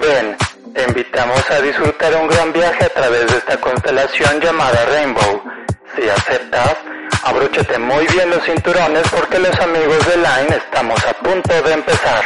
Ven, 0.00 0.36
te 0.74 0.84
invitamos 0.88 1.50
a 1.50 1.60
disfrutar 1.60 2.14
un 2.16 2.28
gran 2.28 2.52
viaje 2.52 2.84
a 2.84 2.88
través 2.88 3.26
de 3.30 3.38
esta 3.38 3.60
constelación 3.60 4.40
llamada 4.40 4.84
Rainbow. 4.86 5.42
Si 5.94 6.08
aceptas, 6.08 6.76
abróchate 7.24 7.78
muy 7.78 8.06
bien 8.06 8.30
los 8.30 8.42
cinturones 8.44 9.02
porque 9.10 9.38
los 9.38 9.54
amigos 9.60 10.06
de 10.06 10.16
Line 10.16 10.56
estamos 10.56 10.98
a 11.04 11.12
punto 11.14 11.62
de 11.62 11.72
empezar. 11.74 12.24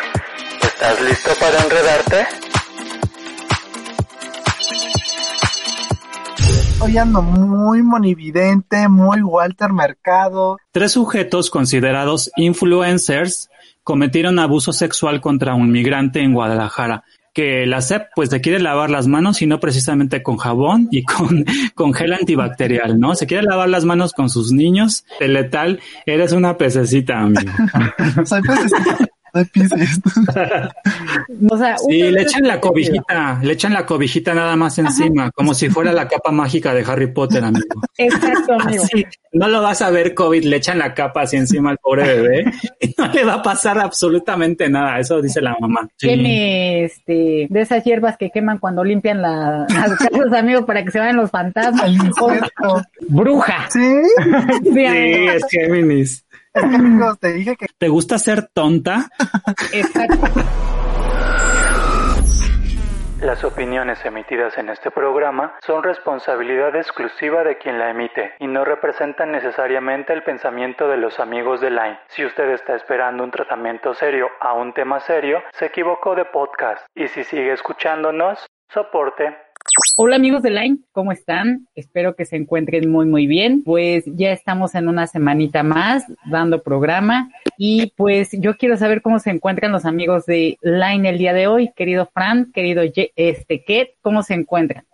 ¿Estás 0.63 1.01
listo 1.03 1.31
para 1.41 1.63
enredarte? 1.65 2.27
Hoy 6.81 6.99
ando 6.99 7.23
muy 7.23 7.83
monividente, 7.83 8.89
muy 8.89 9.23
Walter 9.23 9.73
Mercado. 9.73 10.59
Tres 10.71 10.93
sujetos 10.93 11.51
considerados 11.51 12.31
influencers 12.37 13.51
cometieron 13.83 14.39
abuso 14.39 14.73
sexual 14.73 15.21
contra 15.21 15.55
un 15.55 15.71
migrante 15.71 16.21
en 16.21 16.33
Guadalajara 16.33 17.05
que 17.37 17.67
la 17.67 17.83
CEP 17.83 18.09
pues 18.15 18.31
se 18.31 18.41
quiere 18.41 18.59
lavar 18.61 18.89
las 18.89 19.09
manos 19.09 19.43
y 19.43 19.47
no 19.47 19.61
precisamente 19.61 20.23
con 20.23 20.39
jabón 20.39 20.89
y 20.91 21.05
con, 21.05 21.45
con 21.75 21.93
gel 21.93 22.15
antibacterial, 22.15 22.99
¿no? 22.99 23.15
Se 23.15 23.27
quiere 23.27 23.43
lavar 23.43 23.69
las 23.69 23.85
manos 23.85 24.15
con 24.15 24.31
sus 24.31 24.53
niños. 24.53 25.05
El 25.21 25.35
letal, 25.35 25.79
eres 26.07 26.33
una 26.33 26.57
pececita, 26.57 27.21
amigo. 27.21 27.53
Soy 28.25 28.41
pececita. 28.41 29.07
o 31.51 31.59
sea, 31.59 31.79
sí, 31.79 32.03
le 32.03 32.23
echan 32.23 32.47
la 32.47 32.61
cobijita, 32.61 33.41
le 33.43 33.53
echan 33.53 33.73
la 33.73 33.87
cobijita 33.87 34.35
nada 34.35 34.57
más 34.57 34.79
encima, 34.79 35.31
como 35.33 35.55
si 35.55 35.69
fuera 35.69 35.93
la 35.93 36.09
capa 36.09 36.31
mágica 36.31 36.75
de 36.75 36.85
Harry 36.87 37.13
Potter, 37.13 37.45
amigo. 37.45 37.67
Exacto, 37.99 38.55
amigo. 38.55 38.85
no 39.33 39.49
lo 39.49 39.63
vas 39.63 39.83
a 39.83 39.91
ver 39.91 40.15
COVID, 40.15 40.45
le 40.45 40.57
echan 40.57 40.79
la 40.79 40.95
capa 40.95 41.23
así 41.23 41.37
encima 41.37 41.71
al 41.71 41.79
pobre 41.79 42.05
bebé 42.05 42.53
y 42.81 42.95
no 42.97 43.09
le 43.09 43.25
va 43.25 43.35
a 43.35 43.43
pasar 43.43 43.79
absolutamente 43.79 44.69
nada, 44.69 44.99
eso 44.99 45.23
dice 45.23 45.41
la 45.41 45.57
mamá. 45.61 45.89
Tiene 45.97 46.85
este, 46.85 47.47
de 47.49 47.61
esas 47.61 47.85
hierbas 47.85 48.17
que 48.17 48.31
queman 48.31 48.59
cuando 48.59 48.85
limpian 48.85 49.23
la, 49.23 49.67
las 49.69 49.99
casas, 49.99 50.33
amigo, 50.33 50.67
para 50.67 50.85
que 50.85 50.91
se 50.91 50.99
vayan 50.99 51.17
los 51.17 51.31
fantasmas. 51.31 51.91
Bruja. 53.09 53.69
Sí. 53.71 54.03
sí, 54.63 54.85
es 54.85 55.45
Géminis 55.51 56.26
te 57.21 57.33
dije 57.33 57.57
que... 57.57 57.67
¿Te 57.79 57.89
gusta 57.89 58.19
ser 58.19 58.49
tonta? 58.53 59.09
Exacto. 59.73 60.17
Las 63.21 63.45
opiniones 63.45 64.05
emitidas 64.05 64.59
en 64.59 64.69
este 64.69 64.91
programa 64.91 65.55
son 65.67 65.83
responsabilidad 65.83 66.77
exclusiva 66.77 67.45
de 67.45 67.57
quien 67.57 67.79
la 67.79 67.91
emite 67.91 68.35
y 68.39 68.47
no 68.47 68.63
representan 68.65 69.33
necesariamente 69.33 70.13
el 70.13 70.23
pensamiento 70.23 70.87
de 70.87 70.99
los 70.99 71.19
amigos 71.19 71.63
de 71.63 71.71
Line. 71.71 71.99
Si 72.09 72.27
usted 72.27 72.51
está 72.51 72.77
esperando 72.77 73.25
un 73.25 73.31
tratamiento 73.31 73.95
serio 73.95 74.29
a 74.39 74.53
un 74.53 74.75
tema 74.75 75.01
serio, 75.01 75.43
se 75.55 75.65
equivocó 75.67 76.15
de 76.15 76.27
podcast. 76.27 76.87
Y 76.95 77.09
si 77.09 77.25
sigue 77.25 77.55
escuchándonos, 77.55 78.47
soporte. 78.69 79.46
Hola 79.99 80.17
amigos 80.17 80.43
de 80.43 80.51
Line, 80.51 80.79
¿cómo 80.93 81.11
están? 81.11 81.69
Espero 81.75 82.17
que 82.17 82.27
se 82.27 82.37
encuentren 82.37 82.91
muy 82.91 83.07
muy 83.07 83.27
bien. 83.27 83.63
Pues 83.65 84.05
ya 84.07 84.31
estamos 84.31 84.75
en 84.75 84.89
una 84.89 85.07
semanita 85.07 85.63
más 85.63 86.05
dando 86.27 86.63
programa 86.63 87.31
y 87.57 87.93
pues 87.97 88.31
yo 88.33 88.57
quiero 88.57 88.77
saber 88.77 89.01
cómo 89.01 89.19
se 89.19 89.31
encuentran 89.31 89.73
los 89.73 89.85
amigos 89.85 90.27
de 90.27 90.59
Line 90.63 91.09
el 91.09 91.19
día 91.19 91.33
de 91.33 91.47
hoy. 91.47 91.71
Querido 91.75 92.11
Fran, 92.13 92.53
querido 92.53 92.83
este 93.17 93.65
Ket, 93.65 93.91
¿cómo 94.03 94.23
se 94.23 94.35
encuentran? 94.35 94.85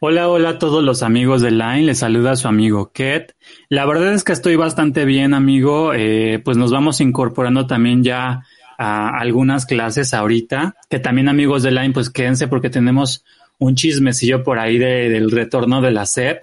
Hola, 0.00 0.28
hola 0.28 0.50
a 0.50 0.58
todos 0.58 0.84
los 0.84 1.02
amigos 1.02 1.42
de 1.42 1.50
Line, 1.50 1.82
les 1.82 1.98
saluda 1.98 2.36
su 2.36 2.46
amigo 2.46 2.92
Ket. 2.92 3.34
La 3.68 3.84
verdad 3.84 4.12
es 4.12 4.22
que 4.22 4.32
estoy 4.32 4.54
bastante 4.54 5.04
bien, 5.04 5.34
amigo. 5.34 5.92
Eh, 5.92 6.40
pues 6.44 6.56
nos 6.56 6.70
vamos 6.70 7.00
incorporando 7.00 7.66
también 7.66 8.04
ya 8.04 8.44
a 8.78 9.18
algunas 9.18 9.66
clases 9.66 10.14
ahorita. 10.14 10.76
Que 10.88 11.00
también 11.00 11.28
amigos 11.28 11.64
de 11.64 11.72
Line, 11.72 11.92
pues 11.92 12.10
quédense 12.10 12.46
porque 12.46 12.70
tenemos 12.70 13.24
un 13.58 13.74
chismecillo 13.74 14.42
por 14.42 14.58
ahí 14.58 14.78
de, 14.78 15.08
del 15.08 15.30
retorno 15.30 15.80
de 15.80 15.90
la 15.90 16.06
SEP, 16.06 16.42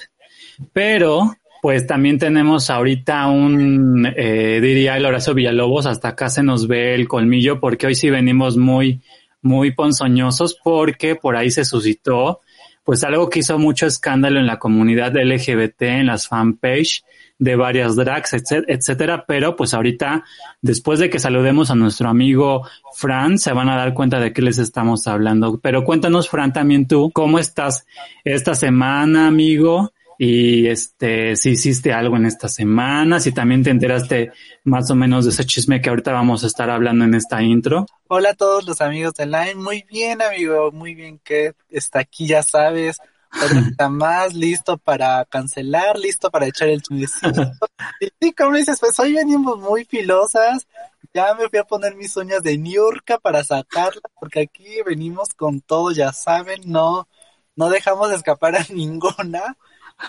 pero 0.74 1.36
pues 1.62 1.88
también 1.88 2.20
tenemos 2.20 2.70
ahorita 2.70 3.28
un, 3.28 4.08
eh, 4.16 4.59
diría 4.62 4.98
el 4.98 5.06
Horacio 5.06 5.34
Villalobos, 5.34 5.88
hasta 5.88 6.09
acá 6.09 6.30
se 6.30 6.44
nos 6.44 6.68
ve 6.68 6.94
el 6.94 7.08
colmillo 7.08 7.59
porque 7.59 7.88
hoy 7.88 7.96
sí 7.96 8.09
venimos 8.09 8.56
muy, 8.56 9.02
muy 9.42 9.72
ponzoñosos 9.72 10.59
porque 10.64 11.16
por 11.16 11.36
ahí 11.36 11.50
se 11.50 11.66
suscitó 11.66 12.42
pues 12.84 13.04
algo 13.04 13.31
que 13.31 13.40
hizo 13.40 13.58
mucho 13.58 13.88
escándalo 13.88 14.40
en 14.40 14.46
la 14.46 14.59
comunidad 14.59 15.16
LGBT, 15.16 15.81
en 15.81 16.06
las 16.06 16.28
fanpage, 16.28 17.04
de 17.38 17.56
varias 17.56 17.96
drags, 17.96 18.34
etcétera, 18.34 19.25
pero 19.28 19.56
pues 19.56 19.73
ahorita, 19.73 20.23
después 20.62 21.00
de 21.00 21.09
que 21.09 21.19
saludemos 21.19 21.69
a 21.69 21.75
nuestro 21.75 22.09
amigo 22.09 22.68
Fran, 22.94 23.38
se 23.38 23.51
van 23.51 23.69
a 23.69 23.75
dar 23.75 23.94
cuenta 23.94 24.19
de 24.19 24.31
qué 24.31 24.41
les 24.41 24.57
estamos 24.57 25.07
hablando. 25.07 25.59
Pero 25.59 25.84
cuéntanos, 25.84 26.29
Fran, 26.29 26.53
también 26.53 26.88
tú, 26.88 27.12
¿cómo 27.13 27.40
estás 27.40 27.85
esta 28.24 28.56
semana, 28.56 29.28
amigo? 29.28 29.91
Y 30.18 30.68
este, 30.68 31.35
si 31.35 31.51
hiciste 31.51 31.91
algo 31.91 32.16
en 32.16 32.25
esta 32.25 32.47
semana, 32.47 33.19
si 33.19 33.34
también 33.34 33.63
te 33.63 33.69
enteraste 33.69 34.31
más 34.63 34.90
o 34.90 34.95
menos 34.95 35.25
de 35.25 35.31
ese 35.31 35.45
chisme 35.45 35.81
que 35.81 35.90
ahorita 35.90 36.13
vamos 36.13 36.45
a 36.45 36.47
estar 36.47 36.69
hablando 36.69 37.03
en 37.03 37.16
esta 37.16 37.44
intro. 37.44 37.85
Hola 38.07 38.29
a 38.29 38.34
todos 38.34 38.66
los 38.66 38.79
amigos 38.79 39.13
de 39.16 39.25
Line, 39.25 39.56
muy 39.56 39.84
bien 39.90 40.22
amigo, 40.22 40.72
muy 40.72 40.95
bien 40.95 41.19
que 41.22 41.53
está 41.69 42.00
aquí, 42.00 42.28
ya 42.28 42.44
sabes, 42.44 42.97
está 43.44 43.90
más 43.90 44.34
listo 44.34 44.78
para 44.78 45.23
cancelar, 45.25 45.97
listo 45.97 46.31
para 46.31 46.47
echar 46.47 46.69
el 46.69 46.81
chumecito. 46.81 47.29
Y 48.00 48.07
sí, 48.19 48.34
como 48.34 48.56
dices, 48.56 48.79
pues 48.79 49.00
hoy 49.00 49.13
venimos 49.13 49.59
muy 49.59 49.85
filosas. 49.85 50.68
Ya 51.13 51.34
me 51.35 51.47
fui 51.50 51.59
a 51.59 51.63
poner 51.63 51.95
mis 51.95 52.16
uñas 52.18 52.41
de 52.44 52.57
Niurka 52.57 53.19
para 53.19 53.44
sacarla, 53.44 54.01
porque 54.19 54.41
aquí 54.41 54.81
venimos 54.85 55.34
con 55.34 55.62
todo, 55.62 55.91
ya 55.91 56.12
saben, 56.12 56.62
no, 56.66 57.07
no 57.56 57.69
dejamos 57.69 58.09
de 58.09 58.16
escapar 58.16 58.56
a 58.56 58.66
ninguna. 58.74 59.57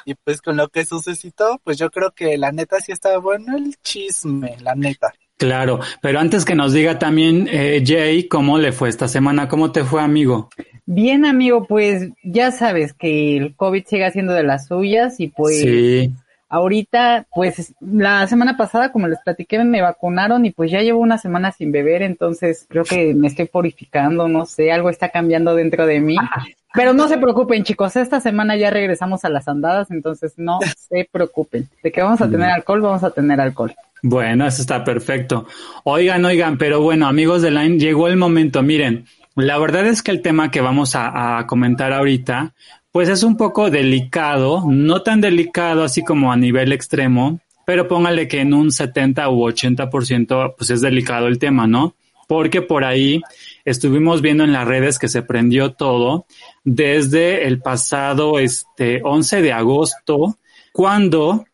Y 0.05 0.15
pues 0.15 0.43
con 0.43 0.57
lo 0.57 0.69
que 0.69 0.85
sucedió, 0.85 1.61
pues 1.63 1.79
yo 1.79 1.91
creo 1.91 2.13
que 2.13 2.37
la 2.39 2.51
neta 2.51 2.81
sí 2.81 2.93
está 2.93 3.19
bueno 3.19 3.57
el 3.57 3.77
chisme, 3.83 4.57
la 4.61 4.75
neta. 4.75 5.13
Claro, 5.37 5.81
pero 6.01 6.19
antes 6.19 6.45
que 6.45 6.55
nos 6.55 6.73
diga 6.73 6.99
también 6.99 7.47
eh, 7.51 7.83
Jay, 7.85 8.27
¿cómo 8.27 8.59
le 8.59 8.73
fue 8.73 8.89
esta 8.89 9.07
semana? 9.07 9.49
¿Cómo 9.49 9.71
te 9.71 9.85
fue, 9.85 10.01
amigo? 10.01 10.49
Bien, 10.87 11.27
amigo, 11.27 11.67
pues 11.67 12.11
ya 12.23 12.53
sabes 12.53 12.95
que 12.95 13.37
el 13.37 13.55
COVID 13.55 13.85
sigue 13.87 14.07
haciendo 14.07 14.33
de 14.33 14.45
las 14.45 14.69
suyas 14.69 15.21
y 15.21 15.29
pues 15.29 15.61
sí. 15.61 16.13
ahorita, 16.49 17.27
pues 17.35 17.75
la 17.81 18.27
semana 18.29 18.57
pasada, 18.57 18.93
como 18.93 19.09
les 19.09 19.19
platiqué, 19.21 19.63
me 19.63 19.83
vacunaron 19.83 20.47
y 20.47 20.53
pues 20.53 20.71
ya 20.71 20.81
llevo 20.81 21.01
una 21.01 21.19
semana 21.19 21.53
sin 21.53 21.71
beber, 21.71 22.03
entonces 22.03 22.67
creo 22.69 22.85
que 22.85 23.15
me 23.15 23.27
estoy 23.27 23.47
purificando, 23.47 24.29
no 24.29 24.47
sé, 24.47 24.73
algo 24.73 24.89
está 24.89 25.11
cambiando 25.11 25.55
dentro 25.55 25.87
de 25.87 26.01
mí. 26.01 26.17
Pero 26.73 26.93
no 26.93 27.09
se 27.09 27.17
preocupen, 27.17 27.65
chicos, 27.65 27.97
esta 27.97 28.21
semana 28.21 28.55
ya 28.55 28.71
regresamos 28.71 29.25
a 29.25 29.31
las 29.31 29.49
andadas, 29.49 29.91
entonces 29.91 30.35
no 30.37 30.61
se 30.77 31.09
preocupen. 31.11 31.69
De 31.83 31.91
que 31.91 32.03
vamos 32.03 32.21
a 32.21 32.31
tener 32.31 32.51
alcohol, 32.51 32.81
vamos 32.83 33.03
a 33.03 33.11
tener 33.11 33.41
alcohol. 33.41 33.75
Bueno, 34.09 34.47
eso 34.47 34.63
está 34.63 34.85
perfecto. 34.85 35.49
Oigan, 35.83 36.25
oigan, 36.25 36.59
pero 36.59 36.81
bueno, 36.81 37.09
amigos 37.09 37.43
de 37.43 37.51
Line, 37.51 37.77
llegó 37.77 38.07
el 38.07 38.17
momento. 38.17 38.63
Miren, 38.63 39.05
la 39.35 39.59
verdad 39.59 39.85
es 39.85 40.01
que 40.01 40.13
el 40.13 40.23
tema 40.23 40.53
que 40.53 40.61
vamos 40.61 40.93
a, 40.95 41.45
comentar 41.49 41.93
ahorita, 41.93 42.55
pues 42.93 43.09
es 43.09 43.25
un 43.25 43.37
poco 43.37 43.69
delicado, 43.69 44.63
no 44.65 45.03
tan 45.03 45.21
delicado 45.21 45.83
así 45.83 46.05
como 46.05 46.31
a 46.31 46.37
nivel 46.37 46.73
extremo, 46.73 47.41
pero 47.65 47.89
póngale 47.89 48.29
que 48.29 48.43
en 48.43 48.55
un 48.55 48.71
70 48.71 49.29
u 49.29 49.41
80% 49.41 50.55
pues 50.57 50.71
es 50.71 50.81
delicado 50.83 51.27
el 51.27 51.41
tema, 51.41 51.67
¿no? 51.67 51.97
Porque 52.29 52.63
por 52.63 52.85
ahí 52.85 53.23
estuvimos 53.65 54.23
viendo 54.23 54.45
en 54.45 54.53
las 54.53 54.69
redes 54.69 55.01
que 55.01 55.09
se 55.09 55.23
prendió 55.23 55.73
todo 55.73 56.27
desde 56.63 57.49
el 57.49 57.59
pasado 57.61 58.39
este 58.39 59.01
11 59.03 59.43
de 59.43 59.53
agosto, 59.53 60.39
cuando 60.73 61.45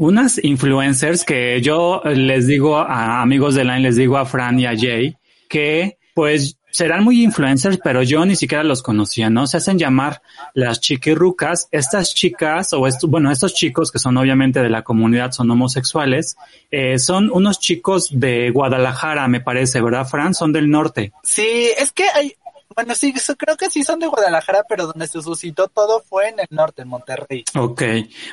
unas 0.00 0.42
influencers 0.42 1.24
que 1.24 1.60
yo 1.60 2.00
les 2.04 2.46
digo 2.46 2.78
a 2.78 3.20
amigos 3.20 3.54
de 3.54 3.64
Line, 3.64 3.80
les 3.80 3.96
digo 3.96 4.16
a 4.16 4.24
Fran 4.24 4.58
y 4.58 4.64
a 4.64 4.74
Jay, 4.74 5.14
que 5.46 5.98
pues 6.14 6.56
serán 6.70 7.04
muy 7.04 7.22
influencers, 7.22 7.78
pero 7.84 8.02
yo 8.02 8.24
ni 8.24 8.34
siquiera 8.34 8.64
los 8.64 8.82
conocía, 8.82 9.28
¿no? 9.28 9.46
Se 9.46 9.58
hacen 9.58 9.78
llamar 9.78 10.22
las 10.54 10.80
chiquirrucas. 10.80 11.68
Estas 11.70 12.14
chicas, 12.14 12.72
o 12.72 12.86
bueno, 13.08 13.30
estos 13.30 13.52
chicos 13.52 13.90
que 13.90 13.98
son 13.98 14.16
obviamente 14.16 14.62
de 14.62 14.70
la 14.70 14.82
comunidad, 14.82 15.32
son 15.32 15.50
homosexuales, 15.50 16.36
eh, 16.70 16.98
son 16.98 17.30
unos 17.30 17.60
chicos 17.60 18.08
de 18.10 18.50
Guadalajara, 18.50 19.28
me 19.28 19.40
parece, 19.40 19.82
¿verdad, 19.82 20.06
Fran? 20.06 20.32
Son 20.32 20.52
del 20.52 20.70
norte. 20.70 21.12
Sí, 21.22 21.68
es 21.78 21.92
que 21.92 22.04
hay, 22.14 22.34
bueno, 22.80 22.94
sí, 22.94 23.12
creo 23.36 23.58
que 23.58 23.68
sí 23.68 23.82
son 23.82 24.00
de 24.00 24.06
Guadalajara, 24.06 24.64
pero 24.66 24.86
donde 24.86 25.06
se 25.06 25.20
suscitó 25.20 25.68
todo 25.68 26.00
fue 26.00 26.30
en 26.30 26.40
el 26.40 26.46
norte, 26.48 26.80
en 26.80 26.88
Monterrey. 26.88 27.44
Ok. 27.54 27.82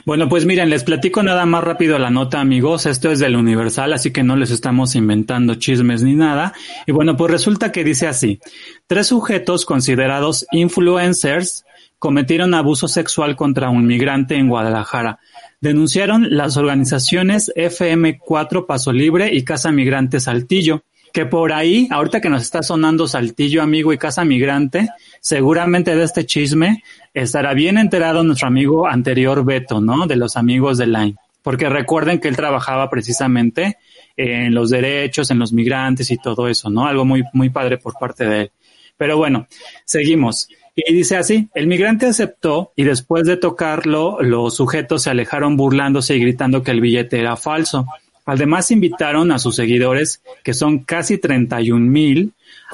Bueno, 0.05 0.29
pues 0.29 0.45
miren, 0.45 0.69
les 0.69 0.85
platico 0.85 1.21
nada 1.21 1.45
más 1.45 1.65
rápido 1.65 1.99
la 1.99 2.09
nota, 2.09 2.39
amigos. 2.39 2.85
Esto 2.85 3.11
es 3.11 3.19
del 3.19 3.35
Universal, 3.35 3.91
así 3.91 4.11
que 4.13 4.23
no 4.23 4.37
les 4.37 4.51
estamos 4.51 4.95
inventando 4.95 5.55
chismes 5.55 6.01
ni 6.01 6.13
nada. 6.13 6.53
Y 6.85 6.93
bueno, 6.93 7.17
pues 7.17 7.29
resulta 7.29 7.73
que 7.73 7.83
dice 7.83 8.07
así. 8.07 8.39
Tres 8.87 9.07
sujetos 9.07 9.65
considerados 9.65 10.47
influencers 10.53 11.65
cometieron 11.99 12.53
abuso 12.53 12.87
sexual 12.87 13.35
contra 13.35 13.69
un 13.69 13.85
migrante 13.85 14.35
en 14.35 14.47
Guadalajara. 14.47 15.19
Denunciaron 15.59 16.37
las 16.37 16.55
organizaciones 16.55 17.51
FM4 17.53 18.65
Paso 18.65 18.93
Libre 18.93 19.29
y 19.33 19.43
Casa 19.43 19.73
Migrante 19.73 20.21
Saltillo 20.21 20.83
que 21.17 21.25
por 21.25 21.51
ahí, 21.51 21.87
ahorita 21.89 22.21
que 22.21 22.29
nos 22.29 22.43
está 22.43 22.61
sonando 22.61 23.07
Saltillo 23.07 23.63
Amigo 23.63 23.91
y 23.91 23.97
Casa 23.97 24.23
Migrante, 24.23 24.89
seguramente 25.19 25.95
de 25.95 26.03
este 26.03 26.27
chisme 26.27 26.83
estará 27.11 27.55
bien 27.55 27.79
enterado 27.79 28.23
nuestro 28.23 28.49
amigo 28.49 28.85
anterior 28.85 29.43
Beto, 29.43 29.81
¿no? 29.81 30.05
De 30.05 30.15
los 30.15 30.37
amigos 30.37 30.77
de 30.77 30.85
Line. 30.85 31.15
Porque 31.41 31.69
recuerden 31.69 32.19
que 32.19 32.27
él 32.27 32.35
trabajaba 32.35 32.87
precisamente 32.91 33.79
en 34.15 34.53
los 34.53 34.69
derechos, 34.69 35.31
en 35.31 35.39
los 35.39 35.53
migrantes 35.53 36.11
y 36.11 36.17
todo 36.17 36.47
eso, 36.47 36.69
¿no? 36.69 36.85
Algo 36.85 37.03
muy, 37.03 37.23
muy 37.33 37.49
padre 37.49 37.79
por 37.79 37.95
parte 37.95 38.23
de 38.23 38.41
él. 38.41 38.51
Pero 38.95 39.17
bueno, 39.17 39.47
seguimos. 39.85 40.47
Y 40.75 40.93
dice 40.93 41.17
así, 41.17 41.49
el 41.55 41.65
migrante 41.65 42.05
aceptó 42.05 42.73
y 42.75 42.83
después 42.83 43.25
de 43.25 43.37
tocarlo, 43.37 44.21
los 44.21 44.55
sujetos 44.55 45.01
se 45.01 45.09
alejaron 45.09 45.57
burlándose 45.57 46.15
y 46.15 46.19
gritando 46.19 46.61
que 46.61 46.69
el 46.69 46.79
billete 46.79 47.19
era 47.19 47.35
falso. 47.37 47.87
Además 48.27 48.71
invitaron 48.71 49.31
a 49.31 49.39
sus 49.39 49.55
seguidores, 49.55 50.21
que 50.43 50.53
son 50.53 50.79
casi 50.79 51.17
31 51.17 51.79
mil, 51.79 52.33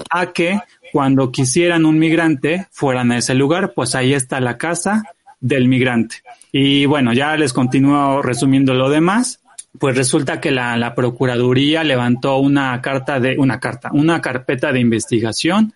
a 0.10 0.34
que 0.34 0.60
cuando 0.92 1.32
quisieran 1.32 1.86
un 1.86 2.00
migrante 2.00 2.68
fueran 2.72 3.12
a 3.12 3.20
ese 3.20 3.36
lugar, 3.36 3.74
pues 3.74 3.94
ahí 3.94 4.14
está 4.14 4.40
la 4.40 4.58
casa 4.58 5.04
del 5.40 5.68
migrante. 5.68 6.18
Y 6.52 6.88
bueno, 6.88 7.14
ya 7.14 7.38
les 7.38 7.54
continúo 7.54 8.22
resumiendo 8.24 8.74
lo 8.74 8.90
demás. 8.90 9.42
Pues 9.78 9.96
resulta 9.96 10.42
que 10.42 10.52
la, 10.52 10.76
la 10.78 10.96
Procuraduría 10.96 11.84
levantó 11.84 12.38
una 12.38 12.82
carta 12.82 13.20
de, 13.20 13.38
una 13.38 13.60
carta, 13.60 13.90
una 13.92 14.22
carpeta 14.22 14.72
de 14.72 14.80
investigación 14.80 15.74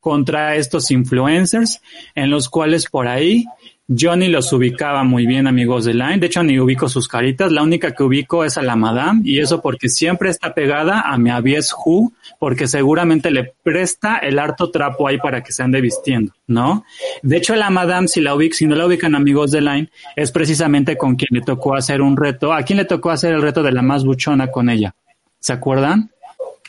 contra 0.00 0.56
estos 0.56 0.90
influencers, 0.90 1.80
en 2.14 2.28
los 2.28 2.50
cuales 2.50 2.86
por 2.90 3.08
ahí 3.08 3.46
yo 3.86 4.16
ni 4.16 4.28
los 4.28 4.50
ubicaba 4.52 5.04
muy 5.04 5.26
bien, 5.26 5.46
amigos 5.46 5.84
de 5.84 5.92
Line. 5.92 6.18
De 6.18 6.26
hecho, 6.26 6.42
ni 6.42 6.58
ubico 6.58 6.88
sus 6.88 7.06
caritas. 7.06 7.52
La 7.52 7.62
única 7.62 7.92
que 7.92 8.02
ubico 8.02 8.44
es 8.44 8.56
a 8.56 8.62
la 8.62 8.76
Madame, 8.76 9.20
y 9.24 9.40
eso 9.40 9.60
porque 9.60 9.88
siempre 9.88 10.30
está 10.30 10.54
pegada 10.54 11.02
a 11.02 11.18
mi 11.18 11.30
avies 11.30 11.74
Who, 11.74 12.12
porque 12.38 12.66
seguramente 12.66 13.30
le 13.30 13.52
presta 13.62 14.16
el 14.18 14.38
harto 14.38 14.70
trapo 14.70 15.06
ahí 15.06 15.18
para 15.18 15.42
que 15.42 15.52
se 15.52 15.62
ande 15.62 15.82
vistiendo, 15.82 16.32
¿no? 16.46 16.84
De 17.22 17.36
hecho, 17.36 17.54
la 17.56 17.68
Madame, 17.68 18.08
si 18.08 18.20
la 18.22 18.34
ubic, 18.34 18.54
si 18.54 18.66
no 18.66 18.74
la 18.74 18.86
ubican 18.86 19.14
amigos 19.14 19.50
de 19.50 19.60
Line, 19.60 19.90
es 20.16 20.32
precisamente 20.32 20.96
con 20.96 21.16
quien 21.16 21.28
le 21.32 21.42
tocó 21.42 21.74
hacer 21.74 22.00
un 22.00 22.16
reto. 22.16 22.54
¿A 22.54 22.62
quién 22.62 22.78
le 22.78 22.86
tocó 22.86 23.10
hacer 23.10 23.34
el 23.34 23.42
reto 23.42 23.62
de 23.62 23.72
la 23.72 23.82
más 23.82 24.04
buchona 24.04 24.46
con 24.46 24.70
ella? 24.70 24.94
¿Se 25.38 25.52
acuerdan? 25.52 26.10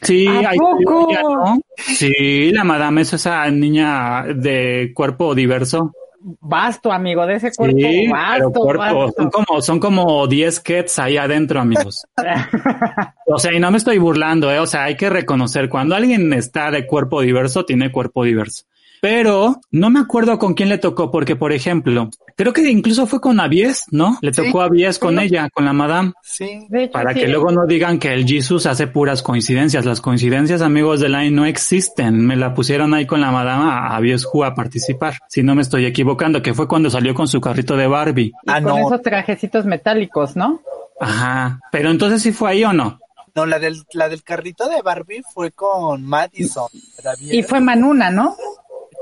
Sí, 0.02 0.28
hay 0.28 0.58
¿no? 0.58 1.62
Sí, 1.78 2.52
la 2.52 2.66
madame 2.66 3.02
es 3.02 3.14
esa 3.14 3.50
niña 3.50 4.24
de 4.24 4.92
cuerpo 4.94 5.34
diverso. 5.34 5.94
Basto, 6.42 6.92
amigo, 6.92 7.28
de 7.28 7.36
ese 7.36 7.52
cuerpo 7.52 7.78
Sí, 7.78 8.08
basto, 8.08 8.52
pero 8.52 8.64
cuerpo, 8.64 8.82
basto. 8.82 9.14
son 9.22 9.30
como, 9.30 9.62
son 9.62 9.80
como 9.80 10.28
10 10.28 10.60
kets 10.60 10.98
ahí 10.98 11.18
adentro, 11.18 11.60
amigos. 11.60 12.06
O 13.28 13.40
sea, 13.40 13.54
y 13.54 13.60
no 13.60 13.72
me 13.72 13.78
estoy 13.78 13.98
burlando, 13.98 14.52
eh, 14.52 14.60
o 14.60 14.68
sea, 14.68 14.84
hay 14.86 14.96
que 14.98 15.10
reconocer 15.10 15.68
cuando 15.68 15.96
alguien 15.96 16.32
está 16.34 16.70
de 16.72 16.86
cuerpo 16.86 17.22
diverso, 17.22 17.66
tiene 17.66 17.92
cuerpo 17.92 18.24
diverso. 18.24 18.66
Pero 19.02 19.62
no 19.72 19.90
me 19.90 20.00
acuerdo 20.00 20.40
con 20.40 20.54
quién 20.54 20.70
le 20.70 20.78
tocó, 20.78 21.12
porque 21.12 21.36
por 21.36 21.52
ejemplo, 21.52 22.10
creo 22.36 22.54
que 22.54 22.70
incluso 22.70 23.06
fue 23.08 23.20
con 23.22 23.40
Avies, 23.40 23.86
¿no? 23.92 24.18
Le 24.22 24.34
Sí, 24.34 24.44
tocó 24.44 24.62
a 24.62 24.66
Avies 24.66 25.00
con 25.00 25.18
sí. 25.18 25.24
ella, 25.26 25.50
con 25.54 25.66
la 25.66 25.74
madame. 25.74 26.14
Sí. 26.22 26.66
De 26.70 26.84
hecho, 26.86 26.94
Para 26.94 27.14
sí. 27.14 27.20
que 27.22 27.28
luego 27.28 27.52
no 27.52 27.66
digan 27.66 27.98
que 28.00 28.14
el 28.14 28.26
Jesus 28.26 28.66
hace 28.66 28.88
puras 28.88 29.22
coincidencias. 29.22 29.86
Las 29.86 30.02
coincidencias, 30.02 30.62
amigos 30.62 31.00
de 31.00 31.10
Line, 31.10 31.32
no 31.32 31.46
existen. 31.46 32.26
Me 32.26 32.36
la 32.36 32.54
pusieron 32.54 32.94
ahí 32.94 33.06
con 33.06 33.22
la 33.22 33.32
madama 33.32 33.96
a 33.96 34.00
Bioshu 34.00 34.44
a 34.44 34.54
participar. 34.56 35.16
Si 35.30 35.44
no 35.44 35.56
me 35.56 35.62
estoy 35.62 35.86
equivocando, 35.86 36.42
que 36.42 36.54
fue 36.54 36.68
cuando 36.68 36.90
salió 36.90 37.14
con 37.14 37.28
su 37.28 37.40
carrito 37.42 37.76
de 37.78 37.88
Barbie. 37.88 38.28
Y 38.28 38.32
Ah, 38.48 38.62
con 38.62 38.80
no. 38.80 38.88
esos 38.88 39.02
trajecitos 39.02 39.66
metálicos, 39.66 40.36
¿no? 40.36 40.62
Ajá. 41.00 41.60
Pero 41.72 41.90
entonces 41.92 42.22
sí 42.22 42.32
fue 42.32 42.52
ahí 42.52 42.64
o 42.64 42.74
no. 42.74 43.00
No, 43.36 43.46
la 43.46 43.60
del, 43.60 43.84
la 43.92 44.08
del 44.08 44.24
carrito 44.24 44.70
de 44.70 44.82
Barbie 44.82 45.22
fue 45.34 45.52
con 45.52 46.06
Madison. 46.06 46.68
¿la 47.04 47.14
Y 47.20 47.44
fue 47.44 47.60
Manuna, 47.60 48.10
¿no? 48.10 48.34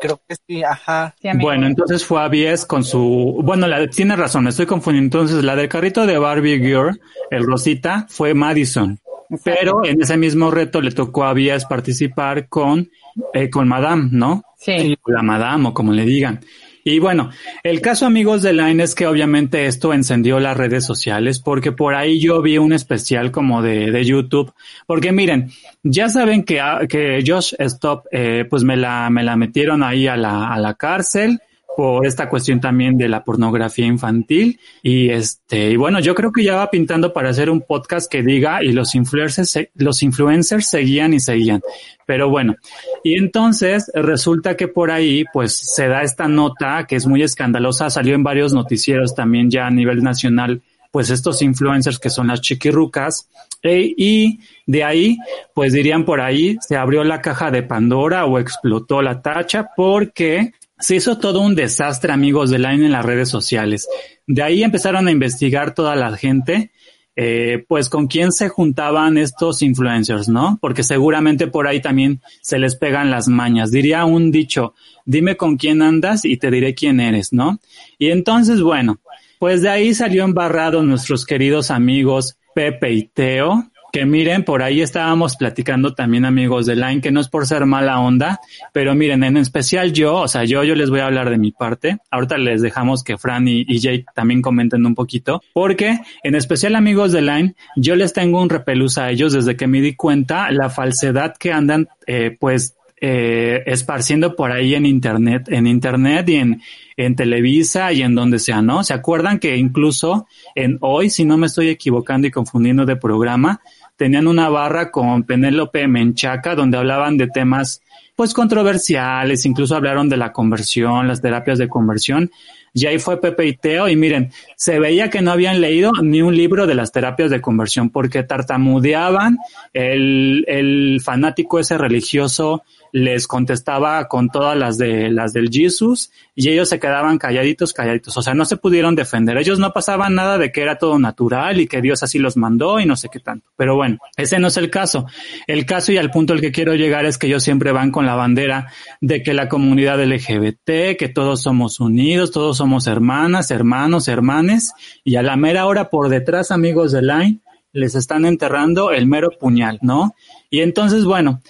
Creo 0.03 0.21
que 0.27 0.35
sí, 0.45 0.63
ajá. 0.63 1.15
Sí, 1.21 1.29
amigo. 1.29 1.47
Bueno, 1.47 1.65
entonces 1.65 2.05
fue 2.05 2.21
a 2.21 2.27
Bies 2.27 2.65
con 2.65 2.83
su, 2.83 3.39
bueno, 3.41 3.67
la, 3.67 3.88
tiene 3.88 4.17
razón, 4.17 4.44
me 4.44 4.50
estoy 4.50 4.65
confundiendo. 4.65 5.19
Entonces 5.19 5.45
la 5.45 5.55
del 5.55 5.69
carrito 5.69 6.05
de 6.05 6.17
Barbie 6.17 6.59
Girl, 6.59 7.00
el 7.31 7.45
Rosita, 7.45 8.05
fue 8.09 8.33
Madison. 8.33 9.00
Exacto. 9.29 9.51
Pero 9.59 9.85
en 9.85 10.01
ese 10.01 10.17
mismo 10.17 10.51
reto 10.51 10.81
le 10.81 10.91
tocó 10.91 11.23
a 11.23 11.33
Bies 11.33 11.63
participar 11.63 12.50
con, 12.50 12.89
eh, 13.33 13.50
con 13.50 13.69
Madame, 13.69 14.09
¿no? 14.11 14.44
Sí. 14.57 14.97
la 15.07 15.21
madame 15.21 15.69
o 15.69 15.73
como 15.73 15.94
le 15.94 16.03
digan. 16.03 16.41
Y 16.83 17.00
bueno, 17.00 17.30
el 17.63 17.81
caso 17.81 18.06
amigos 18.06 18.41
de 18.41 18.53
Line 18.53 18.83
es 18.83 18.94
que 18.94 19.07
obviamente 19.07 19.65
esto 19.65 19.94
encendió 19.94 20.39
las 20.39 20.57
redes 20.57 20.85
sociales 20.85 21.39
porque 21.39 21.71
por 21.71 21.95
ahí 21.95 22.19
yo 22.19 22.41
vi 22.41 22.57
un 22.57 22.74
especial 22.74 23.31
como 23.31 23.62
de, 23.62 23.89
de 23.91 24.03
YouTube. 24.03 24.53
Porque 24.85 25.12
miren, 25.12 25.50
ya 25.81 26.09
saben 26.09 26.44
que, 26.44 26.59
ah, 26.59 26.81
que 26.88 27.24
Josh 27.25 27.53
Stop, 27.57 28.06
eh, 28.12 28.45
pues 28.50 28.63
me 28.63 28.75
la, 28.75 29.09
me 29.09 29.24
la 29.24 29.38
metieron 29.38 29.81
ahí 29.81 30.07
a 30.07 30.18
la, 30.18 30.53
a 30.53 30.59
la 30.59 30.74
cárcel 30.74 31.39
por 31.75 32.05
esta 32.05 32.29
cuestión 32.29 32.59
también 32.59 32.97
de 32.97 33.09
la 33.09 33.23
pornografía 33.23 33.85
infantil. 33.85 34.59
Y 34.81 35.09
este, 35.09 35.71
y 35.71 35.75
bueno, 35.75 35.99
yo 35.99 36.15
creo 36.15 36.31
que 36.31 36.43
ya 36.43 36.55
va 36.55 36.69
pintando 36.69 37.13
para 37.13 37.29
hacer 37.29 37.49
un 37.49 37.61
podcast 37.61 38.11
que 38.11 38.23
diga 38.23 38.63
y 38.63 38.71
los 38.71 38.95
influencers, 38.95 39.69
los 39.75 40.03
influencers 40.03 40.69
seguían 40.69 41.13
y 41.13 41.19
seguían. 41.19 41.61
Pero 42.05 42.29
bueno, 42.29 42.55
y 43.03 43.15
entonces 43.15 43.91
resulta 43.93 44.55
que 44.55 44.67
por 44.67 44.91
ahí 44.91 45.23
pues 45.31 45.53
se 45.53 45.87
da 45.87 46.03
esta 46.03 46.27
nota 46.27 46.85
que 46.87 46.95
es 46.95 47.07
muy 47.07 47.23
escandalosa, 47.23 47.89
salió 47.89 48.15
en 48.15 48.23
varios 48.23 48.53
noticieros 48.53 49.15
también 49.15 49.49
ya 49.49 49.67
a 49.67 49.71
nivel 49.71 50.03
nacional, 50.03 50.61
pues 50.91 51.09
estos 51.09 51.41
influencers 51.41 51.97
que 51.97 52.09
son 52.09 52.27
las 52.27 52.41
chiquirrucas, 52.41 53.29
e- 53.63 53.93
y 53.97 54.39
de 54.67 54.83
ahí, 54.83 55.17
pues 55.53 55.73
dirían 55.73 56.05
por 56.05 56.21
ahí, 56.21 56.57
se 56.61 56.75
abrió 56.75 57.03
la 57.03 57.21
caja 57.21 57.49
de 57.49 57.63
Pandora 57.63 58.25
o 58.25 58.37
explotó 58.37 59.01
la 59.01 59.21
tacha 59.21 59.69
porque 59.75 60.51
se 60.83 60.97
hizo 60.97 61.18
todo 61.18 61.39
un 61.39 61.56
desastre, 61.56 62.12
amigos 62.12 62.50
de 62.50 62.59
Line, 62.59 62.88
en 62.88 62.91
las 62.91 63.06
redes 63.06 63.30
sociales. 63.30 63.88
De 64.27 64.44
ahí 64.44 64.63
empezaron 64.63 65.07
a 65.07 65.12
investigar 65.12 65.74
toda 65.74 65.95
la 65.95 66.18
gente, 66.18 66.71
eh, 67.15 67.63
pues 67.69 67.88
con 67.88 68.07
quién 68.07 68.33
se 68.33 68.50
juntaban 68.50 69.18
estos 69.18 69.62
influencers, 69.62 70.27
¿no? 70.27 70.57
Porque 70.59 70.83
seguramente 70.83 71.47
por 71.47 71.68
ahí 71.68 71.81
también 71.81 72.19
se 72.41 72.59
les 72.59 72.75
pegan 72.75 73.12
las 73.12 73.30
mañas. 73.30 73.71
Diría 73.71 74.03
un 74.03 74.30
dicho, 74.30 74.74
dime 75.06 75.38
con 75.38 75.56
quién 75.56 75.81
andas 75.81 76.25
y 76.25 76.35
te 76.35 76.51
diré 76.51 76.75
quién 76.75 77.00
eres, 77.00 77.31
¿no? 77.31 77.62
Y 77.97 78.09
entonces, 78.09 78.59
bueno, 78.59 79.00
pues 79.39 79.62
de 79.62 79.69
ahí 79.69 79.94
salió 79.94 80.25
embarrado 80.25 80.83
nuestros 80.83 81.25
queridos 81.25 81.71
amigos 81.71 82.38
Pepe 82.53 82.91
y 82.91 83.03
Teo, 83.03 83.71
que 83.93 84.07
miren, 84.07 84.43
por 84.43 84.63
ahí 84.63 84.81
estábamos 84.81 85.35
platicando 85.35 85.93
también 85.93 86.25
amigos 86.25 86.65
de 86.65 86.75
Line, 86.75 86.99
que 86.99 87.11
no 87.11 87.21
es 87.21 87.29
por 87.29 87.45
ser 87.45 87.67
mala 87.67 87.99
onda, 87.99 88.39
pero 88.73 88.95
miren, 88.95 89.23
en 89.23 89.37
especial 89.37 89.93
yo, 89.93 90.15
o 90.15 90.27
sea, 90.27 90.45
yo, 90.45 90.63
yo 90.63 90.73
les 90.73 90.89
voy 90.89 91.01
a 91.01 91.05
hablar 91.05 91.29
de 91.29 91.38
mi 91.38 91.51
parte. 91.51 92.00
Ahorita 92.09 92.39
les 92.39 92.63
dejamos 92.63 93.03
que 93.03 93.19
Fran 93.19 93.47
y, 93.47 93.63
Jake 93.77 94.05
también 94.15 94.41
comenten 94.41 94.83
un 94.88 94.95
poquito, 94.95 95.43
porque 95.53 96.00
en 96.23 96.33
especial 96.33 96.75
amigos 96.75 97.12
de 97.12 97.21
Line, 97.21 97.55
yo 97.75 97.95
les 97.95 98.13
tengo 98.13 98.41
un 98.41 98.50
repelús 98.50 98.97
a 98.97 99.12
ellos 99.12 99.31
desde 99.31 99.55
que 99.55 99.67
me 99.67 99.79
di 99.79 99.93
cuenta 99.93 100.50
la 100.50 100.71
falsedad 100.71 101.35
que 101.38 101.51
andan, 101.51 101.88
eh, 102.07 102.35
pues, 102.39 102.75
eh, 103.00 103.62
esparciendo 103.67 104.35
por 104.35 104.51
ahí 104.51 104.73
en 104.73 104.85
internet, 104.88 105.50
en 105.50 105.67
internet 105.67 106.29
y 106.29 106.35
en, 106.35 106.62
en 106.97 107.15
Televisa 107.15 107.91
y 107.91 108.01
en 108.01 108.15
donde 108.15 108.39
sea, 108.39 108.62
¿no? 108.62 108.83
¿Se 108.83 108.93
acuerdan 108.93 109.39
que 109.39 109.57
incluso 109.57 110.25
en 110.55 110.77
hoy, 110.79 111.09
si 111.09 111.25
no 111.25 111.38
me 111.38 111.47
estoy 111.47 111.67
equivocando 111.67 112.27
y 112.27 112.31
confundiendo 112.31 112.85
de 112.85 112.95
programa, 112.95 113.62
tenían 113.95 114.27
una 114.27 114.50
barra 114.50 114.91
con 114.91 115.23
Penélope 115.23 115.88
Menchaca 115.88 116.55
donde 116.55 116.77
hablaban 116.77 117.17
de 117.17 117.27
temas 117.27 117.81
pues 118.15 118.33
controversiales, 118.33 119.45
incluso 119.45 119.75
hablaron 119.75 120.07
de 120.07 120.17
la 120.17 120.31
conversión, 120.31 121.07
las 121.07 121.21
terapias 121.21 121.57
de 121.57 121.67
conversión, 121.67 122.29
y 122.71 122.85
ahí 122.85 123.00
fue 123.00 123.19
Pepe 123.19 123.47
y 123.47 123.53
Teo, 123.53 123.89
y 123.89 123.95
miren, 123.95 124.31
se 124.55 124.79
veía 124.79 125.09
que 125.09 125.21
no 125.21 125.31
habían 125.31 125.62
leído 125.62 125.91
ni 126.01 126.21
un 126.21 126.35
libro 126.35 126.67
de 126.67 126.75
las 126.75 126.91
terapias 126.91 127.31
de 127.31 127.41
conversión, 127.41 127.89
porque 127.89 128.23
tartamudeaban, 128.23 129.38
el, 129.73 130.45
el 130.47 131.01
fanático 131.03 131.59
ese 131.59 131.77
religioso 131.77 132.63
les 132.93 133.25
contestaba 133.25 134.07
con 134.07 134.29
todas 134.29 134.55
las 134.55 134.77
de 134.77 135.09
las 135.09 135.33
del 135.33 135.50
Jesus 135.50 136.12
y 136.35 136.50
ellos 136.50 136.69
se 136.69 136.79
quedaban 136.79 137.17
calladitos, 137.17 137.73
calladitos. 137.73 138.15
O 138.15 138.21
sea, 138.21 138.35
no 138.35 138.45
se 138.45 138.55
pudieron 138.55 138.93
defender. 138.95 139.35
Ellos 139.38 139.57
no 139.57 139.73
pasaban 139.73 140.13
nada 140.13 140.38
de 140.38 140.51
que 140.51 140.62
era 140.62 140.77
todo 140.77 141.00
natural 141.00 141.59
y 141.59 141.65
que 141.65 141.81
Dios 141.81 142.03
así 142.03 142.19
los 142.19 142.38
mandó 142.38 142.79
y 142.79 142.85
no 142.85 142.95
sé 142.95 143.09
qué 143.12 143.19
tanto. 143.19 143.50
Pero 143.57 143.75
bueno, 143.75 143.97
ese 144.15 144.38
no 144.38 144.47
es 144.47 144.57
el 144.57 144.69
caso. 144.69 145.07
El 145.47 145.65
caso 145.65 145.91
y 145.91 145.97
al 145.97 146.12
punto 146.12 146.33
al 146.33 146.41
que 146.41 146.51
quiero 146.51 146.75
llegar 146.75 147.05
es 147.05 147.17
que 147.17 147.25
ellos 147.25 147.41
siempre 147.41 147.71
van 147.71 147.89
con 147.89 148.05
la 148.05 148.13
bandera 148.13 148.71
de 149.01 149.23
que 149.23 149.33
la 149.33 149.50
comunidad 149.50 150.00
LGBT, 150.00 150.95
que 150.95 151.12
todos 151.12 151.41
somos 151.41 151.79
unidos, 151.79 152.29
todos 152.29 152.57
somos 152.57 152.85
hermanas, 152.85 153.50
hermanos, 153.50 154.07
hermanes 154.07 154.71
y 155.03 155.15
a 155.15 155.23
la 155.23 155.35
mera 155.35 155.65
hora 155.65 155.89
por 155.89 156.09
detrás, 156.09 156.51
amigos 156.51 156.91
de 156.91 157.01
Line, 157.01 157.39
les 157.71 157.95
están 157.95 158.25
enterrando 158.25 158.91
el 158.91 159.07
mero 159.07 159.31
puñal, 159.31 159.79
¿no? 159.81 160.13
Y 160.51 160.62
entonces, 160.62 161.05
bueno, 161.05 161.41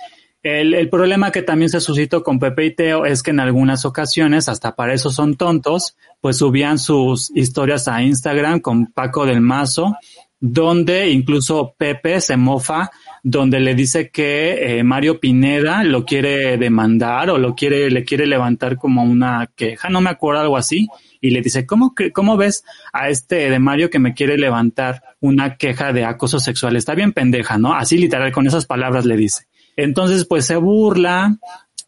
el, 0.43 0.73
el, 0.73 0.89
problema 0.89 1.31
que 1.31 1.41
también 1.41 1.69
se 1.69 1.79
suscitó 1.79 2.21
con 2.21 2.38
Pepe 2.38 2.65
y 2.65 2.75
Teo 2.75 3.05
es 3.05 3.23
que 3.23 3.31
en 3.31 3.39
algunas 3.39 3.85
ocasiones, 3.85 4.50
hasta 4.50 4.75
para 4.75 4.93
eso 4.93 5.09
son 5.09 5.35
tontos, 5.35 5.95
pues 6.21 6.38
subían 6.38 6.77
sus 6.77 7.31
historias 7.35 7.88
a 7.88 8.03
Instagram 8.03 8.59
con 8.59 8.88
Paco 8.88 9.25
del 9.25 9.41
Mazo, 9.41 9.95
donde 10.39 11.09
incluso 11.09 11.73
Pepe 11.77 12.19
se 12.19 12.35
mofa 12.35 12.91
donde 13.23 13.62
le 13.62 13.73
dice 13.73 14.09
que 14.09 14.79
eh, 14.79 14.83
Mario 14.83 15.21
Pineda 15.21 15.85
lo 15.85 16.03
quiere 16.03 16.57
demandar 16.57 17.29
o 17.29 17.38
lo 17.38 17.55
quiere, 17.55 17.89
le 17.89 18.03
quiere 18.03 18.27
levantar 18.27 18.75
como 18.75 19.01
una 19.01 19.50
queja, 19.55 19.88
no 19.88 20.01
me 20.01 20.09
acuerdo 20.09 20.41
algo 20.41 20.57
así, 20.57 20.89
y 21.21 21.29
le 21.29 21.41
dice, 21.41 21.65
¿cómo, 21.65 21.95
cómo 22.13 22.35
ves 22.35 22.65
a 22.91 23.07
este 23.07 23.50
de 23.50 23.59
Mario 23.59 23.89
que 23.89 24.00
me 24.00 24.13
quiere 24.13 24.38
levantar 24.38 25.01
una 25.21 25.55
queja 25.55 25.93
de 25.93 26.03
acoso 26.03 26.38
sexual? 26.38 26.75
Está 26.75 26.95
bien 26.95 27.13
pendeja, 27.13 27.57
¿no? 27.57 27.73
Así 27.73 27.97
literal, 27.97 28.33
con 28.33 28.45
esas 28.45 28.65
palabras 28.65 29.05
le 29.05 29.15
dice. 29.15 29.47
Entonces, 29.75 30.25
pues 30.25 30.46
se 30.46 30.56
burla, 30.56 31.38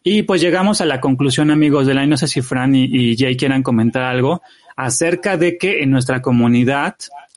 y 0.07 0.21
pues 0.21 0.39
llegamos 0.39 0.81
a 0.81 0.85
la 0.85 1.01
conclusión, 1.01 1.49
amigos 1.49 1.87
de 1.87 1.95
la, 1.95 2.05
no 2.05 2.15
sé 2.15 2.27
si 2.27 2.41
Fran 2.41 2.75
y, 2.75 3.17
Jay 3.17 3.35
quieran 3.35 3.63
comentar 3.63 4.03
algo 4.03 4.43
acerca 4.75 5.35
de 5.35 5.57
que 5.57 5.81
en 5.81 5.89
nuestra 5.89 6.21
comunidad, 6.21 6.95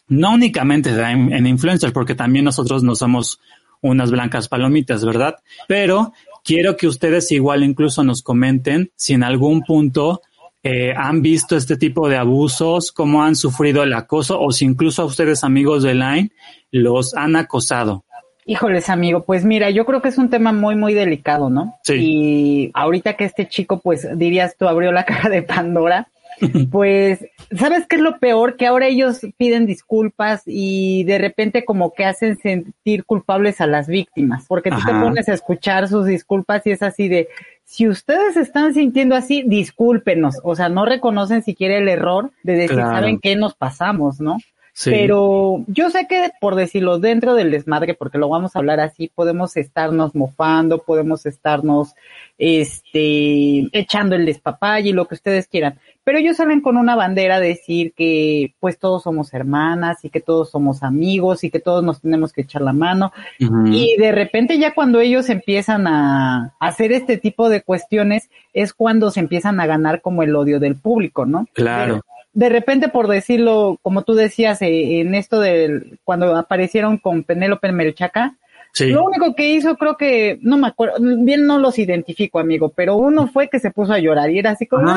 no 0.09 0.35
únicamente 0.35 0.91
en, 0.91 1.33
en 1.33 1.47
influencers, 1.47 1.95
porque 1.95 2.15
también 2.15 2.45
nosotros 2.45 2.83
no 2.83 2.95
somos 2.95 3.41
unas 3.81 4.11
blancas 4.11 4.49
palomitas, 4.49 5.03
¿verdad? 5.03 5.37
Pero 5.67 6.13
quiero 6.45 6.77
que 6.77 6.89
ustedes 6.89 7.33
igual 7.33 7.63
incluso 7.63 8.05
nos 8.05 8.23
comenten 8.23 8.91
si 8.97 9.15
en 9.15 9.23
algún 9.23 9.63
punto 9.63 10.21
eh, 10.63 10.93
han 10.95 11.23
visto 11.23 11.57
este 11.57 11.77
tipo 11.77 12.09
de 12.09 12.17
abusos, 12.17 12.93
cómo 12.93 13.23
han 13.23 13.37
sufrido 13.37 13.83
el 13.83 13.95
acoso 13.95 14.41
o 14.41 14.51
si 14.53 14.65
incluso 14.65 15.03
a 15.03 15.07
ustedes 15.07 15.45
amigos 15.45 15.85
de 15.85 15.95
Line 15.95 16.33
los 16.71 17.15
han 17.15 17.37
acosado. 17.37 18.05
Híjoles, 18.49 18.89
amigo, 18.89 19.25
pues 19.25 19.45
mira, 19.45 19.69
yo 19.69 19.85
creo 19.85 20.01
que 20.01 20.09
es 20.09 20.17
un 20.17 20.31
tema 20.31 20.53
muy, 20.53 20.75
muy 20.75 20.95
delicado, 20.95 21.51
¿no? 21.51 21.79
Sí. 21.83 21.97
Y 21.99 22.71
ahorita 22.73 23.13
que 23.13 23.25
este 23.25 23.47
chico, 23.47 23.79
pues 23.79 24.09
dirías 24.17 24.57
tú, 24.57 24.67
abrió 24.67 24.91
la 24.91 25.05
caja 25.05 25.29
de 25.29 25.43
Pandora, 25.43 26.09
pues, 26.71 27.27
¿sabes 27.55 27.87
qué 27.87 27.97
es 27.97 28.03
lo 28.03 28.19
peor? 28.19 28.57
Que 28.57 28.67
ahora 28.67 28.87
ellos 28.87 29.21
piden 29.37 29.67
disculpas 29.67 30.45
y 30.47 31.05
de 31.05 31.19
repente 31.19 31.67
como 31.67 31.93
que 31.93 32.07
hacen 32.07 32.39
sentir 32.39 33.05
culpables 33.05 33.61
a 33.61 33.67
las 33.67 33.87
víctimas, 33.87 34.47
porque 34.49 34.71
tú 34.71 34.79
te 34.79 34.93
pones 34.93 35.29
a 35.29 35.35
escuchar 35.35 35.87
sus 35.87 36.07
disculpas 36.07 36.67
y 36.67 36.71
es 36.71 36.83
así 36.83 37.07
de, 37.09 37.29
si 37.65 37.87
ustedes 37.87 38.39
están 38.39 38.73
sintiendo 38.73 39.15
así, 39.15 39.45
discúlpenos, 39.47 40.37
o 40.43 40.57
sea, 40.57 40.71
no 40.71 40.87
reconocen 40.87 41.43
siquiera 41.43 41.77
el 41.77 41.87
error 41.87 42.31
de 42.45 42.55
decir, 42.55 42.79
¿saben 42.79 43.19
qué 43.21 43.37
nos 43.37 43.55
pasamos, 43.55 44.21
no? 44.21 44.39
Pero 44.85 45.65
yo 45.67 45.91
sé 45.91 46.07
que, 46.09 46.31
por 46.41 46.55
decirlo, 46.55 46.99
dentro 46.99 47.35
del 47.35 47.51
desmadre, 47.51 47.95
porque 47.95 48.19
lo 48.19 48.29
vamos 48.29 48.55
a 48.55 48.61
hablar 48.61 48.81
así, 48.81 49.11
podemos 49.13 49.57
estarnos 49.57 50.15
mofando, 50.15 50.79
podemos 50.83 51.27
estarnos, 51.27 51.95
este, 52.39 53.69
echando 53.73 54.15
el 54.15 54.25
despapay 54.25 54.89
y 54.89 54.93
lo 54.93 55.07
que 55.09 55.17
ustedes 55.17 55.49
quieran. 55.49 55.79
Pero 56.05 56.19
ellos 56.19 56.37
salen 56.37 56.61
con 56.61 56.77
una 56.77 56.97
bandera 56.97 57.41
de 57.41 57.49
decir 57.49 57.93
que, 57.95 58.55
pues, 58.61 58.79
todos 58.79 59.03
somos 59.03 59.35
hermanas 59.35 60.05
y 60.05 60.11
que 60.11 60.21
todos 60.21 60.51
somos 60.51 60.83
amigos 60.83 61.45
y 61.45 61.51
que 61.51 61.61
todos 61.61 61.83
nos 61.83 62.01
tenemos 62.01 62.33
que 62.33 62.43
echar 62.43 62.63
la 62.63 62.73
mano. 62.73 63.13
Y 63.39 63.97
de 63.99 64.13
repente 64.13 64.59
ya 64.59 64.75
cuando 64.75 65.01
ellos 65.01 65.29
empiezan 65.29 65.87
a 65.87 66.55
hacer 66.61 66.93
este 66.93 67.19
tipo 67.19 67.49
de 67.49 67.63
cuestiones, 67.63 68.31
es 68.55 68.73
cuando 68.73 69.11
se 69.11 69.21
empiezan 69.21 69.61
a 69.61 69.67
ganar 69.67 70.01
como 70.01 70.23
el 70.23 70.35
odio 70.35 70.61
del 70.61 70.77
público, 70.77 71.27
¿no? 71.27 71.47
Claro 71.53 72.03
de 72.39 72.49
repente, 72.49 72.89
por 72.89 73.09
decirlo, 73.09 73.81
como 73.83 74.03
tú 74.03 74.15
decías, 74.15 74.63
eh, 74.63 75.01
en 75.01 75.17
esto 75.17 75.41
de 75.41 75.99
cuando 76.05 76.37
aparecieron 76.37 76.99
con 76.99 77.25
Penélope 77.25 77.73
Melchaca, 77.73 78.37
lo 78.79 79.03
único 79.03 79.35
que 79.35 79.55
hizo, 79.55 79.75
creo 79.77 79.97
que, 79.97 80.39
no 80.41 80.57
me 80.57 80.69
acuerdo, 80.69 80.99
bien 81.01 81.47
no 81.47 81.59
los 81.59 81.81
identifico, 81.81 82.39
amigo, 82.39 82.69
pero 82.69 82.95
uno 82.95 83.27
fue 83.27 83.49
que 83.49 83.59
se 83.59 83.73
puso 83.73 83.93
a 83.93 83.99
llorar 83.99 84.31
y 84.31 84.39
era 84.39 84.53
así 84.53 84.67
como, 84.67 84.89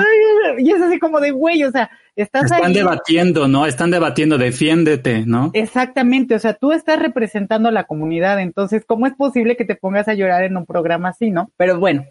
y 0.59 0.69
es 0.69 0.79
así 0.83 0.99
como 0.99 1.19
de 1.19 1.31
güey, 1.31 1.63
o 1.63 1.71
sea, 1.71 1.89
estás 2.15 2.51
Están 2.51 2.73
debatiendo, 2.73 3.47
¿no? 3.47 3.65
Están 3.65 3.89
debatiendo, 3.89 4.37
defiéndete, 4.37 5.25
¿no? 5.25 5.49
Exactamente, 5.53 6.35
o 6.35 6.39
sea, 6.39 6.53
tú 6.53 6.73
estás 6.73 6.99
representando 6.99 7.69
a 7.69 7.71
la 7.71 7.85
comunidad, 7.85 8.39
entonces, 8.39 8.83
¿cómo 8.85 9.07
es 9.07 9.15
posible 9.15 9.57
que 9.57 9.65
te 9.65 9.75
pongas 9.75 10.07
a 10.07 10.13
llorar 10.13 10.43
en 10.43 10.57
un 10.57 10.67
programa 10.67 11.09
así, 11.09 11.31
no? 11.31 11.49
Pero 11.57 11.79
bueno, 11.79 12.05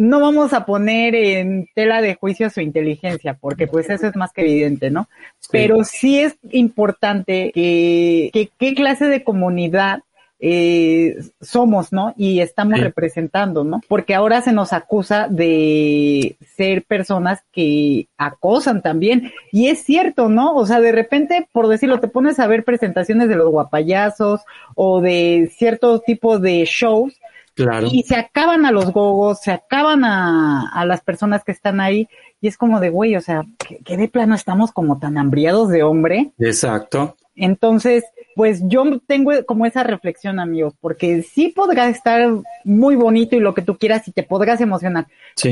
no 0.00 0.18
vamos 0.18 0.54
a 0.54 0.64
poner 0.64 1.14
en 1.14 1.68
tela 1.74 2.00
de 2.00 2.14
juicio 2.14 2.48
su 2.48 2.62
inteligencia, 2.62 3.34
porque 3.34 3.66
pues 3.66 3.90
eso 3.90 4.06
es 4.06 4.16
más 4.16 4.32
que 4.32 4.40
evidente, 4.40 4.90
¿no? 4.90 5.10
Pero 5.50 5.84
sí 5.84 6.20
es 6.20 6.38
importante 6.52 7.52
que, 7.52 8.50
qué 8.58 8.74
clase 8.74 9.04
de 9.08 9.22
comunidad 9.22 10.00
eh, 10.38 11.18
somos, 11.42 11.92
¿no? 11.92 12.14
Y 12.16 12.40
estamos 12.40 12.80
representando, 12.80 13.62
¿no? 13.62 13.82
Porque 13.88 14.14
ahora 14.14 14.40
se 14.40 14.54
nos 14.54 14.72
acusa 14.72 15.28
de 15.28 16.36
ser 16.56 16.82
personas 16.84 17.42
que 17.52 18.08
acosan 18.16 18.80
también. 18.80 19.30
Y 19.52 19.66
es 19.66 19.84
cierto, 19.84 20.30
¿no? 20.30 20.56
O 20.56 20.64
sea, 20.64 20.80
de 20.80 20.92
repente, 20.92 21.46
por 21.52 21.68
decirlo, 21.68 22.00
te 22.00 22.08
pones 22.08 22.38
a 22.38 22.46
ver 22.46 22.64
presentaciones 22.64 23.28
de 23.28 23.36
los 23.36 23.50
guapayazos 23.50 24.40
o 24.74 25.02
de 25.02 25.52
cierto 25.54 26.00
tipo 26.00 26.38
de 26.38 26.64
shows 26.64 27.20
y 27.90 28.02
se 28.02 28.16
acaban 28.16 28.66
a 28.66 28.72
los 28.72 28.92
gogos, 28.92 29.40
se 29.40 29.52
acaban 29.52 30.04
a, 30.04 30.84
las 30.86 31.00
personas 31.00 31.44
que 31.44 31.52
están 31.52 31.80
ahí. 31.80 32.08
Y 32.40 32.48
es 32.48 32.56
como 32.56 32.80
de, 32.80 32.90
güey, 32.90 33.16
o 33.16 33.20
sea, 33.20 33.44
que, 33.84 33.96
de 33.96 34.08
plano 34.08 34.34
estamos 34.34 34.72
como 34.72 34.98
tan 34.98 35.18
hambriados 35.18 35.68
de 35.68 35.82
hombre. 35.82 36.32
Exacto. 36.38 37.16
Entonces, 37.36 38.04
pues 38.34 38.60
yo 38.64 38.84
tengo 39.06 39.32
como 39.46 39.66
esa 39.66 39.82
reflexión, 39.82 40.38
amigos, 40.38 40.74
porque 40.80 41.22
sí 41.22 41.48
podrá 41.48 41.88
estar 41.88 42.28
muy 42.64 42.96
bonito 42.96 43.36
y 43.36 43.40
lo 43.40 43.54
que 43.54 43.62
tú 43.62 43.76
quieras 43.76 44.06
y 44.08 44.12
te 44.12 44.22
podrás 44.22 44.60
emocionar. 44.60 45.06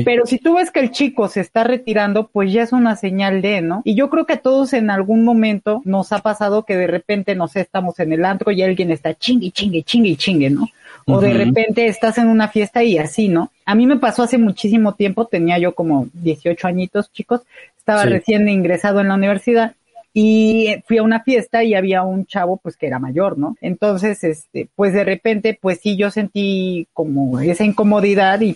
Pero 0.05 0.25
si 0.25 0.37
tú 0.37 0.55
ves 0.55 0.71
que 0.71 0.79
el 0.79 0.91
chico 0.91 1.27
se 1.27 1.41
está 1.41 1.63
retirando, 1.63 2.27
pues 2.27 2.51
ya 2.53 2.63
es 2.63 2.71
una 2.71 2.95
señal 2.95 3.41
de, 3.41 3.61
¿no? 3.61 3.81
Y 3.83 3.95
yo 3.95 4.09
creo 4.09 4.25
que 4.25 4.33
a 4.33 4.41
todos 4.41 4.73
en 4.73 4.89
algún 4.89 5.23
momento 5.23 5.81
nos 5.85 6.11
ha 6.13 6.19
pasado 6.19 6.63
que 6.63 6.77
de 6.77 6.87
repente, 6.87 7.35
no 7.35 7.47
sé, 7.47 7.61
estamos 7.61 7.99
en 7.99 8.13
el 8.13 8.25
antro 8.25 8.51
y 8.51 8.61
alguien 8.61 8.91
está 8.91 9.13
chingue, 9.13 9.51
chingue, 9.51 9.83
chingue, 9.83 10.15
chingue, 10.15 10.49
¿no? 10.49 10.67
o 11.05 11.21
de 11.21 11.33
repente 11.33 11.87
estás 11.87 12.17
en 12.17 12.27
una 12.27 12.49
fiesta 12.49 12.83
y 12.83 12.97
así, 12.97 13.29
¿no? 13.29 13.51
A 13.65 13.75
mí 13.75 13.87
me 13.87 13.97
pasó 13.97 14.23
hace 14.23 14.37
muchísimo 14.37 14.93
tiempo, 14.93 15.25
tenía 15.25 15.57
yo 15.57 15.73
como 15.73 16.07
18 16.13 16.67
añitos, 16.67 17.11
chicos, 17.11 17.41
estaba 17.77 18.05
recién 18.05 18.47
ingresado 18.47 18.99
en 18.99 19.07
la 19.07 19.15
universidad 19.15 19.73
y 20.13 20.75
fui 20.87 20.97
a 20.97 21.03
una 21.03 21.21
fiesta 21.21 21.63
y 21.63 21.75
había 21.75 22.03
un 22.03 22.25
chavo 22.25 22.57
pues 22.57 22.77
que 22.77 22.87
era 22.87 22.99
mayor, 22.99 23.37
¿no? 23.37 23.55
Entonces, 23.61 24.23
este, 24.23 24.69
pues 24.75 24.93
de 24.93 25.03
repente, 25.03 25.57
pues 25.59 25.79
sí, 25.81 25.97
yo 25.97 26.09
sentí 26.11 26.87
como 26.93 27.39
esa 27.39 27.63
incomodidad 27.63 28.41
y 28.41 28.55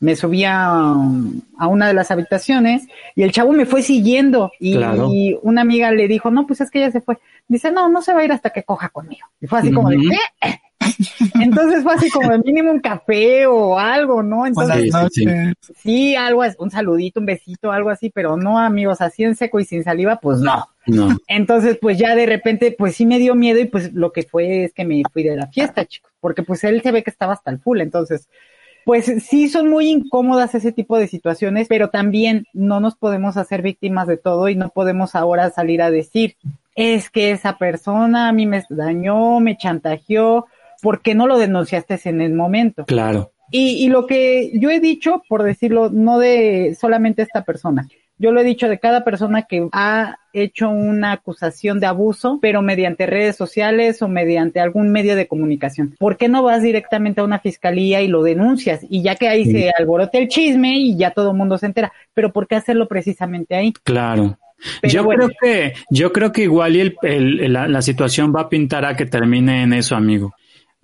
me 0.00 0.14
subí 0.14 0.44
a, 0.44 0.94
una 1.68 1.88
de 1.88 1.94
las 1.94 2.10
habitaciones 2.10 2.86
y 3.16 3.22
el 3.22 3.32
chavo 3.32 3.52
me 3.52 3.66
fue 3.66 3.82
siguiendo 3.82 4.52
y, 4.60 4.76
una 5.42 5.62
amiga 5.62 5.90
le 5.90 6.06
dijo, 6.08 6.30
no, 6.30 6.46
pues 6.46 6.60
es 6.60 6.70
que 6.70 6.80
ya 6.80 6.90
se 6.90 7.00
fue. 7.00 7.18
Dice, 7.48 7.72
no, 7.72 7.88
no 7.88 8.00
se 8.02 8.12
va 8.12 8.20
a 8.20 8.24
ir 8.24 8.32
hasta 8.32 8.50
que 8.50 8.62
coja 8.62 8.88
conmigo. 8.88 9.26
Y 9.40 9.46
fue 9.46 9.58
así 9.58 9.72
como 9.72 9.90
de, 9.90 9.96
¿qué? 9.96 10.60
Entonces 11.40 11.82
fue 11.82 11.94
así 11.94 12.10
como 12.10 12.32
el 12.32 12.42
mínimo 12.42 12.70
un 12.70 12.80
café 12.80 13.46
o 13.46 13.78
algo, 13.78 14.22
¿no? 14.22 14.46
Entonces, 14.46 14.92
sí, 15.76 16.14
algo, 16.16 16.42
un 16.58 16.70
saludito, 16.70 17.20
un 17.20 17.26
besito, 17.26 17.72
algo 17.72 17.90
así, 17.90 18.10
pero 18.10 18.36
no, 18.36 18.58
amigos, 18.58 19.00
así 19.00 19.24
en 19.24 19.34
seco 19.34 19.60
y 19.60 19.64
sin 19.64 19.84
saliva, 19.84 20.16
pues 20.20 20.40
no. 20.40 20.68
No. 20.86 21.16
Entonces, 21.28 21.78
pues 21.80 21.98
ya 21.98 22.14
de 22.14 22.26
repente, 22.26 22.74
pues 22.76 22.96
sí 22.96 23.06
me 23.06 23.18
dio 23.18 23.34
miedo 23.34 23.58
y 23.58 23.64
pues 23.64 23.92
lo 23.94 24.12
que 24.12 24.22
fue 24.22 24.64
es 24.64 24.74
que 24.74 24.84
me 24.84 25.02
fui 25.12 25.22
de 25.22 25.36
la 25.36 25.46
fiesta, 25.46 25.86
chicos, 25.86 26.12
porque 26.20 26.42
pues 26.42 26.62
él 26.64 26.82
se 26.82 26.92
ve 26.92 27.02
que 27.02 27.10
estaba 27.10 27.32
hasta 27.32 27.50
el 27.50 27.58
full, 27.58 27.80
entonces, 27.80 28.28
pues 28.84 29.06
sí 29.24 29.48
son 29.48 29.70
muy 29.70 29.88
incómodas 29.88 30.54
ese 30.54 30.72
tipo 30.72 30.98
de 30.98 31.08
situaciones, 31.08 31.68
pero 31.68 31.88
también 31.88 32.46
no 32.52 32.80
nos 32.80 32.96
podemos 32.96 33.38
hacer 33.38 33.62
víctimas 33.62 34.06
de 34.06 34.18
todo 34.18 34.50
y 34.50 34.56
no 34.56 34.68
podemos 34.68 35.14
ahora 35.14 35.48
salir 35.50 35.80
a 35.80 35.90
decir, 35.90 36.36
es 36.74 37.08
que 37.08 37.30
esa 37.30 37.56
persona 37.56 38.28
a 38.28 38.32
mí 38.32 38.46
me 38.46 38.62
dañó, 38.68 39.40
me 39.40 39.56
chantajeó, 39.56 40.46
¿por 40.84 41.00
qué 41.00 41.14
no 41.14 41.26
lo 41.26 41.38
denunciaste 41.38 41.98
en 42.04 42.20
el 42.20 42.34
momento? 42.34 42.84
Claro. 42.84 43.32
Y, 43.50 43.88
lo 43.88 44.06
que 44.06 44.50
yo 44.54 44.68
he 44.68 44.80
dicho, 44.80 45.22
por 45.28 45.42
decirlo, 45.42 45.88
no 45.88 46.18
de 46.18 46.76
solamente 46.78 47.22
esta 47.22 47.42
persona, 47.42 47.88
yo 48.18 48.32
lo 48.32 48.40
he 48.40 48.44
dicho 48.44 48.68
de 48.68 48.78
cada 48.78 49.02
persona 49.02 49.42
que 49.42 49.66
ha 49.72 50.18
hecho 50.34 50.68
una 50.68 51.12
acusación 51.12 51.80
de 51.80 51.86
abuso, 51.86 52.38
pero 52.42 52.60
mediante 52.60 53.06
redes 53.06 53.36
sociales 53.36 54.02
o 54.02 54.08
mediante 54.08 54.60
algún 54.60 54.90
medio 54.92 55.16
de 55.16 55.26
comunicación. 55.26 55.94
¿Por 55.98 56.18
qué 56.18 56.28
no 56.28 56.42
vas 56.42 56.62
directamente 56.62 57.22
a 57.22 57.24
una 57.24 57.38
fiscalía 57.38 58.02
y 58.02 58.08
lo 58.08 58.22
denuncias? 58.22 58.80
Y 58.90 59.02
ya 59.02 59.14
que 59.14 59.28
ahí 59.28 59.46
se 59.46 59.70
alborote 59.70 60.18
el 60.18 60.28
chisme 60.28 60.76
y 60.76 60.98
ya 60.98 61.12
todo 61.12 61.30
el 61.30 61.36
mundo 61.36 61.56
se 61.56 61.66
entera. 61.66 61.92
Pero 62.12 62.30
¿por 62.30 62.46
qué 62.46 62.56
hacerlo 62.56 62.88
precisamente 62.88 63.54
ahí? 63.54 63.72
Claro. 63.84 64.36
yo 64.82 65.06
creo 65.06 65.30
que, 65.40 65.72
yo 65.90 66.12
creo 66.12 66.30
que 66.32 66.42
igual 66.42 66.76
y 66.76 67.48
la, 67.48 67.68
la 67.68 67.82
situación 67.82 68.34
va 68.34 68.42
a 68.42 68.48
pintar 68.48 68.84
a 68.84 68.96
que 68.96 69.06
termine 69.06 69.62
en 69.62 69.72
eso, 69.72 69.96
amigo. 69.96 70.34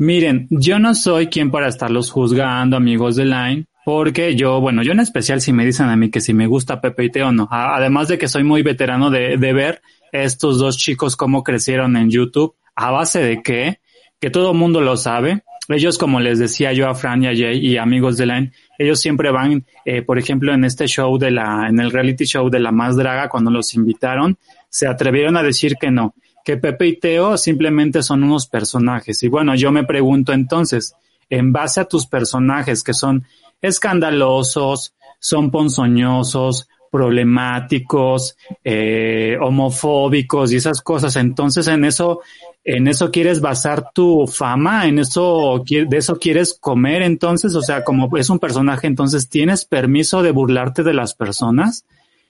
Miren, 0.01 0.47
yo 0.49 0.79
no 0.79 0.95
soy 0.95 1.27
quien 1.27 1.51
para 1.51 1.69
estarlos 1.69 2.11
juzgando, 2.11 2.75
amigos 2.75 3.17
de 3.17 3.27
Line, 3.27 3.67
porque 3.85 4.35
yo, 4.35 4.59
bueno, 4.59 4.83
yo 4.83 4.93
en 4.93 5.01
especial 5.01 5.43
si 5.43 5.53
me 5.53 5.67
dicen 5.67 5.91
a 5.91 5.97
mí 5.97 6.09
que 6.09 6.23
si 6.23 6.33
me 6.33 6.47
gusta 6.47 6.81
Pepe 6.81 7.05
y 7.05 7.11
Teo 7.11 7.33
no, 7.33 7.47
además 7.51 8.09
de 8.09 8.17
que 8.17 8.27
soy 8.27 8.43
muy 8.43 8.63
veterano 8.63 9.11
de, 9.11 9.37
de 9.37 9.53
ver 9.53 9.83
estos 10.11 10.59
dos 10.59 10.79
chicos 10.79 11.17
cómo 11.17 11.43
crecieron 11.45 11.99
en 11.99 12.09
YouTube, 12.09 12.55
a 12.75 12.91
base 12.91 13.23
de 13.23 13.43
qué, 13.43 13.81
que 14.19 14.31
todo 14.31 14.55
mundo 14.55 14.81
lo 14.81 14.97
sabe. 14.97 15.43
Ellos, 15.69 15.99
como 15.99 16.19
les 16.19 16.39
decía 16.39 16.73
yo 16.73 16.89
a 16.89 16.95
Fran 16.95 17.23
y 17.23 17.27
a 17.27 17.37
Jay 17.37 17.59
y 17.59 17.77
amigos 17.77 18.17
de 18.17 18.25
Line, 18.25 18.53
ellos 18.79 19.01
siempre 19.01 19.31
van, 19.31 19.67
eh, 19.85 20.01
por 20.01 20.19
ejemplo, 20.19 20.55
en 20.55 20.65
este 20.65 20.87
show 20.87 21.19
de 21.19 21.31
la, 21.31 21.67
en 21.69 21.79
el 21.79 21.91
reality 21.91 22.25
show 22.25 22.49
de 22.49 22.59
la 22.59 22.73
más 22.73 22.97
draga, 22.97 23.29
cuando 23.29 23.51
los 23.51 23.75
invitaron, 23.75 24.39
se 24.71 24.87
atrevieron 24.87 25.37
a 25.37 25.43
decir 25.43 25.75
que 25.79 25.91
no, 25.91 26.15
que 26.45 26.57
Pepe 26.57 26.87
y 26.87 26.97
Teo 26.99 27.37
simplemente 27.37 28.03
son 28.03 28.25
unos 28.25 28.47
personajes. 28.47 29.23
Y 29.23 29.29
bueno, 29.29 29.55
yo 29.55 29.73
me 29.73 29.85
pregunto 29.85 30.33
entonces, 30.33 30.95
en 31.29 31.53
base 31.53 31.81
a 31.81 31.85
tus 31.85 32.07
personajes 32.07 32.83
que 32.83 32.95
son 32.95 33.25
escandalosos, 33.63 34.95
son 35.19 35.51
ponzoñosos, 35.51 36.69
problemáticos, 36.91 38.37
eh, 38.65 39.37
homofóbicos 39.41 40.53
y 40.53 40.57
esas 40.57 40.81
cosas. 40.81 41.17
Entonces, 41.17 41.69
en 41.69 41.85
eso, 41.85 42.21
en 42.65 42.89
eso 42.89 43.11
quieres 43.11 43.41
basar 43.41 43.93
tu 43.95 44.27
fama, 44.27 44.87
en 44.87 44.99
eso, 44.99 45.63
de 45.65 45.97
eso 45.97 46.19
quieres 46.19 46.59
comer. 46.59 47.03
Entonces, 47.03 47.55
o 47.55 47.63
sea, 47.63 47.85
como 47.85 48.17
es 48.17 48.29
un 48.29 48.39
personaje, 48.39 48.87
entonces 48.87 49.29
tienes 49.29 49.65
permiso 49.65 50.23
de 50.23 50.33
burlarte 50.33 50.83
de 50.83 50.95
las 50.95 51.15
personas. 51.15 51.85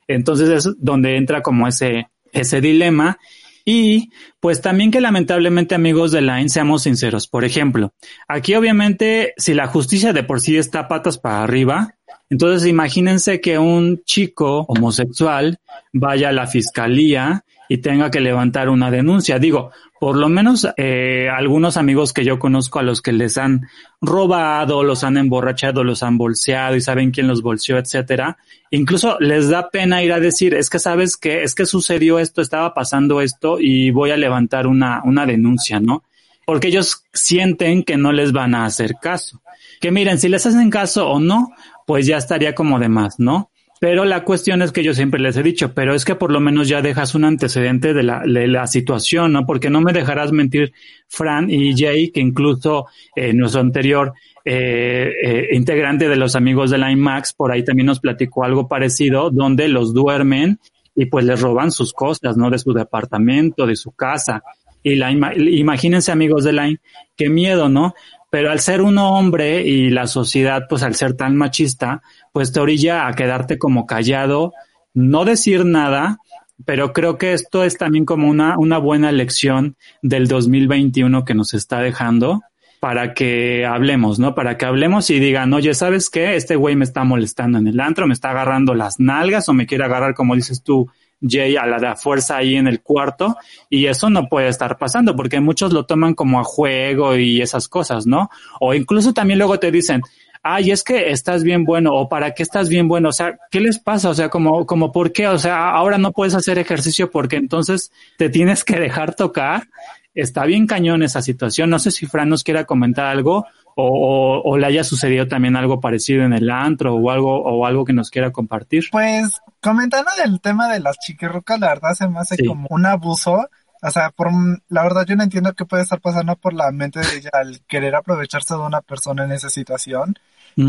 Entonces 0.07 0.49
es 0.50 0.75
donde 0.79 1.17
entra 1.17 1.40
como 1.40 1.67
ese, 1.67 2.09
ese 2.33 2.61
dilema. 2.61 3.19
Y 3.64 4.11
pues 4.40 4.61
también 4.61 4.90
que 4.90 5.00
lamentablemente 5.00 5.75
amigos 5.75 6.12
de 6.12 6.23
Line 6.23 6.49
seamos 6.49 6.83
sinceros. 6.83 7.26
Por 7.26 7.45
ejemplo, 7.45 7.93
aquí 8.29 8.55
obviamente 8.55 9.35
si 9.37 9.55
la 9.55 9.67
justicia 9.67 10.12
de 10.12 10.23
por 10.23 10.40
sí 10.40 10.57
está 10.57 10.88
patas 10.88 11.19
para 11.19 11.43
arriba, 11.43 11.95
entonces 12.31 12.69
imagínense 12.69 13.40
que 13.40 13.59
un 13.59 14.02
chico 14.05 14.64
homosexual 14.69 15.59
vaya 15.93 16.29
a 16.29 16.33
la 16.33 16.47
fiscalía 16.47 17.45
y 17.69 17.79
tenga 17.79 18.11
que 18.11 18.21
levantar 18.21 18.69
una 18.69 18.90
denuncia. 18.90 19.38
Digo, 19.38 19.71
por 20.00 20.16
lo 20.16 20.30
menos 20.30 20.66
eh, 20.78 21.28
algunos 21.28 21.76
amigos 21.76 22.14
que 22.14 22.25
yo 22.25 22.38
conozco 22.38 22.78
a 22.78 22.83
los 22.83 23.02
que 23.02 23.12
les 23.12 23.37
han 23.37 23.69
robado, 24.00 24.83
los 24.83 25.04
han 25.04 25.19
emborrachado, 25.19 25.85
los 25.85 26.02
han 26.02 26.16
bolseado 26.16 26.75
y 26.75 26.80
saben 26.80 27.11
quién 27.11 27.28
los 27.28 27.42
bolseó, 27.42 27.76
etcétera. 27.76 28.38
Incluso 28.71 29.19
les 29.21 29.50
da 29.50 29.69
pena 29.69 30.02
ir 30.02 30.14
a 30.14 30.19
decir, 30.19 30.54
es 30.54 30.71
que 30.71 30.78
sabes 30.78 31.19
que, 31.19 31.42
es 31.42 31.54
que 31.54 31.66
sucedió 31.66 32.19
esto, 32.19 32.40
estaba 32.40 32.73
pasando 32.73 33.21
esto 33.21 33.59
y 33.61 33.90
voy 33.90 34.11
a 34.11 34.16
levantar 34.16 34.66
una, 34.66 35.02
una 35.04 35.26
denuncia, 35.26 35.80
¿no? 35.80 36.02
Porque 36.47 36.69
ellos 36.69 37.04
sienten 37.12 37.83
que 37.83 37.99
no 37.99 38.11
les 38.11 38.33
van 38.33 38.54
a 38.54 38.64
hacer 38.64 38.95
caso. 39.02 39.42
Que 39.83 39.90
miren, 39.90 40.19
si 40.19 40.30
les 40.30 40.47
hacen 40.47 40.71
caso 40.71 41.11
o 41.11 41.21
no, 41.21 41.50
pues 41.87 42.07
ya 42.07 42.16
estaría 42.16 42.54
como 42.54 42.78
de 42.78 42.88
más, 42.88 43.21
¿no? 43.21 43.50
Pero 43.80 44.04
la 44.04 44.25
cuestión 44.25 44.60
es 44.60 44.72
que 44.72 44.84
yo 44.84 44.92
siempre 44.92 45.18
les 45.18 45.38
he 45.38 45.42
dicho, 45.42 45.72
pero 45.72 45.94
es 45.94 46.04
que 46.04 46.14
por 46.14 46.30
lo 46.30 46.38
menos 46.38 46.68
ya 46.68 46.82
dejas 46.82 47.14
un 47.14 47.25
antecedente 47.25 47.94
de 47.94 48.02
la, 48.02 48.20
de 48.20 48.46
la 48.46 48.66
situación, 48.66 49.32
¿no? 49.32 49.46
Porque 49.46 49.70
no 49.70 49.80
me 49.80 49.94
dejarás 49.94 50.32
mentir, 50.32 50.75
Fran 51.08 51.50
y 51.50 51.75
Jay, 51.75 52.10
que 52.10 52.20
incluso 52.20 52.88
eh, 53.16 53.32
nuestro 53.32 53.62
anterior 53.62 54.12
eh, 54.44 55.10
eh, 55.25 55.49
integrante 55.52 56.10
de 56.10 56.16
los 56.16 56.37
amigos 56.37 56.70
de 56.70 56.76
la 56.76 56.92
IMAX, 56.92 57.32
por 57.32 57.52
ahí 57.52 57.64
también 57.64 57.87
nos 57.87 58.00
platicó 58.00 58.44
algo 58.44 58.68
parecido, 58.68 59.30
donde 59.30 59.66
los 59.68 59.94
duermen 59.94 60.60
y 60.94 61.06
pues 61.06 61.25
les 61.25 61.40
roban 61.40 61.72
sus 61.72 61.94
cosas, 61.94 62.37
¿no? 62.37 62.50
De 62.50 62.58
su 62.58 62.75
departamento, 62.75 63.66
de 63.66 63.76
su 63.76 63.92
casa. 63.92 64.42
Y 64.82 64.96
la, 64.96 65.10
imagínense 65.10 66.12
amigos 66.12 66.44
de 66.44 66.52
Line, 66.52 66.80
qué 67.16 67.30
miedo, 67.30 67.70
¿no? 67.70 67.94
pero 68.30 68.52
al 68.52 68.60
ser 68.60 68.80
un 68.80 68.96
hombre 68.96 69.66
y 69.66 69.90
la 69.90 70.06
sociedad, 70.06 70.66
pues 70.68 70.84
al 70.84 70.94
ser 70.94 71.14
tan 71.14 71.37
machista, 71.37 72.00
pues 72.32 72.52
te 72.52 72.60
orilla 72.60 73.06
a 73.06 73.14
quedarte 73.14 73.58
como 73.58 73.87
callado, 73.87 74.52
no 74.94 75.25
decir 75.25 75.64
nada, 75.64 76.18
pero 76.64 76.92
creo 76.92 77.18
que 77.18 77.32
esto 77.32 77.64
es 77.64 77.76
también 77.78 78.04
como 78.04 78.28
una, 78.28 78.58
una 78.58 78.78
buena 78.78 79.12
lección 79.12 79.76
del 80.02 80.28
2021 80.28 81.25
que 81.25 81.34
nos 81.34 81.54
está 81.54 81.80
dejando 81.80 82.42
para 82.80 83.12
que 83.12 83.66
hablemos, 83.66 84.18
¿no? 84.18 84.34
Para 84.34 84.56
que 84.56 84.64
hablemos 84.64 85.10
y 85.10 85.20
digan, 85.20 85.52
oye, 85.52 85.75
¿sabes 85.75 86.08
qué? 86.08 86.34
Este 86.34 86.56
güey 86.56 86.76
me 86.76 86.84
está 86.84 87.04
molestando 87.04 87.58
en 87.58 87.66
el 87.66 87.78
antro, 87.78 88.06
me 88.06 88.14
está 88.14 88.30
agarrando 88.30 88.75
las 88.75 88.99
nalgas 88.99 89.49
o 89.49 89.52
me 89.52 89.66
quiere 89.66 89.84
agarrar, 89.84 90.14
como 90.14 90.34
dices 90.34 90.62
tú, 90.62 90.90
Jay 91.22 91.56
a 91.56 91.66
la 91.66 91.78
de 91.78 91.94
fuerza 91.96 92.38
ahí 92.38 92.56
en 92.56 92.66
el 92.66 92.80
cuarto 92.80 93.37
y 93.68 93.87
eso 93.87 94.08
no 94.08 94.28
puede 94.28 94.49
estar 94.49 94.78
pasando 94.78 95.14
porque 95.14 95.40
muchos 95.40 95.72
lo 95.72 95.84
toman 95.84 96.14
como 96.14 96.40
a 96.40 96.44
juego 96.44 97.16
y 97.16 97.42
esas 97.42 97.68
cosas, 97.68 98.06
¿no? 98.06 98.30
O 98.58 98.72
incluso 98.72 99.12
también 99.12 99.38
luego 99.38 99.58
te 99.58 99.70
dicen, 99.70 100.02
ay, 100.42 100.70
es 100.70 100.82
que 100.82 101.11
estás 101.11 101.42
bien 101.42 101.64
bueno 101.64 101.92
o 101.92 102.09
para 102.09 102.32
qué 102.32 102.42
estás 102.42 102.68
bien 102.68 102.88
bueno, 102.88 103.11
o 103.11 103.12
sea, 103.12 103.38
¿qué 103.50 103.61
les 103.61 103.78
pasa? 103.78 104.09
O 104.09 104.14
sea, 104.14 104.28
como, 104.28 104.66
como 104.66 104.92
por 104.92 105.12
qué, 105.12 105.28
o 105.28 105.38
sea, 105.38 105.70
ahora 105.70 105.99
no 105.99 106.12
puedes 106.12 106.35
hacer 106.35 106.59
ejercicio 106.59 107.11
porque 107.11 107.37
entonces 107.37 107.92
te 108.16 108.31
tienes 108.31 108.64
que 108.64 108.79
dejar 108.79 109.14
tocar. 109.14 109.68
Está 110.14 110.44
bien 110.44 110.66
cañón 110.66 111.03
esa 111.03 111.22
situación. 111.22 111.70
No 111.70 111.79
sé 111.79 111.90
si 111.90 112.07
Fran 112.07 112.29
nos 112.29 112.42
quiera 112.42 112.64
comentar 112.64 113.07
algo 113.07 113.46
o, 113.76 114.42
o, 114.44 114.59
le 114.59 114.66
haya 114.66 114.85
sucedido 114.85 115.29
también 115.29 115.57
algo 115.57 115.81
parecido 115.81 116.24
en 116.24 116.33
el 116.33 116.50
antro 116.50 116.94
o 116.94 117.11
algo 117.11 117.42
o 117.42 117.64
algo 117.64 117.85
que 117.85 117.92
nos 117.92 118.11
quiera 118.11 118.33
compartir. 118.33 118.85
Pues 118.90 119.40
comentando 119.62 120.11
del 120.22 120.40
tema 120.40 120.68
de 120.72 120.81
las 120.81 120.98
chiquirrucas, 120.98 121.61
la 121.61 121.68
verdad 121.68 121.94
se 121.94 122.09
me 122.09 122.18
hace 122.18 122.44
como 122.44 122.66
un 122.70 122.87
abuso. 122.87 123.48
O 123.83 123.90
sea, 123.90 124.11
por 124.11 124.31
la 124.68 124.83
verdad 124.83 125.07
yo 125.07 125.16
no 125.16 125.22
entiendo 125.22 125.55
qué 125.55 125.64
puede 125.64 125.85
estar 125.85 126.00
pasando 126.00 126.37
por 126.37 126.53
la 126.53 126.70
mente 126.70 127.00
de 127.00 127.16
ella 127.16 127.31
al 127.33 127.61
querer 127.66 127.94
aprovecharse 127.94 128.55
de 128.55 128.61
una 128.61 128.83
persona 128.83 129.24
en 129.24 129.33
esa 129.33 129.48
situación. 129.48 130.16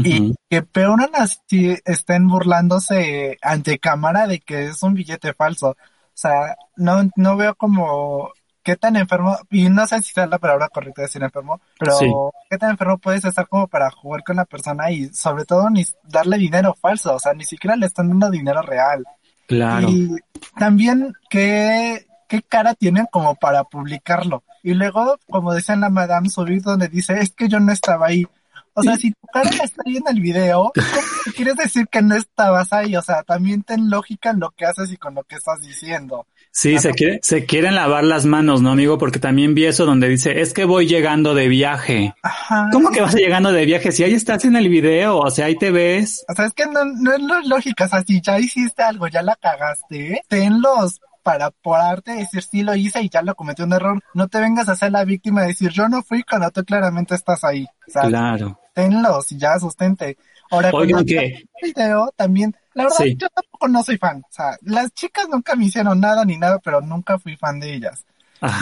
Y 0.04 0.36
que 0.49 0.62
peor 0.62 1.01
aún 1.01 1.15
así 1.15 1.77
estén 1.86 2.27
burlándose 2.27 3.38
ante 3.41 3.80
cámara 3.80 4.27
de 4.27 4.39
que 4.39 4.67
es 4.67 4.82
un 4.84 4.93
billete 4.93 5.34
falso. 5.34 5.69
O 5.71 5.75
sea, 6.13 6.56
no, 6.75 7.10
no 7.15 7.38
veo 7.38 7.56
como 7.56 8.32
qué 8.63 8.75
tan 8.75 8.95
enfermo, 8.95 9.38
y 9.49 9.69
no 9.69 9.88
sé 9.88 10.01
si 10.01 10.13
sea 10.13 10.27
la 10.27 10.38
palabra 10.38 10.69
correcta 10.69 11.01
decir 11.01 11.23
enfermo, 11.23 11.60
pero 11.80 12.32
qué 12.49 12.58
tan 12.58 12.71
enfermo 12.71 12.97
puedes 12.97 13.25
estar 13.25 13.47
como 13.47 13.67
para 13.67 13.89
jugar 13.89 14.23
con 14.23 14.36
la 14.36 14.45
persona 14.45 14.91
y 14.91 15.10
sobre 15.10 15.45
todo 15.45 15.69
ni 15.69 15.84
darle 16.04 16.38
dinero 16.38 16.75
falso, 16.80 17.15
o 17.15 17.19
sea, 17.19 17.34
ni 17.34 17.43
siquiera 17.43 17.75
le 17.75 17.88
están 17.88 18.10
dando 18.10 18.30
dinero 18.30 18.62
real. 18.62 19.04
Claro. 19.47 19.89
Y 19.89 20.15
también 20.58 21.13
qué, 21.30 22.06
qué 22.27 22.41
cara 22.43 22.73
tienen 22.75 23.08
como 23.12 23.36
para 23.36 23.63
publicarlo. 23.63 24.43
Y 24.63 24.73
luego, 24.75 25.17
como 25.30 25.54
decía 25.54 25.75
la 25.75 25.89
madame, 25.89 26.30
subir 26.30 26.62
donde 26.62 26.88
dice, 26.88 27.19
es 27.19 27.34
que 27.34 27.49
yo 27.49 27.60
no 27.60 27.71
estaba 27.71 28.08
ahí. 28.08 28.25
O 28.73 28.84
sea, 28.84 28.95
si 28.95 29.12
tu 29.12 29.27
cara 29.34 29.49
está 29.49 29.84
ahí 29.86 29.97
en 29.97 30.03
el 30.07 30.21
video, 30.21 30.71
¿cómo 30.73 31.36
quieres 31.36 31.55
decir 31.57 31.88
que 31.88 32.01
no 32.01 32.15
estabas 32.15 32.71
ahí? 32.71 32.95
O 32.95 33.01
sea, 33.01 33.23
también 33.23 33.63
ten 33.63 33.89
lógica 33.89 34.29
en 34.29 34.39
lo 34.39 34.51
que 34.51 34.65
haces 34.65 34.91
y 34.91 34.97
con 34.97 35.15
lo 35.15 35.23
que 35.23 35.36
estás 35.36 35.62
diciendo. 35.62 36.25
Sí, 36.53 36.77
se, 36.79 36.91
quiere, 36.91 37.19
se 37.23 37.45
quieren 37.45 37.75
lavar 37.75 38.03
las 38.03 38.25
manos, 38.25 38.62
¿no, 38.62 38.71
amigo? 38.71 38.97
Porque 38.97 39.19
también 39.19 39.55
vi 39.55 39.65
eso 39.65 39.86
donde 39.86 40.10
dice, 40.10 40.41
es 40.41 40.53
que 40.53 40.65
voy 40.65 40.86
llegando 40.86 41.34
de 41.34 41.47
viaje. 41.47 42.13
Ajá. 42.23 42.67
¿Cómo 42.71 42.91
que 42.91 43.01
vas 43.01 43.15
llegando 43.15 43.51
de 43.53 43.65
viaje? 43.65 43.91
Si 43.91 44.03
ahí 44.03 44.13
estás 44.13 44.43
en 44.43 44.57
el 44.57 44.67
video, 44.67 45.17
o 45.17 45.29
sea, 45.31 45.45
ahí 45.45 45.57
te 45.57 45.71
ves. 45.71 46.25
O 46.27 46.34
sea, 46.34 46.45
es 46.45 46.53
que 46.53 46.65
no, 46.65 46.84
no 46.84 47.13
es 47.13 47.47
lógica. 47.47 47.86
O 47.86 47.89
sea, 47.89 48.03
si 48.03 48.21
ya 48.21 48.38
hiciste 48.38 48.84
algo, 48.84 49.07
ya 49.07 49.21
la 49.21 49.38
cagaste, 49.38 50.21
tenlos 50.27 50.99
para 51.23 51.51
poderte 51.51 52.13
decir 52.13 52.41
sí 52.41 52.63
lo 52.63 52.75
hice 52.75 53.01
y 53.01 53.10
ya 53.10 53.21
lo 53.21 53.36
cometí 53.36 53.62
un 53.62 53.73
error. 53.73 54.01
No 54.13 54.27
te 54.27 54.39
vengas 54.39 54.69
a 54.69 54.75
ser 54.75 54.91
la 54.91 55.05
víctima 55.05 55.43
y 55.43 55.47
decir 55.47 55.69
yo 55.69 55.88
no 55.88 56.03
fui 56.03 56.23
cuando 56.23 56.49
tú 56.51 56.63
claramente 56.63 57.15
estás 57.15 57.43
ahí. 57.43 57.67
claro. 57.93 58.61
Tenlos 58.73 59.31
y 59.31 59.38
ya 59.38 59.60
sustente. 59.60 60.17
Ahora, 60.49 60.71
Oigan, 60.73 61.05
que... 61.05 61.45
video 61.62 62.12
también 62.15 62.55
la 62.73 62.84
verdad, 62.84 63.05
yo 63.17 63.29
tampoco 63.29 63.67
no 63.67 63.84
soy 63.84 63.97
fan. 63.97 64.19
O 64.19 64.31
sea, 64.31 64.57
las 64.62 64.93
chicas 64.93 65.27
nunca 65.29 65.55
me 65.55 65.65
hicieron 65.65 65.99
nada 65.99 66.23
ni 66.23 66.38
nada, 66.38 66.60
pero 66.60 66.81
nunca 66.81 67.19
fui 67.19 67.36
fan 67.36 67.60
de 67.60 67.73
ellas. 67.73 68.05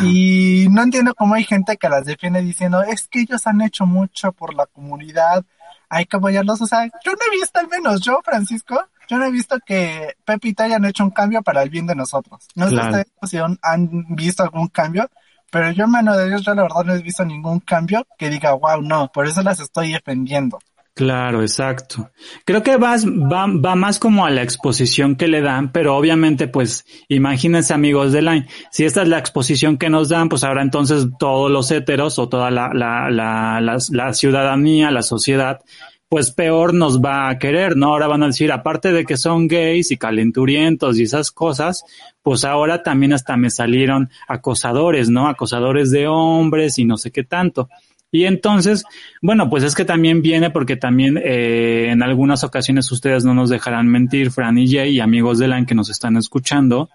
Y 0.03 0.67
no 0.71 0.83
entiendo 0.83 1.13
cómo 1.15 1.35
hay 1.35 1.45
gente 1.45 1.77
que 1.77 1.87
las 1.87 2.05
defiende 2.05 2.41
diciendo, 2.41 2.83
es 2.83 3.07
que 3.07 3.21
ellos 3.21 3.47
han 3.47 3.61
hecho 3.61 3.85
mucho 3.85 4.33
por 4.33 4.53
la 4.53 4.65
comunidad, 4.65 5.45
hay 5.87 6.05
que 6.05 6.17
apoyarlos. 6.17 6.61
O 6.61 6.67
sea, 6.67 6.85
yo 6.85 7.11
no 7.11 7.17
he 7.27 7.39
visto, 7.39 7.59
al 7.59 7.69
menos 7.69 8.01
yo, 8.01 8.19
Francisco, 8.23 8.77
yo 9.07 9.17
no 9.17 9.25
he 9.25 9.31
visto 9.31 9.57
que 9.65 10.15
Pepita 10.25 10.65
hayan 10.65 10.83
hecho 10.85 11.03
un 11.03 11.11
cambio 11.11 11.41
para 11.43 11.63
el 11.63 11.69
bien 11.69 11.87
de 11.87 11.95
nosotros. 11.95 12.45
No 12.55 12.67
sé 12.67 12.75
si 12.75 12.81
ustedes 12.81 13.57
han 13.61 14.05
visto 14.09 14.43
algún 14.43 14.67
cambio, 14.67 15.09
pero 15.51 15.71
yo, 15.71 15.87
mano 15.87 16.15
de 16.15 16.27
Dios, 16.27 16.43
yo 16.43 16.53
la 16.53 16.63
verdad 16.63 16.83
no 16.85 16.93
he 16.93 17.01
visto 17.01 17.25
ningún 17.25 17.59
cambio 17.59 18.05
que 18.17 18.29
diga, 18.29 18.53
wow, 18.53 18.81
no, 18.81 19.11
por 19.11 19.27
eso 19.27 19.41
las 19.41 19.59
estoy 19.59 19.91
defendiendo. 19.91 20.59
Claro, 20.99 21.41
exacto. 21.41 22.11
Creo 22.43 22.61
que 22.61 22.75
va, 22.75 22.97
va, 22.97 23.47
va 23.47 23.75
más 23.75 23.99
como 23.99 24.25
a 24.25 24.29
la 24.31 24.41
exposición 24.41 25.15
que 25.15 25.29
le 25.29 25.39
dan, 25.39 25.71
pero 25.71 25.95
obviamente, 25.95 26.49
pues, 26.49 26.85
imagínense 27.07 27.73
amigos 27.73 28.11
de 28.11 28.21
Line, 28.21 28.47
si 28.69 28.83
esta 28.83 29.03
es 29.03 29.07
la 29.07 29.17
exposición 29.17 29.77
que 29.77 29.89
nos 29.89 30.09
dan, 30.09 30.27
pues 30.27 30.43
ahora 30.43 30.61
entonces 30.61 31.07
todos 31.17 31.49
los 31.49 31.71
heteros 31.71 32.19
o 32.19 32.27
toda 32.27 32.51
la, 32.51 32.71
la, 32.73 33.09
la, 33.09 33.77
la 33.91 34.13
ciudadanía, 34.13 34.91
la 34.91 35.01
sociedad, 35.01 35.61
pues 36.09 36.31
peor 36.31 36.73
nos 36.73 36.99
va 36.99 37.29
a 37.29 37.37
querer, 37.37 37.77
¿no? 37.77 37.89
Ahora 37.89 38.07
van 38.07 38.23
a 38.23 38.27
decir, 38.27 38.51
aparte 38.51 38.91
de 38.91 39.05
que 39.05 39.15
son 39.15 39.47
gays 39.47 39.91
y 39.91 39.97
calenturientos 39.97 40.97
y 40.97 41.03
esas 41.03 41.31
cosas, 41.31 41.83
pues 42.23 42.43
ahora 42.43 42.81
también 42.81 43.13
hasta 43.13 43.37
me 43.37 43.51
salieron 43.51 44.09
acosadores, 44.27 45.09
¿no? 45.09 45.27
Acosadores 45.27 45.91
de 45.91 46.07
hombres 46.07 46.79
y 46.79 46.85
no 46.85 46.97
sé 46.97 47.11
qué 47.11 47.23
tanto. 47.23 47.69
Y 48.11 48.25
entonces, 48.25 48.85
bueno, 49.21 49.51
pues 49.51 49.63
es 49.63 49.75
que 49.75 49.85
también 49.85 50.23
viene 50.23 50.49
porque 50.49 50.75
también 50.75 51.19
eh, 51.23 51.89
en 51.91 52.01
algunas 52.01 52.43
ocasiones 52.43 52.91
ustedes 52.91 53.23
no 53.23 53.35
nos 53.35 53.51
dejarán 53.51 53.87
mentir, 53.87 54.31
Fran 54.31 54.57
y 54.57 54.67
Jay 54.67 54.95
y 54.95 54.99
amigos 54.99 55.37
de 55.37 55.47
LAN 55.47 55.67
que 55.67 55.75
nos 55.75 55.91
están 55.91 56.17
escuchando, 56.17 56.89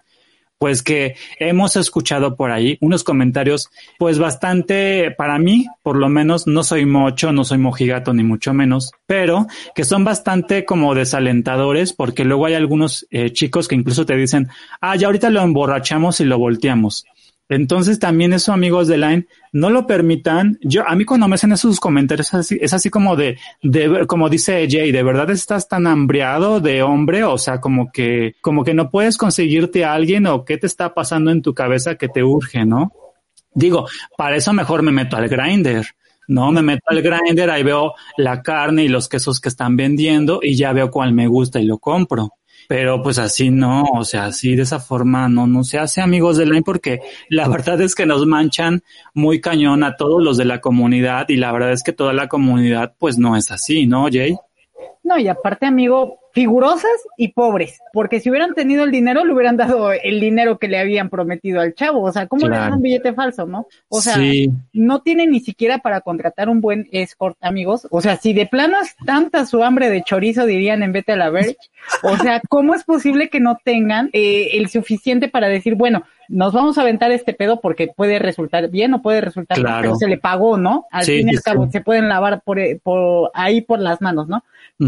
pues 0.57 0.81
que 0.83 1.15
hemos 1.39 1.75
escuchado 1.75 2.35
por 2.35 2.51
ahí 2.51 2.77
unos 2.81 3.03
comentarios, 3.03 3.69
pues 3.97 4.19
bastante, 4.19 5.11
para 5.11 5.37
mí, 5.39 5.65
por 5.83 5.97
lo 5.97 6.09
menos, 6.09 6.47
no 6.47 6.63
soy 6.63 6.85
mocho, 6.85 7.31
no 7.31 7.43
soy 7.43 7.57
mojigato, 7.57 8.13
ni 8.13 8.23
mucho 8.23 8.53
menos, 8.53 8.91
pero 9.05 9.47
que 9.75 9.83
son 9.83 10.03
bastante 10.03 10.65
como 10.65 10.95
desalentadores, 10.95 11.93
porque 11.93 12.25
luego 12.25 12.45
hay 12.45 12.53
algunos 12.53 13.05
eh, 13.11 13.31
chicos 13.31 13.67
que 13.67 13.75
incluso 13.75 14.05
te 14.05 14.15
dicen, 14.15 14.49
ah, 14.81 14.95
ya 14.95 15.07
ahorita 15.07 15.29
lo 15.29 15.41
emborrachamos 15.41 16.19
y 16.21 16.25
lo 16.25 16.37
volteamos. 16.37 17.05
Entonces 17.47 17.99
también 17.99 18.33
eso, 18.33 18.53
amigos 18.53 18.87
de 18.87 18.97
Line, 18.97 19.27
no 19.51 19.69
lo 19.69 19.85
permitan. 19.85 20.57
Yo, 20.61 20.87
a 20.87 20.95
mí 20.95 21.05
cuando 21.05 21.27
me 21.27 21.35
hacen 21.35 21.51
esos 21.51 21.79
comentarios, 21.79 22.27
es 22.27 22.33
así, 22.33 22.57
es 22.59 22.73
así 22.73 22.89
como 22.89 23.15
de, 23.15 23.37
de, 23.61 24.07
como 24.07 24.29
dice 24.29 24.67
Jay, 24.69 24.91
¿de 24.91 25.03
verdad 25.03 25.29
estás 25.29 25.67
tan 25.67 25.85
hambriado 25.85 26.59
de 26.59 26.81
hombre? 26.81 27.23
O 27.23 27.37
sea, 27.37 27.61
como 27.61 27.91
que, 27.91 28.35
como 28.41 28.63
que 28.63 28.73
no 28.73 28.89
puedes 28.89 29.17
conseguirte 29.17 29.85
a 29.85 29.93
alguien 29.93 30.25
o 30.25 30.43
qué 30.43 30.57
te 30.57 30.65
está 30.65 30.93
pasando 30.95 31.29
en 31.29 31.43
tu 31.43 31.53
cabeza 31.53 31.95
que 31.95 32.09
te 32.09 32.23
urge, 32.23 32.65
¿no? 32.65 32.91
Digo, 33.53 33.87
para 34.17 34.35
eso 34.35 34.51
mejor 34.51 34.81
me 34.81 34.91
meto 34.91 35.15
al 35.15 35.29
grinder. 35.29 35.85
No, 36.27 36.51
me 36.51 36.63
meto 36.63 36.83
al 36.87 37.03
grinder, 37.03 37.51
ahí 37.51 37.61
veo 37.61 37.93
la 38.17 38.41
carne 38.41 38.83
y 38.83 38.87
los 38.87 39.07
quesos 39.07 39.39
que 39.39 39.49
están 39.49 39.75
vendiendo 39.75 40.39
y 40.41 40.55
ya 40.55 40.73
veo 40.73 40.89
cuál 40.89 41.13
me 41.13 41.27
gusta 41.27 41.59
y 41.59 41.65
lo 41.65 41.77
compro. 41.77 42.31
Pero 42.67 43.01
pues 43.01 43.19
así 43.19 43.49
no, 43.51 43.83
o 43.93 44.03
sea, 44.03 44.25
así 44.25 44.55
de 44.55 44.63
esa 44.63 44.79
forma 44.79 45.29
no, 45.29 45.47
no 45.47 45.63
se 45.63 45.77
hace 45.77 46.01
amigos 46.01 46.37
de 46.37 46.45
line 46.45 46.63
porque 46.63 46.99
la 47.29 47.47
verdad 47.47 47.79
es 47.81 47.95
que 47.95 48.05
nos 48.05 48.25
manchan 48.25 48.83
muy 49.13 49.41
cañón 49.41 49.83
a 49.83 49.95
todos 49.95 50.23
los 50.23 50.37
de 50.37 50.45
la 50.45 50.61
comunidad 50.61 51.29
y 51.29 51.37
la 51.37 51.51
verdad 51.51 51.71
es 51.71 51.83
que 51.83 51.93
toda 51.93 52.13
la 52.13 52.27
comunidad 52.27 52.95
pues 52.97 53.17
no 53.17 53.35
es 53.35 53.51
así, 53.51 53.85
¿no, 53.85 54.07
Jay? 54.11 54.35
No, 55.03 55.19
y 55.19 55.27
aparte, 55.27 55.67
amigo, 55.67 56.19
figurosas 56.35 56.91
y 57.15 57.29
pobres, 57.29 57.79
porque 57.93 58.19
si 58.19 58.29
hubieran 58.29 58.53
tenido 58.53 58.83
el 58.83 58.91
dinero, 58.91 59.23
le 59.23 59.33
hubieran 59.33 59.55
dado 59.55 59.93
el 59.93 60.19
dinero 60.19 60.59
que 60.59 60.67
le 60.67 60.77
habían 60.77 61.09
prometido 61.09 61.61
al 61.61 61.73
chavo. 61.73 62.01
O 62.01 62.11
sea, 62.11 62.27
¿cómo 62.27 62.49
le 62.49 62.57
dan 62.57 62.73
un 62.73 62.81
billete 62.81 63.13
falso, 63.13 63.45
no? 63.45 63.67
O 63.87 64.01
sea, 64.01 64.17
no 64.73 65.01
tiene 65.01 65.27
ni 65.27 65.39
siquiera 65.39 65.77
para 65.77 66.01
contratar 66.01 66.49
un 66.49 66.59
buen 66.59 66.89
escort, 66.91 67.37
amigos. 67.39 67.87
O 67.89 68.01
sea, 68.01 68.17
si 68.17 68.33
de 68.33 68.47
plano 68.47 68.75
es 68.81 68.97
tanta 69.05 69.45
su 69.45 69.63
hambre 69.63 69.89
de 69.89 70.03
chorizo, 70.03 70.45
dirían 70.45 70.83
en 70.83 70.91
Vete 70.91 71.13
a 71.13 71.15
la 71.15 71.29
Verge, 71.29 71.55
o 72.03 72.17
sea, 72.17 72.41
¿cómo 72.49 72.75
es 72.75 72.83
posible 72.83 73.29
que 73.29 73.39
no 73.39 73.57
tengan 73.63 74.09
eh, 74.11 74.57
el 74.57 74.67
suficiente 74.67 75.29
para 75.29 75.47
decir, 75.47 75.75
bueno, 75.75 76.03
nos 76.29 76.53
vamos 76.53 76.77
a 76.77 76.81
aventar 76.81 77.11
este 77.11 77.33
pedo 77.33 77.59
porque 77.59 77.89
puede 77.95 78.19
resultar 78.19 78.69
bien 78.69 78.93
o 78.93 79.01
puede 79.01 79.21
resultar 79.21 79.57
claro. 79.57 79.81
pero 79.81 79.95
se 79.95 80.07
le 80.07 80.17
pagó, 80.17 80.57
¿no? 80.57 80.85
Al 80.91 81.05
fin 81.05 81.29
y 81.29 81.35
al 81.35 81.41
cabo, 81.41 81.69
se 81.69 81.81
pueden 81.81 82.07
lavar 82.07 82.41
por, 82.41 82.59
eh, 82.59 82.79
por 82.81 83.31
ahí 83.33 83.61
por 83.61 83.79
las 83.79 84.01
manos, 84.01 84.27
¿no? 84.27 84.43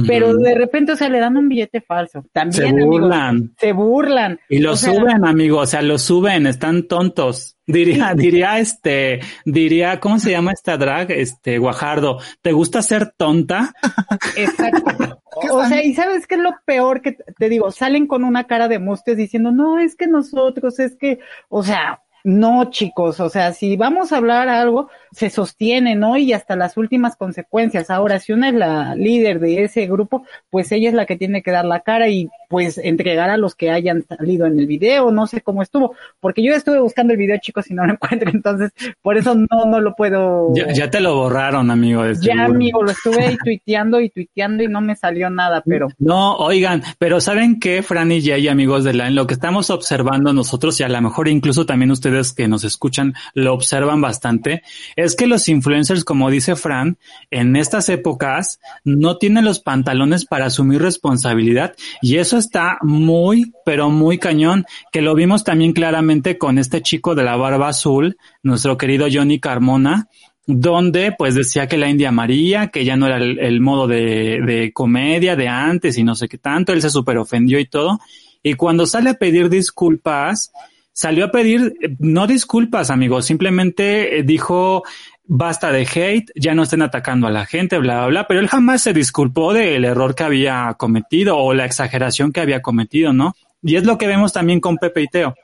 Pero 0.05 0.33
de 0.35 0.53
repente, 0.53 0.91
o 0.91 0.95
sea, 0.95 1.09
le 1.09 1.19
dan 1.19 1.37
un 1.37 1.47
billete 1.47 1.81
falso. 1.81 2.25
También, 2.33 2.75
se 2.75 2.83
burlan. 2.83 3.53
se 3.57 3.71
burlan. 3.71 4.39
Y 4.49 4.59
lo 4.59 4.75
suben, 4.75 5.25
amigo, 5.25 5.59
o 5.59 5.65
sea, 5.65 5.81
lo 5.81 5.97
suben, 5.97 6.45
están 6.45 6.83
tontos. 6.83 7.56
Diría, 7.67 8.13
diría 8.15 8.59
este, 8.59 9.19
diría, 9.43 9.99
¿cómo 9.99 10.19
se 10.19 10.31
llama 10.31 10.53
esta 10.53 10.77
drag? 10.77 11.11
Este, 11.11 11.57
Guajardo, 11.57 12.19
¿te 12.41 12.53
gusta 12.53 12.81
ser 12.81 13.11
tonta? 13.17 13.73
Exacto. 14.37 15.19
o 15.51 15.65
sea, 15.65 15.83
y 15.83 15.93
sabes 15.93 16.27
qué 16.27 16.35
es 16.35 16.41
lo 16.41 16.55
peor 16.63 17.01
que 17.01 17.17
te 17.37 17.49
digo, 17.49 17.71
salen 17.71 18.07
con 18.07 18.23
una 18.23 18.45
cara 18.45 18.69
de 18.69 18.79
mustes 18.79 19.17
diciendo, 19.17 19.51
no, 19.51 19.79
es 19.79 19.97
que 19.97 20.07
nosotros, 20.07 20.79
es 20.79 20.95
que, 20.95 21.19
o 21.49 21.61
sea, 21.61 22.01
no, 22.23 22.69
chicos, 22.71 23.19
o 23.19 23.29
sea, 23.29 23.53
si 23.53 23.75
vamos 23.75 24.11
a 24.11 24.17
hablar 24.17 24.49
algo, 24.49 24.89
se 25.11 25.29
sostiene, 25.29 25.95
¿no? 25.95 26.17
Y 26.17 26.33
hasta 26.33 26.55
las 26.55 26.77
últimas 26.77 27.15
consecuencias. 27.15 27.89
Ahora, 27.89 28.19
si 28.19 28.33
una 28.33 28.49
es 28.49 28.55
la 28.55 28.95
líder 28.95 29.39
de 29.39 29.63
ese 29.63 29.87
grupo, 29.87 30.25
pues 30.49 30.71
ella 30.71 30.89
es 30.89 30.95
la 30.95 31.05
que 31.05 31.17
tiene 31.17 31.41
que 31.41 31.51
dar 31.51 31.65
la 31.65 31.81
cara 31.81 32.09
y 32.09 32.29
pues 32.49 32.77
entregar 32.77 33.29
a 33.29 33.37
los 33.37 33.55
que 33.55 33.71
hayan 33.71 34.05
salido 34.07 34.45
en 34.45 34.57
el 34.59 34.67
video, 34.67 35.11
no 35.11 35.27
sé 35.27 35.41
cómo 35.41 35.61
estuvo, 35.61 35.93
porque 36.19 36.43
yo 36.43 36.53
estuve 36.53 36.79
buscando 36.79 37.13
el 37.13 37.19
video, 37.19 37.37
chicos, 37.41 37.69
y 37.69 37.73
no 37.73 37.85
lo 37.85 37.93
encuentro, 38.01 38.31
entonces 38.31 38.71
por 39.01 39.17
eso 39.17 39.35
no, 39.35 39.65
no 39.65 39.79
lo 39.79 39.95
puedo. 39.95 40.53
Ya, 40.55 40.89
te 40.89 41.01
lo 41.01 41.15
borraron, 41.15 41.69
amigo. 41.71 42.03
Ya, 42.21 42.45
amigo, 42.45 42.83
lo 42.83 42.91
estuve 42.91 43.25
ahí 43.25 43.37
tuiteando 43.43 43.99
y 43.99 44.09
tuiteando 44.09 44.63
y 44.63 44.67
no 44.67 44.81
me 44.81 44.95
salió 44.95 45.29
nada, 45.29 45.61
pero. 45.65 45.87
No, 45.97 46.35
oigan, 46.37 46.83
pero 46.97 47.19
¿saben 47.19 47.59
qué, 47.59 47.83
Fran 47.83 48.11
y 48.11 48.21
Jay, 48.21 48.47
amigos 48.47 48.83
de 48.83 48.93
la, 48.93 49.07
en 49.07 49.15
lo 49.15 49.27
que 49.27 49.33
estamos 49.33 49.69
observando 49.69 50.33
nosotros 50.33 50.79
y 50.79 50.83
a 50.83 50.89
lo 50.89 51.01
mejor 51.01 51.27
incluso 51.27 51.65
también 51.65 51.91
ustedes 51.91 52.33
que 52.33 52.47
nos 52.47 52.63
escuchan 52.63 53.13
lo 53.33 53.53
observan 53.53 54.01
bastante, 54.01 54.63
es 54.97 55.15
que 55.15 55.27
los 55.27 55.47
influencers, 55.47 56.03
como 56.03 56.29
dice 56.29 56.55
Fran, 56.55 56.97
en 57.29 57.55
estas 57.55 57.87
épocas 57.87 58.59
no 58.83 59.17
tienen 59.17 59.45
los 59.45 59.59
pantalones 59.59 60.25
para 60.25 60.47
asumir 60.47 60.81
responsabilidad 60.81 61.75
y 62.01 62.17
eso 62.17 62.37
está 62.37 62.79
muy, 62.81 63.53
pero 63.63 63.91
muy 63.91 64.17
cañón, 64.17 64.65
que 64.91 65.03
lo 65.03 65.13
vimos 65.13 65.43
también 65.43 65.71
claramente 65.71 66.39
con 66.39 66.57
este 66.57 66.81
chico 66.81 67.13
de 67.13 67.23
la 67.23 67.37
barba 67.37 67.69
azul, 67.69 68.17
nuestro 68.41 68.75
querido 68.75 69.07
Johnny 69.09 69.39
Carmona, 69.39 70.07
donde 70.47 71.13
pues 71.15 71.35
decía 71.35 71.67
que 71.67 71.77
la 71.77 71.89
India 71.89 72.11
María, 72.11 72.69
que 72.69 72.83
ya 72.83 72.95
no 72.95 73.05
era 73.05 73.17
el, 73.17 73.61
modo 73.61 73.85
de, 73.85 74.41
de, 74.43 74.71
comedia 74.73 75.35
de 75.35 75.47
antes 75.47 75.97
y 75.99 76.03
no 76.03 76.15
sé 76.15 76.27
qué 76.27 76.39
tanto, 76.39 76.73
él 76.73 76.81
se 76.81 76.89
super 76.89 77.19
ofendió 77.19 77.59
y 77.59 77.65
todo. 77.65 77.99
Y 78.41 78.55
cuando 78.55 78.87
sale 78.87 79.11
a 79.11 79.15
pedir 79.15 79.49
disculpas, 79.49 80.51
salió 80.97 81.25
a 81.25 81.31
pedir, 81.31 81.75
no 81.99 82.25
disculpas 82.25 82.89
amigos, 82.89 83.27
simplemente 83.27 84.23
dijo, 84.25 84.81
basta 85.25 85.71
de 85.71 85.83
hate, 85.83 86.31
ya 86.33 86.55
no 86.55 86.63
estén 86.63 86.81
atacando 86.81 87.27
a 87.27 87.29
la 87.29 87.45
gente, 87.45 87.77
bla, 87.77 87.97
bla, 87.97 88.07
bla, 88.07 88.27
pero 88.27 88.39
él 88.39 88.47
jamás 88.47 88.81
se 88.81 88.93
disculpó 88.93 89.53
del 89.53 89.85
error 89.85 90.15
que 90.15 90.23
había 90.23 90.73
cometido 90.75 91.37
o 91.37 91.53
la 91.53 91.65
exageración 91.65 92.31
que 92.31 92.39
había 92.39 92.63
cometido, 92.63 93.13
¿no? 93.13 93.35
Y 93.61 93.75
es 93.75 93.83
lo 93.83 93.99
que 93.99 94.07
vemos 94.07 94.33
también 94.33 94.59
con 94.59 94.77
Pepe 94.77 95.03
y 95.03 95.07
Teo. 95.07 95.35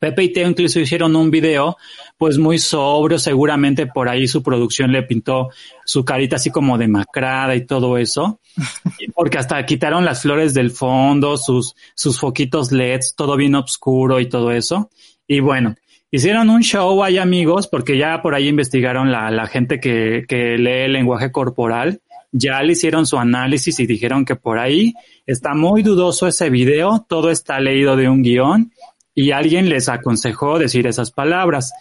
Pepe 0.00 0.24
y 0.24 0.32
Teo 0.32 0.48
incluso 0.48 0.80
hicieron 0.80 1.14
un 1.14 1.30
video, 1.30 1.76
pues 2.16 2.38
muy 2.38 2.58
sobrio, 2.58 3.18
seguramente 3.18 3.86
por 3.86 4.08
ahí 4.08 4.26
su 4.26 4.42
producción 4.42 4.90
le 4.90 5.02
pintó 5.02 5.50
su 5.84 6.04
carita 6.04 6.36
así 6.36 6.50
como 6.50 6.78
demacrada 6.78 7.54
y 7.54 7.66
todo 7.66 7.98
eso, 7.98 8.40
porque 9.14 9.38
hasta 9.38 9.64
quitaron 9.66 10.06
las 10.06 10.22
flores 10.22 10.54
del 10.54 10.70
fondo, 10.70 11.36
sus, 11.36 11.76
sus 11.94 12.18
foquitos 12.18 12.72
LEDs, 12.72 13.14
todo 13.14 13.36
bien 13.36 13.54
oscuro 13.54 14.20
y 14.20 14.28
todo 14.28 14.50
eso. 14.50 14.90
Y 15.28 15.40
bueno, 15.40 15.76
Hicieron 16.12 16.50
un 16.50 16.62
show 16.62 17.04
ahí 17.04 17.18
amigos, 17.18 17.68
porque 17.68 17.96
ya 17.96 18.20
por 18.20 18.34
ahí 18.34 18.48
investigaron 18.48 19.12
la, 19.12 19.30
la 19.30 19.46
gente 19.46 19.78
que, 19.78 20.24
que 20.26 20.58
lee 20.58 20.86
el 20.86 20.92
lenguaje 20.94 21.30
corporal, 21.30 22.00
ya 22.32 22.60
le 22.62 22.72
hicieron 22.72 23.06
su 23.06 23.16
análisis 23.16 23.78
y 23.78 23.86
dijeron 23.86 24.24
que 24.24 24.34
por 24.34 24.58
ahí 24.58 24.92
está 25.24 25.54
muy 25.54 25.82
dudoso 25.82 26.26
ese 26.26 26.50
video, 26.50 27.06
todo 27.08 27.30
está 27.30 27.60
leído 27.60 27.96
de 27.96 28.08
un 28.08 28.22
guion 28.22 28.72
y 29.14 29.32
alguien 29.32 29.68
les 29.68 29.88
aconsejó 29.88 30.58
decir 30.58 30.86
esas 30.86 31.10
palabras. 31.10 31.72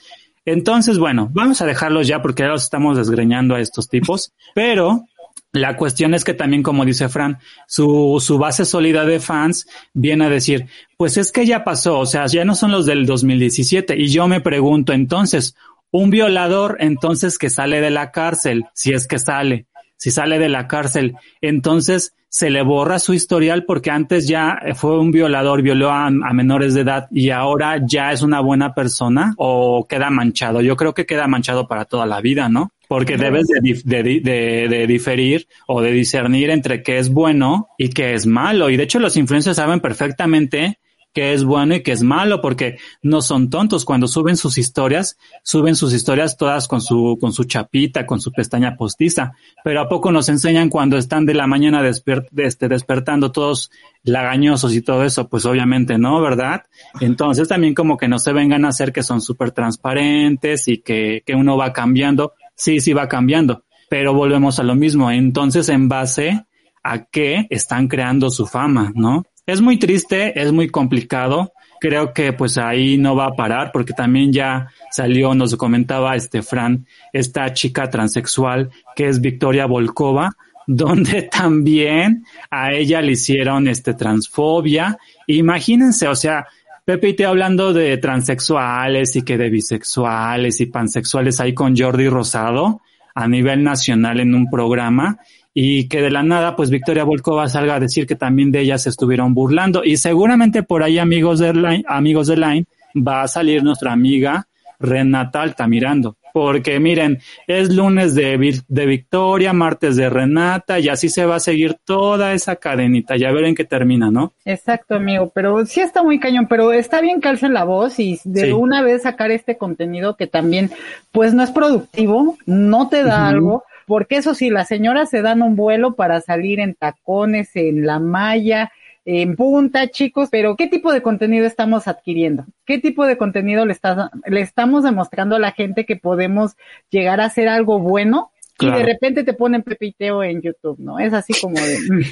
Entonces, 0.45 0.97
bueno, 0.97 1.29
vamos 1.31 1.61
a 1.61 1.65
dejarlos 1.65 2.07
ya 2.07 2.21
porque 2.21 2.43
ya 2.43 2.49
los 2.49 2.63
estamos 2.63 2.97
desgreñando 2.97 3.55
a 3.55 3.61
estos 3.61 3.89
tipos, 3.89 4.33
pero 4.55 5.05
la 5.51 5.77
cuestión 5.77 6.13
es 6.13 6.23
que 6.23 6.33
también, 6.33 6.61
como 6.61 6.85
dice 6.85 7.09
Fran, 7.09 7.39
su, 7.67 8.21
su 8.23 8.37
base 8.37 8.65
sólida 8.65 9.05
de 9.05 9.19
fans 9.19 9.67
viene 9.93 10.25
a 10.25 10.29
decir, 10.29 10.67
pues 10.97 11.17
es 11.17 11.31
que 11.31 11.45
ya 11.45 11.63
pasó, 11.63 11.99
o 11.99 12.05
sea, 12.05 12.27
ya 12.27 12.45
no 12.45 12.55
son 12.55 12.71
los 12.71 12.85
del 12.85 13.05
2017. 13.05 13.97
Y 13.97 14.09
yo 14.09 14.27
me 14.27 14.41
pregunto 14.41 14.93
entonces, 14.93 15.55
un 15.91 16.11
violador 16.11 16.77
entonces 16.79 17.39
que 17.39 17.49
sale 17.49 17.81
de 17.81 17.89
la 17.89 18.11
cárcel, 18.11 18.65
si 18.73 18.93
es 18.93 19.07
que 19.07 19.17
sale, 19.17 19.65
si 19.99 20.11
sale 20.11 20.39
de 20.39 20.47
la 20.47 20.67
cárcel, 20.67 21.15
entonces 21.41 22.15
se 22.29 22.49
le 22.49 22.61
borra 22.61 22.99
su 22.99 23.13
historial 23.13 23.65
porque 23.65 23.91
antes 23.91 24.27
ya 24.27 24.57
fue 24.75 24.97
un 24.97 25.11
violador, 25.11 25.61
violó 25.61 25.89
a, 25.89 26.05
a, 26.05 26.33
menores 26.33 26.73
de 26.73 26.81
edad 26.81 27.07
y 27.11 27.31
ahora 27.31 27.81
ya 27.85 28.13
es 28.13 28.21
una 28.21 28.39
buena 28.39 28.73
persona 28.73 29.33
o 29.37 29.85
queda 29.89 30.09
manchado. 30.09 30.61
Yo 30.61 30.77
creo 30.77 30.93
que 30.93 31.05
queda 31.05 31.27
manchado 31.27 31.67
para 31.67 31.85
toda 31.85 32.05
la 32.05 32.21
vida, 32.21 32.47
¿no? 32.47 32.71
Porque 32.87 33.17
debes 33.17 33.47
de, 33.47 33.59
de, 33.83 34.03
de, 34.21 34.67
de, 34.69 34.87
diferir 34.87 35.47
o 35.67 35.81
de 35.81 35.91
discernir 35.91 36.49
entre 36.49 36.81
qué 36.81 36.97
es 36.97 37.09
bueno 37.09 37.67
y 37.77 37.89
qué 37.89 38.13
es 38.13 38.25
malo. 38.25 38.69
Y 38.69 38.77
de 38.77 38.83
hecho 38.83 38.99
los 38.99 39.17
influencers 39.17 39.57
saben 39.57 39.79
perfectamente 39.79 40.79
qué 41.19 41.33
es 41.33 41.43
bueno 41.43 41.75
y 41.75 41.83
qué 41.83 41.91
es 41.91 42.01
malo, 42.01 42.39
porque 42.39 42.77
no 43.01 43.21
son 43.21 43.49
tontos. 43.49 43.83
Cuando 43.83 44.07
suben 44.07 44.37
sus 44.37 44.57
historias, 44.57 45.17
suben 45.43 45.75
sus 45.75 45.93
historias 45.93 46.37
todas 46.37 46.65
con 46.69 46.79
su, 46.79 47.17
con 47.19 47.33
su 47.33 47.43
chapita, 47.43 48.05
con 48.05 48.21
su 48.21 48.31
pestaña 48.31 48.77
postiza. 48.77 49.33
Pero 49.61 49.81
a 49.81 49.89
poco 49.89 50.13
nos 50.13 50.29
enseñan 50.29 50.69
cuando 50.69 50.97
están 50.97 51.25
de 51.25 51.33
la 51.33 51.45
mañana 51.45 51.85
este, 51.85 52.69
despertando 52.69 53.33
todos 53.33 53.69
lagañosos 54.03 54.73
y 54.73 54.81
todo 54.81 55.03
eso, 55.03 55.27
pues 55.27 55.45
obviamente 55.45 55.97
no, 55.97 56.21
¿verdad? 56.21 56.63
Entonces 57.01 57.49
también 57.49 57.75
como 57.75 57.97
que 57.97 58.07
no 58.07 58.17
se 58.17 58.31
vengan 58.31 58.63
a 58.63 58.69
hacer 58.69 58.93
que 58.93 59.03
son 59.03 59.19
súper 59.19 59.51
transparentes 59.51 60.69
y 60.69 60.77
que, 60.77 61.21
que 61.25 61.35
uno 61.35 61.57
va 61.57 61.73
cambiando. 61.73 62.31
Sí, 62.55 62.79
sí 62.79 62.93
va 62.93 63.09
cambiando, 63.09 63.65
pero 63.89 64.13
volvemos 64.13 64.57
a 64.61 64.63
lo 64.63 64.75
mismo. 64.75 65.11
Entonces, 65.11 65.67
en 65.67 65.89
base 65.89 66.45
a 66.81 67.03
qué 67.03 67.45
están 67.49 67.89
creando 67.89 68.29
su 68.29 68.45
fama, 68.45 68.93
¿no? 68.95 69.25
Es 69.51 69.61
muy 69.61 69.79
triste, 69.79 70.39
es 70.39 70.51
muy 70.51 70.69
complicado. 70.69 71.53
Creo 71.79 72.13
que 72.13 72.33
pues 72.33 72.59
ahí 72.59 72.99
no 72.99 73.15
va 73.15 73.25
a 73.25 73.35
parar 73.35 73.71
porque 73.73 73.93
también 73.93 74.31
ya 74.31 74.67
salió, 74.91 75.33
nos 75.33 75.55
comentaba 75.55 76.15
este 76.15 76.43
Fran, 76.43 76.85
esta 77.13 77.51
chica 77.51 77.89
transexual 77.89 78.69
que 78.95 79.07
es 79.07 79.19
Victoria 79.21 79.65
Volkova, 79.65 80.33
donde 80.67 81.23
también 81.23 82.25
a 82.51 82.73
ella 82.73 83.01
le 83.01 83.13
hicieron 83.13 83.67
este 83.67 83.95
transfobia. 83.95 84.99
Imagínense, 85.25 86.07
o 86.07 86.15
sea, 86.15 86.45
Pepe 86.85 87.09
y 87.09 87.15
te 87.15 87.25
hablando 87.25 87.73
de 87.73 87.97
transexuales 87.97 89.15
y 89.15 89.23
que 89.23 89.39
de 89.39 89.49
bisexuales 89.49 90.61
y 90.61 90.67
pansexuales 90.67 91.39
ahí 91.39 91.55
con 91.55 91.75
Jordi 91.75 92.07
Rosado 92.07 92.81
a 93.15 93.27
nivel 93.27 93.63
nacional 93.63 94.19
en 94.19 94.35
un 94.35 94.47
programa 94.47 95.17
y 95.61 95.89
que 95.89 96.01
de 96.01 96.09
la 96.09 96.23
nada, 96.23 96.55
pues 96.55 96.69
Victoria 96.69 97.03
Volkova 97.03 97.49
salga 97.49 97.75
a 97.75 97.79
decir 97.81 98.07
que 98.07 98.15
también 98.15 98.49
de 98.49 98.61
ella 98.61 98.77
se 98.77 98.87
estuvieron 98.87 99.33
burlando. 99.33 99.83
Y 99.83 99.97
seguramente 99.97 100.63
por 100.63 100.83
ahí, 100.83 100.97
amigos 100.97 101.39
de 101.39 101.53
Line, 101.53 101.83
amigos 101.85 102.27
de 102.27 102.37
Line, 102.37 102.65
va 102.95 103.23
a 103.23 103.27
salir 103.27 103.61
nuestra 103.61 103.91
amiga 103.91 104.47
Renata 104.79 105.41
Altamirando. 105.41 106.15
Porque 106.31 106.79
miren, 106.79 107.19
es 107.45 107.75
lunes 107.75 108.15
de, 108.15 108.61
de 108.69 108.85
Victoria, 108.85 109.51
martes 109.51 109.97
de 109.97 110.09
Renata, 110.09 110.79
y 110.79 110.87
así 110.87 111.09
se 111.09 111.25
va 111.25 111.35
a 111.35 111.39
seguir 111.41 111.75
toda 111.83 112.31
esa 112.31 112.55
cadenita. 112.55 113.17
Ya 113.17 113.29
verán 113.33 113.53
que 113.53 113.65
termina, 113.65 114.09
¿no? 114.09 114.31
Exacto, 114.45 114.95
amigo, 114.95 115.29
pero 115.35 115.65
sí 115.65 115.81
está 115.81 116.03
muy 116.03 116.21
cañón, 116.21 116.47
pero 116.47 116.71
está 116.71 117.01
bien 117.01 117.19
que 117.19 117.27
alcen 117.27 117.53
la 117.53 117.65
voz 117.65 117.99
y 117.99 118.17
de 118.23 118.53
una 118.53 118.81
vez 118.81 119.01
sacar 119.01 119.29
este 119.31 119.57
contenido 119.57 120.15
que 120.15 120.27
también, 120.27 120.71
pues 121.11 121.33
no 121.33 121.43
es 121.43 121.51
productivo, 121.51 122.37
no 122.45 122.87
te 122.87 123.03
da 123.03 123.27
algo, 123.27 123.65
porque 123.89 124.17
eso 124.17 124.35
sí, 124.35 124.51
las 124.51 124.67
señoras 124.67 125.09
se 125.09 125.23
dan 125.23 125.41
un 125.41 125.55
vuelo 125.55 125.95
para 125.95 126.21
salir 126.21 126.59
en 126.59 126.75
tacones, 126.75 127.55
en 127.55 127.87
la 127.87 127.97
malla, 127.97 128.71
en 129.03 129.35
punta, 129.35 129.87
chicos, 129.87 130.29
pero 130.31 130.55
¿qué 130.55 130.67
tipo 130.67 130.93
de 130.93 131.01
contenido 131.01 131.47
estamos 131.47 131.87
adquiriendo? 131.87 132.45
¿Qué 132.67 132.77
tipo 132.77 133.07
de 133.07 133.17
contenido 133.17 133.65
le, 133.65 133.73
está, 133.73 134.11
le 134.27 134.41
estamos 134.41 134.83
demostrando 134.83 135.37
a 135.37 135.39
la 135.39 135.53
gente 135.53 135.87
que 135.87 135.95
podemos 135.95 136.55
llegar 136.91 137.19
a 137.19 137.25
hacer 137.25 137.47
algo 137.47 137.79
bueno? 137.79 138.31
Y 138.59 138.69
de 138.69 138.83
repente 138.83 139.23
te 139.23 139.33
ponen 139.33 139.63
pepiteo 139.63 140.21
en 140.21 140.43
YouTube, 140.43 140.77
¿no? 140.77 140.99
Es 140.99 141.11
así 141.13 141.33
como 141.41 141.55
de... 141.55 142.05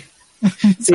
Sí, 0.80 0.94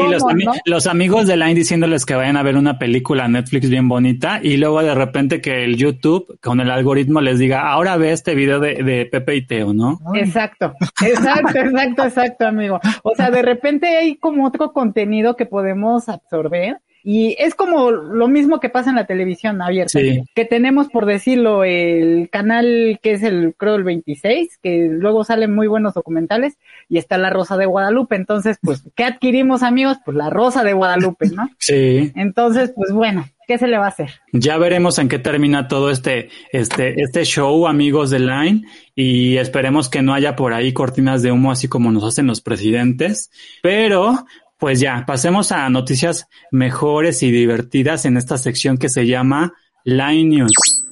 los, 0.64 0.86
amigos 0.86 1.26
de 1.26 1.36
Line 1.36 1.54
diciéndoles 1.54 2.06
que 2.06 2.14
vayan 2.14 2.36
a 2.36 2.42
ver 2.42 2.56
una 2.56 2.78
película 2.78 3.26
Netflix 3.28 3.68
bien 3.68 3.88
bonita 3.88 4.40
y 4.42 4.56
luego 4.56 4.82
de 4.82 4.94
repente 4.94 5.40
que 5.40 5.64
el 5.64 5.76
YouTube 5.76 6.38
con 6.40 6.60
el 6.60 6.70
algoritmo 6.70 7.20
les 7.20 7.38
diga, 7.38 7.68
ahora 7.70 7.96
ve 7.96 8.12
este 8.12 8.34
video 8.34 8.60
de, 8.60 8.82
de 8.82 9.06
Pepe 9.06 9.36
y 9.36 9.46
Teo, 9.46 9.74
¿no? 9.74 10.00
Exacto, 10.14 10.74
exacto, 11.04 11.58
exacto, 11.58 12.04
exacto, 12.04 12.46
amigo. 12.46 12.80
O 13.02 13.14
sea, 13.14 13.30
de 13.30 13.42
repente 13.42 13.86
hay 13.96 14.16
como 14.16 14.46
otro 14.46 14.72
contenido 14.72 15.36
que 15.36 15.46
podemos 15.46 16.08
absorber 16.08 16.78
y 17.04 17.34
es 17.38 17.54
como 17.54 17.90
lo 17.90 18.28
mismo 18.28 18.60
que 18.60 18.68
pasa 18.68 18.90
en 18.90 18.96
la 18.96 19.06
televisión 19.06 19.60
abierta, 19.60 19.98
que 20.34 20.44
tenemos, 20.44 20.88
por 20.88 21.06
decirlo, 21.06 21.64
el 21.64 22.28
canal 22.30 23.00
que 23.02 23.12
es 23.12 23.22
el, 23.22 23.54
creo, 23.56 23.74
el 23.74 23.84
26, 23.84 24.58
que 24.62 24.88
luego 24.90 25.24
salen 25.24 25.54
muy 25.54 25.66
buenos 25.66 25.94
documentales, 25.94 26.58
y 26.88 26.98
está 26.98 27.18
la 27.18 27.30
Rosa 27.30 27.56
de 27.56 27.66
Guadalupe. 27.66 28.14
Entonces, 28.16 28.58
pues, 28.62 28.84
¿qué 28.94 29.04
adquirimos, 29.04 29.62
amigos? 29.62 29.98
Pues 30.04 30.16
la 30.16 30.30
Rosa 30.30 30.62
de 30.62 30.72
Guadalupe, 30.72 31.28
¿no? 31.30 31.48
Sí. 31.58 32.12
Entonces, 32.16 32.72
pues 32.74 32.92
bueno, 32.92 33.24
¿qué 33.46 33.56
se 33.56 33.68
le 33.68 33.78
va 33.78 33.86
a 33.86 33.88
hacer? 33.88 34.10
Ya 34.32 34.58
veremos 34.58 34.98
en 34.98 35.08
qué 35.08 35.18
termina 35.18 35.68
todo 35.68 35.90
este, 35.90 36.28
este, 36.52 37.00
este 37.00 37.24
show, 37.24 37.66
amigos 37.66 38.10
de 38.10 38.18
Line, 38.18 38.62
y 38.94 39.36
esperemos 39.36 39.88
que 39.88 40.02
no 40.02 40.12
haya 40.12 40.36
por 40.36 40.52
ahí 40.54 40.72
cortinas 40.72 41.22
de 41.22 41.32
humo 41.32 41.52
así 41.52 41.68
como 41.68 41.92
nos 41.92 42.04
hacen 42.04 42.26
los 42.26 42.40
presidentes, 42.40 43.30
pero 43.62 44.24
pues 44.62 44.78
ya, 44.78 45.02
pasemos 45.04 45.50
a 45.50 45.68
noticias 45.70 46.28
mejores 46.52 47.24
y 47.24 47.32
divertidas 47.32 48.04
en 48.04 48.16
esta 48.16 48.38
sección 48.38 48.78
que 48.78 48.88
se 48.88 49.08
llama 49.08 49.54
Line 49.82 50.36
News. 50.36 50.84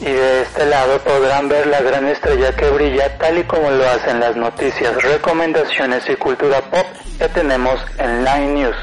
Y 0.00 0.06
de 0.06 0.42
este 0.42 0.66
lado 0.66 0.98
podrán 1.04 1.48
ver 1.48 1.68
la 1.68 1.80
gran 1.82 2.04
estrella 2.08 2.52
que 2.56 2.68
brilla 2.70 3.16
tal 3.18 3.38
y 3.38 3.44
como 3.44 3.70
lo 3.70 3.88
hacen 3.88 4.18
las 4.18 4.34
noticias, 4.34 5.00
recomendaciones 5.04 6.02
y 6.10 6.16
cultura 6.16 6.60
pop 6.68 6.84
que 7.16 7.28
tenemos 7.28 7.78
en 7.96 8.24
Line 8.24 8.54
News. 8.54 8.76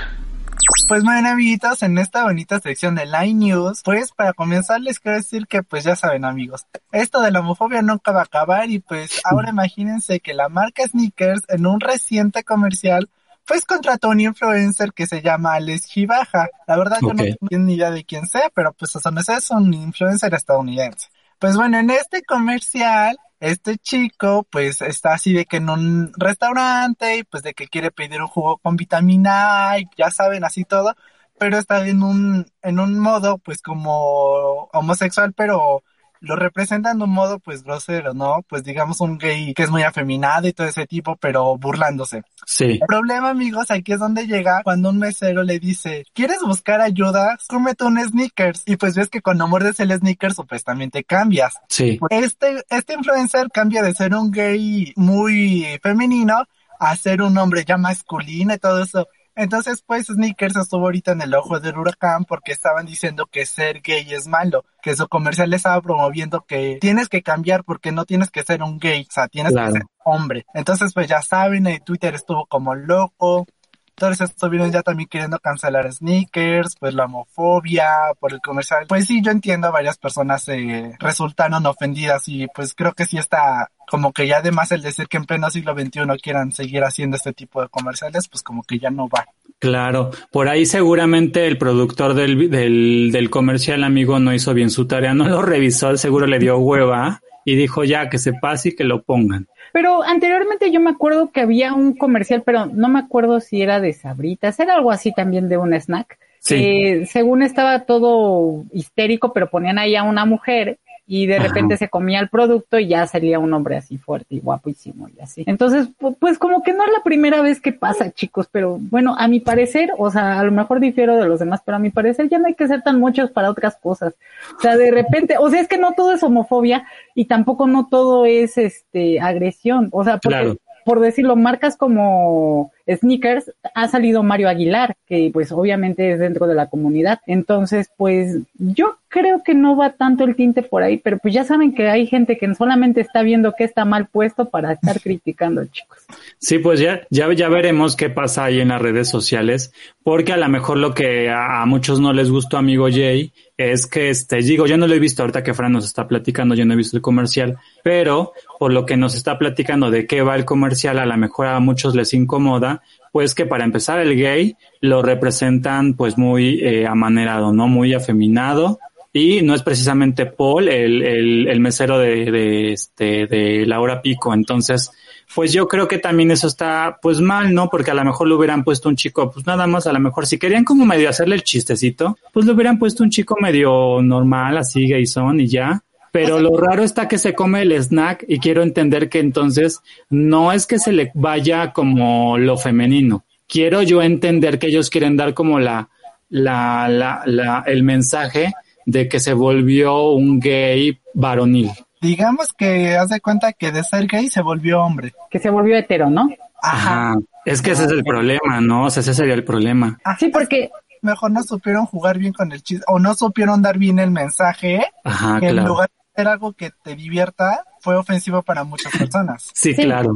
Pues 0.87 1.03
bueno 1.03 1.27
amiguitos, 1.27 1.83
en 1.83 1.97
esta 1.97 2.23
bonita 2.23 2.61
sección 2.61 2.95
de 2.95 3.05
Line 3.05 3.47
News, 3.47 3.81
pues 3.83 4.13
para 4.13 4.31
comenzar 4.31 4.79
les 4.79 5.01
quiero 5.01 5.17
decir 5.17 5.47
que 5.47 5.63
pues 5.63 5.83
ya 5.83 5.97
saben 5.97 6.23
amigos, 6.23 6.65
esto 6.93 7.19
de 7.19 7.31
la 7.31 7.41
homofobia 7.41 7.81
nunca 7.81 8.13
va 8.13 8.21
a 8.21 8.23
acabar 8.23 8.69
y 8.69 8.79
pues 8.79 9.19
ahora 9.25 9.49
imagínense 9.49 10.21
que 10.21 10.33
la 10.33 10.47
marca 10.47 10.87
Sneakers 10.87 11.41
en 11.49 11.65
un 11.65 11.81
reciente 11.81 12.45
comercial 12.45 13.09
pues 13.45 13.65
contrató 13.65 14.07
a 14.07 14.11
un 14.11 14.21
influencer 14.21 14.93
que 14.93 15.07
se 15.07 15.21
llama 15.21 15.55
Alex 15.55 15.85
Gibaja. 15.85 16.47
La 16.67 16.77
verdad 16.77 16.99
yo 17.01 17.13
no 17.13 17.23
tengo 17.23 17.63
ni 17.63 17.75
idea 17.75 17.91
de 17.91 18.03
quién 18.03 18.27
sea, 18.27 18.49
pero 18.53 18.73
pues 18.73 18.95
eso 18.95 19.11
no 19.11 19.21
es 19.21 19.51
un 19.51 19.73
influencer 19.73 20.33
estadounidense. 20.33 21.09
Pues 21.39 21.57
bueno, 21.57 21.77
en 21.77 21.89
este 21.89 22.23
comercial, 22.23 23.17
este 23.39 23.77
chico 23.77 24.47
pues 24.49 24.81
está 24.81 25.13
así 25.13 25.33
de 25.33 25.45
que 25.45 25.57
en 25.57 25.69
un 25.69 26.13
restaurante 26.15 27.17
y 27.17 27.23
pues 27.23 27.43
de 27.43 27.53
que 27.53 27.67
quiere 27.67 27.91
pedir 27.91 28.21
un 28.21 28.27
jugo 28.27 28.57
con 28.57 28.77
vitamina 28.77 29.71
A 29.71 29.79
y 29.79 29.89
ya 29.97 30.09
saben, 30.09 30.45
así 30.45 30.63
todo, 30.63 30.95
pero 31.37 31.57
está 31.57 31.85
en 31.85 32.01
un, 32.01 32.45
en 32.61 32.79
un 32.79 32.97
modo 32.97 33.39
pues 33.39 33.61
como 33.61 34.69
homosexual, 34.71 35.33
pero 35.33 35.83
lo 36.23 36.37
representan 36.37 36.97
de 36.97 37.03
un 37.03 37.09
modo 37.09 37.37
pues 37.39 37.63
grosero, 37.63 38.13
¿no? 38.13 38.43
Pues 38.47 38.63
digamos 38.63 39.01
un 39.01 39.17
gay 39.17 39.53
que 39.53 39.63
es 39.63 39.69
muy 39.69 39.83
afeminado 39.83 40.47
y 40.47 40.53
todo 40.53 40.67
ese 40.67 40.87
tipo, 40.87 41.17
pero 41.17 41.57
burlándose. 41.57 42.23
Sí. 42.45 42.79
El 42.81 42.87
problema, 42.87 43.29
amigos, 43.29 43.69
aquí 43.69 43.91
es 43.91 43.99
donde 43.99 44.25
llega 44.25 44.61
cuando 44.63 44.89
un 44.89 44.99
mesero 44.99 45.43
le 45.43 45.59
dice, 45.59 46.05
¿quieres 46.13 46.39
buscar 46.41 46.79
ayuda? 46.79 47.37
Cómete 47.47 47.83
un 47.83 48.01
sneakers. 48.01 48.63
Y 48.65 48.77
pues 48.77 48.95
ves 48.95 49.09
que 49.09 49.21
cuando 49.21 49.49
muerdes 49.49 49.81
el 49.81 49.91
sneakers, 49.91 50.35
supuestamente 50.35 51.03
cambias. 51.03 51.55
Sí. 51.67 51.99
Este, 52.09 52.63
este 52.69 52.93
influencer 52.93 53.49
cambia 53.51 53.83
de 53.83 53.93
ser 53.93 54.15
un 54.15 54.31
gay 54.31 54.93
muy 54.95 55.65
femenino 55.81 56.45
a 56.79 56.95
ser 56.95 57.21
un 57.21 57.37
hombre 57.37 57.65
ya 57.65 57.75
masculino 57.75 58.53
y 58.53 58.59
todo 58.59 58.81
eso. 58.81 59.09
Entonces, 59.35 59.83
pues 59.85 60.07
Sneakers 60.07 60.55
estuvo 60.55 60.85
ahorita 60.85 61.11
en 61.11 61.21
el 61.21 61.33
ojo 61.33 61.59
del 61.59 61.77
huracán 61.77 62.25
porque 62.25 62.51
estaban 62.51 62.85
diciendo 62.85 63.25
que 63.25 63.45
ser 63.45 63.81
gay 63.81 64.13
es 64.13 64.27
malo, 64.27 64.65
que 64.81 64.95
su 64.95 65.07
comercial 65.07 65.53
estaba 65.53 65.81
promoviendo 65.81 66.41
que 66.41 66.77
tienes 66.79 67.09
que 67.09 67.23
cambiar 67.23 67.63
porque 67.63 67.91
no 67.91 68.05
tienes 68.05 68.29
que 68.29 68.43
ser 68.43 68.61
un 68.61 68.77
gay, 68.77 69.05
o 69.09 69.11
sea, 69.11 69.27
tienes 69.27 69.53
que 69.53 69.71
ser 69.71 69.83
hombre. 70.05 70.45
Entonces, 70.53 70.93
pues 70.93 71.07
ya 71.07 71.21
saben, 71.21 71.67
el 71.67 71.81
Twitter 71.81 72.13
estuvo 72.13 72.45
como 72.45 72.75
loco, 72.75 73.47
todos 73.95 74.21
estuvieron 74.21 74.71
ya 74.71 74.81
también 74.81 75.07
queriendo 75.09 75.39
cancelar 75.39 75.91
sneakers, 75.91 76.75
pues 76.79 76.93
la 76.93 77.05
homofobia 77.05 77.87
por 78.19 78.33
el 78.33 78.41
comercial. 78.41 78.85
Pues 78.87 79.07
sí, 79.07 79.21
yo 79.21 79.31
entiendo 79.31 79.71
varias 79.71 79.97
personas 79.97 80.47
eh, 80.49 80.93
resultaron 80.99 81.65
ofendidas 81.65 82.27
y 82.27 82.47
pues 82.47 82.73
creo 82.73 82.93
que 82.93 83.05
sí 83.05 83.17
está 83.17 83.69
como 83.87 84.11
que 84.11 84.27
ya 84.27 84.37
además 84.37 84.71
el 84.71 84.81
decir 84.81 85.07
que 85.07 85.17
en 85.17 85.25
pleno 85.25 85.49
siglo 85.49 85.73
XXI 85.73 86.01
quieran 86.21 86.51
seguir 86.51 86.83
haciendo 86.83 87.17
este 87.17 87.33
tipo 87.33 87.61
de 87.61 87.67
comerciales, 87.67 88.27
pues 88.27 88.41
como 88.41 88.63
que 88.63 88.79
ya 88.79 88.89
no 88.89 89.07
va. 89.07 89.25
Claro, 89.59 90.11
por 90.31 90.49
ahí 90.49 90.65
seguramente 90.65 91.47
el 91.47 91.57
productor 91.57 92.13
del, 92.13 92.49
del, 92.49 93.11
del 93.11 93.29
comercial 93.29 93.83
amigo 93.83 94.19
no 94.19 94.33
hizo 94.33 94.53
bien 94.53 94.69
su 94.69 94.87
tarea, 94.87 95.13
no 95.13 95.27
lo 95.27 95.41
revisó, 95.41 95.95
seguro 95.97 96.25
le 96.25 96.39
dio 96.39 96.57
hueva 96.57 97.21
y 97.45 97.55
dijo 97.55 97.83
ya 97.83 98.09
que 98.09 98.17
se 98.17 98.33
pase 98.33 98.69
y 98.69 98.75
que 98.75 98.83
lo 98.83 99.03
pongan. 99.03 99.47
Pero 99.73 100.03
anteriormente 100.03 100.71
yo 100.71 100.79
me 100.79 100.91
acuerdo 100.91 101.31
que 101.31 101.41
había 101.41 101.73
un 101.73 101.95
comercial, 101.95 102.43
pero 102.45 102.67
no 102.67 102.89
me 102.89 102.99
acuerdo 102.99 103.39
si 103.39 103.63
era 103.63 103.79
de 103.79 103.91
Sabritas, 103.91 104.59
era 104.59 104.75
algo 104.75 104.91
así 104.91 105.11
también 105.11 105.49
de 105.49 105.57
un 105.57 105.73
snack. 105.73 106.19
Sí. 106.39 107.05
según 107.05 107.41
estaba 107.41 107.85
todo 107.85 108.65
histérico, 108.73 109.31
pero 109.31 109.49
ponían 109.49 109.79
ahí 109.79 109.95
a 109.95 110.03
una 110.03 110.25
mujer 110.25 110.77
y 111.05 111.27
de 111.27 111.37
repente 111.37 111.75
se 111.75 111.89
comía 111.89 112.19
el 112.21 112.29
producto 112.29 112.79
y 112.79 112.87
ya 112.87 113.05
salía 113.07 113.37
un 113.37 113.53
hombre 113.53 113.75
así 113.75 113.97
fuerte 113.97 114.35
y 114.35 114.39
guapísimo 114.39 115.09
y 115.09 115.19
así. 115.19 115.43
Entonces, 115.45 115.89
pues 116.19 116.37
como 116.37 116.63
que 116.63 116.73
no 116.73 116.83
es 116.85 116.91
la 116.93 117.03
primera 117.03 117.41
vez 117.41 117.59
que 117.59 117.73
pasa, 117.73 118.11
chicos, 118.11 118.47
pero 118.49 118.77
bueno, 118.79 119.15
a 119.17 119.27
mi 119.27 119.41
parecer, 119.41 119.91
o 119.97 120.09
sea, 120.09 120.39
a 120.39 120.43
lo 120.43 120.51
mejor 120.51 120.79
difiero 120.79 121.17
de 121.17 121.27
los 121.27 121.39
demás, 121.39 121.61
pero 121.65 121.75
a 121.75 121.79
mi 121.79 121.89
parecer 121.89 122.29
ya 122.29 122.39
no 122.39 122.47
hay 122.47 122.53
que 122.53 122.67
ser 122.67 122.83
tan 122.83 122.99
muchos 122.99 123.31
para 123.31 123.49
otras 123.49 123.75
cosas. 123.75 124.15
O 124.57 124.61
sea, 124.61 124.77
de 124.77 124.91
repente, 124.91 125.35
o 125.37 125.49
sea, 125.49 125.59
es 125.59 125.67
que 125.67 125.77
no 125.77 125.91
todo 125.91 126.13
es 126.13 126.23
homofobia 126.23 126.87
y 127.15 127.25
tampoco 127.25 127.67
no 127.67 127.87
todo 127.87 128.25
es 128.25 128.57
este 128.57 129.19
agresión, 129.19 129.89
o 129.91 130.03
sea, 130.05 130.19
porque 130.19 130.57
por 130.85 130.99
decirlo, 130.99 131.35
marcas 131.35 131.77
como 131.77 132.71
Sneakers, 132.87 133.51
ha 133.73 133.87
salido 133.87 134.23
Mario 134.23 134.49
Aguilar, 134.49 134.95
que 135.07 135.29
pues 135.31 135.51
obviamente 135.51 136.11
es 136.11 136.19
dentro 136.19 136.47
de 136.47 136.55
la 136.55 136.67
comunidad. 136.69 137.19
Entonces, 137.27 137.89
pues 137.95 138.39
yo 138.57 138.97
creo 139.07 139.43
que 139.43 139.53
no 139.53 139.77
va 139.77 139.91
tanto 139.91 140.23
el 140.23 140.35
tinte 140.35 140.63
por 140.63 140.83
ahí, 140.83 140.97
pero 140.97 141.17
pues 141.19 141.33
ya 141.33 141.43
saben 141.43 141.73
que 141.73 141.87
hay 141.87 142.07
gente 142.07 142.37
que 142.37 142.53
solamente 142.55 143.01
está 143.01 143.21
viendo 143.21 143.53
que 143.57 143.63
está 143.63 143.85
mal 143.85 144.07
puesto 144.07 144.49
para 144.49 144.73
estar 144.73 144.99
criticando, 145.03 145.65
chicos. 145.65 145.99
Sí, 146.39 146.59
pues 146.59 146.79
ya, 146.79 147.01
ya, 147.09 147.31
ya 147.33 147.47
veremos 147.47 147.95
qué 147.95 148.09
pasa 148.09 148.45
ahí 148.45 148.59
en 148.59 148.69
las 148.69 148.81
redes 148.81 149.09
sociales, 149.09 149.71
porque 150.03 150.33
a 150.33 150.37
lo 150.37 150.49
mejor 150.49 150.77
lo 150.77 150.93
que 150.93 151.29
a, 151.29 151.63
muchos 151.65 151.99
no 151.99 152.11
les 152.11 152.29
gustó, 152.29 152.57
amigo 152.57 152.87
Jay, 152.91 153.31
es 153.71 153.87
que 153.87 154.09
este, 154.09 154.37
digo, 154.37 154.65
yo 154.67 154.77
no 154.77 154.87
lo 154.87 154.93
he 154.93 154.99
visto 154.99 155.23
ahorita 155.23 155.43
que 155.43 155.53
Fran 155.53 155.71
nos 155.71 155.85
está 155.85 156.07
platicando, 156.07 156.55
yo 156.55 156.65
no 156.65 156.73
he 156.73 156.77
visto 156.77 156.97
el 156.97 157.01
comercial, 157.01 157.57
pero 157.83 158.33
por 158.59 158.73
lo 158.73 158.85
que 158.85 158.97
nos 158.97 159.15
está 159.15 159.37
platicando 159.37 159.89
de 159.89 160.05
qué 160.05 160.21
va 160.21 160.35
el 160.35 160.45
comercial, 160.45 160.99
a 160.99 161.05
lo 161.05 161.17
mejor 161.17 161.47
a 161.47 161.59
muchos 161.59 161.95
les 161.95 162.13
incomoda, 162.13 162.81
pues 163.11 163.35
que 163.35 163.45
para 163.45 163.63
empezar 163.63 163.99
el 163.99 164.15
gay 164.15 164.55
lo 164.81 165.01
representan 165.01 165.93
pues 165.93 166.17
muy 166.17 166.59
eh, 166.61 166.87
amanerado, 166.87 167.53
¿no? 167.53 167.67
Muy 167.67 167.93
afeminado. 167.93 168.79
Y 169.15 169.43
no 169.43 169.53
es 169.53 169.61
precisamente 169.61 170.25
Paul, 170.25 170.67
el, 170.67 171.03
el, 171.03 171.47
el 171.47 171.59
mesero 171.59 171.99
de, 171.99 172.31
de, 172.31 172.73
este, 172.73 173.27
de 173.27 173.63
Laura 173.67 174.01
Pico. 174.01 174.33
Entonces, 174.33 174.91
pues 175.35 175.51
yo 175.51 175.67
creo 175.67 175.87
que 175.87 175.97
también 175.97 176.31
eso 176.31 176.47
está 176.47 176.99
pues 177.01 177.19
mal, 177.19 177.53
¿no? 177.53 177.69
Porque 177.69 177.91
a 177.91 177.93
lo 177.93 178.03
mejor 178.03 178.27
le 178.27 178.35
hubieran 178.35 178.63
puesto 178.63 178.89
un 178.89 178.95
chico, 178.95 179.31
pues 179.31 179.45
nada 179.45 179.67
más, 179.67 179.87
a 179.87 179.93
lo 179.93 179.99
mejor 179.99 180.27
si 180.27 180.37
querían 180.37 180.63
como 180.63 180.85
medio 180.85 181.09
hacerle 181.09 181.35
el 181.35 181.43
chistecito, 181.43 182.17
pues 182.31 182.45
le 182.45 182.53
hubieran 182.53 182.77
puesto 182.79 183.03
un 183.03 183.09
chico 183.09 183.35
medio 183.39 184.01
normal, 184.01 184.57
así 184.57 184.87
gay 184.87 185.05
son 185.05 185.39
y 185.39 185.47
ya. 185.47 185.83
Pero 186.11 186.39
lo 186.39 186.55
raro 186.55 186.83
está 186.83 187.07
que 187.07 187.17
se 187.17 187.33
come 187.33 187.63
el 187.63 187.71
snack 187.71 188.25
y 188.27 188.37
quiero 188.37 188.61
entender 188.61 189.09
que 189.09 189.19
entonces 189.19 189.81
no 190.11 190.51
es 190.51 190.67
que 190.67 190.77
se 190.77 190.91
le 190.91 191.11
vaya 191.15 191.73
como 191.73 192.37
lo 192.37 192.55
femenino. 192.55 193.25
Quiero 193.47 193.81
yo 193.81 194.01
entender 194.03 194.59
que 194.59 194.67
ellos 194.67 194.91
quieren 194.91 195.17
dar 195.17 195.33
como 195.33 195.59
la, 195.59 195.89
la, 196.29 196.87
la, 196.87 197.23
la 197.25 197.63
el 197.65 197.81
mensaje 197.81 198.53
de 198.85 199.07
que 199.07 199.19
se 199.19 199.33
volvió 199.33 200.11
un 200.11 200.39
gay 200.39 200.99
varonil. 201.15 201.71
Digamos 202.03 202.53
que 202.53 202.97
haz 202.97 203.09
de 203.09 203.21
cuenta 203.21 203.53
que 203.53 203.71
de 203.71 203.83
ser 203.83 204.07
gay 204.07 204.29
se 204.29 204.41
volvió 204.41 204.81
hombre. 204.83 205.13
Que 205.31 205.39
se 205.39 205.49
volvió 205.49 205.77
hetero, 205.77 206.09
¿no? 206.09 206.29
Ajá. 206.61 207.15
Es 207.45 207.61
que 207.61 207.71
ese 207.71 207.85
es 207.85 207.91
el 207.91 208.03
problema, 208.03 208.61
¿no? 208.61 208.85
O 208.85 208.89
sea, 208.89 209.01
ese 209.01 209.13
sería 209.13 209.33
el 209.33 209.43
problema. 209.43 209.99
Sí, 210.19 210.27
porque 210.29 210.69
Mejor 211.03 211.31
no 211.31 211.43
supieron 211.43 211.85
jugar 211.85 212.17
bien 212.17 212.31
con 212.31 212.53
el 212.53 212.63
chiste 212.63 212.85
o 212.87 212.97
no 212.97 213.13
supieron 213.13 213.61
dar 213.61 213.77
bien 213.77 213.99
el 213.99 214.09
mensaje. 214.09 214.85
Ajá, 215.03 215.37
que 215.41 215.49
en 215.49 215.65
lugar 215.65 215.89
de 215.89 216.21
ser 216.21 216.29
algo 216.29 216.53
que 216.53 216.71
te 216.81 216.95
divierta, 216.95 217.65
fue 217.81 217.97
ofensivo 217.97 218.41
para 218.41 218.63
muchas 218.63 218.93
personas. 218.97 219.51
Sí, 219.53 219.73
Sí. 219.75 219.83
claro. 219.83 220.15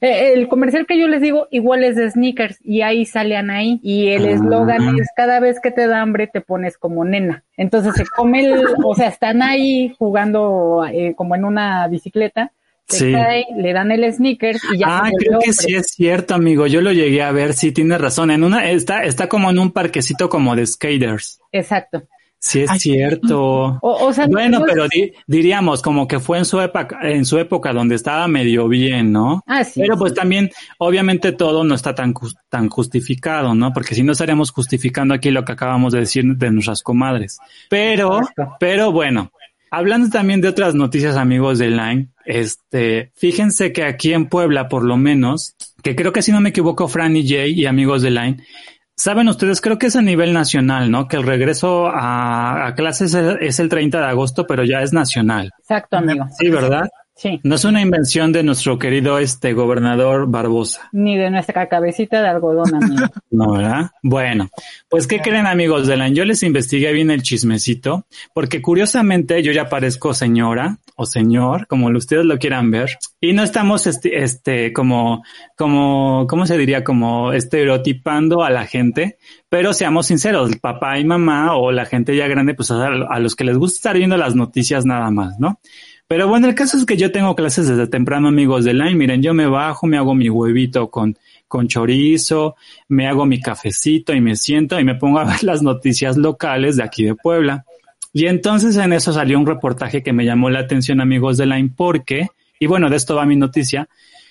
Eh, 0.00 0.32
el 0.34 0.48
comercial 0.48 0.86
que 0.86 0.98
yo 0.98 1.08
les 1.08 1.20
digo 1.20 1.48
igual 1.50 1.82
es 1.84 1.96
de 1.96 2.10
sneakers 2.10 2.58
y 2.64 2.82
ahí 2.82 3.04
sale 3.06 3.36
Anaí 3.36 3.80
y 3.82 4.08
el 4.08 4.26
Ah. 4.26 4.30
eslogan 4.30 4.98
es 4.98 5.08
cada 5.16 5.40
vez 5.40 5.58
que 5.60 5.70
te 5.70 5.86
da 5.86 6.00
hambre 6.02 6.26
te 6.26 6.40
pones 6.40 6.78
como 6.78 7.04
nena. 7.04 7.44
Entonces 7.56 7.94
se 7.94 8.04
come 8.06 8.44
el, 8.44 8.64
o 8.84 8.94
sea, 8.94 9.08
están 9.08 9.42
ahí 9.42 9.94
jugando 9.98 10.84
eh, 10.92 11.14
como 11.16 11.34
en 11.34 11.44
una 11.44 11.86
bicicleta, 11.88 12.52
se 12.86 13.06
Sí. 13.06 13.12
cae, 13.12 13.44
le 13.56 13.72
dan 13.74 13.90
el 13.92 14.10
sneakers 14.12 14.60
y 14.72 14.78
ya 14.78 14.86
Ah, 14.88 15.10
creo 15.18 15.40
que 15.40 15.52
sí 15.52 15.74
es 15.74 15.88
cierto, 15.88 16.34
amigo. 16.34 16.66
Yo 16.66 16.80
lo 16.80 16.90
llegué 16.92 17.22
a 17.22 17.32
ver, 17.32 17.52
sí, 17.52 17.70
tienes 17.72 18.00
razón. 18.00 18.30
En 18.30 18.44
una, 18.44 18.70
está, 18.70 19.02
está 19.04 19.28
como 19.28 19.50
en 19.50 19.58
un 19.58 19.72
parquecito 19.72 20.28
como 20.30 20.56
de 20.56 20.64
skaters. 20.66 21.40
Exacto. 21.52 22.04
Sí 22.40 22.60
es 22.60 22.70
Ay. 22.70 22.78
cierto. 22.78 23.78
O, 23.82 24.06
o 24.06 24.12
sea, 24.12 24.26
Bueno, 24.26 24.60
no 24.60 24.64
pero 24.66 24.86
di- 24.88 25.12
diríamos 25.26 25.82
como 25.82 26.06
que 26.06 26.20
fue 26.20 26.38
en 26.38 26.44
su 26.44 26.60
época, 26.60 26.98
en 27.02 27.24
su 27.24 27.38
época 27.38 27.72
donde 27.72 27.94
estaba 27.96 28.26
medio 28.28 28.68
bien, 28.68 29.12
¿no? 29.12 29.42
Ah, 29.46 29.64
sí. 29.64 29.80
Pero 29.80 29.96
pues 29.98 30.14
también, 30.14 30.50
obviamente 30.78 31.32
todo 31.32 31.64
no 31.64 31.74
está 31.74 31.94
tan, 31.94 32.14
tan 32.48 32.68
justificado, 32.68 33.54
¿no? 33.54 33.72
Porque 33.72 33.94
si 33.94 34.02
no 34.02 34.12
estaríamos 34.12 34.50
justificando 34.52 35.14
aquí 35.14 35.30
lo 35.30 35.44
que 35.44 35.52
acabamos 35.52 35.92
de 35.92 36.00
decir 36.00 36.24
de 36.24 36.50
nuestras 36.50 36.82
comadres. 36.82 37.38
Pero, 37.68 38.18
Exacto. 38.20 38.56
pero 38.60 38.92
bueno, 38.92 39.30
hablando 39.70 40.08
también 40.08 40.40
de 40.40 40.48
otras 40.48 40.74
noticias, 40.74 41.16
amigos 41.16 41.58
de 41.58 41.70
Line, 41.70 42.08
este, 42.24 43.10
fíjense 43.16 43.72
que 43.72 43.84
aquí 43.84 44.12
en 44.12 44.26
Puebla, 44.28 44.68
por 44.68 44.84
lo 44.84 44.96
menos, 44.96 45.54
que 45.82 45.96
creo 45.96 46.12
que 46.12 46.22
si 46.22 46.30
no 46.32 46.40
me 46.40 46.50
equivoco, 46.50 46.88
Fran 46.88 47.16
y 47.16 47.26
Jay 47.28 47.52
y 47.58 47.66
amigos 47.66 48.02
de 48.02 48.10
Line, 48.10 48.36
Saben 48.98 49.28
ustedes, 49.28 49.60
creo 49.60 49.78
que 49.78 49.86
es 49.86 49.94
a 49.94 50.02
nivel 50.02 50.32
nacional, 50.32 50.90
¿no? 50.90 51.06
Que 51.06 51.16
el 51.16 51.22
regreso 51.22 51.86
a, 51.86 52.66
a 52.66 52.74
clases 52.74 53.14
es, 53.14 53.36
es 53.40 53.60
el 53.60 53.68
30 53.68 54.00
de 54.00 54.04
agosto, 54.04 54.44
pero 54.44 54.64
ya 54.64 54.82
es 54.82 54.92
nacional. 54.92 55.52
Exacto, 55.60 55.98
amigo. 55.98 56.26
Sí, 56.36 56.50
¿verdad? 56.50 56.88
Sí. 57.18 57.40
No 57.42 57.56
es 57.56 57.64
una 57.64 57.82
invención 57.82 58.30
de 58.30 58.44
nuestro 58.44 58.78
querido 58.78 59.18
este 59.18 59.52
gobernador 59.52 60.30
Barbosa. 60.30 60.88
Ni 60.92 61.18
de 61.18 61.32
nuestra 61.32 61.68
cabecita 61.68 62.22
de 62.22 62.28
algodón, 62.28 62.72
amigo. 62.72 63.06
No, 63.30 63.52
¿verdad? 63.52 63.90
Bueno, 64.02 64.48
pues 64.88 65.08
¿qué 65.08 65.20
creen 65.20 65.46
amigos 65.46 65.88
de 65.88 65.96
la? 65.96 66.08
Yo 66.08 66.24
les 66.24 66.44
investigué 66.44 66.92
bien 66.92 67.10
el 67.10 67.22
chismecito, 67.22 68.06
porque 68.32 68.62
curiosamente 68.62 69.42
yo 69.42 69.50
ya 69.50 69.68
parezco 69.68 70.14
señora 70.14 70.78
o 70.94 71.06
señor, 71.06 71.66
como 71.66 71.88
ustedes 71.88 72.24
lo 72.24 72.38
quieran 72.38 72.70
ver, 72.70 72.98
y 73.20 73.32
no 73.32 73.42
estamos 73.42 73.86
este, 73.86 74.22
este 74.22 74.72
como, 74.72 75.24
como, 75.56 76.26
¿cómo 76.28 76.46
se 76.46 76.56
diría? 76.56 76.84
Como 76.84 77.32
estereotipando 77.32 78.42
a 78.44 78.50
la 78.50 78.64
gente, 78.64 79.18
pero 79.48 79.72
seamos 79.72 80.06
sinceros, 80.06 80.50
el 80.50 80.60
papá 80.60 80.98
y 80.98 81.04
mamá 81.04 81.56
o 81.56 81.72
la 81.72 81.84
gente 81.84 82.16
ya 82.16 82.28
grande, 82.28 82.54
pues 82.54 82.70
a, 82.70 82.86
a 82.86 83.18
los 83.18 83.34
que 83.34 83.44
les 83.44 83.58
gusta 83.58 83.76
estar 83.76 83.96
viendo 83.96 84.16
las 84.16 84.36
noticias 84.36 84.86
nada 84.86 85.10
más, 85.10 85.38
¿no? 85.38 85.60
Pero 86.08 86.26
bueno, 86.26 86.48
el 86.48 86.54
caso 86.54 86.78
es 86.78 86.86
que 86.86 86.96
yo 86.96 87.12
tengo 87.12 87.36
clases 87.36 87.68
desde 87.68 87.86
temprano, 87.86 88.28
amigos 88.28 88.64
de 88.64 88.72
Line. 88.72 88.94
Miren, 88.94 89.22
yo 89.22 89.34
me 89.34 89.46
bajo, 89.46 89.86
me 89.86 89.98
hago 89.98 90.14
mi 90.14 90.30
huevito 90.30 90.90
con, 90.90 91.18
con 91.46 91.68
chorizo, 91.68 92.56
me 92.88 93.06
hago 93.06 93.26
mi 93.26 93.42
cafecito 93.42 94.14
y 94.14 94.22
me 94.22 94.34
siento 94.34 94.80
y 94.80 94.84
me 94.84 94.94
pongo 94.94 95.18
a 95.18 95.24
ver 95.24 95.44
las 95.44 95.60
noticias 95.60 96.16
locales 96.16 96.76
de 96.76 96.82
aquí 96.82 97.04
de 97.04 97.14
Puebla. 97.14 97.66
Y 98.14 98.24
entonces 98.26 98.74
en 98.76 98.94
eso 98.94 99.12
salió 99.12 99.38
un 99.38 99.46
reportaje 99.46 100.02
que 100.02 100.14
me 100.14 100.24
llamó 100.24 100.48
la 100.48 100.60
atención, 100.60 101.02
amigos 101.02 101.36
de 101.36 101.44
Line, 101.44 101.72
porque, 101.76 102.28
y 102.58 102.66
bueno, 102.66 102.88
de 102.88 102.96
esto 102.96 103.14
va 103.14 103.26
mi 103.26 103.36
noticia, 103.36 103.86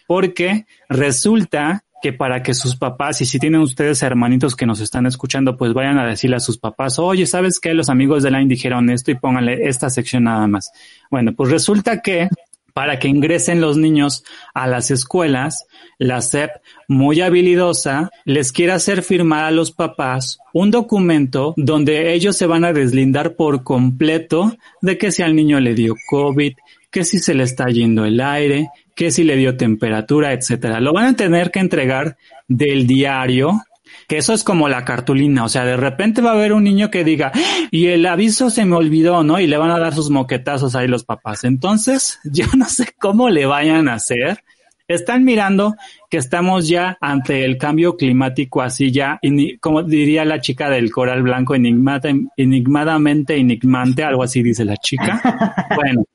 porque 0.07 0.65
resulta 0.89 1.83
que 2.01 2.13
para 2.13 2.43
que 2.43 2.53
sus 2.53 2.75
papás, 2.75 3.21
y 3.21 3.25
si 3.25 3.39
tienen 3.39 3.61
ustedes 3.61 4.03
hermanitos 4.03 4.55
que 4.55 4.65
nos 4.65 4.79
están 4.79 5.05
escuchando, 5.05 5.57
pues 5.57 5.73
vayan 5.73 5.97
a 5.97 6.05
decirle 6.05 6.35
a 6.35 6.39
sus 6.39 6.57
papás, 6.57 6.99
oye, 6.99 7.25
¿sabes 7.25 7.59
qué? 7.59 7.73
Los 7.73 7.89
amigos 7.89 8.23
de 8.23 8.31
Line 8.31 8.47
dijeron 8.47 8.89
esto 8.89 9.11
y 9.11 9.15
pónganle 9.15 9.67
esta 9.67 9.89
sección 9.89 10.23
nada 10.23 10.47
más. 10.47 10.71
Bueno, 11.09 11.33
pues 11.33 11.51
resulta 11.51 12.01
que 12.01 12.29
para 12.77 12.99
que 12.99 13.07
ingresen 13.07 13.59
los 13.59 13.75
niños 13.75 14.23
a 14.53 14.67
las 14.67 14.91
escuelas, 14.91 15.65
la 15.97 16.21
SEP, 16.21 16.51
muy 16.87 17.21
habilidosa, 17.21 18.11
les 18.23 18.51
quiere 18.51 18.73
hacer 18.73 19.01
firmar 19.01 19.45
a 19.45 19.51
los 19.51 19.71
papás 19.71 20.37
un 20.53 20.69
documento 20.69 21.55
donde 21.57 22.13
ellos 22.13 22.37
se 22.37 22.45
van 22.45 22.65
a 22.65 22.73
deslindar 22.73 23.35
por 23.35 23.63
completo 23.63 24.55
de 24.83 24.99
que 24.99 25.11
si 25.11 25.23
al 25.23 25.35
niño 25.35 25.59
le 25.59 25.73
dio 25.73 25.95
COVID, 26.07 26.53
que 26.91 27.03
si 27.03 27.17
se 27.17 27.33
le 27.33 27.45
está 27.45 27.65
yendo 27.65 28.05
el 28.05 28.21
aire, 28.21 28.69
que 28.97 29.11
si 29.11 29.23
le 29.23 29.37
dio 29.37 29.55
temperatura, 29.55 30.33
etcétera. 30.33 30.81
Lo 30.81 30.91
van 30.91 31.05
a 31.05 31.15
tener 31.15 31.51
que 31.51 31.59
entregar 31.59 32.17
del 32.47 32.87
diario, 32.87 33.61
que 34.07 34.17
eso 34.17 34.33
es 34.33 34.43
como 34.43 34.67
la 34.67 34.85
cartulina, 34.85 35.45
o 35.45 35.49
sea, 35.49 35.65
de 35.65 35.77
repente 35.77 36.21
va 36.21 36.31
a 36.31 36.33
haber 36.33 36.51
un 36.51 36.63
niño 36.63 36.89
que 36.89 37.03
diga, 37.03 37.31
y 37.69 37.87
el 37.87 38.07
aviso 38.07 38.49
se 38.49 38.65
me 38.65 38.75
olvidó, 38.75 39.23
¿no? 39.23 39.39
Y 39.39 39.45
le 39.45 39.57
van 39.57 39.69
a 39.69 39.77
dar 39.77 39.93
sus 39.93 40.09
moquetazos 40.09 40.75
ahí 40.75 40.87
los 40.87 41.05
papás. 41.05 41.43
Entonces, 41.43 42.19
yo 42.25 42.45
no 42.57 42.65
sé 42.65 42.87
cómo 42.97 43.29
le 43.29 43.45
vayan 43.45 43.87
a 43.87 43.93
hacer. 43.93 44.43
Están 44.87 45.25
mirando 45.25 45.75
que 46.09 46.17
estamos 46.17 46.67
ya 46.67 46.97
ante 47.01 47.43
el 47.43 47.57
cambio 47.57 47.97
climático 47.97 48.61
así 48.61 48.91
ya, 48.91 49.19
como 49.59 49.83
diría 49.83 50.23
la 50.23 50.39
chica 50.39 50.69
del 50.69 50.91
coral 50.91 51.23
blanco, 51.23 51.55
enigmata, 51.55 52.09
enigmadamente 52.37 53.35
enigmante, 53.35 54.03
algo 54.03 54.23
así 54.23 54.41
dice 54.41 54.65
la 54.65 54.77
chica. 54.77 55.21
Bueno, 55.75 56.05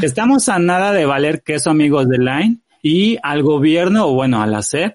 estamos 0.00 0.48
a 0.48 0.58
nada 0.58 0.92
de 0.92 1.04
valer 1.04 1.42
queso, 1.42 1.70
amigos 1.70 2.08
de 2.08 2.18
Line, 2.18 2.58
y 2.82 3.18
al 3.22 3.42
gobierno, 3.42 4.06
o 4.06 4.14
bueno, 4.14 4.40
a 4.40 4.46
la 4.46 4.62
CEP, 4.62 4.94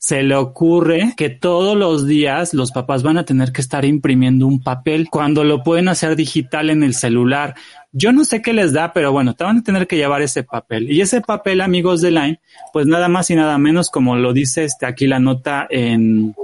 se 0.00 0.22
le 0.22 0.34
ocurre 0.34 1.12
que 1.14 1.28
todos 1.28 1.76
los 1.76 2.06
días 2.06 2.54
los 2.54 2.72
papás 2.72 3.02
van 3.02 3.18
a 3.18 3.26
tener 3.26 3.52
que 3.52 3.60
estar 3.60 3.84
imprimiendo 3.84 4.46
un 4.46 4.62
papel 4.62 5.10
cuando 5.10 5.44
lo 5.44 5.62
pueden 5.62 5.88
hacer 5.88 6.16
digital 6.16 6.70
en 6.70 6.82
el 6.82 6.94
celular. 6.94 7.54
Yo 7.92 8.10
no 8.10 8.24
sé 8.24 8.40
qué 8.40 8.54
les 8.54 8.72
da, 8.72 8.94
pero 8.94 9.12
bueno, 9.12 9.36
te 9.36 9.44
van 9.44 9.58
a 9.58 9.62
tener 9.62 9.86
que 9.86 9.98
llevar 9.98 10.22
ese 10.22 10.42
papel. 10.42 10.90
Y 10.90 11.02
ese 11.02 11.20
papel, 11.20 11.60
amigos 11.60 12.00
de 12.00 12.12
Line, 12.12 12.40
pues 12.72 12.86
nada 12.86 13.08
más 13.08 13.28
y 13.28 13.34
nada 13.34 13.58
menos, 13.58 13.90
como 13.90 14.16
lo 14.16 14.32
dice 14.32 14.64
este 14.64 14.86
aquí 14.86 15.06
la 15.06 15.18
nota 15.18 15.66
en, 15.68 16.34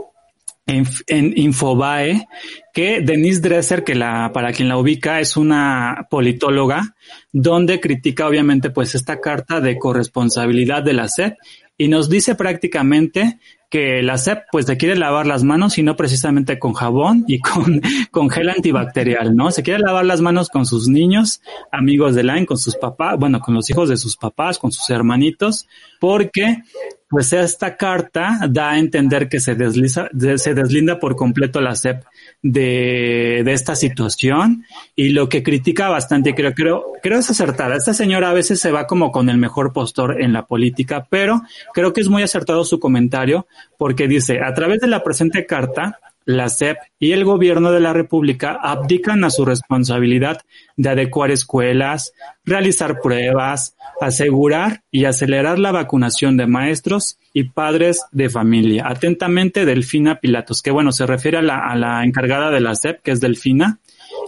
en, 0.67 0.87
en 1.07 1.33
Infobae, 1.35 2.29
que 2.75 3.01
Denise 3.01 3.41
Dresser, 3.41 3.85
que 3.85 3.95
la, 3.95 4.33
para 4.35 4.53
quien 4.53 4.69
la 4.69 4.77
ubica, 4.77 5.19
es 5.19 5.35
una 5.35 6.07
politóloga, 6.11 6.95
donde 7.33 7.81
critica 7.81 8.27
obviamente 8.27 8.69
pues 8.69 8.95
esta 8.95 9.19
carta 9.19 9.63
de 9.63 9.79
corresponsabilidad 9.79 10.83
de 10.83 10.93
la 10.93 11.09
SEP 11.09 11.39
y 11.79 11.89
nos 11.89 12.09
dice 12.09 12.35
prácticamente 12.35 13.39
que 13.69 14.03
la 14.03 14.17
SEP 14.17 14.45
pues 14.53 14.67
se 14.67 14.77
quiere 14.77 14.97
lavar 14.97 15.27
las 15.27 15.43
manos 15.43 15.77
y 15.79 15.83
no 15.83 15.97
precisamente 15.97 16.59
con 16.59 16.73
jabón 16.73 17.25
y 17.27 17.41
con, 17.41 17.83
con 18.11 18.31
gel 18.31 18.49
antibacterial, 18.49 19.35
¿no? 19.35 19.51
Se 19.51 19.63
quiere 19.63 19.81
lavar 19.81 20.05
las 20.05 20.21
manos 20.21 20.49
con 20.49 20.67
sus 20.67 20.89
niños, 20.89 21.41
amigos 21.73 22.15
de 22.15 22.23
Line, 22.23 22.47
con 22.47 22.59
sus 22.59 22.77
papás, 22.77 23.19
bueno, 23.19 23.41
con 23.41 23.55
los 23.55 23.69
hijos 23.69 23.89
de 23.89 23.97
sus 23.97 24.17
papás, 24.17 24.59
con 24.59 24.73
sus 24.73 24.89
hermanitos, 24.91 25.67
porque 26.01 26.63
pues 27.09 27.33
esta 27.33 27.77
carta 27.77 28.41
da 28.51 28.73
a 28.73 28.79
entender 28.79 29.29
que 29.29 29.39
se 29.39 29.55
desliza, 29.55 30.09
se 30.37 30.55
deslinda 30.55 30.99
por 30.99 31.15
completo 31.15 31.61
la 31.61 31.77
SEP 31.77 32.03
de, 32.43 33.43
de 33.45 33.53
esta 33.53 33.77
situación 33.77 34.65
y 34.97 35.11
lo 35.11 35.29
que 35.29 35.43
critica 35.43 35.89
bastante, 35.89 36.35
creo, 36.35 36.53
creo, 36.53 36.85
creo 37.03 37.21
es 37.21 37.31
acertada. 37.31 37.77
Esta 37.77 37.95
señora 37.95 38.31
a 38.31 38.35
veces 38.35 38.61
se 38.61 38.73
va 38.73 38.87
como 38.87 39.13
con 39.13 39.29
el 39.29 39.39
mejor 39.39 39.73
postor 39.73 40.21
en 40.21 40.33
la 40.33 40.47
política, 40.47 41.07
pero 41.09 41.43
creo 41.73 41.93
que 41.93 42.01
es 42.01 42.09
muy 42.09 42.23
acertado 42.23 42.65
su 42.65 42.81
comentario 42.81 43.47
porque 43.79 44.09
dice, 44.09 44.41
a 44.43 44.53
través 44.55 44.81
de 44.81 44.89
la 44.89 45.05
presente 45.05 45.47
carta, 45.47 46.01
la 46.27 46.49
SEP 46.49 46.77
y 46.99 47.13
el 47.13 47.25
gobierno 47.25 47.73
de 47.73 47.81
la 47.81 47.93
República 47.93 48.59
abdican 48.61 49.25
a 49.25 49.31
su 49.31 49.45
responsabilidad 49.45 50.43
de 50.77 50.91
adecuar 50.91 51.31
escuelas, 51.31 52.13
realizar 52.45 53.01
pruebas, 53.01 53.77
asegurar 54.01 54.83
y 54.91 55.05
acelerar 55.05 55.59
la 55.59 55.73
vacunación 55.73 56.37
de 56.37 56.47
maestros 56.47 57.19
y 57.33 57.45
padres 57.45 58.05
de 58.11 58.29
familia. 58.29 58.89
Atentamente, 58.89 59.65
Delfina 59.65 60.21
Pilatos, 60.21 60.63
que 60.63 60.73
bueno, 60.73 60.93
se 60.93 61.07
refiere 61.07 61.39
a 61.39 61.43
la, 61.43 61.59
a 61.59 61.77
la 61.77 62.05
encargada 62.05 62.51
de 62.51 62.61
la 62.61 62.75
SEP, 62.75 63.01
que 63.03 63.13
es 63.13 63.21
Delfina, 63.21 63.79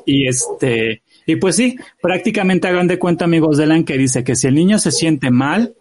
y 0.06 0.28
este, 0.28 1.02
y 1.26 1.36
pues 1.36 1.56
sí, 1.56 1.76
prácticamente 2.00 2.68
hagan 2.68 2.86
de 2.86 2.98
cuenta, 2.98 3.24
amigos 3.24 3.58
de 3.58 3.66
LAN, 3.66 3.84
que 3.84 3.98
dice 3.98 4.24
que 4.24 4.36
si 4.36 4.46
el 4.46 4.54
niño 4.54 4.78
se 4.78 4.92
siente 4.92 5.30
mal, 5.30 5.74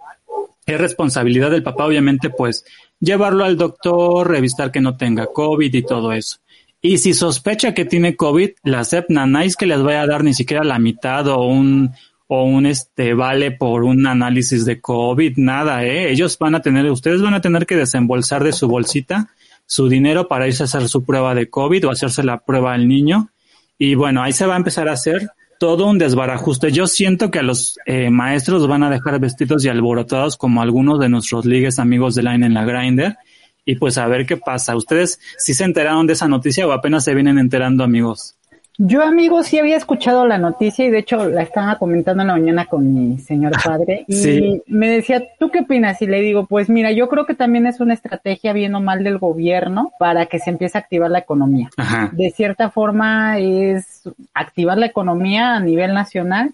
es 0.66 0.78
responsabilidad 0.78 1.52
del 1.52 1.64
papá, 1.64 1.86
obviamente, 1.86 2.30
pues, 2.30 2.66
llevarlo 3.00 3.44
al 3.44 3.58
doctor, 3.58 4.30
revisar 4.30 4.72
que 4.72 4.82
no 4.82 4.98
tenga 4.98 5.28
COVID 5.28 5.74
y 5.74 5.82
todo 5.84 6.12
eso. 6.14 6.38
Y 6.82 7.00
si 7.00 7.14
sospecha 7.14 7.74
que 7.74 7.86
tiene 7.86 8.16
COVID, 8.16 8.52
la 8.64 8.84
SEP 8.84 9.10
nanáis 9.10 9.56
que 9.56 9.66
les 9.66 9.82
vaya 9.82 10.04
a 10.04 10.08
dar 10.08 10.24
ni 10.24 10.34
siquiera 10.34 10.64
la 10.64 10.80
mitad 10.80 11.28
o 11.28 11.42
un, 11.42 11.92
o 12.28 12.44
un 12.44 12.66
este 12.66 13.14
vale 13.14 13.52
por 13.52 13.84
un 13.84 14.06
análisis 14.06 14.64
de 14.66 14.80
COVID, 14.80 15.38
nada, 15.38 15.84
eh. 15.86 16.12
Ellos 16.12 16.38
van 16.38 16.56
a 16.56 16.62
tener, 16.62 16.90
ustedes 16.90 17.22
van 17.22 17.34
a 17.34 17.42
tener 17.42 17.66
que 17.66 17.76
desembolsar 17.76 18.44
de 18.44 18.54
su 18.54 18.68
bolsita 18.68 19.30
su 19.66 19.90
dinero 19.90 20.28
para 20.28 20.48
irse 20.48 20.64
a 20.64 20.66
hacer 20.66 20.88
su 20.88 21.04
prueba 21.04 21.36
de 21.36 21.50
COVID 21.50 21.88
o 21.88 21.92
hacerse 21.92 22.24
la 22.24 22.40
prueba 22.40 22.74
al 22.74 22.88
niño. 22.88 23.30
y 23.78 23.94
bueno, 23.96 24.24
ahí 24.24 24.34
se 24.34 24.46
va 24.48 24.56
a 24.56 24.58
empezar 24.58 24.88
a 24.90 24.94
hacer 24.94 25.30
todo 25.60 25.88
un 25.88 25.98
desbarajuste. 25.98 26.72
Yo 26.72 26.88
siento 26.88 27.32
que 27.32 27.40
a 27.40 27.44
los 27.44 27.78
eh, 27.86 28.10
maestros 28.10 28.68
van 28.68 28.84
a 28.84 28.90
dejar 28.90 29.20
vestidos 29.20 29.66
y 29.66 29.70
alborotados 29.70 30.38
como 30.38 30.62
algunos 30.62 31.00
de 31.00 31.10
nuestros 31.10 31.46
ligues 31.46 31.80
amigos 31.80 32.16
de 32.16 32.24
Line 32.24 32.46
en 32.46 32.54
la 32.54 32.66
Grinder. 32.66 33.18
Y 33.66 33.76
pues 33.76 33.98
a 33.98 34.08
ver 34.08 34.26
qué 34.26 34.38
pasa. 34.38 34.76
¿Ustedes 34.76 35.20
sí 35.38 35.54
se 35.54 35.64
enteraron 35.64 36.08
de 36.08 36.14
esa 36.14 36.28
noticia 36.28 36.66
o 36.68 36.72
apenas 36.72 37.04
se 37.04 37.14
vienen 37.14 37.38
enterando, 37.38 37.84
amigos? 37.84 38.36
Yo, 38.80 39.02
amigo, 39.02 39.42
sí 39.42 39.58
había 39.58 39.76
escuchado 39.76 40.28
la 40.28 40.38
noticia 40.38 40.86
y 40.86 40.92
de 40.92 41.00
hecho 41.00 41.28
la 41.28 41.42
estaba 41.42 41.80
comentando 41.80 42.22
en 42.22 42.28
la 42.28 42.34
mañana 42.34 42.66
con 42.66 42.94
mi 42.94 43.18
señor 43.18 43.54
padre 43.64 44.06
y 44.08 44.62
me 44.68 44.88
decía, 44.88 45.24
¿tú 45.40 45.50
qué 45.50 45.62
opinas? 45.62 46.00
Y 46.04 46.06
le 46.06 46.22
digo, 46.22 46.46
pues 46.46 46.70
mira, 46.70 46.92
yo 46.92 47.10
creo 47.10 47.26
que 47.26 47.34
también 47.34 47.66
es 47.66 47.80
una 47.80 47.96
estrategia 47.96 48.54
bien 48.54 48.76
o 48.76 48.80
mal 48.80 49.04
del 49.04 49.18
gobierno 49.18 49.92
para 49.98 50.28
que 50.28 50.38
se 50.38 50.52
empiece 50.52 50.78
a 50.78 50.82
activar 50.82 51.10
la 51.10 51.20
economía. 51.20 51.70
De 52.12 52.30
cierta 52.30 52.70
forma 52.70 53.40
es 53.40 54.08
activar 54.36 54.78
la 54.78 54.86
economía 54.86 55.56
a 55.56 55.60
nivel 55.60 55.96
nacional. 55.96 56.54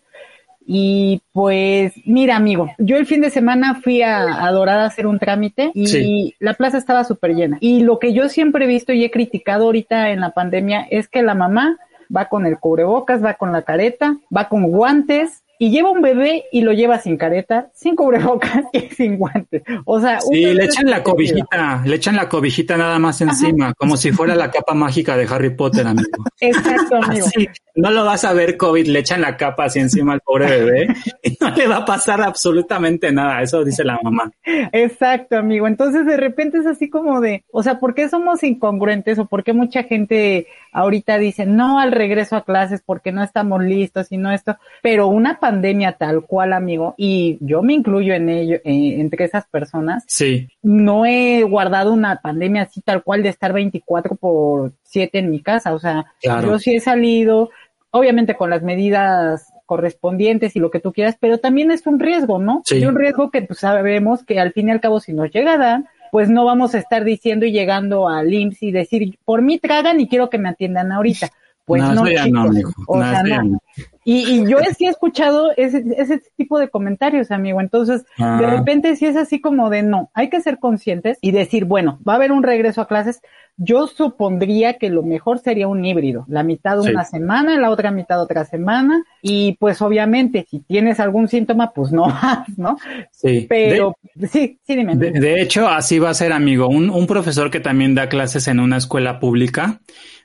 Y 0.65 1.21
pues, 1.33 1.91
mira, 2.05 2.37
amigo, 2.37 2.71
yo 2.77 2.95
el 2.95 3.05
fin 3.05 3.19
de 3.19 3.31
semana 3.31 3.81
fui 3.83 4.01
a, 4.01 4.45
a 4.45 4.51
Dorada 4.51 4.83
a 4.83 4.87
hacer 4.87 5.07
un 5.07 5.19
trámite 5.19 5.71
y 5.73 6.35
la 6.39 6.53
plaza 6.53 6.77
estaba 6.77 7.03
súper 7.03 7.35
llena. 7.35 7.57
Y 7.59 7.81
lo 7.81 7.99
que 7.99 8.13
yo 8.13 8.29
siempre 8.29 8.63
he 8.63 8.67
visto 8.69 8.93
y 8.93 9.03
he 9.03 9.11
criticado 9.11 9.65
ahorita 9.65 10.11
en 10.11 10.21
la 10.21 10.29
pandemia 10.29 10.87
es 10.89 11.09
que 11.09 11.21
la 11.21 11.35
mamá 11.35 11.79
va 12.15 12.29
con 12.29 12.45
el 12.45 12.59
cubrebocas, 12.59 13.23
va 13.23 13.35
con 13.35 13.51
la 13.51 13.63
careta, 13.63 14.17
va 14.35 14.49
con 14.49 14.63
guantes 14.63 15.43
y 15.59 15.69
lleva 15.69 15.91
un 15.91 16.01
bebé 16.01 16.45
y 16.51 16.61
lo 16.61 16.73
lleva 16.73 16.99
sin 16.99 17.15
careta, 17.15 17.69
sin 17.73 17.95
cubrebocas 17.95 18.63
y 18.73 18.81
sin 18.93 19.17
guantes. 19.17 19.63
O 19.85 19.99
sea, 19.99 20.19
sí, 20.19 20.45
le 20.53 20.65
echan 20.65 20.89
la 20.89 21.01
cobijita, 21.03 21.81
le 21.85 21.95
echan 21.95 22.15
la 22.15 22.27
cobijita 22.27 22.75
nada 22.75 22.99
más 22.99 23.21
encima, 23.21 23.73
como 23.75 23.95
si 23.95 24.11
fuera 24.11 24.35
la 24.35 24.51
capa 24.51 24.73
mágica 24.73 25.15
de 25.15 25.25
Harry 25.29 25.55
Potter, 25.55 25.87
amigo. 25.87 26.25
Exacto, 26.39 26.97
amigo. 26.97 27.27
no 27.75 27.91
lo 27.91 28.03
vas 28.03 28.25
a 28.25 28.33
ver 28.33 28.57
COVID, 28.57 28.87
le 28.87 28.99
echan 28.99 29.21
la 29.21 29.37
capa 29.37 29.65
así 29.65 29.79
encima 29.79 30.13
al 30.13 30.21
pobre 30.21 30.47
bebé 30.47 30.87
y 31.23 31.37
no 31.39 31.49
le 31.51 31.67
va 31.67 31.77
a 31.77 31.85
pasar 31.85 32.21
absolutamente 32.21 33.11
nada, 33.11 33.41
eso 33.41 33.63
dice 33.63 33.83
la 33.83 33.99
mamá. 34.03 34.31
Exacto, 34.43 35.37
amigo. 35.37 35.67
Entonces 35.67 36.05
de 36.05 36.17
repente 36.17 36.57
es 36.57 36.65
así 36.65 36.89
como 36.89 37.21
de, 37.21 37.45
o 37.51 37.63
sea, 37.63 37.79
¿por 37.79 37.93
qué 37.93 38.09
somos 38.09 38.43
incongruentes 38.43 39.17
o 39.19 39.27
por 39.27 39.43
qué 39.45 39.53
mucha 39.53 39.83
gente 39.83 40.47
ahorita 40.73 41.17
dice 41.17 41.45
no 41.45 41.79
al 41.79 41.91
regreso 41.91 42.35
a 42.35 42.43
clases 42.43 42.81
porque 42.85 43.11
no 43.11 43.23
estamos 43.23 43.63
listos 43.63 44.11
y 44.11 44.17
no 44.17 44.31
esto? 44.31 44.57
Pero 44.81 45.07
una 45.07 45.39
pandemia 45.39 45.93
tal 45.93 46.25
cual, 46.25 46.53
amigo, 46.53 46.95
y 46.97 47.37
yo 47.41 47.61
me 47.61 47.73
incluyo 47.73 48.13
en 48.13 48.29
ello, 48.29 48.55
eh, 48.57 48.99
entre 48.99 49.25
esas 49.25 49.45
personas. 49.47 50.03
Sí. 50.07 50.49
No 50.61 51.05
he 51.05 51.43
guardado 51.43 51.93
una 51.93 52.17
pandemia 52.21 52.63
así 52.63 52.81
tal 52.81 53.03
cual 53.03 53.23
de 53.23 53.29
estar 53.29 53.53
24 53.53 54.15
por 54.15 54.73
7 54.83 55.19
en 55.19 55.29
mi 55.29 55.41
casa, 55.41 55.73
o 55.73 55.79
sea, 55.79 56.05
yo 56.21 56.59
sí 56.59 56.75
he 56.75 56.79
salido, 56.79 57.49
obviamente 57.91 58.35
con 58.35 58.49
las 58.49 58.63
medidas 58.63 59.53
correspondientes 59.65 60.55
y 60.55 60.59
lo 60.59 60.71
que 60.71 60.79
tú 60.79 60.91
quieras, 60.91 61.17
pero 61.19 61.37
también 61.37 61.71
es 61.71 61.87
un 61.87 61.99
riesgo, 61.99 62.39
¿no? 62.39 62.61
Sí. 62.65 62.85
un 62.85 62.95
riesgo 62.95 63.31
que 63.31 63.41
pues, 63.41 63.59
sabemos 63.59 64.23
que 64.23 64.39
al 64.39 64.51
fin 64.51 64.67
y 64.67 64.71
al 64.71 64.81
cabo 64.81 64.99
si 64.99 65.13
nos 65.13 65.31
llega 65.31 65.53
a 65.53 65.57
dar, 65.57 65.83
pues 66.13 66.29
no 66.29 66.45
vamos 66.45 66.75
a 66.75 66.77
estar 66.77 67.05
diciendo 67.05 67.43
y 67.47 67.51
llegando 67.51 68.07
al 68.07 68.31
IMSS 68.31 68.61
y 68.61 68.71
decir, 68.71 69.17
por 69.25 69.41
mí 69.41 69.57
tragan 69.57 69.99
y 69.99 70.07
quiero 70.07 70.29
que 70.29 70.37
me 70.37 70.47
atiendan 70.47 70.91
ahorita. 70.91 71.31
Pues 71.65 71.81
no, 71.81 71.93
no, 71.93 72.05
chicos. 72.05 72.73
o 72.87 73.01
sea, 73.01 73.23
no. 73.23 73.59
Y, 74.05 74.29
y 74.29 74.49
yo 74.49 74.57
sí 74.77 74.85
he 74.85 74.89
escuchado 74.89 75.51
ese, 75.55 75.83
ese 75.97 76.21
tipo 76.35 76.59
de 76.59 76.69
comentarios, 76.69 77.31
amigo. 77.31 77.61
Entonces, 77.61 78.03
de 78.17 78.23
ah. 78.23 78.55
repente 78.57 78.95
sí 78.97 79.05
es 79.05 79.15
así 79.15 79.39
como 79.39 79.69
de 79.69 79.81
no, 79.81 80.11
hay 80.13 80.29
que 80.29 80.41
ser 80.41 80.59
conscientes 80.59 81.17
y 81.21 81.31
decir, 81.31 81.65
bueno, 81.65 81.99
va 82.07 82.13
a 82.13 82.15
haber 82.17 82.31
un 82.31 82.43
regreso 82.43 82.81
a 82.81 82.87
clases, 82.87 83.21
yo 83.55 83.87
supondría 83.87 84.77
que 84.77 84.89
lo 84.89 85.03
mejor 85.03 85.39
sería 85.39 85.67
un 85.67 85.85
híbrido, 85.85 86.25
la 86.27 86.43
mitad 86.43 86.79
una 86.79 87.05
semana, 87.05 87.57
la 87.57 87.69
otra 87.69 87.91
mitad 87.91 88.21
otra 88.21 88.45
semana, 88.45 89.03
y 89.21 89.55
pues 89.59 89.81
obviamente 89.81 90.45
si 90.49 90.59
tienes 90.59 90.99
algún 90.99 91.27
síntoma, 91.27 91.71
pues 91.71 91.91
no 91.91 92.03
vas, 92.07 92.57
¿no? 92.57 92.77
Sí. 93.11 93.45
Pero 93.47 93.95
sí, 94.29 94.59
sí, 94.63 94.75
dime. 94.75 94.95
De, 94.95 95.41
hecho, 95.41 95.67
así 95.69 95.99
va 95.99 96.09
a 96.09 96.13
ser, 96.13 96.33
amigo. 96.33 96.67
Un, 96.67 96.89
un 96.89 97.07
profesor 97.07 97.49
que 97.49 97.59
también 97.59 97.95
da 97.95 98.09
clases 98.09 98.47
en 98.47 98.59
una 98.59 98.77
escuela 98.77 99.19
pública 99.19 99.79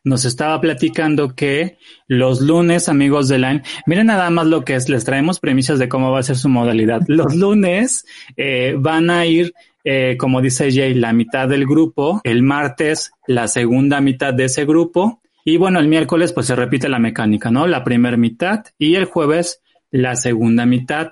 nos 0.08 0.24
estaba 0.24 0.60
platicando 0.60 1.34
que 1.34 1.78
los 2.06 2.40
lunes, 2.40 2.88
amigos 2.88 3.28
de 3.28 3.38
Line, 3.38 3.62
miren 3.86 4.06
nada 4.06 4.28
más 4.30 4.46
lo 4.46 4.64
que 4.64 4.74
es, 4.74 4.88
les 4.88 5.04
traemos 5.04 5.38
premisas 5.38 5.78
de 5.78 5.88
cómo 5.88 6.10
va 6.10 6.20
a 6.20 6.24
ser 6.24 6.36
su 6.36 6.48
modalidad. 6.48 7.02
Los 7.06 7.34
lunes 7.34 8.04
eh, 8.36 8.74
van 8.76 9.10
a 9.10 9.26
ir 9.26 9.52
eh, 9.84 10.16
como 10.18 10.42
dice 10.42 10.70
Jay, 10.70 10.92
la 10.92 11.12
mitad 11.12 11.48
del 11.48 11.64
grupo, 11.64 12.20
el 12.24 12.42
martes 12.42 13.12
la 13.26 13.48
segunda 13.48 14.00
mitad 14.02 14.34
de 14.34 14.44
ese 14.44 14.66
grupo 14.66 15.22
y 15.44 15.56
bueno, 15.56 15.78
el 15.78 15.88
miércoles 15.88 16.34
pues 16.34 16.46
se 16.46 16.56
repite 16.56 16.90
la 16.90 16.98
mecánica, 16.98 17.50
¿no? 17.50 17.66
La 17.66 17.84
primera 17.84 18.18
mitad 18.18 18.66
y 18.78 18.96
el 18.96 19.06
jueves 19.06 19.62
la 19.90 20.14
segunda 20.14 20.66
mitad. 20.66 21.10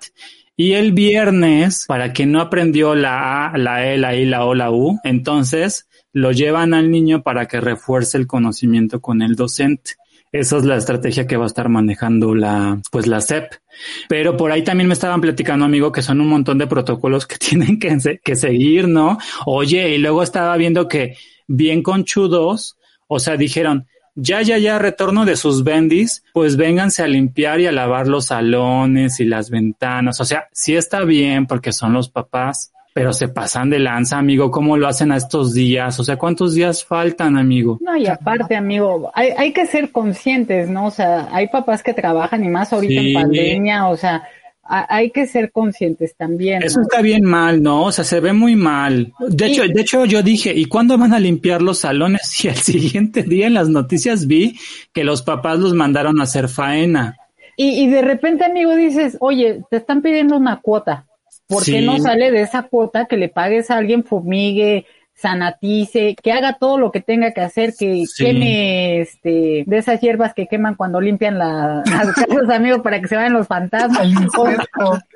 Y 0.59 0.73
el 0.73 0.93
viernes, 0.93 1.85
para 1.89 2.13
quien 2.13 2.33
no 2.33 2.43
aprendió 2.43 2.95
la 2.95 3.47
A, 3.47 3.57
la 3.57 3.87
E, 3.87 3.97
la 3.97 4.15
I, 4.15 4.27
la 4.27 4.45
O, 4.45 4.55
la 4.55 4.71
U, 4.71 4.99
entonces 5.05 5.89
lo 6.17 6.33
llevan 6.33 6.73
al 6.73 6.91
niño 6.91 7.23
para 7.23 7.47
que 7.47 7.61
refuerce 7.61 8.17
el 8.17 8.27
conocimiento 8.27 9.03
con 9.03 9.21
el 9.21 9.35
docente. 9.35 9.97
Esa 10.33 10.57
es 10.57 10.65
la 10.65 10.79
estrategia 10.79 11.27
que 11.27 11.37
va 11.37 11.45
a 11.45 11.47
estar 11.47 11.69
manejando 11.69 12.35
la, 12.35 12.81
pues 12.91 13.07
la 13.07 13.21
CEP. 13.21 13.53
Pero 14.09 14.35
por 14.35 14.51
ahí 14.51 14.65
también 14.65 14.89
me 14.89 14.95
estaban 14.95 15.21
platicando, 15.21 15.67
amigo, 15.67 15.93
que 15.93 16.01
son 16.01 16.23
un 16.23 16.29
montón 16.29 16.57
de 16.57 16.67
protocolos 16.67 17.27
que 17.27 17.37
tienen 17.39 17.79
que, 17.79 17.99
que 18.25 18.35
seguir, 18.35 18.89
¿no? 18.89 19.19
Oye, 19.45 19.91
y 19.91 19.99
luego 19.99 20.23
estaba 20.23 20.57
viendo 20.57 20.89
que 20.89 21.19
bien 21.49 21.83
conchudos, 21.83 22.79
o 23.09 23.21
sea, 23.21 23.37
dijeron, 23.37 23.87
ya, 24.15 24.41
ya, 24.41 24.57
ya, 24.57 24.79
retorno 24.79 25.27
de 25.27 25.37
sus 25.37 25.65
bendis, 25.65 26.25
pues 26.33 26.57
vénganse 26.57 27.03
a 27.03 27.09
limpiar 27.09 27.61
y 27.61 27.67
a 27.67 27.73
lavar 27.73 28.09
los 28.09 28.29
salones 28.29 29.21
y 29.21 29.27
las 29.27 29.51
ventanas. 29.51 30.19
O 30.23 30.25
sea, 30.25 30.49
sí 30.51 30.77
está 30.77 31.05
bien 31.05 31.47
porque 31.47 31.75
son 31.75 31.93
los 31.93 32.09
papás, 32.09 32.73
pero 32.97 33.13
se 33.13 33.29
pasan 33.29 33.69
de 33.69 33.79
lanza, 33.79 34.17
amigo. 34.17 34.51
¿Cómo 34.51 34.79
lo 34.79 34.89
hacen 34.89 35.13
a 35.13 35.19
estos 35.19 35.53
días? 35.53 36.01
O 36.01 36.03
sea, 36.03 36.17
¿cuántos 36.17 36.55
días 36.55 36.83
faltan, 36.83 37.37
amigo? 37.37 37.79
No, 37.83 37.95
y 37.95 38.07
aparte, 38.07 38.57
amigo, 38.57 39.11
hay, 39.13 39.33
hay 39.37 39.53
que 39.53 39.67
ser 39.67 39.93
conscientes, 39.93 40.71
¿no? 40.71 40.87
O 40.87 40.91
sea, 40.91 41.29
hay 41.31 41.49
papás 41.49 41.83
que 41.83 41.93
trabajan 41.93 42.43
y 42.43 42.49
más 42.49 42.73
ahorita 42.73 42.99
en 42.99 43.13
pandemia, 43.13 43.89
o 43.89 43.99
sea, 43.99 44.27
hay 44.63 45.11
que 45.11 45.27
ser 45.27 45.53
conscientes 45.53 46.17
también. 46.17 46.63
Eso 46.63 46.81
está 46.81 47.03
bien 47.03 47.23
mal, 47.27 47.63
¿no? 47.63 47.85
O 47.85 47.93
sea, 47.93 48.03
se 48.03 48.19
ve 48.19 48.33
muy 48.33 48.57
mal. 48.57 49.13
De 49.29 49.49
hecho, 49.49 49.65
de 49.69 49.79
hecho, 49.83 50.07
yo 50.07 50.23
dije, 50.23 50.55
¿y 50.55 50.65
cuándo 50.65 50.97
van 50.97 51.13
a 51.13 51.21
limpiar 51.21 51.61
los 51.61 51.81
salones? 51.81 52.23
Y 52.43 52.49
el 52.49 52.55
siguiente 52.55 53.25
día 53.25 53.47
en 53.47 53.53
las 53.53 53.69
noticias 53.69 54.27
vi 54.27 54.59
que 54.95 55.05
los 55.05 55.21
papás 55.21 55.59
los 55.59 55.75
mandaron 55.75 56.19
a 56.19 56.23
hacer 56.23 56.49
faena. 56.49 57.19
Y, 57.59 57.73
y 57.73 57.91
de 57.91 58.01
repente, 58.01 58.47
amigo, 58.47 58.75
dices, 58.75 59.19
oye, 59.21 59.65
te 59.71 59.77
están 59.77 60.01
pidiendo 60.01 60.39
una 60.39 60.63
cuota. 60.63 61.05
¿Por 61.49 61.65
qué 61.65 61.83
no 61.83 61.99
sale 61.99 62.31
de 62.31 62.43
esa 62.43 62.63
cuota 62.65 63.07
que 63.07 63.17
le 63.17 63.29
pagues 63.29 63.71
a 63.71 63.77
alguien 63.77 64.05
fumigue, 64.05 64.87
sanatice, 65.17 66.15
que 66.23 66.31
haga 66.31 66.59
todo 66.59 66.79
lo 66.79 66.93
que 66.93 67.01
tenga 67.01 67.33
que 67.33 67.41
hacer, 67.41 67.73
que 67.77 68.05
queme 68.19 69.01
este, 69.01 69.65
de 69.67 69.79
esas 69.79 70.01
hierbas 70.01 70.35
que 70.35 70.47
queman 70.47 70.75
cuando 70.75 71.01
limpian 71.01 71.39
la, 71.39 71.83
las 71.87 72.13
casas, 72.15 72.51
amigo, 72.51 72.83
para 72.83 73.01
que 73.01 73.09
se 73.09 73.17
vayan 73.17 73.33
los 73.33 73.47
fantasmas. 73.47 74.07
o, 74.37 74.49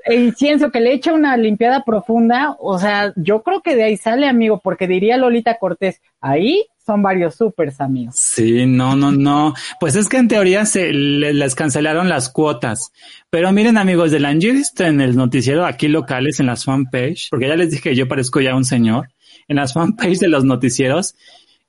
el 0.07 0.25
incienso, 0.25 0.71
que 0.71 0.81
le 0.81 0.95
echa 0.95 1.13
una 1.13 1.37
limpiada 1.37 1.85
profunda, 1.85 2.57
o 2.59 2.79
sea, 2.79 3.13
yo 3.17 3.43
creo 3.43 3.61
que 3.61 3.77
de 3.77 3.85
ahí 3.85 3.97
sale, 3.99 4.27
amigo, 4.27 4.61
porque 4.65 4.89
diría 4.89 5.19
Lolita 5.19 5.59
Cortés, 5.59 6.01
ahí 6.21 6.65
son 6.91 7.03
varios 7.03 7.37
supers, 7.37 7.81
amigos. 7.81 8.17
Sí, 8.17 8.67
no, 8.67 8.97
no, 8.97 9.13
no. 9.13 9.55
Pues 9.79 9.95
es 9.95 10.09
que 10.09 10.17
en 10.17 10.27
teoría 10.27 10.67
se 10.67 10.93
les 10.93 11.55
cancelaron 11.55 12.09
las 12.09 12.31
cuotas. 12.31 12.91
Pero 13.31 13.53
miren, 13.53 13.79
amigos 13.79 14.11
de 14.11 14.19
la 14.19 14.33
visto 14.33 14.85
en 14.85 15.01
el 15.01 15.15
noticiero 15.15 15.67
aquí 15.67 15.87
locales, 15.87 16.41
en 16.41 16.47
las 16.47 16.65
fanpage, 16.65 17.29
porque 17.31 17.47
ya 17.47 17.55
les 17.55 17.71
dije 17.71 17.91
que 17.91 17.95
yo 17.95 18.09
parezco 18.09 18.41
ya 18.41 18.57
un 18.57 18.65
señor, 18.65 19.11
en 19.47 19.57
las 19.57 19.73
fanpage 19.73 20.19
de 20.19 20.27
los 20.27 20.45
noticieros, 20.45 21.15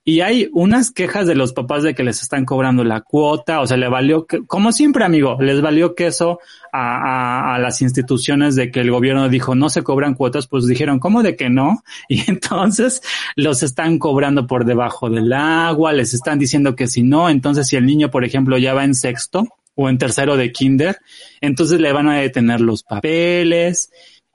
y 0.03 0.21
hay 0.21 0.49
unas 0.53 0.91
quejas 0.91 1.27
de 1.27 1.35
los 1.35 1.53
papás 1.53 1.83
de 1.83 1.93
que 1.93 2.03
les 2.03 2.23
están 2.23 2.43
cobrando 2.43 2.83
la 2.83 3.01
cuota, 3.01 3.61
o 3.61 3.67
sea, 3.67 3.77
le 3.77 3.87
valió, 3.87 4.25
como 4.47 4.71
siempre, 4.71 5.03
amigo, 5.03 5.37
les 5.39 5.61
valió 5.61 5.93
queso 5.93 6.39
a, 6.73 7.53
a, 7.53 7.59
las 7.59 7.83
instituciones 7.83 8.55
de 8.55 8.71
que 8.71 8.79
el 8.79 8.89
gobierno 8.89 9.29
dijo 9.29 9.53
no 9.53 9.69
se 9.69 9.83
cobran 9.83 10.15
cuotas, 10.15 10.47
pues 10.47 10.65
dijeron, 10.65 10.99
¿cómo 10.99 11.21
de 11.21 11.35
que 11.35 11.49
no? 11.49 11.83
Y 12.09 12.29
entonces 12.29 13.01
los 13.35 13.61
están 13.61 13.99
cobrando 13.99 14.47
por 14.47 14.65
debajo 14.65 15.09
del 15.09 15.31
agua, 15.33 15.93
les 15.93 16.13
están 16.13 16.39
diciendo 16.39 16.75
que 16.75 16.87
si 16.87 17.03
no, 17.03 17.29
entonces 17.29 17.67
si 17.67 17.75
el 17.75 17.85
niño, 17.85 18.09
por 18.09 18.25
ejemplo, 18.25 18.57
ya 18.57 18.73
va 18.73 18.83
en 18.83 18.95
sexto 18.95 19.47
o 19.75 19.87
en 19.87 19.99
tercero 19.99 20.35
de 20.35 20.51
kinder, 20.51 20.97
entonces 21.41 21.79
le 21.79 21.93
van 21.93 22.09
a 22.09 22.17
detener 22.17 22.59
los 22.59 22.83
papeles 22.83 23.91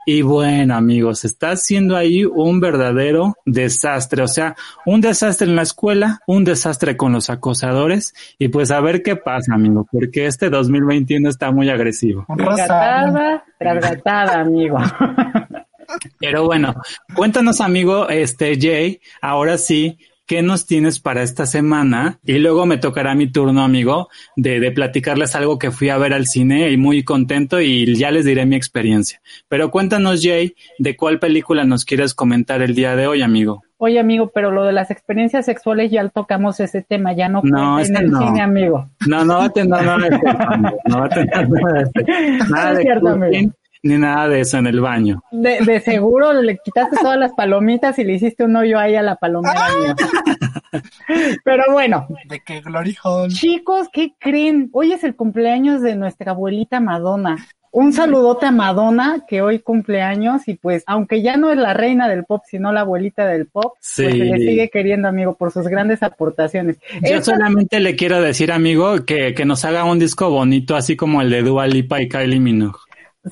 y 0.09 0.23
bueno, 0.23 0.77
amigos, 0.77 1.25
está 1.25 1.51
haciendo 1.51 1.97
ahí 1.97 2.25
un 2.25 2.61
verdadero 2.61 3.35
desastre. 3.45 4.23
O 4.23 4.29
sea, 4.29 4.55
un 4.85 5.01
desastre 5.01 5.49
en 5.49 5.57
la 5.57 5.63
escuela, 5.63 6.21
un 6.29 6.45
desastre 6.45 6.97
con 6.97 7.13
los 7.13 7.29
acosadores. 7.29 8.15
Y 8.39 8.47
pues 8.47 8.71
a 8.71 8.81
ver 8.81 9.03
qué 9.03 9.17
pasa, 9.17 9.55
amigo, 9.55 9.85
porque 9.91 10.27
este 10.27 10.49
2021 10.49 11.29
está 11.29 11.51
muy 11.51 11.69
agresivo. 11.71 12.25
Tratada, 12.37 13.45
tratada, 13.59 14.41
amigo. 14.43 14.79
Pero 16.21 16.45
bueno, 16.45 16.73
cuéntanos, 17.17 17.61
amigo, 17.61 18.09
este 18.09 18.57
Jay, 18.61 19.01
ahora 19.21 19.59
sí, 19.59 19.99
¿qué 20.27 20.43
nos 20.43 20.67
tienes 20.67 21.01
para 21.01 21.23
esta 21.23 21.47
semana? 21.47 22.19
Y 22.25 22.39
luego 22.39 22.67
me 22.67 22.79
tocará 22.79 23.15
mi 23.15 23.31
turno, 23.31 23.63
amigo, 23.63 24.09
de, 24.37 24.61
de 24.61 24.73
platicarles 24.73 25.35
algo 25.37 25.59
que 25.59 25.71
fui 25.71 25.89
a 25.89 25.99
ver 25.99 26.13
al 26.13 26.27
cine 26.27 26.71
y 26.71 26.77
muy 26.77 27.03
contento 27.05 27.61
y 27.61 27.95
ya 27.97 28.11
les 28.11 28.25
diré 28.25 28.45
mi 28.47 28.57
experiencia. 28.57 29.21
Pero 29.49 29.71
cuéntanos, 29.71 30.21
Jay, 30.23 30.55
de 30.79 30.97
cuál 30.97 31.19
película 31.19 31.65
nos 31.65 31.85
quieres 31.85 32.15
comentar 32.15 32.63
el 32.63 32.75
día 32.75 32.97
de 32.97 33.07
hoy, 33.07 33.23
amigo. 33.23 33.63
Oye, 33.79 33.99
amigo, 34.01 34.31
pero 34.35 34.51
lo 34.51 34.65
de 34.65 34.73
las 34.73 34.91
experiencias 34.91 35.45
sexuales 35.45 35.91
ya 35.91 36.09
tocamos 36.09 36.61
ese 36.61 36.81
tema, 36.81 37.13
ya 37.13 37.29
no, 37.29 37.43
No, 37.45 37.79
en 37.79 37.85
este 37.85 37.99
el 38.05 38.11
no. 38.11 38.21
cine, 38.21 38.41
amigo. 38.41 38.89
No, 39.07 39.23
no 39.25 39.35
va 39.39 39.45
a 39.45 39.49
tener 39.51 39.69
nada 39.69 39.99
de 39.99 40.09
eso, 40.17 40.21
amigo. 40.49 40.79
No 40.87 40.99
va 41.01 41.05
a 41.05 41.09
tener 41.11 41.49
nada 41.51 41.73
de 41.75 41.83
eso. 42.39 42.51
Nada 42.51 42.71
Es 42.73 42.77
de 42.79 42.83
cierto, 42.83 43.09
amigo. 43.09 43.53
Ni 43.87 43.97
nada 43.99 44.29
de 44.29 44.41
eso 44.41 44.59
en 44.59 44.67
el 44.67 44.81
baño. 44.81 45.23
De, 45.31 45.59
de 45.61 45.81
seguro 45.81 46.33
le 46.35 46.59
quitaste 46.59 46.97
todas 47.01 47.19
las 47.19 47.33
palomitas 47.33 47.99
y 47.99 48.05
le 48.05 48.15
hiciste 48.15 48.45
un 48.45 48.57
hoyo 48.57 48.79
ahí 48.79 48.95
a 48.97 49.03
la 49.03 49.17
palomera, 49.17 49.67
amigo. 49.67 49.95
Pero 51.45 51.65
bueno, 51.73 52.07
De 52.29 52.41
que 52.41 52.61
Glory 52.61 52.97
Hall. 53.03 53.29
chicos, 53.31 53.89
¿qué 53.93 54.13
creen? 54.19 54.69
Hoy 54.73 54.93
es 54.93 55.05
el 55.05 55.15
cumpleaños 55.17 55.81
de 55.83 55.97
nuestra 55.97 56.33
abuelita 56.33 56.81
Madonna. 56.81 57.37
Un 57.73 57.93
saludote 57.93 58.47
a 58.47 58.53
Madonna, 58.53 59.25
que 59.29 59.43
hoy 59.43 59.59
cumpleaños, 59.59 60.49
y 60.49 60.55
pues, 60.55 60.83
aunque 60.87 61.21
ya 61.21 61.37
no 61.37 61.51
es 61.51 61.59
la 61.59 61.75
reina 61.75 62.09
del 62.09 62.25
pop, 62.25 62.43
sino 62.47 62.73
la 62.73 62.81
abuelita 62.81 63.27
del 63.27 63.47
pop, 63.49 63.75
Sí. 63.81 64.05
pues 64.05 64.15
se 64.15 64.25
le 64.25 64.39
sigue 64.39 64.71
queriendo, 64.71 65.09
amigo, 65.09 65.35
por 65.35 65.53
sus 65.53 65.69
grandes 65.69 66.03
aportaciones. 66.03 66.79
Yo 67.03 67.17
Esta- 67.17 67.35
solamente 67.35 67.79
le 67.81 67.95
quiero 67.95 68.23
decir, 68.23 68.51
amigo, 68.51 69.05
que, 69.05 69.35
que 69.35 69.45
nos 69.45 69.67
haga 69.67 69.85
un 69.85 69.99
disco 69.99 70.31
bonito, 70.31 70.75
así 70.75 70.97
como 70.97 71.21
el 71.21 71.29
de 71.29 71.43
Dua 71.43 71.67
Lipa 71.67 72.01
y 72.01 72.09
Kylie 72.09 72.41
Minogue. 72.41 72.79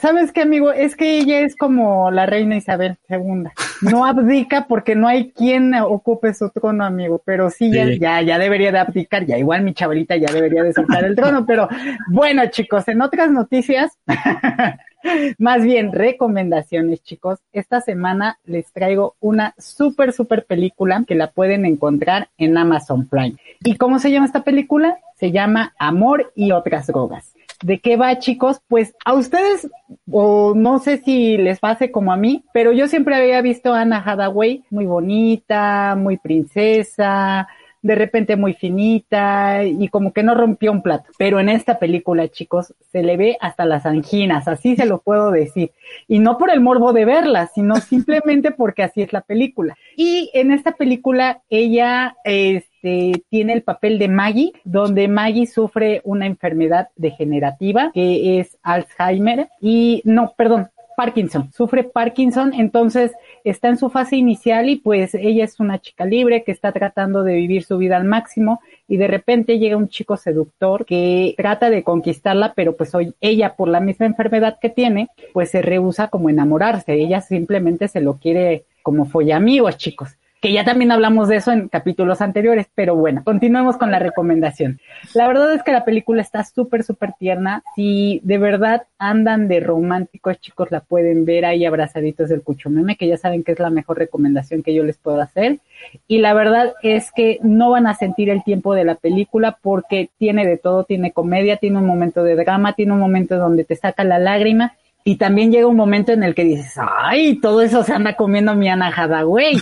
¿Sabes 0.01 0.33
qué, 0.33 0.43
amigo? 0.43 0.73
Es 0.73 0.97
que 0.97 1.19
ella 1.19 1.41
es 1.41 1.55
como 1.55 2.11
la 2.11 2.27
reina 2.27 2.57
Isabel 2.57 2.97
II. 3.09 3.45
No 3.83 4.05
abdica 4.07 4.67
porque 4.67 4.97
no 4.97 5.07
hay 5.07 5.31
quien 5.31 5.73
ocupe 5.75 6.35
su 6.35 6.51
trono, 6.51 6.85
amigo. 6.85 7.23
Pero 7.25 7.49
sí, 7.51 7.71
ya, 7.71 7.87
ya, 7.95 8.21
ya 8.23 8.39
debería 8.39 8.73
de 8.73 8.79
abdicar. 8.79 9.25
Ya 9.25 9.39
igual 9.39 9.63
mi 9.63 9.73
chavalita 9.73 10.17
ya 10.17 10.33
debería 10.33 10.65
de 10.65 10.73
soltar 10.73 11.05
el 11.05 11.15
trono. 11.15 11.47
Pero 11.47 11.69
bueno, 12.09 12.43
chicos, 12.51 12.89
en 12.89 13.03
otras 13.03 13.31
noticias, 13.31 13.97
más 15.39 15.63
bien 15.63 15.93
recomendaciones, 15.93 17.03
chicos. 17.05 17.39
Esta 17.53 17.81
semana 17.81 18.39
les 18.45 18.73
traigo 18.73 19.15
una 19.21 19.55
súper, 19.59 20.13
súper 20.13 20.45
película 20.45 21.05
que 21.07 21.15
la 21.15 21.31
pueden 21.31 21.65
encontrar 21.67 22.31
en 22.37 22.59
Amazon 22.59 23.07
Prime. 23.07 23.37
¿Y 23.63 23.77
cómo 23.77 24.01
se 24.01 24.11
llama 24.11 24.27
esta 24.27 24.43
película? 24.43 24.99
Se 25.15 25.31
llama 25.31 25.73
Amor 25.79 26.33
y 26.35 26.51
otras 26.51 26.89
drogas. 26.89 27.34
¿De 27.65 27.81
qué 27.81 27.97
va, 27.97 28.19
chicos? 28.19 28.61
Pues 28.69 28.95
a 29.07 29.15
ustedes, 29.15 29.71
o 30.11 30.53
no 30.55 30.81
sé 30.81 30.99
si 30.99 31.39
les 31.39 31.61
pase 31.61 31.91
como 31.91 32.13
a 32.13 32.17
mí, 32.19 32.45
pero 32.53 32.73
yo 32.73 32.89
siempre 32.89 33.17
había 33.17 33.41
visto 33.41 33.73
a 33.73 33.81
Anna 33.81 34.03
Hathaway 34.05 34.65
muy 34.69 34.85
bonita, 34.85 35.97
muy 35.97 36.19
princesa, 36.19 37.49
de 37.85 37.95
repente 37.95 38.37
muy 38.37 38.55
finita 38.55 39.63
y 39.63 39.89
como 39.89 40.15
que 40.15 40.23
no 40.23 40.35
rompió 40.35 40.73
un 40.73 40.83
plato. 40.83 41.11
Pero 41.19 41.39
en 41.39 41.51
esta 41.51 41.79
película, 41.79 42.29
chicos, 42.29 42.75
se 42.91 43.03
le 43.03 43.19
ve 43.19 43.37
hasta 43.43 43.67
las 43.67 43.85
anginas, 43.85 44.49
así 44.49 44.75
se 44.75 44.87
lo 44.87 45.03
puedo 45.03 45.31
decir. 45.31 45.73
Y 46.09 46.19
no 46.19 46.39
por 46.39 46.51
el 46.51 46.63
morbo 46.63 46.95
de 46.95 47.05
verla, 47.05 47.47
sino 47.55 47.77
simplemente 47.81 48.53
porque 48.53 48.85
así 48.85 49.03
es 49.03 49.13
la 49.13 49.21
película. 49.21 49.77
Y 49.97 50.31
en 50.33 50.51
esta 50.51 50.73
película 50.73 51.43
ella 51.51 52.17
este, 52.25 53.23
tiene 53.29 53.53
el 53.53 53.63
papel 53.63 53.99
de 53.99 54.09
Maggie, 54.09 54.53
donde 54.65 55.07
Maggie 55.07 55.47
sufre 55.47 56.01
una 56.05 56.25
enfermedad 56.25 56.89
degenerativa 56.97 57.91
que 57.93 58.41
es 58.41 58.57
Alzheimer 58.63 59.49
y 59.61 60.01
no, 60.07 60.33
perdón, 60.39 60.71
Parkinson, 60.97 61.53
sufre 61.53 61.85
Parkinson, 61.85 62.55
entonces 62.55 63.13
está 63.45 63.69
en 63.69 63.77
su 63.77 63.91
fase 63.91 64.17
inicial 64.17 64.69
y 64.69 64.77
pues 64.77 65.15
ella 65.15 65.45
es 65.45 65.61
una 65.61 65.79
chica 65.79 66.07
libre 66.07 66.43
que 66.45 66.53
está 66.53 66.73
tratando 66.73 67.23
de 67.23 67.35
vivir 67.35 67.63
su 67.63 67.79
vida 67.79 67.97
al 67.97 68.05
máximo 68.05 68.61
y 68.89 68.97
de 68.97 69.07
repente 69.07 69.59
llega 69.59 69.77
un 69.77 69.89
chico 69.89 70.17
seductor 70.17 70.87
que 70.87 71.35
trata 71.37 71.71
de 71.71 71.85
conquistarla, 71.85 72.55
pero 72.55 72.75
pues 72.77 72.95
hoy 72.95 73.15
ella 73.21 73.55
por 73.55 73.69
la 73.69 73.81
misma 73.81 74.07
enfermedad 74.07 74.59
que 74.61 74.71
tiene, 74.71 75.09
pues 75.33 75.51
se 75.51 75.63
rehúsa 75.63 76.09
como 76.09 76.31
enamorarse, 76.31 76.95
ella 76.95 77.21
simplemente 77.21 77.89
se 77.89 78.01
lo 78.01 78.15
quiere 78.15 78.65
como 78.83 79.05
follamigos, 79.05 79.77
chicos 79.77 80.17
que 80.45 80.53
ya 80.53 80.63
también 80.63 80.93
hablamos 80.93 81.29
de 81.29 81.37
eso 81.37 81.53
en 81.53 81.69
capítulos 81.69 82.21
anteriores, 82.21 82.67
pero 82.75 82.95
bueno, 82.95 83.25
continuemos 83.25 83.79
con 83.79 83.91
la 83.91 83.99
recomendación. 83.99 84.79
La 85.15 85.27
verdad 85.27 85.55
es 85.55 85.63
que 85.63 85.73
la 85.73 85.87
película 85.87 86.21
está 86.21 86.45
súper, 86.45 86.85
súper 86.85 87.15
tierna. 87.19 87.63
Si 87.75 88.21
de 88.25 88.37
verdad 88.37 88.83
andan 88.99 89.49
de 89.49 89.61
románticos, 89.61 90.39
chicos, 90.41 90.71
la 90.71 90.81
pueden 90.81 91.25
ver 91.25 91.47
ahí 91.47 91.65
abrazaditos 91.65 92.29
del 92.29 92.43
cuchumeme, 92.43 92.97
que 92.97 93.09
ya 93.09 93.17
saben 93.17 93.43
que 93.43 93.53
es 93.53 93.59
la 93.59 93.71
mejor 93.71 93.97
recomendación 93.97 94.63
que 94.63 94.75
yo 94.75 94.85
les 94.85 94.99
puedo 94.99 95.19
hacer. 95.19 95.61
Y 96.09 96.19
la 96.19 96.35
verdad 96.35 96.75
es 96.83 97.11
que 97.11 97.39
no 97.43 97.71
van 97.71 97.87
a 97.87 97.95
sentir 97.95 98.29
el 98.29 98.45
tiempo 98.45 98.75
de 98.75 98.85
la 98.85 98.97
película 98.97 99.57
porque 99.63 100.11
tiene 100.19 100.47
de 100.47 100.59
todo, 100.59 100.85
tiene 100.85 101.13
comedia, 101.13 101.57
tiene 101.57 101.79
un 101.79 101.87
momento 101.87 102.23
de 102.23 102.37
drama, 102.37 102.75
tiene 102.75 102.93
un 102.93 103.01
momento 103.01 103.39
donde 103.39 103.65
te 103.65 103.77
saca 103.77 104.05
la 104.05 104.19
lágrima 104.19 104.75
y 105.05 105.17
también 105.17 105.53
llega 105.53 105.67
un 105.67 105.77
momento 105.77 106.13
en 106.13 106.23
el 106.23 106.35
que 106.35 106.45
dices, 106.45 106.75
ay, 106.79 107.39
todo 107.41 107.61
eso 107.63 107.85
se 107.85 107.93
anda 107.93 108.17
comiendo 108.17 108.55
mi 108.55 108.69
Ana 108.69 108.89
Hathaway, 108.95 109.59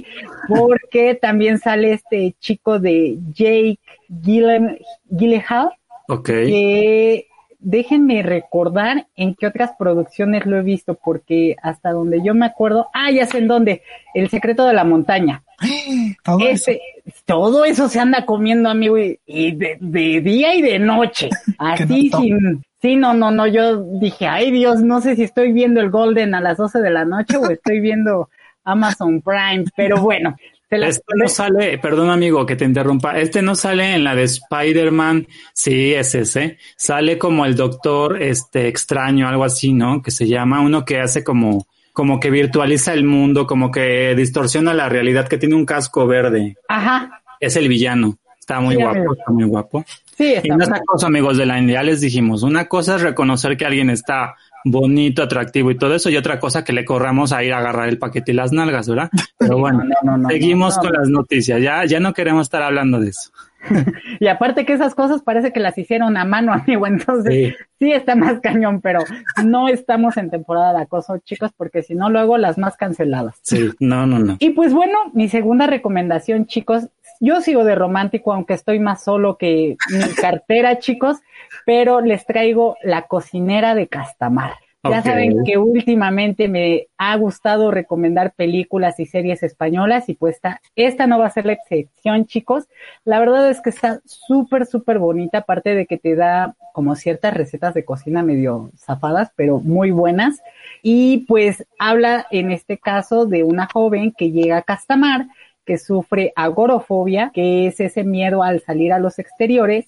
porque 0.48 1.14
también 1.20 1.58
sale 1.58 1.92
este 1.92 2.34
chico 2.38 2.78
de 2.78 3.18
Jake 3.32 3.78
Gyllen- 4.08 4.78
Gyllenhaal, 5.10 5.70
Ok. 6.08 6.26
que 6.26 7.26
déjenme 7.58 8.22
recordar 8.22 9.06
en 9.16 9.34
qué 9.34 9.46
otras 9.46 9.72
producciones 9.78 10.46
lo 10.46 10.58
he 10.58 10.62
visto, 10.62 10.94
porque 10.94 11.56
hasta 11.62 11.90
donde 11.92 12.22
yo 12.24 12.34
me 12.34 12.46
acuerdo, 12.46 12.88
ah, 12.92 13.10
ya 13.10 13.26
sé 13.26 13.38
en 13.38 13.48
dónde, 13.48 13.82
El 14.14 14.28
secreto 14.30 14.64
de 14.66 14.74
la 14.74 14.84
montaña. 14.84 15.42
Todo 16.24 16.38
eso. 16.40 16.70
Ese, 16.72 16.80
todo 17.24 17.64
eso 17.64 17.88
se 17.88 17.98
anda 18.00 18.24
comiendo, 18.26 18.68
amigo, 18.68 18.96
y, 18.98 19.18
y 19.26 19.52
de, 19.52 19.76
de 19.80 20.20
día 20.20 20.54
y 20.54 20.62
de 20.62 20.78
noche. 20.78 21.30
Así 21.58 22.10
sin. 22.10 22.62
Sí, 22.82 22.96
no, 22.96 23.14
no, 23.14 23.30
no. 23.30 23.46
Yo 23.46 23.80
dije, 23.80 24.26
ay 24.26 24.50
Dios, 24.50 24.82
no 24.82 25.00
sé 25.00 25.14
si 25.14 25.22
estoy 25.22 25.52
viendo 25.52 25.80
el 25.80 25.90
Golden 25.90 26.34
a 26.34 26.40
las 26.40 26.58
12 26.58 26.80
de 26.80 26.90
la 26.90 27.04
noche 27.04 27.36
o 27.36 27.48
estoy 27.48 27.78
viendo 27.80 28.28
Amazon 28.64 29.22
Prime, 29.22 29.64
pero 29.76 30.02
bueno. 30.02 30.36
Se 30.68 30.76
Este 30.88 31.02
no 31.14 31.28
sale, 31.28 31.76
perdón 31.78 32.08
amigo 32.08 32.46
que 32.46 32.56
te 32.56 32.64
interrumpa, 32.64 33.18
este 33.18 33.42
no 33.42 33.54
sale 33.54 33.94
en 33.94 34.04
la 34.04 34.14
de 34.14 34.22
Spider-Man, 34.22 35.26
sí, 35.52 35.92
es 35.92 36.14
ese, 36.14 36.56
sale 36.76 37.18
como 37.18 37.44
el 37.44 37.56
doctor 37.56 38.22
este 38.22 38.68
extraño, 38.68 39.28
algo 39.28 39.44
así, 39.44 39.74
¿no? 39.74 40.00
Que 40.00 40.10
se 40.10 40.26
llama 40.26 40.62
uno 40.62 40.86
que 40.86 40.98
hace 40.98 41.22
como, 41.22 41.66
como 41.92 42.18
que 42.18 42.30
virtualiza 42.30 42.94
el 42.94 43.04
mundo, 43.04 43.46
como 43.46 43.70
que 43.70 44.14
distorsiona 44.14 44.72
la 44.72 44.88
realidad, 44.88 45.28
que 45.28 45.36
tiene 45.36 45.56
un 45.56 45.66
casco 45.66 46.06
verde, 46.06 46.56
Ajá. 46.68 47.20
es 47.38 47.54
el 47.56 47.68
villano, 47.68 48.16
está 48.40 48.58
muy 48.60 48.76
Sí, 48.76 48.82
guapo, 48.82 49.14
está 49.14 49.30
muy 49.30 49.44
guapo. 49.44 49.84
Sí, 50.16 50.34
Y 50.42 50.48
no 50.48 50.62
es 50.62 50.70
cosa, 50.86 51.06
amigos 51.06 51.36
de 51.38 51.46
la 51.46 51.58
India, 51.58 51.82
les 51.82 52.00
dijimos, 52.00 52.42
una 52.42 52.66
cosa 52.68 52.96
es 52.96 53.02
reconocer 53.02 53.56
que 53.56 53.64
alguien 53.64 53.90
está 53.90 54.34
bonito, 54.64 55.22
atractivo 55.22 55.70
y 55.70 55.76
todo 55.78 55.94
eso, 55.94 56.10
y 56.10 56.16
otra 56.16 56.38
cosa 56.38 56.64
que 56.64 56.72
le 56.72 56.84
corramos 56.84 57.32
a 57.32 57.42
ir 57.42 57.52
a 57.52 57.58
agarrar 57.58 57.88
el 57.88 57.98
paquete 57.98 58.32
y 58.32 58.34
las 58.34 58.52
nalgas, 58.52 58.88
¿verdad? 58.88 59.10
Pero 59.38 59.58
bueno, 59.58 59.82
No, 59.84 59.94
no, 60.12 60.18
no, 60.18 60.28
seguimos 60.28 60.78
con 60.78 60.92
las 60.92 61.08
noticias, 61.08 61.60
ya, 61.60 61.84
ya 61.84 61.98
no 61.98 62.12
queremos 62.12 62.42
estar 62.46 62.62
hablando 62.62 63.00
de 63.00 63.08
eso. 63.10 63.30
Y 64.20 64.26
aparte 64.28 64.64
que 64.66 64.72
esas 64.72 64.94
cosas 64.94 65.22
parece 65.22 65.52
que 65.52 65.60
las 65.60 65.76
hicieron 65.78 66.16
a 66.16 66.24
mano, 66.24 66.52
amigo, 66.66 66.86
entonces 66.86 67.32
Sí. 67.32 67.54
sí. 67.80 67.92
está 67.92 68.14
más 68.14 68.40
cañón, 68.40 68.80
pero 68.80 69.00
no 69.44 69.68
estamos 69.68 70.16
en 70.16 70.30
temporada 70.30 70.72
de 70.74 70.82
acoso, 70.82 71.18
chicos, 71.18 71.50
porque 71.56 71.82
si 71.82 71.94
no, 71.94 72.10
luego 72.10 72.38
las 72.38 72.58
más 72.58 72.76
canceladas. 72.76 73.36
Sí, 73.42 73.70
no, 73.80 74.06
no, 74.06 74.18
no. 74.18 74.36
Y 74.40 74.50
pues 74.50 74.72
bueno, 74.72 74.98
mi 75.14 75.28
segunda 75.28 75.66
recomendación, 75.66 76.46
chicos, 76.46 76.88
yo 77.22 77.40
sigo 77.40 77.62
de 77.62 77.76
romántico, 77.76 78.32
aunque 78.32 78.54
estoy 78.54 78.80
más 78.80 79.04
solo 79.04 79.38
que 79.38 79.76
mi 79.90 80.14
cartera, 80.20 80.80
chicos, 80.80 81.18
pero 81.64 82.00
les 82.00 82.26
traigo 82.26 82.76
La 82.82 83.02
cocinera 83.02 83.76
de 83.76 83.86
Castamar. 83.86 84.54
Ya 84.84 85.00
saben 85.00 85.44
que 85.44 85.58
últimamente 85.58 86.48
me 86.48 86.88
ha 86.98 87.14
gustado 87.16 87.70
recomendar 87.70 88.32
películas 88.32 88.98
y 88.98 89.06
series 89.06 89.44
españolas 89.44 90.08
y 90.08 90.14
pues 90.14 90.34
esta, 90.34 90.60
esta 90.74 91.06
no 91.06 91.20
va 91.20 91.26
a 91.26 91.30
ser 91.30 91.46
la 91.46 91.52
excepción, 91.52 92.26
chicos. 92.26 92.66
La 93.04 93.20
verdad 93.20 93.48
es 93.48 93.60
que 93.60 93.70
está 93.70 94.00
súper, 94.04 94.66
súper 94.66 94.98
bonita, 94.98 95.38
aparte 95.38 95.76
de 95.76 95.86
que 95.86 95.98
te 95.98 96.16
da 96.16 96.56
como 96.72 96.96
ciertas 96.96 97.32
recetas 97.32 97.74
de 97.74 97.84
cocina 97.84 98.24
medio 98.24 98.72
zafadas, 98.76 99.30
pero 99.36 99.60
muy 99.60 99.92
buenas. 99.92 100.42
Y 100.82 101.18
pues 101.28 101.64
habla 101.78 102.26
en 102.32 102.50
este 102.50 102.76
caso 102.78 103.26
de 103.26 103.44
una 103.44 103.68
joven 103.72 104.12
que 104.12 104.32
llega 104.32 104.56
a 104.56 104.62
Castamar, 104.62 105.28
que 105.64 105.78
sufre 105.78 106.32
agorofobia, 106.36 107.30
que 107.32 107.66
es 107.66 107.80
ese 107.80 108.04
miedo 108.04 108.42
al 108.42 108.60
salir 108.60 108.92
a 108.92 108.98
los 108.98 109.18
exteriores 109.18 109.86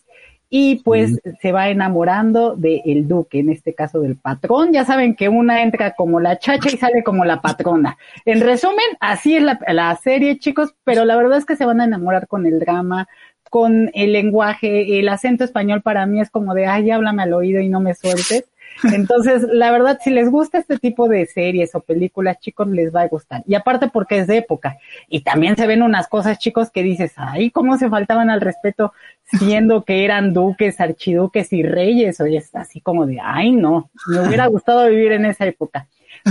y 0.57 0.77
pues 0.85 1.21
se 1.41 1.51
va 1.51 1.69
enamorando 1.69 2.55
del 2.55 2.81
el 2.85 3.09
duque, 3.09 3.41
en 3.41 3.51
este 3.51 3.75
caso 3.75 4.01
del 4.01 4.17
patrón. 4.17 4.73
Ya 4.73 4.85
saben 4.85 5.17
que 5.17 5.29
una 5.29 5.63
entra 5.63 5.95
como 5.95 6.21
la 6.21 6.39
chacha 6.39 6.71
y 6.71 6.77
sale 6.77 7.03
como 7.03 7.25
la 7.25 7.41
patrona. 7.41 7.99
En 8.25 8.41
resumen, 8.41 8.85
así 9.01 9.37
es 9.37 9.43
la, 9.43 9.59
la 9.67 9.97
serie, 9.97 10.39
chicos, 10.39 10.75
pero 10.85 11.05
la 11.05 11.17
verdad 11.17 11.39
es 11.39 11.45
que 11.45 11.57
se 11.57 11.65
van 11.65 11.81
a 11.81 11.85
enamorar 11.87 12.29
con 12.29 12.47
el 12.47 12.61
drama, 12.61 13.09
con 13.51 13.91
el 13.95 14.13
lenguaje, 14.13 14.99
el 14.99 15.09
acento 15.09 15.45
español 15.45 15.83
para 15.83 16.07
mí 16.07 16.21
es 16.21 16.31
como 16.31 16.55
de, 16.55 16.67
ay, 16.67 16.91
háblame 16.91 17.25
al 17.25 17.35
oído 17.35 17.61
y 17.61 17.69
no 17.69 17.81
me 17.81 17.95
sueltes. 17.95 18.45
Entonces, 18.83 19.43
la 19.51 19.71
verdad, 19.71 19.99
si 20.03 20.11
les 20.11 20.31
gusta 20.31 20.59
este 20.59 20.79
tipo 20.79 21.09
de 21.09 21.27
series 21.27 21.75
o 21.75 21.81
películas, 21.81 22.39
chicos, 22.41 22.69
les 22.69 22.95
va 22.95 23.03
a 23.03 23.09
gustar. 23.09 23.43
Y 23.47 23.55
aparte 23.55 23.89
porque 23.89 24.19
es 24.19 24.27
de 24.27 24.39
época. 24.39 24.79
Y 25.09 25.21
también 25.21 25.57
se 25.57 25.67
ven 25.67 25.83
unas 25.83 26.09
cosas, 26.09 26.39
chicos, 26.39 26.71
que 26.71 26.83
dices, 26.83 27.13
ay, 27.17 27.51
cómo 27.51 27.77
se 27.77 27.89
faltaban 27.89 28.31
al 28.31 28.41
respeto 28.41 28.93
siendo 29.25 29.85
que 29.85 30.05
eran 30.05 30.33
duques, 30.33 30.81
archiduques 30.81 31.53
y 31.53 31.63
reyes. 31.63 32.21
O 32.21 32.27
es 32.27 32.55
así 32.55 32.81
como 32.81 33.07
de, 33.07 33.19
ay, 33.23 33.53
no, 33.53 33.91
me 34.07 34.27
hubiera 34.27 34.47
gustado 34.47 34.89
vivir 34.89 35.13
en 35.13 35.27
esa 35.27 35.47
época. 35.47 35.87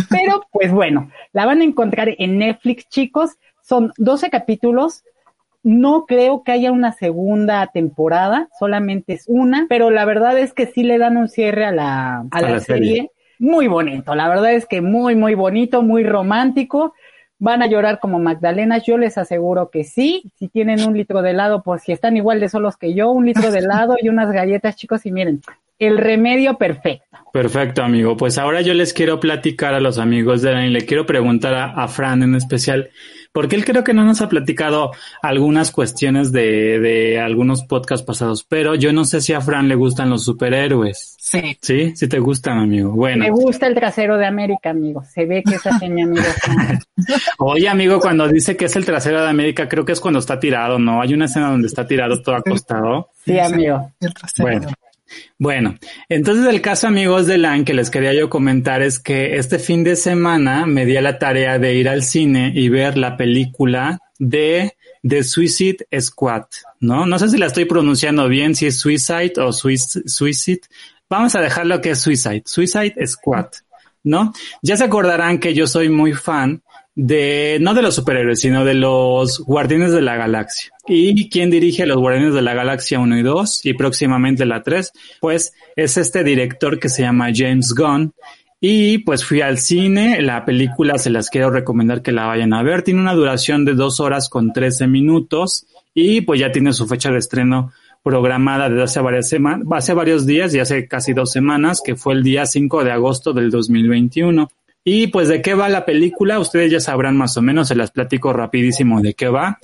Pero, 0.10 0.46
pues 0.52 0.72
bueno, 0.72 1.10
la 1.32 1.46
van 1.46 1.62
a 1.62 1.66
encontrar 1.66 2.10
en 2.18 2.38
Netflix, 2.38 2.88
chicos. 2.90 3.38
Son 3.62 3.94
12 3.98 4.30
capítulos, 4.30 5.04
no 5.64 6.06
creo 6.06 6.44
que 6.44 6.52
haya 6.52 6.72
una 6.72 6.92
segunda 6.92 7.66
temporada, 7.68 8.50
solamente 8.60 9.14
es 9.14 9.24
una, 9.28 9.66
pero 9.70 9.90
la 9.90 10.04
verdad 10.04 10.38
es 10.38 10.54
que 10.54 10.66
sí 10.68 10.84
le 10.84 10.98
dan 10.98 11.16
un 11.16 11.30
cierre 11.30 11.66
a 11.66 11.72
la, 11.72 12.26
a, 12.30 12.42
la, 12.42 12.60
serie. 12.60 13.12
Muy 13.40 13.68
bonito, 13.68 14.14
la 14.14 14.28
verdad 14.28 14.54
es 14.54 14.66
que 14.66 14.82
muy, 14.82 15.16
muy 15.16 15.36
bonito, 15.36 15.82
muy 15.82 16.04
romántico. 16.04 16.94
Van 17.40 17.62
a 17.62 17.68
llorar 17.68 18.00
como 18.00 18.20
Magdalenas, 18.20 18.84
yo 18.86 18.98
les 18.98 19.18
aseguro 19.18 19.70
que 19.70 19.84
sí. 19.84 20.32
Si 20.36 20.48
tienen 20.48 20.86
un 20.86 20.96
litro 20.96 21.22
de 21.22 21.32
helado, 21.32 21.62
pues 21.64 21.82
si 21.84 21.92
están 21.92 22.16
igual 22.16 22.40
de 22.40 22.48
solos 22.48 22.78
que 22.78 22.94
yo, 22.94 23.10
un 23.10 23.26
litro 23.26 23.52
de 23.52 23.60
helado 23.60 23.96
y 24.02 24.08
unas 24.08 24.32
galletas, 24.32 24.76
chicos, 24.76 25.06
y 25.06 25.12
miren, 25.12 25.42
el 25.80 25.98
remedio 25.98 26.58
perfecto. 26.58 27.18
Perfecto, 27.34 27.84
amigo. 27.84 28.16
Pues 28.16 28.38
ahora 28.38 28.62
yo 28.62 28.74
les 28.74 28.94
quiero 28.94 29.20
platicar 29.20 29.74
a 29.74 29.82
los 29.82 29.98
amigos 29.98 30.42
de 30.42 30.54
la 30.54 30.66
y 30.66 30.70
le 30.70 30.86
quiero 30.86 31.06
preguntar 31.06 31.54
a, 31.54 31.66
a 31.72 31.88
Fran 31.88 32.24
en 32.24 32.36
especial 32.36 32.92
porque 33.34 33.56
él 33.56 33.66
creo 33.66 33.84
que 33.84 33.94
no 33.94 34.06
nos 34.06 34.22
ha 34.22 34.30
platicado 34.30 34.92
algunas 35.22 35.72
cuestiones 35.72 36.32
de, 36.32 36.80
de 36.80 37.20
algunos 37.20 37.64
podcasts 37.64 38.06
pasados, 38.06 38.46
pero 38.48 38.76
yo 38.76 38.94
no 38.94 39.04
sé 39.04 39.20
si 39.22 39.34
a 39.34 39.42
Fran 39.42 39.68
le 39.68 39.76
gustan 39.76 40.10
los 40.10 40.24
superhéroes. 40.24 41.16
Sí. 41.20 41.58
Sí, 41.62 41.96
sí 41.96 42.08
te 42.08 42.20
gustan, 42.20 42.60
amigo. 42.60 42.92
Bueno. 42.92 43.24
Me 43.24 43.32
gusta 43.32 43.66
el 43.66 43.74
trasero 43.74 44.18
de 44.18 44.28
América, 44.28 44.70
amigo. 44.70 45.04
Se 45.04 45.26
ve 45.26 45.44
que 45.44 45.56
es 45.56 45.66
así, 45.66 45.90
mi 45.90 46.04
amigo. 46.04 46.24
Oye, 47.40 47.68
amigo, 47.68 48.00
cuando 48.00 48.28
dice 48.28 48.56
que 48.56 48.66
es 48.66 48.76
el 48.76 48.86
trasero 48.86 49.22
de 49.22 49.30
América, 49.30 49.68
creo 49.68 49.84
que 49.84 49.94
es 49.94 50.00
cuando 50.00 50.20
está 50.20 50.40
tirado, 50.40 50.78
¿no? 50.78 51.02
Hay 51.02 51.14
una 51.14 51.26
escena 51.26 51.50
donde 51.50 51.68
está 51.68 51.88
tirado 51.88 52.22
todo 52.22 52.36
acostado. 52.36 53.10
Sí, 53.26 53.40
amigo. 53.40 53.92
El 54.00 54.14
trasero. 54.14 54.48
Bueno. 54.48 54.68
Bueno, 55.38 55.78
entonces 56.10 56.46
el 56.48 56.62
caso 56.62 56.88
amigos 56.88 57.28
de 57.28 57.38
LAN 57.38 57.66
que 57.66 57.74
les 57.74 57.90
quería 57.90 58.14
yo 58.14 58.30
comentar 58.30 58.82
es 58.82 59.00
que 59.00 59.38
este 59.38 59.60
fin 59.60 59.84
de 59.84 59.96
semana 59.96 60.66
me 60.66 60.86
di 60.86 60.96
a 60.98 61.02
la 61.02 61.20
tarea 61.20 61.60
de 61.60 61.76
ir 61.76 61.90
al 61.90 62.04
cine 62.04 62.52
y 62.56 62.70
ver 62.70 62.98
la 62.98 63.18
película 63.18 64.00
de 64.20 64.76
The 65.08 65.24
Suicide 65.24 65.88
Squad, 66.00 66.46
¿no? 66.80 67.06
No 67.06 67.20
sé 67.20 67.30
si 67.30 67.38
la 67.38 67.48
estoy 67.48 67.66
pronunciando 67.66 68.28
bien, 68.28 68.56
si 68.56 68.68
es 68.68 68.80
Suicide 68.80 69.34
o 69.38 69.52
Suicide. 69.52 70.62
Vamos 71.10 71.36
a 71.36 71.42
dejarlo 71.42 71.82
que 71.82 71.92
es 71.92 72.00
Suicide, 72.00 72.44
Suicide 72.46 72.96
Squad, 73.06 73.48
¿no? 74.04 74.34
Ya 74.62 74.78
se 74.78 74.86
acordarán 74.86 75.40
que 75.40 75.54
yo 75.54 75.68
soy 75.68 75.90
muy 75.90 76.14
fan 76.14 76.62
de, 76.96 77.58
no 77.62 77.74
de 77.74 77.82
los 77.82 77.96
superhéroes, 77.96 78.40
sino 78.40 78.66
de 78.66 78.74
los 78.74 79.40
Guardianes 79.40 79.92
de 79.92 80.02
la 80.02 80.16
Galaxia. 80.16 80.72
Y 80.88 81.30
quien 81.30 81.50
dirige 81.50 81.86
los 81.86 81.98
Guardianes 81.98 82.34
de 82.34 82.42
la 82.42 82.54
Galaxia 82.54 83.00
1 83.00 83.18
y 83.18 83.24
2 83.24 83.66
y 83.66 83.74
próximamente 83.74 84.46
la 84.46 84.62
3, 84.62 84.92
pues 85.20 85.54
es 85.76 85.98
este 85.98 86.24
director 86.24 86.80
que 86.80 86.90
se 86.90 87.04
llama 87.04 87.32
James 87.34 87.74
Gunn. 87.74 88.14
Y 88.60 89.00
pues 89.00 89.26
fui 89.26 89.42
al 89.42 89.58
cine, 89.58 90.22
la 90.22 90.46
película 90.46 90.98
se 90.98 91.10
las 91.10 91.30
quiero 91.30 91.50
recomendar 91.50 92.02
que 92.02 92.14
la 92.14 92.28
vayan 92.28 92.54
a 92.54 92.64
ver, 92.64 92.82
tiene 92.82 93.02
una 93.02 93.14
duración 93.14 93.66
de 93.66 93.74
2 93.74 94.00
horas 94.00 94.30
con 94.30 94.54
13 94.54 94.88
minutos 94.88 95.66
y 95.94 96.22
pues 96.22 96.40
ya 96.40 96.52
tiene 96.52 96.72
su 96.72 96.88
fecha 96.88 97.12
de 97.12 97.18
estreno 97.18 97.74
programada 98.04 98.70
desde 98.70 98.84
hace 98.84 99.00
varias 99.02 99.30
semanas, 99.30 99.68
hace 99.72 99.94
varios 99.94 100.26
días 100.26 100.54
y 100.54 100.60
hace 100.60 100.88
casi 100.88 101.14
dos 101.14 101.32
semanas, 101.32 101.82
que 101.84 101.96
fue 101.96 102.14
el 102.14 102.24
día 102.24 102.46
5 102.46 102.84
de 102.84 102.92
agosto 102.92 103.34
del 103.34 103.50
2021. 103.50 104.50
Y 104.84 105.08
pues 105.08 105.30
de 105.30 105.42
qué 105.42 105.54
va 105.54 105.70
la 105.70 105.86
película, 105.86 106.40
ustedes 106.40 106.72
ya 106.72 106.80
sabrán 106.80 107.16
más 107.16 107.38
o 107.38 107.42
menos, 107.42 107.70
se 107.70 107.76
las 107.76 107.92
platico 107.92 108.34
rapidísimo 108.34 109.02
de 109.02 109.14
qué 109.14 109.30
va. 109.30 109.60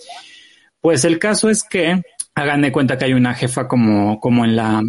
Pues 0.82 1.04
el 1.04 1.20
caso 1.20 1.50
es 1.50 1.64
que 1.64 2.02
hagan 2.36 2.62
de 2.62 2.72
cuenta 2.72 2.98
que 2.98 3.06
hay 3.06 3.14
una 3.14 3.34
jefa 3.34 3.68
como, 3.68 4.20
como 4.20 4.46
en 4.46 4.56
la, 4.56 4.82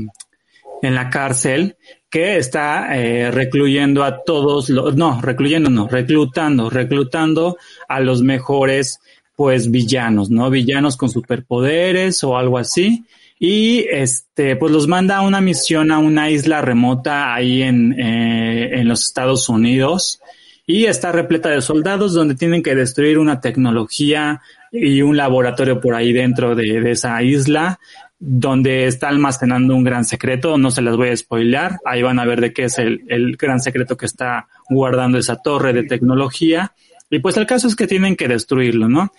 en 0.83 0.95
la 0.95 1.11
cárcel 1.11 1.76
que 2.09 2.37
está 2.37 2.97
eh, 2.97 3.31
recluyendo 3.31 4.05
a 4.05 4.22
todos 4.22 4.68
los, 4.68 4.97
no, 4.97 5.20
recluyendo 5.20 5.68
no, 5.70 5.89
reclutando, 5.89 6.70
reclutando 6.70 7.57
a 7.89 8.01
los 8.01 8.22
mejores 8.22 9.01
pues 9.35 9.70
villanos, 9.70 10.31
¿no? 10.31 10.51
Villanos 10.51 10.97
con 10.97 11.09
superpoderes 11.09 12.22
o 12.24 12.37
algo 12.37 12.59
así 12.59 13.05
y 13.43 13.86
este 13.91 14.55
pues 14.55 14.70
los 14.70 14.86
manda 14.86 15.16
a 15.16 15.22
una 15.22 15.41
misión 15.41 15.91
a 15.91 15.99
una 15.99 16.28
isla 16.30 16.61
remota 16.61 17.34
ahí 17.34 17.62
en, 17.62 17.99
eh, 17.99 18.78
en 18.78 18.86
los 18.86 19.07
Estados 19.07 19.49
Unidos. 19.49 20.20
Y 20.66 20.84
está 20.84 21.11
repleta 21.11 21.49
de 21.49 21.62
soldados 21.62 22.12
donde 22.12 22.36
tienen 22.36 22.62
que 22.62 22.76
destruir 22.76 23.18
una 23.18 23.41
tecnología 23.41 24.43
y 24.70 25.03
un 25.03 25.16
laboratorio 25.16 25.80
por 25.80 25.95
ahí 25.95 26.12
dentro 26.12 26.55
de, 26.55 26.93
esa 26.93 27.20
isla 27.22 27.80
donde 28.20 28.86
está 28.86 29.09
almacenando 29.09 29.74
un 29.74 29.82
gran 29.82 30.05
secreto, 30.05 30.59
no 30.59 30.70
se 30.70 30.82
las 30.82 30.97
voy 30.97 31.09
a 31.09 31.16
spoilear, 31.16 31.78
ahí 31.86 32.03
van 32.03 32.18
a 32.18 32.26
ver 32.26 32.43
de 32.43 32.53
qué 32.53 32.64
es 32.64 32.78
el, 32.78 33.03
el 33.09 33.36
gran 33.36 33.61
secreto 33.61 33.97
que 33.97 34.05
está 34.05 34.47
guardando 34.68 35.16
esa 35.18 35.36
torre 35.36 35.72
de 35.72 35.84
tecnología. 35.84 36.74
Y 37.09 37.18
pues 37.18 37.36
el 37.38 37.47
caso 37.47 37.66
es 37.66 37.74
que 37.74 37.88
tienen 37.88 38.14
que 38.14 38.28
destruirlo, 38.28 38.88
¿no? 38.88 39.12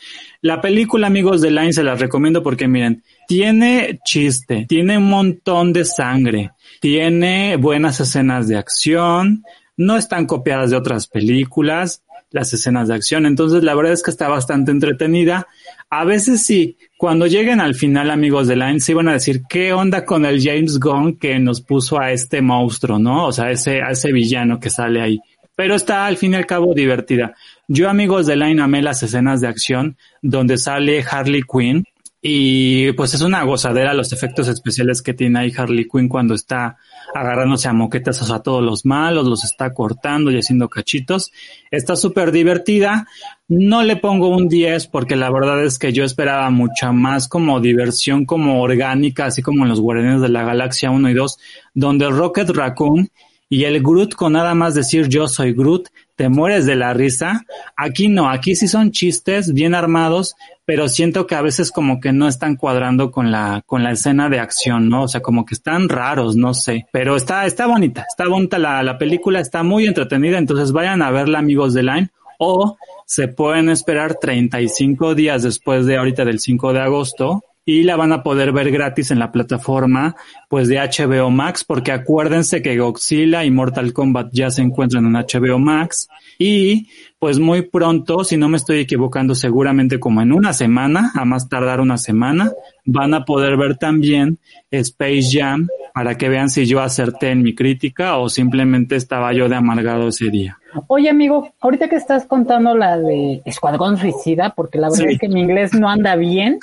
La 0.44 0.60
película, 0.60 1.06
amigos 1.06 1.42
de 1.42 1.52
Line, 1.52 1.72
se 1.72 1.84
las 1.84 2.00
recomiendo 2.00 2.42
porque 2.42 2.68
miren, 2.68 3.04
tiene 3.28 4.00
chiste, 4.04 4.66
tiene 4.68 4.98
un 4.98 5.08
montón 5.08 5.72
de 5.72 5.86
sangre, 5.86 6.52
tiene 6.80 7.58
buenas 7.58 8.00
escenas 8.00 8.48
de 8.48 8.58
acción, 8.58 9.44
no 9.78 9.98
están 9.98 10.26
copiadas 10.26 10.72
de 10.72 10.78
otras 10.78 11.08
películas, 11.08 12.02
las 12.32 12.52
escenas 12.54 12.88
de 12.88 12.96
acción, 12.96 13.28
entonces 13.28 13.64
la 13.64 13.76
verdad 13.76 13.94
es 13.94 14.02
que 14.02 14.10
está 14.10 14.30
bastante 14.30 14.72
entretenida. 14.72 15.46
A 15.92 16.06
veces 16.06 16.42
sí, 16.44 16.76
cuando 16.98 17.28
lleguen 17.28 17.62
al 17.62 17.76
final, 17.76 18.10
amigos 18.10 18.48
de 18.48 18.56
Line, 18.56 18.80
sí 18.80 18.96
van 18.96 19.10
a 19.10 19.14
decir, 19.14 19.44
¿qué 19.48 19.74
onda 19.74 20.06
con 20.06 20.26
el 20.26 20.42
James 20.42 20.80
Gunn 20.80 21.20
que 21.20 21.38
nos 21.38 21.62
puso 21.62 22.00
a 22.00 22.12
este 22.12 22.42
monstruo, 22.42 22.98
no? 22.98 23.28
O 23.28 23.32
sea, 23.32 23.52
ese, 23.52 23.84
a 23.84 23.92
ese 23.92 24.12
villano 24.12 24.60
que 24.60 24.72
sale 24.72 25.02
ahí 25.02 25.22
pero 25.62 25.76
está 25.76 26.08
al 26.08 26.18
fin 26.18 26.34
y 26.34 26.38
al 26.38 26.48
cabo 26.48 26.74
divertida. 26.74 27.36
Yo, 27.74 27.90
amigos 27.90 28.26
de 28.26 28.36
Line, 28.36 28.62
amé 28.62 28.82
las 28.82 29.02
escenas 29.02 29.40
de 29.40 29.48
acción 29.48 29.96
donde 30.22 30.58
sale 30.58 31.06
Harley 31.10 31.42
Quinn 31.44 31.86
y 32.22 32.92
pues 32.92 33.14
es 33.14 33.22
una 33.22 33.44
gozadera 33.44 33.94
los 33.94 34.12
efectos 34.12 34.50
especiales 34.50 35.02
que 35.02 35.14
tiene 35.14 35.40
ahí 35.40 35.54
Harley 35.58 35.88
Quinn 35.88 36.10
cuando 36.10 36.34
está 36.34 36.76
agarrándose 37.16 37.70
a 37.70 37.74
moquetas 37.74 38.30
a 38.30 38.44
todos 38.44 38.62
los 38.62 38.86
malos, 38.86 39.26
los 39.26 39.46
está 39.46 39.74
cortando 39.74 40.32
y 40.32 40.38
haciendo 40.38 40.68
cachitos. 40.68 41.32
Está 41.72 41.96
súper 41.96 42.34
divertida. 42.34 43.08
No 43.48 43.84
le 43.84 43.96
pongo 43.96 44.28
un 44.28 44.50
10 44.50 44.88
porque 44.88 45.16
la 45.16 45.32
verdad 45.32 45.64
es 45.64 45.80
que 45.80 45.94
yo 45.94 46.04
esperaba 46.04 46.50
mucha 46.50 46.92
más 46.92 47.30
como 47.30 47.62
diversión 47.62 48.26
como 48.26 48.62
orgánica, 48.62 49.28
así 49.28 49.42
como 49.42 49.64
en 49.64 49.70
los 49.70 49.80
Guardianes 49.80 50.20
de 50.20 50.28
la 50.28 50.44
Galaxia 50.44 50.92
1 50.92 51.10
y 51.10 51.14
2, 51.14 51.38
donde 51.74 52.10
Rocket 52.10 52.50
Raccoon 52.50 53.10
y 53.52 53.66
el 53.66 53.84
Groot 53.84 54.16
con 54.16 54.32
nada 54.32 54.56
más 54.56 54.76
decir 54.76 55.10
yo 55.10 55.28
soy 55.28 55.52
Groot, 55.52 55.90
te 56.22 56.30
mueres 56.30 56.68
de 56.68 56.76
la 56.76 56.94
risa. 56.94 57.48
Aquí 57.76 58.08
no, 58.08 58.30
aquí 58.30 58.56
sí 58.56 58.68
son 58.68 58.92
chistes 58.92 59.56
bien 59.56 59.74
armados, 59.74 60.36
pero 60.66 60.88
siento 60.88 61.26
que 61.26 61.34
a 61.34 61.42
veces 61.42 61.72
como 61.72 62.00
que 62.00 62.14
no 62.14 62.28
están 62.28 62.58
cuadrando 62.58 63.10
con 63.10 63.32
la, 63.32 63.64
con 63.66 63.82
la 63.82 63.94
escena 63.94 64.30
de 64.30 64.40
acción, 64.40 64.88
¿no? 64.88 65.06
O 65.06 65.08
sea, 65.08 65.22
como 65.22 65.46
que 65.46 65.56
están 65.56 65.90
raros, 65.90 66.36
no 66.36 66.54
sé. 66.54 66.86
Pero 66.92 67.16
está, 67.16 67.48
está 67.48 67.66
bonita, 67.66 68.06
está 68.08 68.28
bonita 68.28 68.60
la, 68.60 68.84
la 68.84 69.00
película, 69.00 69.40
está 69.40 69.64
muy 69.64 69.88
entretenida, 69.88 70.38
entonces 70.38 70.72
vayan 70.72 71.02
a 71.02 71.10
verla 71.10 71.40
amigos 71.40 71.74
de 71.74 71.82
Line 71.82 72.10
o 72.38 72.78
se 73.08 73.28
pueden 73.28 73.70
esperar 73.70 74.14
35 74.22 75.16
días 75.16 75.42
después 75.42 75.88
de 75.88 75.98
ahorita 75.98 76.24
del 76.24 76.40
5 76.40 76.74
de 76.74 76.82
agosto 76.82 77.44
y 77.66 77.84
la 77.84 77.96
van 77.96 78.12
a 78.12 78.24
poder 78.24 78.52
ver 78.52 78.72
gratis 78.72 79.12
en 79.12 79.20
la 79.20 79.32
plataforma 79.32 80.16
pues 80.50 80.68
de 80.68 80.78
HBO 80.78 81.30
Max 81.30 81.64
porque 81.64 81.92
acuérdense 81.92 82.62
que 82.62 82.78
Godzilla 82.78 83.46
y 83.46 83.52
Mortal 83.52 83.94
Kombat 83.94 84.30
ya 84.32 84.50
se 84.50 84.62
encuentran 84.62 85.06
en 85.06 85.14
HBO 85.14 85.60
Max 85.60 86.08
y 86.40 86.88
pues 87.22 87.38
muy 87.38 87.62
pronto, 87.62 88.24
si 88.24 88.36
no 88.36 88.50
me 88.50 88.58
estoy 88.58 88.80
equivocando, 88.80 89.36
seguramente 89.36 90.00
como 90.00 90.24
en 90.24 90.34
una 90.34 90.54
semana, 90.54 91.12
a 91.14 91.24
más 91.24 91.48
tardar 91.48 91.80
una 91.80 92.00
semana, 92.00 92.52
van 92.84 93.14
a 93.14 93.26
poder 93.26 93.58
ver 93.58 93.78
también 93.78 94.40
Space 94.72 95.30
Jam 95.32 95.68
para 95.94 96.18
que 96.18 96.30
vean 96.30 96.50
si 96.50 96.66
yo 96.66 96.82
acerté 96.82 97.30
en 97.30 97.44
mi 97.44 97.54
crítica 97.54 98.18
o 98.18 98.28
simplemente 98.28 98.96
estaba 98.96 99.34
yo 99.34 99.48
de 99.48 99.56
amargado 99.56 100.08
ese 100.08 100.32
día. 100.32 100.58
Oye, 100.88 101.12
amigo, 101.12 101.54
ahorita 101.60 101.90
que 101.90 101.98
estás 101.98 102.26
contando 102.26 102.76
la 102.76 102.98
de 102.98 103.44
Escuadrón 103.46 103.98
Suicida, 103.98 104.56
porque 104.56 104.80
la 104.80 104.90
verdad 104.90 105.06
Sí. 105.06 105.14
es 105.14 105.20
que 105.20 105.30
mi 105.30 105.42
inglés 105.42 105.76
no 105.76 105.90
anda 105.92 106.16
bien, 106.16 106.58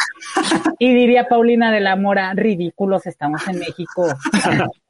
y 0.81 0.93
diría 0.93 1.29
Paulina 1.29 1.71
de 1.71 1.79
la 1.79 1.95
Mora, 1.95 2.35
ridículos, 2.35 3.07
estamos 3.07 3.47
en 3.47 3.61
México. 3.61 4.09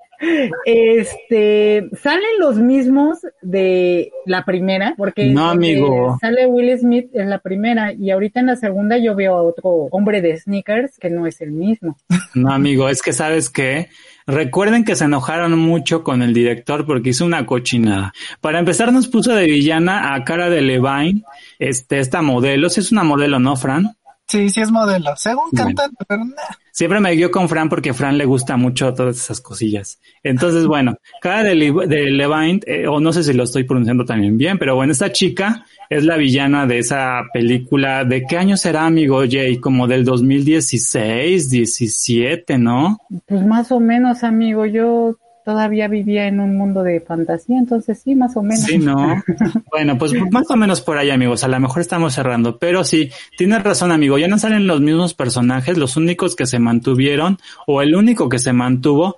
Este, 0.64 1.88
salen 2.02 2.38
los 2.40 2.56
mismos 2.56 3.18
de 3.40 4.10
la 4.26 4.44
primera, 4.44 4.94
porque 4.96 5.26
no, 5.26 5.50
amigo. 5.50 6.18
sale 6.20 6.46
Will 6.46 6.76
Smith 6.78 7.10
en 7.14 7.30
la 7.30 7.38
primera 7.38 7.92
y 7.92 8.10
ahorita 8.10 8.40
en 8.40 8.46
la 8.46 8.56
segunda 8.56 8.98
yo 8.98 9.14
veo 9.14 9.34
a 9.34 9.42
otro 9.42 9.70
hombre 9.90 10.20
de 10.20 10.36
sneakers 10.36 10.98
que 10.98 11.10
no 11.10 11.26
es 11.26 11.40
el 11.40 11.52
mismo. 11.52 11.96
No, 12.34 12.52
amigo, 12.52 12.88
es 12.88 13.02
que 13.02 13.12
sabes 13.12 13.48
que 13.48 13.88
recuerden 14.26 14.84
que 14.84 14.96
se 14.96 15.04
enojaron 15.04 15.58
mucho 15.58 16.02
con 16.02 16.22
el 16.22 16.34
director 16.34 16.84
porque 16.86 17.10
hizo 17.10 17.24
una 17.24 17.46
cochinada. 17.46 18.12
Para 18.40 18.58
empezar 18.58 18.92
nos 18.92 19.08
puso 19.08 19.34
de 19.34 19.46
villana 19.46 20.14
a 20.14 20.24
cara 20.24 20.50
de 20.50 20.62
Levine, 20.62 21.22
este, 21.58 22.00
esta 22.00 22.22
modelo, 22.22 22.68
si 22.68 22.80
es 22.80 22.92
una 22.92 23.04
modelo, 23.04 23.38
¿no, 23.38 23.56
Fran? 23.56 23.96
Sí, 24.28 24.50
sí 24.50 24.60
es 24.60 24.70
modelo, 24.70 25.16
según 25.16 25.50
cantante, 25.50 26.04
pero 26.06 26.22
Siempre 26.70 27.00
me 27.00 27.10
guío 27.10 27.30
con 27.30 27.48
Fran 27.48 27.68
porque 27.68 27.92
Fran 27.92 28.18
le 28.18 28.24
gusta 28.24 28.56
mucho 28.56 28.94
todas 28.94 29.16
esas 29.16 29.40
cosillas. 29.40 29.98
Entonces, 30.22 30.66
bueno, 30.68 30.96
cara 31.20 31.42
de, 31.42 31.54
de 31.54 32.10
Levine, 32.10 32.60
eh, 32.66 32.86
o 32.86 33.00
no 33.00 33.12
sé 33.12 33.24
si 33.24 33.32
lo 33.32 33.44
estoy 33.44 33.64
pronunciando 33.64 34.04
también 34.04 34.38
bien, 34.38 34.58
pero 34.58 34.76
bueno, 34.76 34.92
esta 34.92 35.10
chica 35.10 35.64
es 35.90 36.04
la 36.04 36.16
villana 36.16 36.66
de 36.66 36.78
esa 36.78 37.22
película. 37.32 38.04
¿De 38.04 38.22
qué 38.28 38.36
año 38.36 38.56
será, 38.56 38.84
amigo 38.84 39.22
Jay? 39.28 39.58
Como 39.58 39.88
del 39.88 40.04
2016, 40.04 41.50
17, 41.50 42.58
¿no? 42.58 43.00
Pues 43.26 43.44
más 43.44 43.72
o 43.72 43.80
menos, 43.80 44.22
amigo. 44.22 44.66
Yo 44.66 45.16
todavía 45.48 45.88
vivía 45.88 46.28
en 46.28 46.40
un 46.40 46.58
mundo 46.58 46.82
de 46.82 47.00
fantasía, 47.00 47.58
entonces 47.58 48.02
sí, 48.04 48.14
más 48.14 48.36
o 48.36 48.42
menos. 48.42 48.64
Sí, 48.64 48.76
¿no? 48.76 49.22
bueno, 49.72 49.96
pues 49.96 50.12
más 50.30 50.50
o 50.50 50.56
menos 50.56 50.82
por 50.82 50.98
ahí, 50.98 51.08
amigos. 51.08 51.42
A 51.42 51.48
lo 51.48 51.58
mejor 51.58 51.80
estamos 51.80 52.12
cerrando, 52.12 52.58
pero 52.58 52.84
sí, 52.84 53.10
tienes 53.38 53.62
razón, 53.64 53.90
amigo. 53.90 54.18
Ya 54.18 54.28
no 54.28 54.38
salen 54.38 54.66
los 54.66 54.82
mismos 54.82 55.14
personajes, 55.14 55.78
los 55.78 55.96
únicos 55.96 56.36
que 56.36 56.44
se 56.44 56.58
mantuvieron, 56.58 57.38
o 57.66 57.80
el 57.80 57.94
único 57.94 58.28
que 58.28 58.38
se 58.38 58.52
mantuvo, 58.52 59.16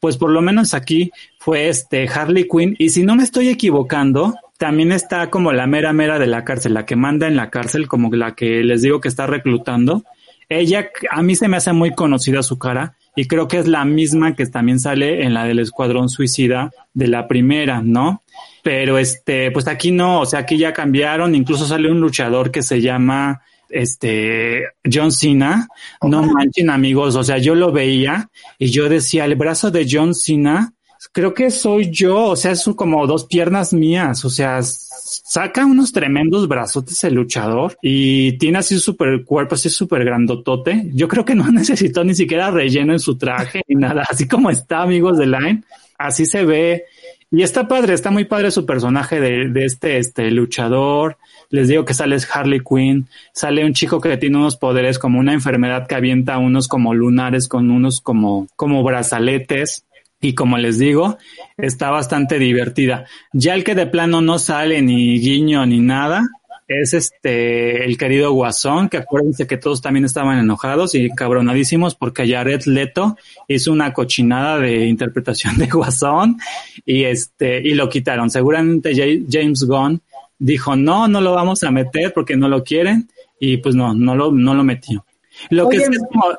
pues 0.00 0.16
por 0.16 0.30
lo 0.30 0.40
menos 0.40 0.72
aquí 0.72 1.10
fue 1.38 1.68
este 1.68 2.08
Harley 2.08 2.48
Quinn. 2.48 2.74
Y 2.78 2.88
si 2.88 3.02
no 3.02 3.14
me 3.14 3.24
estoy 3.24 3.50
equivocando, 3.50 4.34
también 4.56 4.92
está 4.92 5.28
como 5.28 5.52
la 5.52 5.66
mera 5.66 5.92
mera 5.92 6.18
de 6.18 6.26
la 6.26 6.42
cárcel, 6.42 6.72
la 6.72 6.86
que 6.86 6.96
manda 6.96 7.28
en 7.28 7.36
la 7.36 7.50
cárcel, 7.50 7.86
como 7.86 8.08
la 8.16 8.34
que 8.34 8.64
les 8.64 8.80
digo 8.80 9.02
que 9.02 9.08
está 9.08 9.26
reclutando. 9.26 10.04
Ella, 10.48 10.88
a 11.10 11.22
mí 11.22 11.36
se 11.36 11.48
me 11.48 11.58
hace 11.58 11.74
muy 11.74 11.94
conocida 11.94 12.42
su 12.42 12.58
cara 12.58 12.96
y 13.16 13.26
creo 13.26 13.48
que 13.48 13.58
es 13.58 13.66
la 13.66 13.84
misma 13.84 14.36
que 14.36 14.46
también 14.46 14.78
sale 14.78 15.24
en 15.24 15.34
la 15.34 15.44
del 15.44 15.58
Escuadrón 15.58 16.10
Suicida 16.10 16.70
de 16.92 17.08
la 17.08 17.26
primera, 17.26 17.80
¿no? 17.82 18.22
Pero 18.62 18.98
este, 18.98 19.50
pues 19.50 19.66
aquí 19.66 19.90
no, 19.90 20.20
o 20.20 20.26
sea, 20.26 20.40
aquí 20.40 20.58
ya 20.58 20.72
cambiaron, 20.72 21.34
incluso 21.34 21.66
sale 21.66 21.90
un 21.90 21.98
luchador 21.98 22.50
que 22.50 22.62
se 22.62 22.80
llama 22.80 23.40
este 23.70 24.64
John 24.84 25.10
Cena, 25.10 25.66
no 26.02 26.22
manchen 26.22 26.70
amigos, 26.70 27.16
o 27.16 27.24
sea, 27.24 27.38
yo 27.38 27.54
lo 27.54 27.72
veía 27.72 28.28
y 28.58 28.70
yo 28.70 28.88
decía, 28.88 29.24
el 29.24 29.34
brazo 29.34 29.70
de 29.70 29.86
John 29.90 30.14
Cena, 30.14 30.72
creo 31.12 31.34
que 31.34 31.50
soy 31.50 31.90
yo, 31.90 32.24
o 32.24 32.36
sea, 32.36 32.52
es 32.52 32.64
como 32.76 33.06
dos 33.06 33.24
piernas 33.24 33.72
mías, 33.72 34.24
o 34.24 34.30
sea, 34.30 34.60
saca 34.62 35.64
unos 35.64 35.92
tremendos 35.92 36.48
brazotes 36.48 37.04
el 37.04 37.14
luchador 37.14 37.76
y 37.82 38.32
tiene 38.38 38.58
así 38.58 38.78
súper 38.78 39.24
cuerpo, 39.24 39.54
así 39.54 39.68
súper 39.68 40.04
grandotote. 40.04 40.90
Yo 40.92 41.08
creo 41.08 41.24
que 41.24 41.34
no 41.34 41.48
necesitó 41.52 42.04
ni 42.04 42.14
siquiera 42.14 42.50
relleno 42.50 42.92
en 42.92 43.00
su 43.00 43.16
traje 43.16 43.62
ni 43.68 43.76
nada, 43.76 44.04
así 44.08 44.26
como 44.28 44.50
está, 44.50 44.82
amigos 44.82 45.18
de 45.18 45.26
Line, 45.26 45.62
así 45.98 46.26
se 46.26 46.44
ve. 46.44 46.84
Y 47.30 47.42
está 47.42 47.66
padre, 47.66 47.94
está 47.94 48.10
muy 48.10 48.24
padre 48.24 48.52
su 48.52 48.64
personaje 48.64 49.20
de, 49.20 49.48
de 49.48 49.64
este, 49.64 49.98
este 49.98 50.30
luchador. 50.30 51.16
Les 51.50 51.68
digo 51.68 51.84
que 51.84 51.94
sale 51.94 52.16
Harley 52.32 52.60
Quinn, 52.60 53.08
sale 53.32 53.64
un 53.64 53.72
chico 53.72 54.00
que 54.00 54.16
tiene 54.16 54.36
unos 54.36 54.56
poderes 54.56 54.98
como 54.98 55.18
una 55.18 55.32
enfermedad 55.32 55.86
que 55.86 55.94
avienta 55.94 56.38
unos 56.38 56.68
como 56.68 56.94
lunares 56.94 57.48
con 57.48 57.70
unos 57.70 58.00
como, 58.00 58.46
como 58.56 58.82
brazaletes 58.82 59.85
y 60.20 60.34
como 60.34 60.58
les 60.58 60.78
digo, 60.78 61.18
está 61.56 61.90
bastante 61.90 62.38
divertida. 62.38 63.06
Ya 63.32 63.54
el 63.54 63.64
que 63.64 63.74
de 63.74 63.86
plano 63.86 64.20
no 64.20 64.38
sale 64.38 64.82
ni 64.82 65.18
guiño 65.18 65.66
ni 65.66 65.80
nada, 65.80 66.26
es 66.68 66.94
este 66.94 67.84
el 67.84 67.96
querido 67.96 68.32
Guasón, 68.32 68.88
que 68.88 68.96
acuérdense 68.96 69.46
que 69.46 69.56
todos 69.56 69.80
también 69.80 70.04
estaban 70.04 70.38
enojados 70.38 70.94
y 70.94 71.10
cabronadísimos 71.10 71.94
porque 71.94 72.28
Jared 72.28 72.62
Leto 72.64 73.16
hizo 73.46 73.72
una 73.72 73.92
cochinada 73.92 74.58
de 74.58 74.86
interpretación 74.86 75.56
de 75.58 75.66
Guasón 75.66 76.38
y 76.84 77.04
este 77.04 77.60
y 77.60 77.74
lo 77.74 77.88
quitaron. 77.88 78.30
Seguramente 78.30 78.94
James 79.30 79.64
Gunn 79.64 80.00
dijo 80.38 80.74
no, 80.74 81.06
no 81.06 81.20
lo 81.20 81.32
vamos 81.34 81.62
a 81.62 81.70
meter 81.70 82.12
porque 82.12 82.36
no 82.36 82.48
lo 82.48 82.64
quieren 82.64 83.08
y 83.38 83.58
pues 83.58 83.74
no, 83.74 83.94
no 83.94 84.16
lo 84.16 84.32
no 84.32 84.54
lo 84.54 84.64
metió. 84.64 85.04
Lo 85.50 85.68
que 85.68 85.78
es 85.78 85.88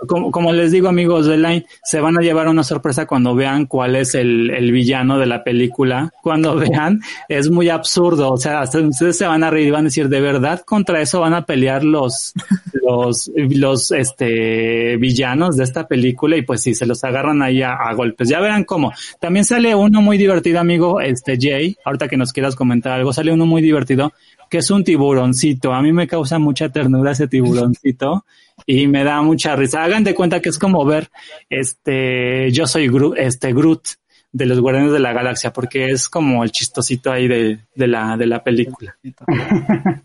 como, 0.08 0.54
les 0.54 0.72
digo 0.72 0.88
amigos 0.88 1.26
de 1.26 1.38
Line, 1.38 1.66
se 1.84 2.00
van 2.00 2.18
a 2.18 2.22
llevar 2.22 2.48
una 2.48 2.64
sorpresa 2.64 3.06
cuando 3.06 3.36
vean 3.36 3.66
cuál 3.66 3.96
es 3.96 4.16
el, 4.16 4.50
el, 4.52 4.72
villano 4.72 5.18
de 5.18 5.26
la 5.26 5.44
película. 5.44 6.12
Cuando 6.22 6.56
vean, 6.58 7.02
es 7.30 7.50
muy 7.50 7.70
absurdo. 7.70 8.32
O 8.32 8.38
sea, 8.38 8.62
hasta 8.62 8.80
ustedes 8.80 9.18
se 9.18 9.26
van 9.26 9.44
a 9.44 9.50
reír 9.50 9.68
y 9.68 9.72
van 9.72 9.82
a 9.82 9.84
decir, 9.86 10.10
de 10.10 10.22
verdad, 10.22 10.62
contra 10.62 11.02
eso 11.02 11.22
van 11.22 11.34
a 11.34 11.46
pelear 11.46 11.84
los, 11.84 12.34
los, 12.74 13.32
los, 13.36 13.92
este, 13.92 14.98
villanos 14.98 15.58
de 15.58 15.64
esta 15.64 15.88
película 15.88 16.38
y 16.38 16.42
pues 16.42 16.62
sí, 16.62 16.74
se 16.74 16.86
los 16.86 17.04
agarran 17.04 17.42
ahí 17.42 17.62
a, 17.62 17.74
a 17.74 17.94
golpes. 17.94 18.30
Ya 18.30 18.40
verán 18.40 18.64
cómo. 18.64 18.92
También 19.20 19.46
sale 19.46 19.76
uno 19.76 20.02
muy 20.02 20.18
divertido, 20.18 20.60
amigo, 20.60 21.02
este 21.02 21.38
Jay, 21.40 21.76
ahorita 21.86 22.08
que 22.08 22.18
nos 22.18 22.34
quieras 22.34 22.56
comentar 22.56 22.94
algo, 22.94 23.14
sale 23.14 23.32
uno 23.32 23.46
muy 23.46 23.62
divertido 23.62 24.14
que 24.50 24.60
es 24.60 24.72
un 24.72 24.84
tiburoncito. 24.84 25.74
A 25.74 25.82
mí 25.82 25.92
me 25.94 26.08
causa 26.08 26.40
mucha 26.40 26.70
ternura 26.70 27.12
ese 27.12 27.28
tiburoncito 27.28 28.26
y 28.68 28.86
me 28.88 29.04
da 29.04 29.22
mucha 29.22 29.56
risa. 29.56 29.84
Hagan 29.84 30.04
de 30.04 30.14
cuenta 30.14 30.42
que 30.42 30.50
es 30.50 30.60
como 30.60 30.86
ver 30.86 31.08
este 31.50 32.52
yo 32.52 32.68
soy 32.68 32.90
Groot, 32.90 33.18
este 33.18 33.54
Groot 33.54 33.88
de 34.32 34.46
los 34.46 34.60
Guardianes 34.60 34.92
de 34.92 35.00
la 35.00 35.14
Galaxia 35.14 35.54
porque 35.54 35.90
es 35.90 36.10
como 36.10 36.44
el 36.44 36.52
chistosito 36.52 37.12
ahí 37.12 37.28
de, 37.28 37.60
de 37.74 37.88
la 37.88 38.18
de 38.18 38.28
la 38.28 38.44
película. 38.44 38.96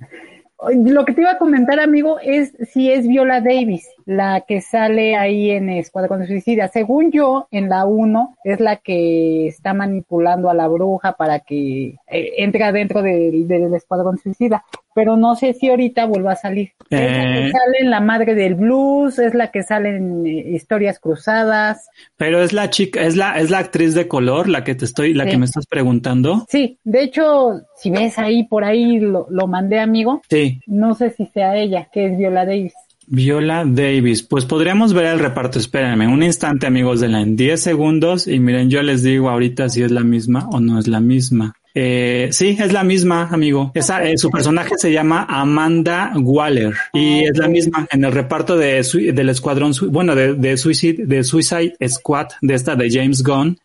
Lo 0.85 1.05
que 1.05 1.13
te 1.13 1.23
iba 1.23 1.33
a 1.33 1.39
comentar, 1.39 1.81
amigo, 1.81 2.21
es 2.21 2.53
si 2.73 2.89
es 2.89 3.09
Viola 3.09 3.41
Davis, 3.41 3.85
la 4.07 4.43
que 4.47 4.61
sale 4.61 5.17
ahí 5.17 5.51
en 5.51 5.71
Escuadrón 5.71 6.27
Suicida. 6.27 6.69
Según 6.69 7.11
yo, 7.11 7.49
en 7.51 7.69
la 7.69 7.85
1 7.85 8.37
es 8.45 8.61
la 8.61 8.77
que 8.77 9.49
está 9.49 9.75
manipulando 9.75 10.51
a 10.51 10.55
la 10.55 10.69
bruja 10.69 11.13
para 11.13 11.41
que 11.41 11.97
eh, 12.07 12.33
entre 12.39 12.73
dentro 12.73 13.03
del, 13.03 13.49
del 13.49 13.75
Escuadrón 13.75 14.19
Suicida 14.19 14.65
pero 14.95 15.17
no 15.17 15.35
sé 15.35 15.55
si 15.55 15.69
ahorita 15.69 16.07
vuelva 16.07 16.33
a 16.33 16.37
salir. 16.37 16.73
Es 16.91 17.01
la 17.01 17.07
que 17.07 17.47
eh. 17.47 17.51
sale 17.51 17.79
en 17.81 17.91
La 17.91 18.01
Madre 18.01 18.35
del 18.35 18.55
Blues, 18.55 19.19
es 19.19 19.35
la 19.35 19.51
que 19.51 19.63
sale 19.63 19.97
en 19.97 20.27
eh, 20.27 20.51
Historias 20.55 20.99
Cruzadas. 20.99 21.89
Pero 22.17 22.43
es 22.43 22.53
la 22.53 22.71
chica, 22.71 23.03
es 23.03 23.17
la, 23.17 23.39
es 23.39 23.51
la 23.51 23.59
actriz 23.59 23.95
de 23.95 24.09
color, 24.09 24.49
la 24.49 24.65
que 24.65 24.75
te 24.75 24.85
estoy, 24.85 25.15
la 25.15 25.27
que 25.27 25.39
me 25.39 25.47
estás 25.47 25.67
preguntando. 25.67 26.45
Sí, 26.49 26.79
de 26.85 27.03
hecho, 27.03 27.63
si 27.77 27.91
ves 27.91 28.19
ahí 28.19 28.45
por 28.45 28.65
ahí 28.65 28.99
lo, 28.99 29.27
lo 29.31 29.47
mandé 29.47 29.81
amigo. 29.81 30.21
Sí. 30.29 30.61
No 30.67 30.95
sé 30.95 31.11
si 31.11 31.27
sea 31.27 31.57
ella, 31.57 31.89
que 31.93 32.07
es 32.07 32.19
Viola 32.19 32.45
Davis. 32.45 32.75
Viola 33.15 33.65
Davis, 33.67 34.23
pues 34.23 34.47
podríamos 34.47 34.95
ver 34.95 35.05
el 35.05 35.19
reparto, 35.19 35.59
espérenme, 35.59 36.09
un 36.09 36.23
instante 36.23 36.67
amigos 36.67 36.99
de 37.01 37.09
la 37.09 37.21
en 37.21 37.37
10 37.37 37.61
segundos 37.61 38.27
y 38.27 38.39
miren, 38.39 38.71
yo 38.71 38.83
les 38.83 39.03
digo 39.03 39.29
ahorita 39.29 39.69
si 39.69 39.83
es 39.83 39.91
la 39.91 40.01
misma 40.01 40.49
o 40.51 40.61
no 40.61 40.79
es 40.79 40.89
la 40.89 40.99
misma. 40.99 41.55
Eh, 41.75 42.31
sí, 42.33 42.57
es 42.59 42.73
la 42.73 42.85
misma, 42.85 43.29
amigo. 43.31 43.71
Esa, 43.75 44.03
eh, 44.03 44.17
su 44.17 44.31
personaje 44.31 44.77
se 44.79 44.93
llama 44.93 45.27
Amanda 45.29 46.15
Waller 46.17 46.73
y 46.95 47.25
es 47.25 47.37
la 47.37 47.49
misma 47.49 47.87
en 47.91 48.03
el 48.03 48.13
reparto 48.13 48.57
de, 48.57 48.83
del 49.13 49.29
escuadrón, 49.29 49.75
bueno, 49.91 50.15
de, 50.15 50.33
de, 50.33 50.57
Suicide, 50.57 51.05
de 51.05 51.23
Suicide 51.23 51.77
Squad, 51.87 52.29
de 52.41 52.55
esta 52.55 52.77
de 52.77 52.91
James 52.91 53.23
Gunn. 53.23 53.59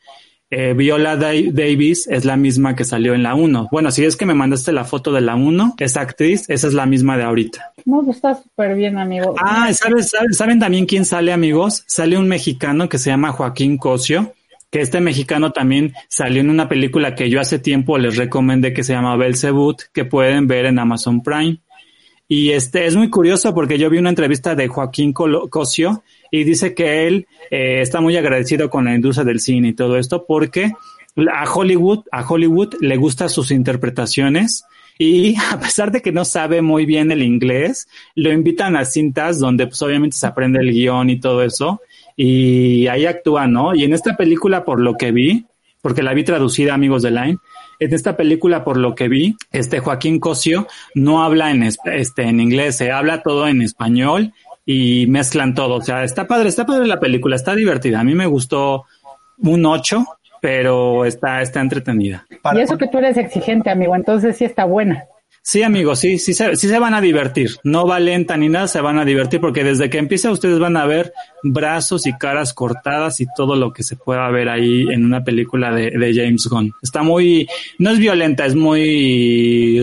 Eh, 0.50 0.74
Viola 0.74 1.18
Davis 1.18 2.08
es 2.08 2.24
la 2.24 2.38
misma 2.38 2.76
que 2.76 2.86
salió 2.86 3.14
en 3.14 3.24
la 3.24 3.36
1. 3.36 3.68
Bueno, 3.72 3.92
si 3.92 4.06
es 4.06 4.16
que 4.16 4.26
me 4.26 4.34
mandaste 4.34 4.72
la 4.72 4.86
foto 4.86 5.12
de 5.12 5.22
la 5.22 5.36
1, 5.36 5.76
esa 5.78 6.02
actriz, 6.02 6.50
esa 6.50 6.68
es 6.68 6.74
la 6.74 6.86
misma 6.86 7.18
de 7.18 7.24
ahorita. 7.24 7.74
No, 7.86 8.02
pues 8.04 8.18
está 8.18 8.36
súper 8.36 8.76
bien, 8.76 8.98
amigo. 8.98 9.36
Ah, 9.44 9.72
¿sabes, 9.74 10.12
¿saben 10.32 10.60
también 10.60 10.86
quién 10.86 11.04
sale, 11.04 11.34
amigos? 11.34 11.84
Sale 11.88 12.18
un 12.18 12.28
mexicano 12.28 12.88
que 12.88 12.98
se 12.98 13.10
llama 13.10 13.32
Joaquín 13.32 13.78
Cosio 13.78 14.34
que 14.70 14.82
este 14.82 15.00
mexicano 15.00 15.52
también 15.52 15.94
salió 16.10 16.42
en 16.42 16.50
una 16.50 16.68
película 16.68 17.16
que 17.16 17.30
yo 17.30 17.40
hace 17.40 17.60
tiempo 17.60 17.98
les 17.98 18.18
recomendé 18.18 18.74
que 18.74 18.84
se 18.84 18.94
llama 18.94 19.16
Belzebut, 19.16 19.82
que 19.94 20.06
pueden 20.06 20.48
ver 20.48 20.66
en 20.66 20.80
Amazon 20.80 21.24
Prime. 21.24 21.60
Y 22.28 22.52
este 22.52 22.86
es 22.86 22.96
muy 22.96 23.10
curioso 23.10 23.54
porque 23.54 23.78
yo 23.78 23.90
vi 23.90 23.98
una 23.98 24.10
entrevista 24.10 24.56
de 24.56 24.68
Joaquín 24.68 25.14
Cosio 25.14 26.04
y 26.32 26.44
dice 26.44 26.74
que 26.74 27.08
él 27.08 27.28
eh, 27.52 27.82
está 27.82 28.02
muy 28.02 28.18
agradecido 28.18 28.70
con 28.70 28.86
la 28.86 28.96
industria 28.96 29.26
del 29.26 29.40
cine 29.40 29.70
y 29.70 29.74
todo 29.74 29.98
esto 29.98 30.26
porque 30.28 30.72
a 31.32 31.52
Hollywood, 31.52 32.06
a 32.12 32.28
Hollywood 32.28 32.76
le 32.80 32.98
gustan 32.98 33.30
sus 33.30 33.52
interpretaciones 33.52 34.66
y 35.00 35.36
a 35.52 35.60
pesar 35.60 35.92
de 35.92 36.02
que 36.02 36.12
no 36.12 36.26
sabe 36.26 36.62
muy 36.62 36.86
bien 36.86 37.12
el 37.12 37.24
inglés, 37.24 37.88
lo 38.16 38.32
invitan 38.32 38.76
a 38.76 38.86
cintas 38.86 39.40
donde 39.40 39.68
pues 39.68 39.82
obviamente 39.82 40.18
se 40.18 40.28
aprende 40.28 40.60
el 40.60 40.72
guion 40.72 41.10
y 41.10 41.20
todo 41.20 41.44
eso 41.44 41.82
y 42.16 42.88
ahí 42.88 43.06
actúa, 43.06 43.48
¿no? 43.48 43.76
Y 43.76 43.84
en 43.84 43.94
esta 43.94 44.18
película, 44.18 44.66
por 44.66 44.82
lo 44.82 44.96
que 44.96 45.12
vi, 45.12 45.46
porque 45.82 46.02
la 46.02 46.16
vi 46.16 46.24
traducida, 46.24 46.74
amigos 46.74 47.04
de 47.04 47.12
Line, 47.12 47.38
en 47.80 47.94
esta 47.94 48.18
película, 48.18 48.64
por 48.64 48.78
lo 48.78 48.96
que 48.96 49.08
vi, 49.08 49.36
este 49.52 49.80
Joaquín 49.80 50.20
Cosio 50.20 50.68
no 50.96 51.24
habla 51.24 51.52
en, 51.52 51.62
este, 51.62 52.24
en 52.24 52.40
inglés, 52.40 52.78
se 52.78 52.92
habla 52.92 53.22
todo 53.22 53.48
en 53.48 53.62
español 53.62 54.34
y 54.68 55.08
mezclan 55.08 55.56
todo. 55.56 55.76
O 55.76 55.82
sea, 55.82 56.04
está 56.04 56.28
padre, 56.28 56.50
está 56.50 56.68
padre 56.68 56.86
la 56.86 57.00
película, 57.00 57.36
está 57.36 57.56
divertida. 57.56 58.02
A 58.02 58.04
mí 58.04 58.14
me 58.14 58.28
gustó 58.28 58.86
un 59.40 59.66
8 59.66 60.06
pero 60.40 61.06
está, 61.06 61.42
está 61.42 61.62
entretenida. 61.62 62.26
Y 62.54 62.60
eso 62.60 62.78
que 62.78 62.88
tú 62.88 63.00
eres 63.00 63.18
exigente, 63.18 63.70
amigo, 63.70 63.96
entonces 63.96 64.38
sí 64.38 64.46
está 64.46 64.66
buena. 64.66 65.06
Sí, 65.42 65.64
amigos, 65.64 66.00
sí, 66.00 66.20
sí 66.20 66.34
se, 66.34 66.58
sí 66.58 66.68
se 66.68 66.78
van 66.78 66.94
a 66.94 67.00
divertir. 67.00 67.52
No 67.64 67.88
va 67.88 68.00
lenta 68.00 68.36
ni 68.36 68.50
nada, 68.50 68.68
se 68.68 68.82
van 68.82 69.00
a 69.00 69.06
divertir 69.06 69.40
porque 69.40 69.64
desde 69.64 69.90
que 69.90 69.98
empieza 69.98 70.30
ustedes 70.30 70.60
van 70.60 70.76
a 70.76 70.86
ver 70.86 71.14
brazos 71.42 72.06
y 72.06 72.12
caras 72.14 72.54
cortadas 72.54 73.22
y 73.22 73.28
todo 73.34 73.56
lo 73.56 73.72
que 73.72 73.84
se 73.84 73.96
pueda 73.96 74.30
ver 74.30 74.50
ahí 74.50 74.88
en 74.92 75.06
una 75.06 75.24
película 75.24 75.72
de, 75.72 75.92
de 75.92 76.14
James 76.14 76.48
Gunn. 76.48 76.74
Está 76.84 77.02
muy, 77.02 77.48
no 77.80 77.92
es 77.92 78.00
violenta, 78.00 78.46
es 78.46 78.56
muy, 78.56 79.82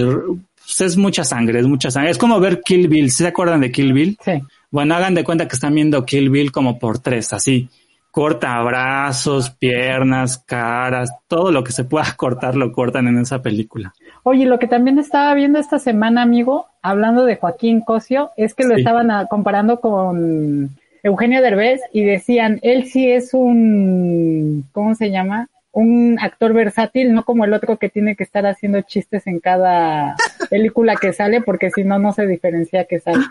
pues 0.64 0.80
es 0.82 0.96
mucha 0.98 1.24
sangre, 1.24 1.60
es 1.60 1.66
mucha 1.66 1.90
sangre. 1.90 2.10
Es 2.10 2.18
como 2.18 2.38
ver 2.40 2.60
Kill 2.60 2.88
Bill. 2.88 3.10
¿Sí 3.10 3.22
¿Se 3.22 3.28
acuerdan 3.28 3.60
de 3.62 3.72
Kill 3.72 3.94
Bill? 3.94 4.18
Sí. 4.22 4.32
Bueno, 4.74 4.96
hagan 4.96 5.14
de 5.14 5.22
cuenta 5.22 5.46
que 5.46 5.54
están 5.54 5.72
viendo 5.72 6.04
Kill 6.04 6.30
Bill 6.30 6.50
como 6.50 6.80
por 6.80 6.98
tres, 6.98 7.32
así 7.32 7.68
corta 8.10 8.60
brazos, 8.62 9.50
piernas, 9.50 10.38
caras, 10.38 11.12
todo 11.28 11.52
lo 11.52 11.62
que 11.62 11.70
se 11.70 11.84
pueda 11.84 12.06
cortar 12.16 12.56
lo 12.56 12.72
cortan 12.72 13.06
en 13.06 13.18
esa 13.18 13.40
película. 13.40 13.94
Oye, 14.24 14.46
lo 14.46 14.58
que 14.58 14.66
también 14.66 14.98
estaba 14.98 15.32
viendo 15.34 15.60
esta 15.60 15.78
semana, 15.78 16.22
amigo, 16.22 16.66
hablando 16.82 17.24
de 17.24 17.36
Joaquín 17.36 17.82
Cosio, 17.82 18.32
es 18.36 18.52
que 18.54 18.64
lo 18.64 18.74
Sí. 18.74 18.80
estaban 18.80 19.12
ah, 19.12 19.26
comparando 19.30 19.78
con 19.78 20.70
Eugenio 21.04 21.40
Derbez 21.40 21.80
y 21.92 22.02
decían, 22.02 22.58
él 22.62 22.86
sí 22.86 23.08
es 23.12 23.32
un, 23.32 24.64
¿cómo 24.72 24.96
se 24.96 25.12
llama? 25.12 25.48
Un 25.70 26.18
actor 26.20 26.52
versátil, 26.52 27.14
no 27.14 27.24
como 27.24 27.44
el 27.44 27.52
otro 27.52 27.76
que 27.78 27.88
tiene 27.90 28.16
que 28.16 28.24
estar 28.24 28.44
haciendo 28.44 28.80
chistes 28.82 29.28
en 29.28 29.38
cada 29.38 30.16
película 30.50 30.96
que 30.96 31.12
sale, 31.12 31.42
porque 31.42 31.70
si 31.70 31.84
no, 31.84 32.00
no 32.00 32.12
se 32.12 32.26
diferencia 32.26 32.86
que 32.86 32.98
sale. 32.98 33.24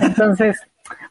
Entonces, 0.00 0.58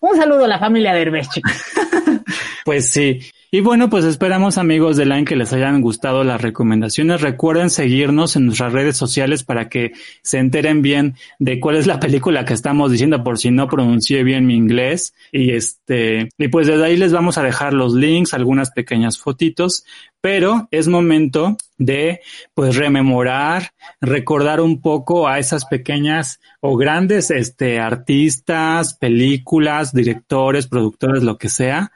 un 0.01 0.15
saludo 0.17 0.45
a 0.45 0.47
la 0.47 0.59
familia 0.59 0.93
Derbez, 0.93 1.29
chicos. 1.29 1.53
Pues 2.65 2.91
sí. 2.91 3.19
Y 3.51 3.61
bueno, 3.61 3.89
pues 3.89 4.05
esperamos 4.05 4.59
amigos 4.59 4.95
de 4.95 5.05
Line 5.05 5.25
que 5.25 5.35
les 5.35 5.51
hayan 5.53 5.81
gustado 5.81 6.23
las 6.23 6.39
recomendaciones. 6.39 7.21
Recuerden 7.21 7.71
seguirnos 7.71 8.35
en 8.35 8.45
nuestras 8.45 8.73
redes 8.73 8.95
sociales 8.95 9.43
para 9.43 9.69
que 9.69 9.93
se 10.21 10.37
enteren 10.37 10.83
bien 10.83 11.15
de 11.39 11.59
cuál 11.59 11.77
es 11.77 11.87
la 11.87 11.99
película 11.99 12.45
que 12.45 12.53
estamos 12.53 12.91
diciendo 12.91 13.23
por 13.23 13.39
si 13.39 13.49
no 13.49 13.67
pronuncié 13.67 14.23
bien 14.23 14.45
mi 14.45 14.55
inglés. 14.55 15.15
Y 15.31 15.49
este, 15.51 16.29
y 16.37 16.47
pues 16.49 16.67
desde 16.67 16.85
ahí 16.85 16.95
les 16.95 17.11
vamos 17.11 17.39
a 17.39 17.43
dejar 17.43 17.73
los 17.73 17.95
links, 17.95 18.35
algunas 18.35 18.69
pequeñas 18.69 19.17
fotitos, 19.17 19.83
pero 20.21 20.67
es 20.69 20.87
momento 20.87 21.57
de 21.77 22.19
pues 22.53 22.75
rememorar, 22.75 23.71
recordar 24.01 24.61
un 24.61 24.81
poco 24.81 25.27
a 25.27 25.39
esas 25.39 25.65
pequeñas 25.65 26.39
o 26.59 26.75
grandes 26.75 27.31
este 27.31 27.79
artistas, 27.79 28.93
películas, 28.95 29.93
directores, 29.93 30.67
productores, 30.67 31.23
lo 31.23 31.37
que 31.37 31.49
sea, 31.49 31.93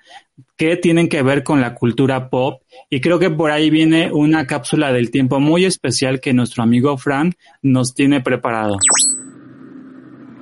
que 0.58 0.78
tienen 0.78 1.10
que 1.10 1.22
ver 1.24 1.44
con 1.44 1.62
la 1.62 1.76
cultura 1.76 2.30
pop 2.30 2.62
y 2.90 3.02
creo 3.02 3.20
que 3.20 3.30
por 3.30 3.52
ahí 3.52 3.70
viene 3.70 4.12
una 4.12 4.46
cápsula 4.46 4.92
del 4.92 5.12
tiempo 5.12 5.40
muy 5.40 5.66
especial 5.66 6.20
que 6.20 6.34
nuestro 6.34 6.64
amigo 6.64 6.98
Fran 6.98 7.34
nos 7.62 7.94
tiene 7.94 8.22
preparado. 8.22 8.78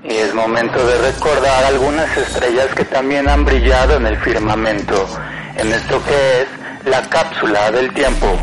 Y 0.04 0.14
es 0.14 0.34
momento 0.34 0.86
de 0.86 1.12
recordar 1.12 1.64
algunas 1.66 2.18
estrellas 2.18 2.74
que 2.76 2.86
también 2.86 3.30
han 3.30 3.46
brillado 3.46 3.98
en 3.98 4.08
el 4.08 4.18
firmamento, 4.18 5.08
en 5.58 5.72
esto 5.72 6.02
que 6.04 6.42
es 6.42 6.88
la 6.88 7.08
cápsula 7.08 7.72
del 7.72 7.94
tiempo. 7.94 8.38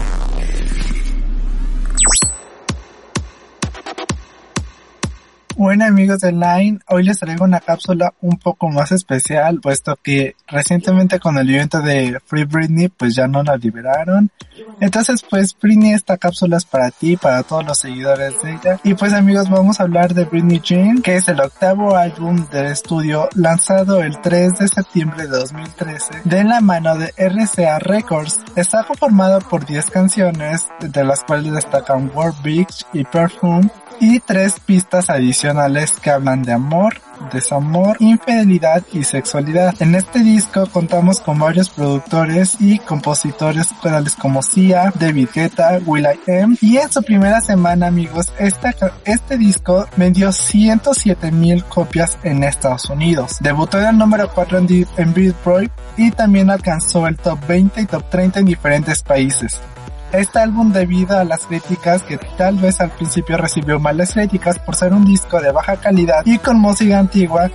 Bueno 5.58 5.86
amigos 5.86 6.20
de 6.20 6.30
Line, 6.30 6.78
hoy 6.86 7.02
les 7.02 7.18
traigo 7.18 7.44
una 7.44 7.58
cápsula 7.58 8.14
un 8.20 8.38
poco 8.38 8.68
más 8.68 8.92
especial, 8.92 9.58
puesto 9.60 9.98
que 10.00 10.36
recientemente 10.46 11.18
con 11.18 11.36
el 11.36 11.50
evento 11.50 11.82
de 11.82 12.20
Free 12.24 12.44
Britney, 12.44 12.86
pues 12.90 13.16
ya 13.16 13.26
no 13.26 13.42
la 13.42 13.56
liberaron. 13.56 14.30
Entonces 14.80 15.24
pues 15.28 15.56
Britney, 15.60 15.94
esta 15.94 16.16
cápsula 16.16 16.58
es 16.58 16.64
para 16.64 16.92
ti, 16.92 17.16
para 17.16 17.42
todos 17.42 17.66
los 17.66 17.76
seguidores 17.76 18.40
de 18.40 18.52
ella. 18.52 18.78
Y 18.84 18.94
pues 18.94 19.12
amigos, 19.12 19.50
vamos 19.50 19.80
a 19.80 19.82
hablar 19.82 20.14
de 20.14 20.26
Britney 20.26 20.60
Jean, 20.60 21.02
que 21.02 21.16
es 21.16 21.26
el 21.26 21.40
octavo 21.40 21.96
álbum 21.96 22.46
del 22.52 22.66
estudio 22.66 23.28
lanzado 23.34 24.00
el 24.00 24.20
3 24.20 24.60
de 24.60 24.68
septiembre 24.68 25.24
de 25.24 25.38
2013 25.38 26.20
de 26.22 26.44
la 26.44 26.60
mano 26.60 26.96
de 26.96 27.12
RCA 27.16 27.80
Records. 27.80 28.42
Está 28.54 28.84
conformado 28.84 29.40
por 29.40 29.66
10 29.66 29.90
canciones, 29.90 30.68
de 30.78 31.02
las 31.02 31.24
cuales 31.24 31.52
destacan 31.52 32.12
World 32.14 32.40
Beach 32.44 32.86
y 32.92 33.02
Perfume, 33.02 33.68
y 34.00 34.20
tres 34.20 34.60
pistas 34.60 35.10
adicionales 35.10 35.92
que 36.00 36.10
hablan 36.10 36.42
de 36.42 36.52
amor, 36.52 37.00
desamor, 37.32 37.96
infidelidad 38.00 38.82
y 38.92 39.04
sexualidad. 39.04 39.74
En 39.80 39.94
este 39.94 40.20
disco 40.20 40.66
contamos 40.66 41.20
con 41.20 41.38
varios 41.38 41.68
productores 41.70 42.56
y 42.60 42.78
compositores 42.78 43.68
tales 43.82 44.14
como 44.14 44.42
Sia, 44.42 44.92
David 44.98 45.28
Guetta, 45.34 45.78
Will.i.am 45.84 46.56
y 46.60 46.76
en 46.76 46.92
su 46.92 47.02
primera 47.02 47.40
semana 47.40 47.88
amigos 47.88 48.32
este 48.38 49.38
disco 49.38 49.86
vendió 49.96 50.32
107 50.32 51.30
mil 51.32 51.64
copias 51.64 52.18
en 52.22 52.44
Estados 52.44 52.88
Unidos. 52.90 53.38
Debutó 53.40 53.78
en 53.78 53.86
el 53.86 53.98
número 53.98 54.30
4 54.32 54.58
en, 54.58 54.86
en 54.96 55.14
Billboard 55.14 55.70
y 55.96 56.10
también 56.10 56.50
alcanzó 56.50 57.06
el 57.06 57.16
top 57.16 57.38
20 57.46 57.80
y 57.80 57.86
top 57.86 58.08
30 58.10 58.40
en 58.40 58.46
diferentes 58.46 59.02
países. 59.02 59.60
Este 60.12 60.38
álbum 60.38 60.72
debido 60.72 61.18
a 61.18 61.24
las 61.24 61.46
críticas 61.46 62.02
que 62.02 62.16
tal 62.16 62.56
vez 62.56 62.80
al 62.80 62.90
principio 62.90 63.36
recibió 63.36 63.78
malas 63.78 64.14
críticas 64.14 64.58
por 64.58 64.74
ser 64.74 64.94
un 64.94 65.04
disco 65.04 65.40
de 65.40 65.52
baja 65.52 65.76
calidad 65.76 66.22
y 66.24 66.38
con 66.38 66.58
música 66.58 66.98
antigua, 66.98 67.50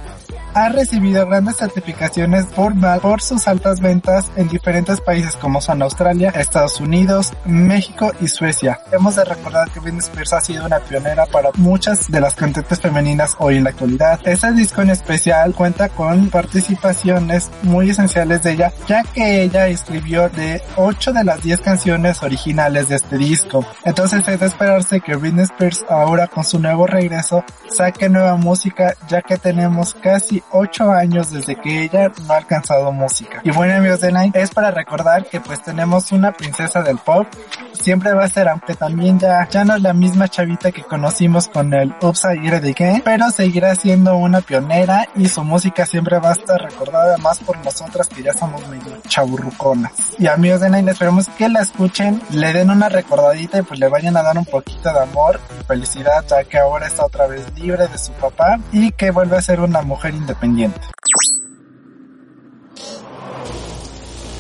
ha 0.54 0.70
recibido 0.70 1.26
grandes 1.28 1.58
certificaciones 1.58 2.46
por, 2.48 2.74
por 3.02 3.22
sus 3.22 3.48
altas 3.48 3.80
ventas 3.80 4.32
en 4.36 4.48
diferentes 4.48 5.02
países 5.02 5.36
como 5.36 5.62
son 5.62 5.82
Australia, 5.82 6.32
Estados 6.36 6.80
Unidos, 6.80 7.34
México 7.46 8.12
y 8.22 8.28
Suecia. 8.28 8.80
Hemos 8.92 9.16
de 9.16 9.26
recordar 9.26 9.70
que 9.72 9.80
Britney 9.80 10.00
Spears 10.00 10.34
ha 10.34 10.42
sido 10.42 10.66
una 10.66 10.80
pionera 10.80 11.26
para 11.26 11.50
muchas 11.56 12.10
de 12.10 12.22
las 12.22 12.36
cantantes 12.36 12.80
femeninas 12.80 13.36
hoy 13.40 13.58
en 13.58 13.64
la 13.64 13.72
actualidad. 13.72 14.20
Este 14.24 14.52
disco 14.52 14.82
en 14.82 14.92
especial 14.92 15.54
cuenta 15.54 15.90
con 15.90 16.30
participaciones 16.30 17.50
muy 17.64 17.90
esenciales 17.90 18.44
de 18.44 18.52
ella, 18.52 18.74
ya 18.88 19.04
que 19.04 19.44
ella 19.44 19.68
escribió 19.68 20.30
de 20.30 20.62
8 20.76 21.14
de 21.14 21.24
las 21.24 21.42
10 21.42 21.62
canciones 21.62 22.22
originales 22.22 22.90
de 22.90 22.96
este 22.96 23.18
disco. 23.18 23.66
Entonces 23.84 24.28
es 24.28 24.40
de 24.40 24.46
esperarse 24.46 25.02
que 25.02 25.16
Britney 25.16 25.46
Spears 25.46 25.86
ahora 25.90 26.28
con 26.28 26.44
su 26.44 26.60
nuevo 26.60 26.88
regreso 26.88 27.44
saque 27.70 28.10
nueva 28.10 28.36
música, 28.36 28.96
ya 29.08 29.22
que 29.22 29.38
tenemos 29.38 29.96
casi 29.96 30.43
8 30.52 30.92
años 30.92 31.32
desde 31.32 31.56
que 31.56 31.84
ella 31.84 32.12
no 32.26 32.34
ha 32.34 32.38
alcanzado 32.38 32.92
música. 32.92 33.42
Y 33.44 33.52
bueno 33.52 33.76
amigos 33.76 34.02
de 34.02 34.12
Line, 34.12 34.32
es 34.36 34.52
para 34.52 34.72
recordar 34.72 35.26
que 35.26 35.40
pues 35.40 35.62
tenemos 35.62 36.12
una 36.12 36.32
princesa 36.32 36.82
del 36.82 36.98
pop, 36.98 37.28
siempre 37.74 38.14
va 38.14 38.26
a 38.26 38.30
ser, 38.30 38.48
aunque 38.48 38.76
también 38.76 39.20
ya, 39.20 39.48
ya 39.50 39.66
no 39.66 39.76
es 39.76 39.82
la 39.82 39.94
misma 39.94 40.28
chavita 40.28 40.72
que 40.72 40.84
conocimos 40.84 41.48
con 41.48 41.74
el 41.74 41.94
Oops 42.02 42.26
I 42.36 43.02
pero 43.04 43.30
seguirá 43.32 43.76
siendo 43.76 44.16
una 44.16 44.42
pionera 44.42 45.08
y 45.16 45.28
su 45.28 45.44
música 45.44 45.86
siempre 45.86 46.20
va 46.20 46.30
a 46.30 46.34
estar 46.34 46.62
recordada 46.62 47.18
más 47.18 47.40
por 47.40 47.58
nosotras 47.64 48.08
que 48.08 48.24
ya 48.24 48.34
somos 48.34 48.68
medio 48.68 48.98
chaburruconas. 49.08 49.92
Y 50.20 50.28
amigos 50.28 50.62
de 50.62 50.70
Nine, 50.70 50.92
esperemos 50.92 51.28
que 51.30 51.50
la 51.50 51.62
escuchen, 51.62 52.22
le 52.30 52.54
den 52.54 52.70
una 52.70 52.90
recordadita 52.90 53.60
y 53.60 53.62
pues 53.64 53.80
le 53.80 53.88
vayan 53.88 54.18
a 54.18 54.24
dar 54.24 54.38
un 54.38 54.46
poquito 54.46 54.94
de 54.94 55.00
amor 55.00 55.40
y 55.60 55.64
felicidad 55.64 56.24
ya 56.28 56.44
que 56.44 56.58
ahora 56.58 56.88
está 56.88 57.06
otra 57.06 57.28
vez 57.28 57.46
libre 57.58 57.88
de 57.88 57.98
su 57.98 58.12
papá 58.14 58.60
y 58.72 58.92
que 58.92 59.12
vuelve 59.12 59.38
a 59.38 59.42
ser 59.42 59.60
una 59.60 59.82
mujer 59.82 60.14
independiente. 60.14 60.33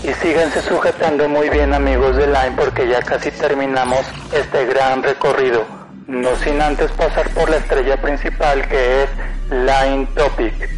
Y 0.03 0.13
síganse 0.15 0.61
sujetando 0.61 1.29
muy 1.29 1.49
bien 1.49 1.73
amigos 1.73 2.17
de 2.17 2.27
Line 2.27 2.55
porque 2.57 2.87
ya 2.89 3.01
casi 3.01 3.31
terminamos 3.31 4.01
este 4.33 4.65
gran 4.65 5.01
recorrido. 5.01 5.65
No 6.07 6.35
sin 6.35 6.61
antes 6.61 6.91
pasar 6.91 7.29
por 7.29 7.49
la 7.49 7.57
estrella 7.57 8.01
principal 8.01 8.67
que 8.67 9.03
es 9.03 9.09
Line 9.49 10.07
Topic. 10.13 10.69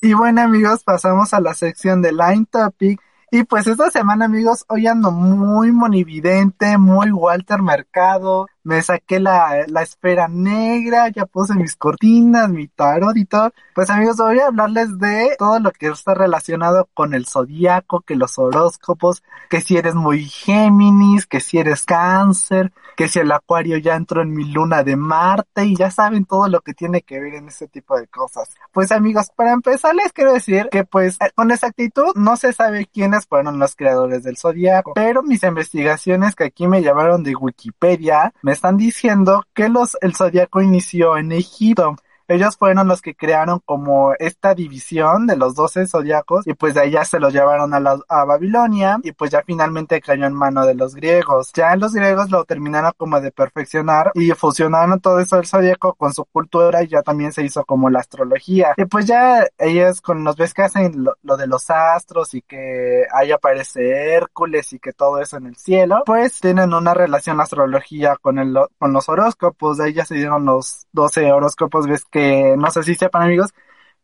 Y 0.00 0.12
bueno 0.12 0.42
amigos, 0.42 0.84
pasamos 0.84 1.32
a 1.34 1.40
la 1.40 1.54
sección 1.54 2.02
de 2.02 2.12
Line 2.12 2.46
Topic. 2.50 3.00
Y 3.30 3.44
pues 3.44 3.66
esta 3.66 3.90
semana 3.90 4.26
amigos, 4.26 4.64
hoy 4.68 4.86
ando 4.86 5.10
muy 5.10 5.72
monividente, 5.72 6.78
muy 6.78 7.10
Walter 7.10 7.62
Mercado. 7.62 8.46
Me 8.62 8.82
saqué 8.82 9.20
la, 9.20 9.64
la 9.66 9.82
esfera 9.82 10.28
negra, 10.28 11.08
ya 11.08 11.26
puse 11.26 11.54
mis 11.54 11.76
cortinas, 11.76 12.48
mi 12.48 12.68
tarot 12.68 13.16
y 13.16 13.24
todo. 13.24 13.52
Pues 13.74 13.90
amigos, 13.90 14.16
voy 14.16 14.38
a 14.40 14.48
hablarles 14.48 14.98
de 14.98 15.36
todo 15.38 15.58
lo 15.60 15.70
que 15.70 15.88
está 15.88 16.14
relacionado 16.14 16.88
con 16.94 17.14
el 17.14 17.26
zodiaco, 17.26 18.00
que 18.00 18.16
los 18.16 18.38
horóscopos, 18.38 19.22
que 19.48 19.60
si 19.60 19.76
eres 19.76 19.94
muy 19.94 20.24
Géminis, 20.24 21.26
que 21.26 21.40
si 21.40 21.58
eres 21.58 21.84
cáncer, 21.84 22.72
que 22.96 23.08
si 23.08 23.20
el 23.20 23.30
acuario 23.30 23.78
ya 23.78 23.94
entró 23.94 24.22
en 24.22 24.32
mi 24.32 24.44
luna 24.44 24.82
de 24.82 24.96
Marte 24.96 25.64
y 25.64 25.76
ya 25.76 25.90
saben 25.90 26.24
todo 26.24 26.48
lo 26.48 26.60
que 26.60 26.74
tiene 26.74 27.02
que 27.02 27.20
ver 27.20 27.36
en 27.36 27.48
este 27.48 27.68
tipo 27.68 27.96
de 27.96 28.08
cosas. 28.08 28.50
Pues 28.72 28.90
amigos, 28.90 29.30
para 29.36 29.52
empezar 29.52 29.94
les 29.94 30.12
quiero 30.12 30.32
decir 30.32 30.68
que 30.70 30.84
pues 30.84 31.16
eh, 31.20 31.30
con 31.34 31.50
exactitud 31.50 32.14
no 32.16 32.36
se 32.36 32.52
sabe 32.52 32.86
quiénes 32.86 33.26
fueron 33.26 33.58
los 33.58 33.76
creadores 33.76 34.24
del 34.24 34.36
zodiaco, 34.36 34.94
pero 34.94 35.22
mis 35.22 35.42
investigaciones 35.44 36.34
que 36.34 36.44
aquí 36.44 36.66
me 36.66 36.82
llevaron 36.82 37.22
de 37.22 37.36
Wikipedia 37.36 38.32
me 38.48 38.54
están 38.54 38.78
diciendo 38.78 39.44
que 39.52 39.68
los 39.68 39.98
el 40.00 40.16
zodiaco 40.16 40.62
inició 40.62 41.18
en 41.18 41.32
Egipto. 41.32 41.96
Ellos 42.28 42.56
fueron 42.56 42.88
los 42.88 43.02
que 43.02 43.14
crearon 43.14 43.60
como 43.64 44.12
esta 44.18 44.54
división 44.54 45.26
de 45.26 45.36
los 45.36 45.54
doce 45.54 45.86
zodiacos 45.86 46.46
y 46.46 46.54
pues 46.54 46.74
de 46.74 46.90
ya 46.90 47.04
se 47.04 47.18
los 47.18 47.32
llevaron 47.32 47.74
a, 47.74 47.80
la, 47.80 47.98
a 48.08 48.24
Babilonia 48.24 48.98
y 49.02 49.12
pues 49.12 49.30
ya 49.30 49.42
finalmente 49.44 50.00
cayó 50.00 50.26
en 50.26 50.34
mano 50.34 50.66
de 50.66 50.74
los 50.74 50.94
griegos. 50.94 51.52
Ya 51.54 51.74
los 51.76 51.92
griegos 51.94 52.30
lo 52.30 52.44
terminaron 52.44 52.92
como 52.96 53.20
de 53.20 53.32
perfeccionar 53.32 54.10
y 54.14 54.30
fusionaron 54.32 55.00
todo 55.00 55.20
eso 55.20 55.36
del 55.36 55.46
zodiaco 55.46 55.94
con 55.94 56.12
su 56.12 56.24
cultura 56.24 56.82
y 56.82 56.88
ya 56.88 57.02
también 57.02 57.32
se 57.32 57.42
hizo 57.42 57.64
como 57.64 57.90
la 57.90 58.00
astrología. 58.00 58.74
Y 58.76 58.84
pues 58.84 59.06
ya 59.06 59.46
ellos 59.58 60.00
con 60.00 60.24
los 60.24 60.36
ves 60.36 60.54
que 60.54 60.62
hacen 60.62 61.04
lo, 61.22 61.36
de 61.36 61.46
los 61.46 61.70
astros 61.70 62.34
y 62.34 62.42
que 62.42 63.04
ahí 63.12 63.32
aparece 63.32 64.14
Hércules 64.14 64.72
y 64.72 64.78
que 64.78 64.92
todo 64.92 65.20
eso 65.20 65.36
en 65.36 65.46
el 65.46 65.56
cielo, 65.56 66.02
pues 66.04 66.40
tienen 66.40 66.74
una 66.74 66.94
relación 66.94 67.36
la 67.36 67.44
astrología 67.44 68.16
con 68.16 68.38
el 68.38 68.58
con 68.78 68.92
los 68.92 69.08
horóscopos, 69.08 69.78
de 69.78 69.84
ahí 69.84 69.92
ya 69.94 70.04
se 70.04 70.16
dieron 70.16 70.44
los 70.44 70.86
12 70.92 71.32
horóscopos, 71.32 71.86
ves 71.86 72.04
que 72.04 72.17
no 72.56 72.70
sé 72.70 72.82
si 72.82 72.94
sepan 72.94 73.22
amigos, 73.22 73.50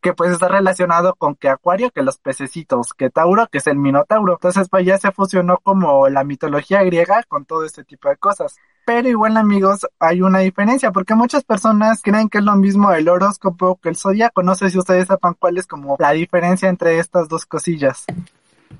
que 0.01 0.13
pues 0.13 0.31
está 0.31 0.47
relacionado 0.47 1.15
con 1.15 1.33
que 1.35 1.49
Acuario, 1.49 1.89
que 1.89 2.03
los 2.03 2.19
pececitos, 2.19 2.93
que 2.93 3.09
Tauro, 3.09 3.47
que 3.47 3.57
es 3.57 3.65
el 3.67 3.77
Minotauro. 3.77 4.33
Entonces 4.33 4.69
pues 4.69 4.85
ya 4.85 4.99
se 4.99 5.11
fusionó 5.11 5.57
como 5.63 6.09
la 6.09 6.23
mitología 6.23 6.83
griega 6.83 7.23
con 7.27 7.45
todo 7.45 7.65
este 7.65 7.83
tipo 7.83 8.09
de 8.09 8.17
cosas. 8.17 8.55
Pero 8.85 9.09
igual 9.09 9.35
amigos, 9.35 9.87
hay 9.99 10.21
una 10.21 10.39
diferencia, 10.39 10.91
porque 10.91 11.15
muchas 11.15 11.43
personas 11.43 12.03
creen 12.03 12.29
que 12.29 12.37
es 12.37 12.43
lo 12.43 12.55
mismo 12.55 12.91
el 12.91 13.09
horóscopo 13.09 13.79
que 13.81 13.89
el 13.89 13.95
zodiaco. 13.95 14.43
No 14.43 14.53
sé 14.53 14.69
si 14.69 14.77
ustedes 14.77 15.07
sepan 15.07 15.35
cuál 15.39 15.57
es 15.57 15.65
como 15.65 15.95
la 15.97 16.11
diferencia 16.11 16.69
entre 16.69 16.99
estas 16.99 17.27
dos 17.27 17.47
cosillas. 17.47 18.05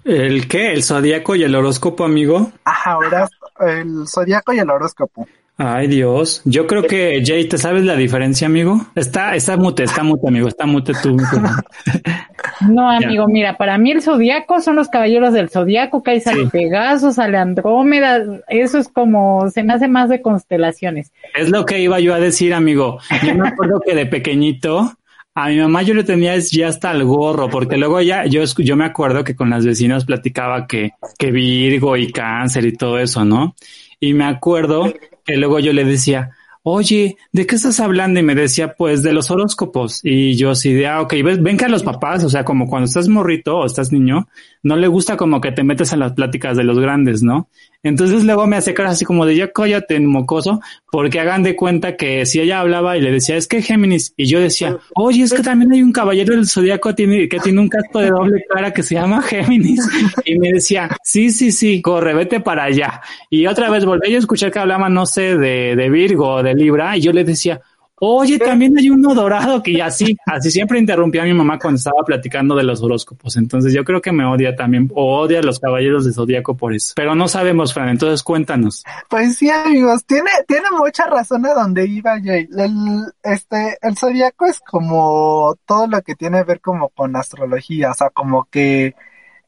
¿El 0.04 0.48
qué? 0.48 0.74
¿El 0.74 0.84
zodiaco 0.84 1.36
y 1.36 1.44
el 1.44 1.56
horóscopo, 1.56 2.06
amigo? 2.06 2.52
Ajá, 2.66 2.92
ahora 2.92 3.28
el 3.62 4.08
zodiaco 4.08 4.54
y 4.54 4.60
el 4.60 4.70
horóscopo. 4.70 5.28
Ay, 5.58 5.88
Dios. 5.88 6.42
Yo 6.44 6.68
creo 6.68 6.84
que, 6.84 7.24
Jay, 7.26 7.46
¿te 7.48 7.58
sabes 7.58 7.86
la 7.86 7.96
diferencia, 7.96 8.48
amigo? 8.48 8.88
Está, 8.94 9.36
está 9.36 9.56
mute, 9.56 9.84
está 9.84 10.04
mute, 10.04 10.28
amigo, 10.28 10.50
está 10.50 10.66
mute 10.66 10.92
tú. 11.02 11.16
no, 12.70 12.92
amigo, 12.92 13.26
mira, 13.28 13.56
para 13.56 13.78
mí 13.78 13.92
el 13.92 14.02
zodiaco 14.02 14.60
son 14.60 14.76
los 14.76 14.90
caballeros 14.90 15.34
del 15.34 15.50
zodiaco, 15.50 16.04
que 16.04 16.12
ahí 16.12 16.20
sale 16.20 16.48
Pegaso, 16.48 17.14
sale 17.14 17.38
Andrómeda, 17.38 18.42
eso 18.50 18.80
es 18.80 18.90
como, 18.90 19.50
se 19.50 19.64
me 19.64 19.74
hace 19.74 19.88
más 19.88 20.10
de 20.10 20.22
constelaciones. 20.22 21.14
Es 21.34 21.50
lo 21.50 21.66
que 21.66 21.80
iba 21.80 22.02
yo 22.02 22.14
a 22.14 22.20
decir, 22.20 22.54
amigo. 22.54 23.00
Yo 23.26 23.34
me 23.36 23.48
acuerdo 23.48 23.80
que 23.80 23.96
de 23.96 24.08
pequeñito, 24.08 24.92
a 25.36 25.48
mi 25.48 25.58
mamá 25.58 25.84
yo 25.84 25.94
le 25.94 26.04
tenía 26.04 26.38
ya 26.38 26.68
hasta 26.68 26.92
el 26.92 27.06
gorro, 27.06 27.50
porque 27.50 27.78
luego 27.78 28.02
ya, 28.02 28.26
yo, 28.26 28.44
yo 28.44 28.76
me 28.76 28.86
acuerdo 28.86 29.24
que 29.24 29.38
con 29.38 29.50
las 29.50 29.66
vecinas 29.66 30.04
platicaba 30.04 30.68
que, 30.68 30.92
que 31.18 31.32
Virgo 31.32 31.96
y 31.96 32.12
Cáncer 32.12 32.66
y 32.66 32.76
todo 32.76 33.00
eso, 33.00 33.24
¿no? 33.24 33.56
Y 34.02 34.14
me 34.14 34.26
acuerdo 34.26 34.94
que 35.26 35.38
luego 35.38 35.60
yo 35.60 35.74
le 35.74 35.84
decía, 35.84 36.32
oye, 36.68 37.18
¿de 37.32 37.46
qué 37.46 37.56
estás 37.56 37.80
hablando? 37.80 38.20
Y 38.20 38.24
me 38.24 38.34
decía, 38.34 38.74
pues 38.76 39.04
de 39.04 39.14
los 39.14 39.30
horóscopos. 39.30 40.00
Y 40.04 40.36
yo 40.36 40.56
sí, 40.56 40.74
de, 40.74 40.88
ah, 40.88 41.02
ok, 41.02 41.14
ven 41.40 41.58
que 41.58 41.66
a 41.66 41.70
los 41.70 41.84
papás, 41.84 42.24
o 42.24 42.30
sea, 42.30 42.44
como 42.44 42.68
cuando 42.68 42.86
estás 42.86 43.08
morrito 43.08 43.58
o 43.58 43.66
estás 43.68 43.92
niño, 43.92 44.28
no 44.64 44.76
le 44.76 44.88
gusta 44.88 45.16
como 45.16 45.42
que 45.42 45.52
te 45.52 45.64
metes 45.64 45.94
en 45.94 46.00
las 46.00 46.14
pláticas 46.14 46.58
de 46.58 46.64
los 46.64 46.80
grandes, 46.80 47.22
¿no? 47.22 47.50
Entonces 47.86 48.24
luego 48.24 48.48
me 48.48 48.58
hace 48.58 48.74
cara 48.74 48.90
así 48.90 49.06
como 49.06 49.28
de 49.28 49.36
ya 49.36 49.52
cállate, 49.52 50.00
mocoso, 50.00 50.60
porque 50.92 51.20
hagan 51.20 51.44
de 51.44 51.56
cuenta 51.56 51.96
que 51.96 52.26
si 52.26 52.40
ella 52.40 52.60
hablaba 52.60 52.98
y 52.98 53.02
le 53.02 53.12
decía, 53.12 53.38
es 53.38 53.48
que 53.48 53.62
Géminis, 53.62 54.12
y 54.18 54.26
yo 54.26 54.40
decía, 54.40 54.78
oye, 54.96 55.22
es 55.22 55.32
que 55.32 55.44
también 55.44 55.72
hay 55.72 55.84
un 55.84 55.92
caballero 55.92 56.34
del 56.36 56.48
zodiaco 56.48 56.90
que 56.90 56.96
tiene, 56.96 57.30
que 57.30 57.40
tiene 57.40 57.62
un 57.62 57.70
casco 57.70 58.00
de 58.00 58.10
doble 58.10 58.44
cara 58.50 58.74
que 58.74 58.82
se 58.82 58.96
llama 58.96 59.22
Géminis, 59.22 59.88
y 60.26 60.40
me 60.40 60.52
decía, 60.52 60.90
sí, 61.04 61.30
sí, 61.30 61.52
sí, 61.52 61.80
corre, 61.80 62.16
vete 62.16 62.40
para 62.40 62.64
allá. 62.64 63.02
Y 63.30 63.46
otra 63.46 63.70
vez 63.70 63.86
volví 63.86 64.16
a 64.16 64.18
escuchar 64.18 64.52
que 64.52 64.58
hablaba, 64.58 64.90
no 64.90 65.06
sé, 65.06 65.38
de, 65.38 65.76
de 65.76 65.90
Virgo 65.92 66.28
o 66.28 66.44
de 66.44 66.56
Libra, 66.56 66.98
y 66.98 67.02
yo 67.02 67.14
le 67.14 67.24
decía, 67.24 67.62
Oye, 67.98 68.38
también 68.38 68.78
hay 68.78 68.90
uno 68.90 69.16
dorado 69.16 69.64
que 69.64 69.82
así, 69.82 70.18
así 70.26 70.52
siempre 70.52 70.78
interrumpía 70.80 71.22
a 71.22 71.26
mi 71.26 71.34
mamá 71.34 71.58
cuando 71.58 71.78
estaba 71.78 72.04
platicando 72.06 72.54
de 72.54 72.64
los 72.64 72.82
horóscopos. 72.82 73.38
Entonces 73.38 73.74
yo 73.74 73.86
creo 73.86 74.02
que 74.02 74.12
me 74.12 74.26
odia 74.26 74.54
también, 74.54 74.92
o 74.94 75.20
odia 75.20 75.40
a 75.40 75.42
los 75.42 75.60
caballeros 75.62 76.04
de 76.04 76.12
Zodíaco 76.12 76.58
por 76.58 76.74
eso. 76.74 76.92
Pero 76.98 77.16
no 77.16 77.30
sabemos, 77.30 77.74
Fran, 77.74 77.88
entonces 77.88 78.22
cuéntanos. 78.22 78.84
Pues 79.10 79.38
sí, 79.38 79.50
amigos, 79.50 80.04
tiene, 80.06 80.30
tiene 80.46 80.68
mucha 80.78 81.06
razón 81.06 81.46
a 81.46 81.54
donde 81.54 81.88
iba 81.88 82.20
Jay. 82.22 82.50
El, 82.58 83.06
este, 83.24 83.78
el 83.82 83.98
Zodíaco 83.98 84.46
es 84.46 84.60
como 84.60 85.56
todo 85.66 85.88
lo 85.88 86.02
que 86.02 86.16
tiene 86.16 86.40
que 86.40 86.44
ver 86.44 86.60
como 86.60 86.90
con 86.90 87.16
astrología, 87.16 87.92
o 87.92 87.94
sea, 87.94 88.10
como 88.10 88.46
que, 88.52 88.94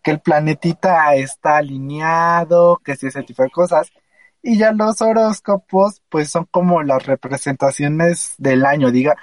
que 0.01 0.11
el 0.11 0.19
planetita 0.21 1.15
está 1.15 1.57
alineado, 1.57 2.79
que 2.81 2.95
sí, 2.95 3.07
ese 3.07 3.23
tipo 3.23 3.43
de 3.43 3.49
cosas 3.49 3.91
y 4.47 4.57
ya 4.57 4.71
los 4.71 5.01
horóscopos 5.01 6.01
pues 6.07 6.29
son 6.29 6.45
como 6.49 6.81
las 6.81 7.05
representaciones 7.05 8.33
del 8.37 8.65
año, 8.65 8.91
diga, 8.91 9.17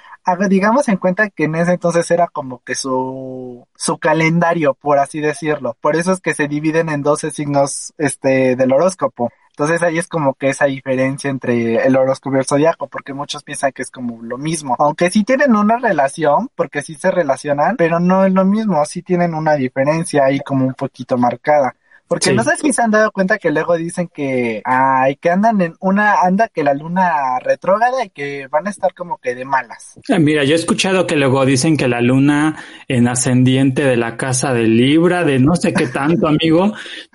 digamos 0.47 0.87
en 0.87 0.97
cuenta 0.97 1.31
que 1.31 1.45
en 1.45 1.55
ese 1.55 1.71
entonces 1.71 2.11
era 2.11 2.27
como 2.27 2.59
que 2.63 2.75
su, 2.75 3.67
su 3.75 3.97
calendario, 3.97 4.75
por 4.75 4.99
así 4.99 5.21
decirlo. 5.21 5.75
Por 5.81 5.95
eso 5.95 6.11
es 6.11 6.21
que 6.21 6.35
se 6.35 6.47
dividen 6.47 6.89
en 6.89 7.01
12 7.01 7.31
signos 7.31 7.91
este 7.97 8.55
del 8.55 8.71
horóscopo. 8.71 9.31
Entonces 9.49 9.81
ahí 9.81 9.97
es 9.97 10.07
como 10.07 10.35
que 10.35 10.49
esa 10.49 10.65
diferencia 10.65 11.31
entre 11.31 11.83
el 11.87 11.95
horóscopo 11.95 12.35
y 12.35 12.39
el 12.39 12.45
zodiaco, 12.45 12.87
porque 12.87 13.15
muchos 13.15 13.41
piensan 13.41 13.71
que 13.71 13.81
es 13.81 13.89
como 13.89 14.21
lo 14.21 14.37
mismo. 14.37 14.75
Aunque 14.77 15.09
sí 15.09 15.23
tienen 15.23 15.55
una 15.55 15.79
relación, 15.79 16.51
porque 16.53 16.83
sí 16.83 16.93
se 16.93 17.09
relacionan, 17.09 17.77
pero 17.77 17.99
no 17.99 18.25
es 18.25 18.33
lo 18.33 18.45
mismo, 18.45 18.85
sí 18.85 19.01
tienen 19.01 19.33
una 19.33 19.55
diferencia 19.55 20.25
ahí 20.25 20.39
como 20.41 20.67
un 20.67 20.75
poquito 20.75 21.17
marcada. 21.17 21.75
Porque 22.07 22.33
no 22.33 22.43
sé 22.43 22.51
si 22.57 22.71
se 22.71 22.83
han 22.83 22.91
dado 22.91 23.11
cuenta 23.11 23.39
que 23.39 23.49
luego 23.49 23.75
dicen 23.77 24.09
que, 24.13 24.61
ay, 24.63 25.15
que 25.15 25.31
andan 25.31 25.59
en 25.61 25.73
una, 25.79 26.21
anda 26.21 26.49
que 26.49 26.63
la 26.63 26.75
luna 26.75 27.39
retrógrada 27.39 28.05
y 28.05 28.09
que 28.09 28.47
van 28.47 28.67
a 28.67 28.69
estar 28.69 28.93
como 28.93 29.17
que 29.17 29.33
de 29.33 29.43
malas. 29.43 29.99
Ah, 30.09 30.19
mira, 30.19 30.43
yo 30.43 30.53
he 30.53 30.55
escuchado 30.55 31.07
que 31.07 31.15
luego 31.15 31.43
dicen 31.45 31.77
que 31.77 31.87
la 31.87 32.01
luna 32.01 32.57
en 32.87 33.07
ascendiente 33.07 33.83
de 33.83 33.97
la 33.97 34.17
casa 34.17 34.53
de 34.53 34.67
Libra, 34.67 35.23
de 35.23 35.39
no 35.39 35.55
sé 35.55 35.73
qué 35.73 35.87
tanto, 35.87 36.27
amigo, 36.27 36.73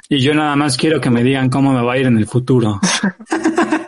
y 0.08 0.20
yo 0.20 0.34
nada 0.34 0.56
más 0.56 0.76
quiero 0.76 1.00
que 1.00 1.10
me 1.10 1.22
digan 1.22 1.50
cómo 1.50 1.72
me 1.72 1.82
va 1.82 1.92
a 1.92 1.98
ir 1.98 2.06
en 2.06 2.18
el 2.18 2.26
futuro. 2.26 2.80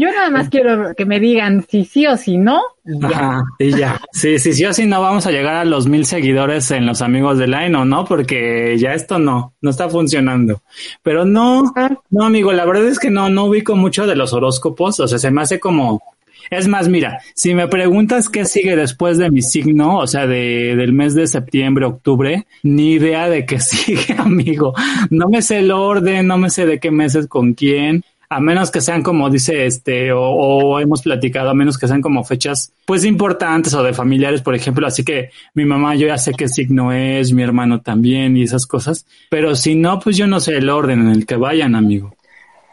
Yo 0.00 0.10
nada 0.10 0.30
más 0.30 0.48
quiero 0.48 0.94
que 0.94 1.04
me 1.04 1.20
digan 1.20 1.62
si 1.68 1.84
sí 1.84 2.06
o 2.06 2.16
si 2.16 2.38
no. 2.38 2.62
Ajá, 3.02 3.44
y 3.58 3.76
ya. 3.76 4.00
Sí, 4.12 4.38
sí, 4.38 4.54
sí 4.54 4.64
o 4.64 4.72
si 4.72 4.86
no 4.86 5.02
vamos 5.02 5.26
a 5.26 5.30
llegar 5.30 5.56
a 5.56 5.64
los 5.66 5.86
mil 5.86 6.06
seguidores 6.06 6.70
en 6.70 6.86
los 6.86 7.02
amigos 7.02 7.36
de 7.36 7.46
Line 7.46 7.76
o 7.76 7.84
no, 7.84 8.06
porque 8.06 8.78
ya 8.78 8.94
esto 8.94 9.18
no, 9.18 9.52
no 9.60 9.68
está 9.68 9.90
funcionando. 9.90 10.62
Pero 11.02 11.26
no, 11.26 11.64
no, 12.08 12.24
amigo, 12.24 12.50
la 12.54 12.64
verdad 12.64 12.86
es 12.86 12.98
que 12.98 13.10
no, 13.10 13.28
no 13.28 13.44
ubico 13.44 13.76
mucho 13.76 14.06
de 14.06 14.16
los 14.16 14.32
horóscopos. 14.32 15.00
O 15.00 15.06
sea, 15.06 15.18
se 15.18 15.30
me 15.30 15.42
hace 15.42 15.60
como, 15.60 16.00
es 16.48 16.66
más, 16.66 16.88
mira, 16.88 17.20
si 17.34 17.54
me 17.54 17.68
preguntas 17.68 18.30
qué 18.30 18.46
sigue 18.46 18.76
después 18.76 19.18
de 19.18 19.30
mi 19.30 19.42
signo, 19.42 19.98
o 19.98 20.06
sea, 20.06 20.26
de, 20.26 20.76
del 20.76 20.94
mes 20.94 21.14
de 21.14 21.26
septiembre, 21.26 21.84
octubre, 21.84 22.46
ni 22.62 22.92
idea 22.92 23.28
de 23.28 23.44
qué 23.44 23.60
sigue, 23.60 24.14
amigo. 24.16 24.72
No 25.10 25.28
me 25.28 25.42
sé 25.42 25.58
el 25.58 25.70
orden, 25.70 26.26
no 26.26 26.38
me 26.38 26.48
sé 26.48 26.64
de 26.64 26.80
qué 26.80 26.90
meses 26.90 27.26
con 27.26 27.52
quién 27.52 28.02
a 28.30 28.40
menos 28.40 28.70
que 28.70 28.80
sean 28.80 29.02
como 29.02 29.28
dice 29.28 29.66
este, 29.66 30.12
o, 30.12 30.78
hemos 30.78 31.02
platicado, 31.02 31.50
a 31.50 31.54
menos 31.54 31.76
que 31.76 31.88
sean 31.88 32.00
como 32.00 32.24
fechas 32.24 32.72
pues 32.86 33.04
importantes 33.04 33.74
o 33.74 33.82
de 33.82 33.92
familiares, 33.92 34.40
por 34.40 34.54
ejemplo, 34.54 34.86
así 34.86 35.02
que 35.02 35.30
mi 35.54 35.64
mamá 35.64 35.96
yo 35.96 36.06
ya 36.06 36.16
sé 36.16 36.32
qué 36.32 36.48
signo 36.48 36.92
es, 36.92 37.32
mi 37.32 37.42
hermano 37.42 37.80
también 37.80 38.36
y 38.36 38.44
esas 38.44 38.66
cosas, 38.66 39.04
pero 39.28 39.56
si 39.56 39.74
no, 39.74 39.98
pues 39.98 40.16
yo 40.16 40.28
no 40.28 40.38
sé 40.38 40.56
el 40.56 40.70
orden 40.70 41.00
en 41.00 41.08
el 41.08 41.26
que 41.26 41.36
vayan, 41.36 41.74
amigo 41.74 42.14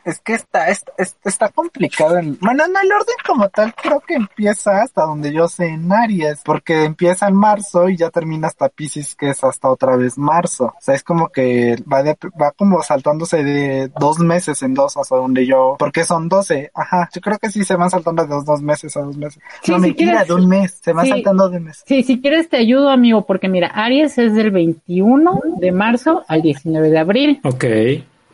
es 0.07 0.21
que 0.21 0.35
está, 0.35 0.69
está, 0.69 0.93
está 1.25 1.49
complicado. 1.49 2.17
En, 2.17 2.37
bueno, 2.39 2.63
no, 2.67 2.79
el 2.79 2.91
orden 2.91 3.15
como 3.25 3.49
tal 3.49 3.75
creo 3.75 3.99
que 3.99 4.13
empieza 4.15 4.81
hasta 4.81 5.03
donde 5.03 5.33
yo 5.33 5.49
sé 5.49 5.67
en 5.67 5.91
Aries, 5.91 6.41
porque 6.45 6.85
empieza 6.85 7.27
en 7.27 7.35
marzo 7.35 7.89
y 7.89 7.97
ya 7.97 8.09
termina 8.09 8.47
hasta 8.47 8.69
Pisces, 8.69 9.15
que 9.15 9.29
es 9.29 9.43
hasta 9.43 9.69
otra 9.69 9.97
vez 9.97 10.17
marzo. 10.17 10.67
O 10.67 10.81
sea, 10.81 10.95
es 10.95 11.03
como 11.03 11.27
que 11.27 11.75
va, 11.91 12.03
va 12.41 12.51
como 12.51 12.81
saltándose 12.81 13.43
de 13.43 13.91
dos 13.99 14.19
meses 14.19 14.63
en 14.63 14.73
dos 14.73 14.95
hasta 14.95 15.17
donde 15.17 15.45
yo, 15.45 15.75
porque 15.77 16.05
son 16.05 16.29
doce, 16.29 16.71
ajá, 16.73 17.09
yo 17.13 17.19
creo 17.19 17.37
que 17.37 17.49
sí 17.49 17.65
se 17.65 17.75
van 17.75 17.89
saltando 17.89 18.23
de 18.23 18.29
dos, 18.29 18.45
dos 18.45 18.61
meses 18.61 18.95
a 18.95 19.01
dos 19.01 19.17
meses. 19.17 19.43
no, 19.67 19.75
me 19.75 19.87
mentira, 19.87 20.23
de 20.23 20.33
un 20.33 20.47
mes, 20.47 20.79
se 20.81 20.93
van 20.93 21.05
saltando 21.05 21.49
de 21.49 21.57
un 21.57 21.65
mes. 21.65 21.83
Sí, 21.85 22.03
si 22.03 22.21
quieres 22.21 22.47
te 22.47 22.55
ayudo, 22.55 22.89
amigo, 22.89 23.25
porque 23.25 23.49
mira, 23.49 23.67
Aries 23.67 24.17
es 24.17 24.33
del 24.33 24.51
21 24.51 25.41
de 25.57 25.71
marzo 25.73 26.23
al 26.29 26.41
19 26.41 26.89
de 26.91 26.97
abril. 26.97 27.41
Ok. 27.43 27.65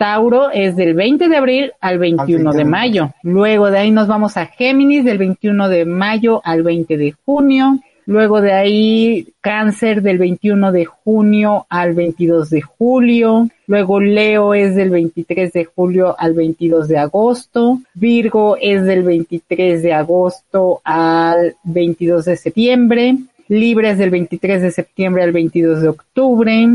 Tauro 0.04 0.52
es 0.52 0.76
del 0.76 0.96
20 0.96 1.30
de 1.30 1.38
abril 1.38 1.72
al 1.80 1.98
21 1.98 2.52
de 2.52 2.66
mayo. 2.66 3.12
Luego 3.24 3.72
de 3.72 3.78
ahí 3.80 3.90
nos 3.90 4.10
vamos 4.10 4.36
a 4.36 4.48
Géminis 4.48 5.06
del 5.06 5.18
21 5.18 5.70
de 5.70 5.86
mayo 5.86 6.42
al 6.44 6.62
20 6.62 6.98
de 6.98 7.14
junio. 7.26 7.80
Luego 8.06 8.42
de 8.42 8.52
ahí 8.52 9.30
Cáncer 9.40 10.02
del 10.02 10.18
21 10.18 10.74
de 10.74 10.84
junio 10.84 11.66
al 11.70 11.94
22 11.94 12.50
de 12.50 12.62
julio. 12.62 13.48
Luego 13.66 14.02
Leo 14.02 14.54
es 14.54 14.76
del 14.76 14.90
23 14.90 15.54
de 15.54 15.64
julio 15.64 16.18
al 16.20 16.34
22 16.34 16.90
de 16.90 16.98
agosto. 16.98 17.80
Virgo 17.94 18.58
es 18.60 18.84
del 18.84 19.04
23 19.04 19.82
de 19.82 19.94
agosto 19.94 20.82
al 20.84 21.56
22 21.64 22.26
de 22.26 22.36
septiembre. 22.36 23.16
Libra 23.48 23.92
es 23.92 23.98
del 24.00 24.10
23 24.10 24.64
de 24.64 24.72
septiembre 24.72 25.24
al 25.24 25.32
22 25.32 25.82
de 25.82 25.88
octubre. 25.88 26.68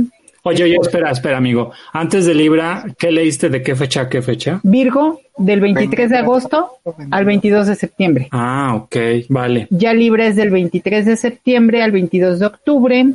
Oye, 0.48 0.64
oye, 0.64 0.78
espera, 0.80 1.10
espera, 1.10 1.36
amigo. 1.36 1.72
Antes 1.92 2.24
de 2.24 2.34
Libra, 2.34 2.86
¿qué 2.98 3.12
leíste 3.12 3.50
de 3.50 3.62
qué 3.62 3.76
fecha 3.76 4.02
a 4.02 4.08
qué 4.08 4.22
fecha? 4.22 4.60
Virgo, 4.62 5.20
del 5.36 5.60
23 5.60 6.08
de 6.08 6.16
agosto 6.16 6.78
al 7.10 7.26
22 7.26 7.66
de 7.66 7.74
septiembre. 7.74 8.28
Ah, 8.30 8.74
ok, 8.74 8.96
vale. 9.28 9.66
Ya 9.68 9.92
Libra 9.92 10.26
es 10.26 10.36
del 10.36 10.48
23 10.48 11.04
de 11.04 11.16
septiembre 11.18 11.82
al 11.82 11.92
22 11.92 12.38
de 12.38 12.46
octubre. 12.46 13.06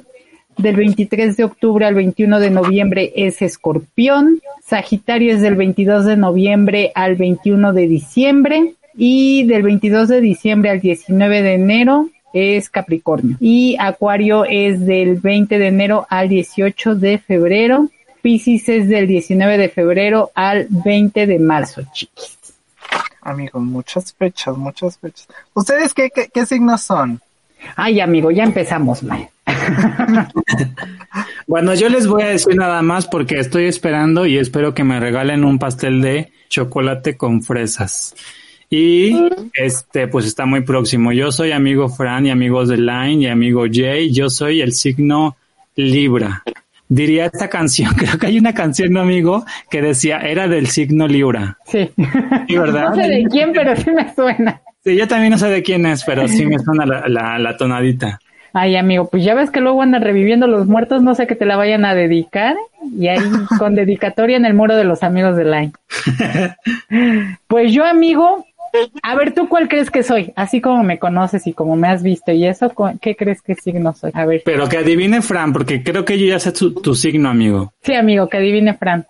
Del 0.57 0.75
23 0.75 1.35
de 1.35 1.43
octubre 1.43 1.87
al 1.87 1.95
21 1.95 2.39
de 2.39 2.51
noviembre 2.51 3.11
es 3.15 3.41
Escorpión. 3.41 4.39
Sagitario 4.63 5.33
es 5.33 5.41
del 5.41 5.55
22 5.55 6.05
de 6.05 6.17
noviembre 6.17 6.91
al 6.93 7.15
21 7.15 7.73
de 7.73 7.87
diciembre. 7.87 8.75
Y 8.95 9.47
del 9.47 9.63
22 9.63 10.07
de 10.07 10.21
diciembre 10.21 10.69
al 10.69 10.81
19 10.81 11.41
de 11.41 11.53
enero 11.53 12.09
es 12.33 12.69
Capricornio. 12.69 13.37
Y 13.39 13.77
Acuario 13.79 14.45
es 14.45 14.85
del 14.85 15.15
20 15.15 15.59
de 15.59 15.67
enero 15.67 16.07
al 16.09 16.29
18 16.29 16.95
de 16.95 17.19
febrero. 17.19 17.89
Piscis 18.21 18.67
es 18.69 18.89
del 18.89 19.07
19 19.07 19.57
de 19.57 19.69
febrero 19.69 20.31
al 20.33 20.67
20 20.69 21.27
de 21.27 21.39
marzo, 21.39 21.83
chiquis. 21.93 22.37
Amigo, 23.21 23.59
muchas 23.59 24.13
fechas, 24.13 24.57
muchas 24.57 24.97
fechas. 24.97 25.27
¿Ustedes 25.53 25.93
qué, 25.93 26.09
qué, 26.09 26.29
qué 26.33 26.45
signos 26.45 26.81
son? 26.81 27.21
Ay, 27.75 28.01
amigo, 28.01 28.31
ya 28.31 28.43
empezamos 28.43 29.03
mal. 29.03 29.29
bueno, 31.47 31.73
yo 31.73 31.89
les 31.89 32.07
voy 32.07 32.23
a 32.23 32.27
decir 32.27 32.55
nada 32.55 32.81
más 32.81 33.07
porque 33.07 33.39
estoy 33.39 33.65
esperando 33.65 34.25
y 34.25 34.37
espero 34.37 34.73
que 34.73 34.83
me 34.83 34.99
regalen 34.99 35.43
un 35.43 35.59
pastel 35.59 36.01
de 36.01 36.31
chocolate 36.49 37.17
con 37.17 37.41
fresas. 37.41 38.15
Y 38.75 39.13
este, 39.53 40.07
pues 40.07 40.25
está 40.25 40.47
muy 40.47 40.61
próximo. 40.61 41.11
Yo 41.11 41.31
soy 41.31 41.51
amigo 41.51 41.89
Fran 41.89 42.25
y 42.25 42.31
amigos 42.31 42.69
de 42.69 42.77
Line 42.77 43.21
y 43.21 43.27
amigo 43.27 43.65
Jay. 43.71 44.11
Yo 44.11 44.31
soy 44.31 44.61
el 44.61 44.71
signo 44.73 45.37
Libra. 45.75 46.41
Diría 46.87 47.27
esta 47.27 47.49
canción, 47.49 47.93
creo 47.97 48.17
que 48.17 48.25
hay 48.25 48.39
una 48.39 48.55
canción, 48.55 48.97
amigo, 48.97 49.45
que 49.69 49.83
decía, 49.83 50.17
era 50.21 50.47
del 50.47 50.65
signo 50.65 51.07
Libra. 51.07 51.55
Sí. 51.67 51.87
¿Sí 52.47 52.57
verdad? 52.57 52.89
No 52.89 52.95
sé 52.95 53.09
de 53.09 53.25
quién, 53.25 53.53
pero 53.53 53.75
sí 53.75 53.91
me 53.91 54.11
suena. 54.11 54.59
Sí, 54.83 54.95
yo 54.95 55.07
también 55.07 55.29
no 55.33 55.37
sé 55.37 55.49
de 55.49 55.61
quién 55.61 55.85
es, 55.85 56.03
pero 56.03 56.27
sí 56.27 56.43
me 56.43 56.57
suena 56.57 56.87
la, 56.87 57.07
la, 57.07 57.37
la 57.37 57.55
tonadita. 57.55 58.19
Ay, 58.55 58.75
amigo, 58.75 59.07
pues 59.07 59.23
ya 59.23 59.33
ves 59.33 59.49
que 59.49 59.61
luego 59.61 59.81
andan 59.81 60.03
reviviendo 60.03 60.45
los 60.45 60.67
muertos, 60.67 61.01
no 61.01 61.15
sé 61.15 61.25
que 61.25 61.35
te 61.35 61.45
la 61.45 61.57
vayan 61.57 61.85
a 61.85 61.95
dedicar. 61.95 62.55
Y 62.95 63.07
ahí 63.07 63.19
con 63.57 63.73
dedicatoria 63.73 64.37
en 64.37 64.45
el 64.45 64.53
muro 64.53 64.75
de 64.75 64.83
los 64.83 65.03
amigos 65.03 65.35
de 65.35 65.45
Line. 65.45 65.73
Pues 67.47 67.71
yo, 67.71 67.85
amigo, 67.85 68.47
a 69.01 69.15
ver, 69.15 69.33
¿tú 69.33 69.47
cuál 69.47 69.67
crees 69.67 69.91
que 69.91 70.03
soy? 70.03 70.33
Así 70.35 70.61
como 70.61 70.83
me 70.83 70.99
conoces 70.99 71.45
y 71.47 71.53
como 71.53 71.75
me 71.75 71.87
has 71.87 72.03
visto 72.03 72.31
y 72.31 72.45
eso, 72.45 72.71
¿qué 73.01 73.15
crees 73.15 73.41
que 73.41 73.55
signo 73.55 73.93
soy? 73.93 74.11
A 74.13 74.25
ver. 74.25 74.41
Pero 74.45 74.67
que 74.67 74.77
adivine 74.77 75.21
Fran, 75.21 75.53
porque 75.53 75.83
creo 75.83 76.05
que 76.05 76.17
yo 76.17 76.25
ya 76.25 76.39
sé 76.39 76.51
tu, 76.51 76.73
tu 76.73 76.95
signo, 76.95 77.29
amigo. 77.29 77.73
Sí, 77.81 77.93
amigo, 77.93 78.27
que 78.27 78.37
adivine 78.37 78.73
Fran. 78.75 79.05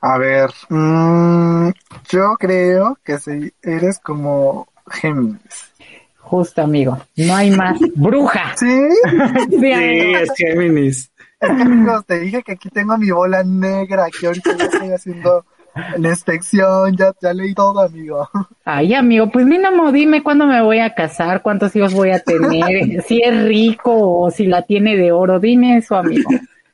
A 0.00 0.18
ver, 0.18 0.50
mmm, 0.68 1.68
yo 2.08 2.34
creo 2.38 2.98
que 3.04 3.18
si 3.18 3.52
eres 3.62 3.98
como 3.98 4.66
Géminis. 4.90 5.72
Justo, 6.18 6.62
amigo. 6.62 6.98
No 7.16 7.34
hay 7.34 7.50
más. 7.50 7.78
Bruja. 7.94 8.54
¿Sí? 8.56 8.66
sí, 9.50 9.58
Sí, 9.58 9.72
es 9.72 10.30
Géminis. 10.36 11.10
Es 11.40 11.48
que, 11.48 11.62
amigos, 11.62 12.04
te 12.06 12.20
dije 12.20 12.42
que 12.42 12.52
aquí 12.52 12.68
tengo 12.68 12.96
mi 12.98 13.10
bola 13.10 13.42
negra, 13.42 14.06
que 14.18 14.26
ahorita 14.26 14.56
ya 14.56 14.64
estoy 14.64 14.92
haciendo 14.92 15.44
la 15.96 16.08
inspección, 16.08 16.96
ya, 16.96 17.12
ya 17.20 17.32
leí 17.32 17.54
todo, 17.54 17.80
amigo. 17.80 18.28
Ay, 18.64 18.94
amigo, 18.94 19.30
pues 19.30 19.46
mínimo 19.46 19.92
dime 19.92 20.22
cuándo 20.22 20.46
me 20.46 20.62
voy 20.62 20.80
a 20.80 20.94
casar, 20.94 21.42
cuántos 21.42 21.74
hijos 21.76 21.94
voy 21.94 22.10
a 22.10 22.20
tener, 22.20 23.02
si 23.06 23.22
es 23.22 23.44
rico 23.44 23.92
o 23.92 24.30
si 24.30 24.46
la 24.46 24.62
tiene 24.62 24.96
de 24.96 25.12
oro. 25.12 25.38
Dime 25.38 25.76
eso, 25.76 25.96
amigo. 25.96 26.30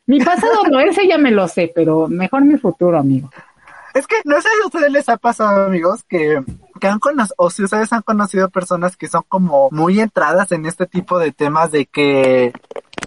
Mi 0.06 0.20
pasado 0.20 0.62
no, 0.70 0.80
ese 0.80 1.06
ya 1.08 1.18
me 1.18 1.30
lo 1.30 1.48
sé, 1.48 1.70
pero 1.74 2.06
mejor 2.08 2.44
mi 2.44 2.56
futuro, 2.56 2.98
amigo. 2.98 3.30
Es 3.92 4.06
que 4.06 4.16
no 4.24 4.36
sé 4.40 4.48
si 4.48 4.62
a 4.62 4.66
ustedes 4.66 4.92
les 4.92 5.08
ha 5.08 5.16
pasado, 5.16 5.64
amigos, 5.64 6.04
que, 6.04 6.42
que 6.80 6.86
han 6.86 6.98
conocido, 6.98 7.34
o 7.38 7.50
si 7.50 7.64
ustedes 7.64 7.92
han 7.92 8.02
conocido 8.02 8.50
personas 8.50 8.96
que 8.96 9.08
son 9.08 9.22
como 9.26 9.68
muy 9.72 10.00
entradas 10.00 10.52
en 10.52 10.66
este 10.66 10.86
tipo 10.86 11.18
de 11.18 11.32
temas 11.32 11.72
de 11.72 11.86
que, 11.86 12.52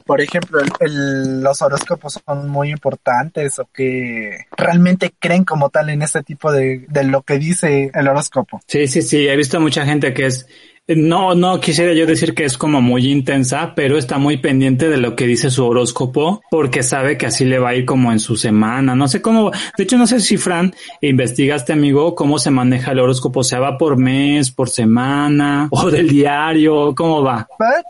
por 0.10 0.22
ejemplo, 0.22 0.60
el, 0.60 0.72
el, 0.80 1.42
los 1.44 1.62
horóscopos 1.62 2.20
son 2.26 2.50
muy 2.50 2.72
importantes 2.72 3.60
o 3.60 3.70
que 3.72 4.48
realmente 4.58 5.14
creen 5.20 5.46
como 5.46 5.70
tal 5.70 5.92
en 5.92 6.02
este 6.02 6.24
tipo 6.24 6.52
de, 6.52 6.88
de 6.90 7.04
lo 7.04 7.22
que 7.22 7.38
dice 7.38 7.92
el 7.94 8.08
horóscopo. 8.08 8.60
Sí, 8.66 8.88
sí, 8.88 9.04
sí, 9.04 9.28
he 9.28 9.36
visto 9.36 9.62
mucha 9.62 9.86
gente 9.86 10.12
que 10.12 10.26
es 10.26 10.48
no, 10.96 11.36
no 11.36 11.60
quisiera 11.60 11.94
yo 11.94 12.08
decir 12.08 12.34
que 12.34 12.46
es 12.46 12.58
como 12.58 12.82
muy 12.82 13.12
intensa, 13.12 13.74
pero 13.76 14.00
está 14.00 14.18
muy 14.18 14.38
pendiente 14.38 14.90
de 14.90 14.98
lo 14.98 15.16
que 15.16 15.28
dice 15.28 15.52
su 15.52 15.64
horóscopo 15.64 16.42
porque 16.50 16.82
sabe 16.82 17.16
que 17.16 17.28
así 17.28 17.46
le 17.46 17.60
va 17.60 17.70
a 17.70 17.76
ir 17.76 17.86
como 17.86 18.12
en 18.12 18.20
su 18.20 18.36
semana. 18.36 18.96
No 18.96 19.08
sé 19.08 19.22
cómo, 19.22 19.52
de 19.78 19.84
hecho 19.84 19.96
no 20.00 20.08
sé 20.08 20.22
si 20.22 20.38
Fran 20.38 20.74
investigaste 21.02 21.74
amigo 21.74 22.16
cómo 22.16 22.40
se 22.40 22.50
maneja 22.50 22.94
el 22.94 23.00
horóscopo, 23.02 23.42
o 23.42 23.44
sea, 23.44 23.60
va 23.60 23.78
por 23.78 23.98
mes, 23.98 24.50
por 24.50 24.72
semana 24.72 25.68
o 25.70 25.92
del 25.92 26.10
diario, 26.10 26.96
¿cómo 26.96 27.22
va? 27.22 27.48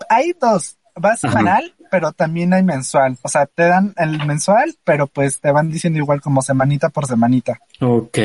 Hay 0.10 0.34
dos, 0.38 0.78
va 1.02 1.16
semanal. 1.16 1.74
Pero 1.90 2.12
también 2.12 2.54
hay 2.54 2.64
mensual. 2.64 3.18
O 3.22 3.30
sea, 3.30 3.46
te 3.46 3.64
dan 3.64 3.94
el 3.98 4.26
mensual, 4.26 4.76
pero 4.84 5.08
pues 5.08 5.40
te 5.40 5.52
van 5.52 5.70
diciendo 5.70 6.00
igual 6.00 6.22
como 6.22 6.42
semanita 6.42 6.90
por 6.90 7.06
semanita. 7.06 7.60
Ok. 7.80 8.18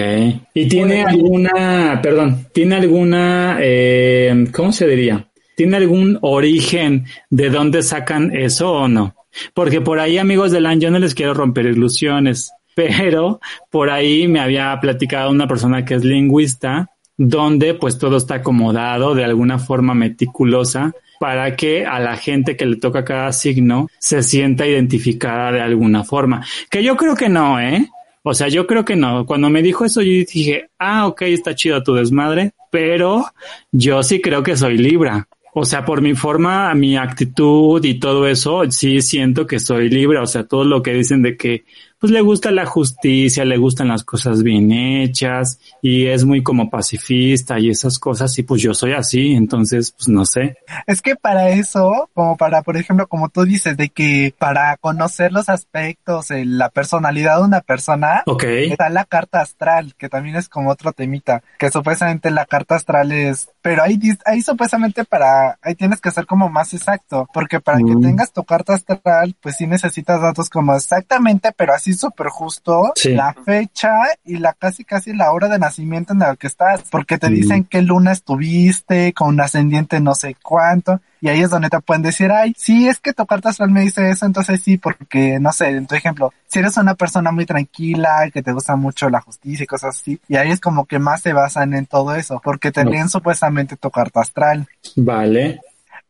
¿Y 0.54 0.68
tiene 0.68 1.04
alguna, 1.04 2.00
perdón, 2.02 2.46
tiene 2.52 2.76
alguna, 2.76 3.58
eh, 3.60 4.46
¿cómo 4.52 4.72
se 4.72 4.86
diría? 4.86 5.28
¿Tiene 5.56 5.76
algún 5.76 6.18
origen 6.22 7.06
de 7.30 7.50
dónde 7.50 7.82
sacan 7.82 8.34
eso 8.34 8.72
o 8.72 8.88
no? 8.88 9.14
Porque 9.52 9.80
por 9.80 9.98
ahí, 9.98 10.18
amigos 10.18 10.50
del 10.50 10.66
año, 10.66 10.82
yo 10.82 10.90
no 10.90 10.98
les 10.98 11.14
quiero 11.14 11.34
romper 11.34 11.66
ilusiones, 11.66 12.52
pero 12.74 13.40
por 13.70 13.90
ahí 13.90 14.28
me 14.28 14.40
había 14.40 14.78
platicado 14.80 15.30
una 15.30 15.46
persona 15.46 15.84
que 15.84 15.94
es 15.94 16.04
lingüista, 16.04 16.90
donde 17.16 17.74
pues 17.74 17.98
todo 17.98 18.16
está 18.16 18.36
acomodado 18.36 19.14
de 19.14 19.24
alguna 19.24 19.58
forma 19.58 19.94
meticulosa 19.94 20.92
para 21.20 21.56
que 21.56 21.86
a 21.86 22.00
la 22.00 22.16
gente 22.16 22.56
que 22.56 22.66
le 22.66 22.76
toca 22.76 23.04
cada 23.04 23.32
signo 23.32 23.88
se 23.98 24.22
sienta 24.22 24.66
identificada 24.66 25.52
de 25.52 25.60
alguna 25.60 26.04
forma. 26.04 26.44
Que 26.70 26.82
yo 26.82 26.96
creo 26.96 27.14
que 27.14 27.28
no, 27.28 27.60
¿eh? 27.60 27.88
O 28.22 28.32
sea, 28.34 28.48
yo 28.48 28.66
creo 28.66 28.84
que 28.84 28.96
no. 28.96 29.26
Cuando 29.26 29.50
me 29.50 29.62
dijo 29.62 29.84
eso, 29.84 30.00
yo 30.00 30.10
dije, 30.10 30.70
ah, 30.78 31.06
ok, 31.06 31.22
está 31.22 31.54
chido 31.54 31.82
tu 31.82 31.94
desmadre, 31.94 32.52
pero 32.70 33.26
yo 33.70 34.02
sí 34.02 34.20
creo 34.20 34.42
que 34.42 34.56
soy 34.56 34.78
Libra. 34.78 35.28
O 35.52 35.64
sea, 35.64 35.84
por 35.84 36.00
mi 36.00 36.14
forma, 36.14 36.74
mi 36.74 36.96
actitud 36.96 37.84
y 37.84 38.00
todo 38.00 38.26
eso, 38.26 38.62
sí 38.70 39.00
siento 39.02 39.46
que 39.46 39.60
soy 39.60 39.88
Libra. 39.88 40.22
O 40.22 40.26
sea, 40.26 40.44
todo 40.44 40.64
lo 40.64 40.82
que 40.82 40.94
dicen 40.94 41.22
de 41.22 41.36
que, 41.36 41.64
pues 42.04 42.12
le 42.12 42.20
gusta 42.20 42.50
la 42.50 42.66
justicia, 42.66 43.46
le 43.46 43.56
gustan 43.56 43.88
las 43.88 44.04
cosas 44.04 44.42
bien 44.42 44.70
hechas 44.72 45.58
y 45.80 46.08
es 46.08 46.26
muy 46.26 46.42
como 46.42 46.68
pacifista 46.68 47.58
y 47.58 47.70
esas 47.70 47.98
cosas 47.98 48.38
y 48.38 48.42
pues 48.42 48.60
yo 48.60 48.74
soy 48.74 48.92
así, 48.92 49.32
entonces 49.32 49.92
pues 49.92 50.08
no 50.08 50.26
sé. 50.26 50.58
Es 50.86 51.00
que 51.00 51.16
para 51.16 51.48
eso, 51.48 52.10
como 52.12 52.36
para, 52.36 52.60
por 52.60 52.76
ejemplo, 52.76 53.06
como 53.06 53.30
tú 53.30 53.46
dices, 53.46 53.78
de 53.78 53.88
que 53.88 54.34
para 54.36 54.76
conocer 54.76 55.32
los 55.32 55.48
aspectos, 55.48 56.26
la 56.28 56.68
personalidad 56.68 57.38
de 57.38 57.44
una 57.44 57.62
persona, 57.62 58.22
okay. 58.26 58.70
está 58.70 58.90
la 58.90 59.06
carta 59.06 59.40
astral, 59.40 59.94
que 59.96 60.10
también 60.10 60.36
es 60.36 60.50
como 60.50 60.68
otro 60.68 60.92
temita, 60.92 61.42
que 61.58 61.70
supuestamente 61.70 62.30
la 62.30 62.44
carta 62.44 62.74
astral 62.74 63.12
es, 63.12 63.48
pero 63.62 63.82
ahí, 63.82 63.98
ahí 64.26 64.42
supuestamente 64.42 65.06
para, 65.06 65.58
ahí 65.62 65.74
tienes 65.74 66.02
que 66.02 66.10
ser 66.10 66.26
como 66.26 66.50
más 66.50 66.74
exacto, 66.74 67.26
porque 67.32 67.60
para 67.60 67.78
mm. 67.78 67.86
que 67.86 68.06
tengas 68.06 68.30
tu 68.30 68.44
carta 68.44 68.74
astral, 68.74 69.34
pues 69.40 69.56
sí 69.56 69.66
necesitas 69.66 70.20
datos 70.20 70.50
como 70.50 70.74
exactamente, 70.76 71.50
pero 71.56 71.72
así 71.72 71.93
súper 71.94 72.28
justo 72.28 72.92
sí. 72.94 73.14
la 73.14 73.32
fecha 73.32 73.92
y 74.24 74.36
la 74.36 74.52
casi 74.52 74.84
casi 74.84 75.12
la 75.12 75.32
hora 75.32 75.48
de 75.48 75.58
nacimiento 75.58 76.12
en 76.12 76.20
la 76.20 76.36
que 76.36 76.46
estás, 76.46 76.82
porque 76.90 77.18
te 77.18 77.30
mm. 77.30 77.34
dicen 77.34 77.64
qué 77.64 77.82
luna 77.82 78.12
estuviste, 78.12 79.12
con 79.12 79.28
un 79.28 79.40
ascendiente 79.40 80.00
no 80.00 80.14
sé 80.14 80.36
cuánto, 80.42 81.00
y 81.24 81.28
ahí 81.28 81.40
es 81.40 81.48
donde 81.48 81.70
te 81.70 81.80
pueden 81.80 82.02
decir, 82.02 82.30
ay, 82.30 82.54
sí, 82.54 82.86
es 82.86 83.00
que 83.00 83.14
tu 83.14 83.24
carta 83.24 83.48
astral 83.48 83.70
me 83.70 83.80
dice 83.80 84.10
eso, 84.10 84.26
entonces 84.26 84.60
sí, 84.62 84.76
porque, 84.76 85.38
no 85.40 85.52
sé, 85.52 85.68
en 85.68 85.86
tu 85.86 85.94
ejemplo, 85.94 86.34
si 86.46 86.58
eres 86.58 86.76
una 86.76 86.94
persona 86.96 87.32
muy 87.32 87.46
tranquila, 87.46 88.30
que 88.30 88.42
te 88.42 88.52
gusta 88.52 88.76
mucho 88.76 89.08
la 89.08 89.22
justicia 89.22 89.64
y 89.64 89.66
cosas 89.66 89.96
así, 89.96 90.20
y 90.28 90.36
ahí 90.36 90.50
es 90.50 90.60
como 90.60 90.84
que 90.84 90.98
más 90.98 91.22
se 91.22 91.32
basan 91.32 91.72
en 91.72 91.86
todo 91.86 92.14
eso, 92.14 92.42
porque 92.44 92.72
te 92.72 92.84
leen 92.84 93.04
no. 93.04 93.08
supuestamente 93.08 93.76
tu 93.76 93.90
carta 93.90 94.20
astral. 94.20 94.68
Vale. 94.96 95.60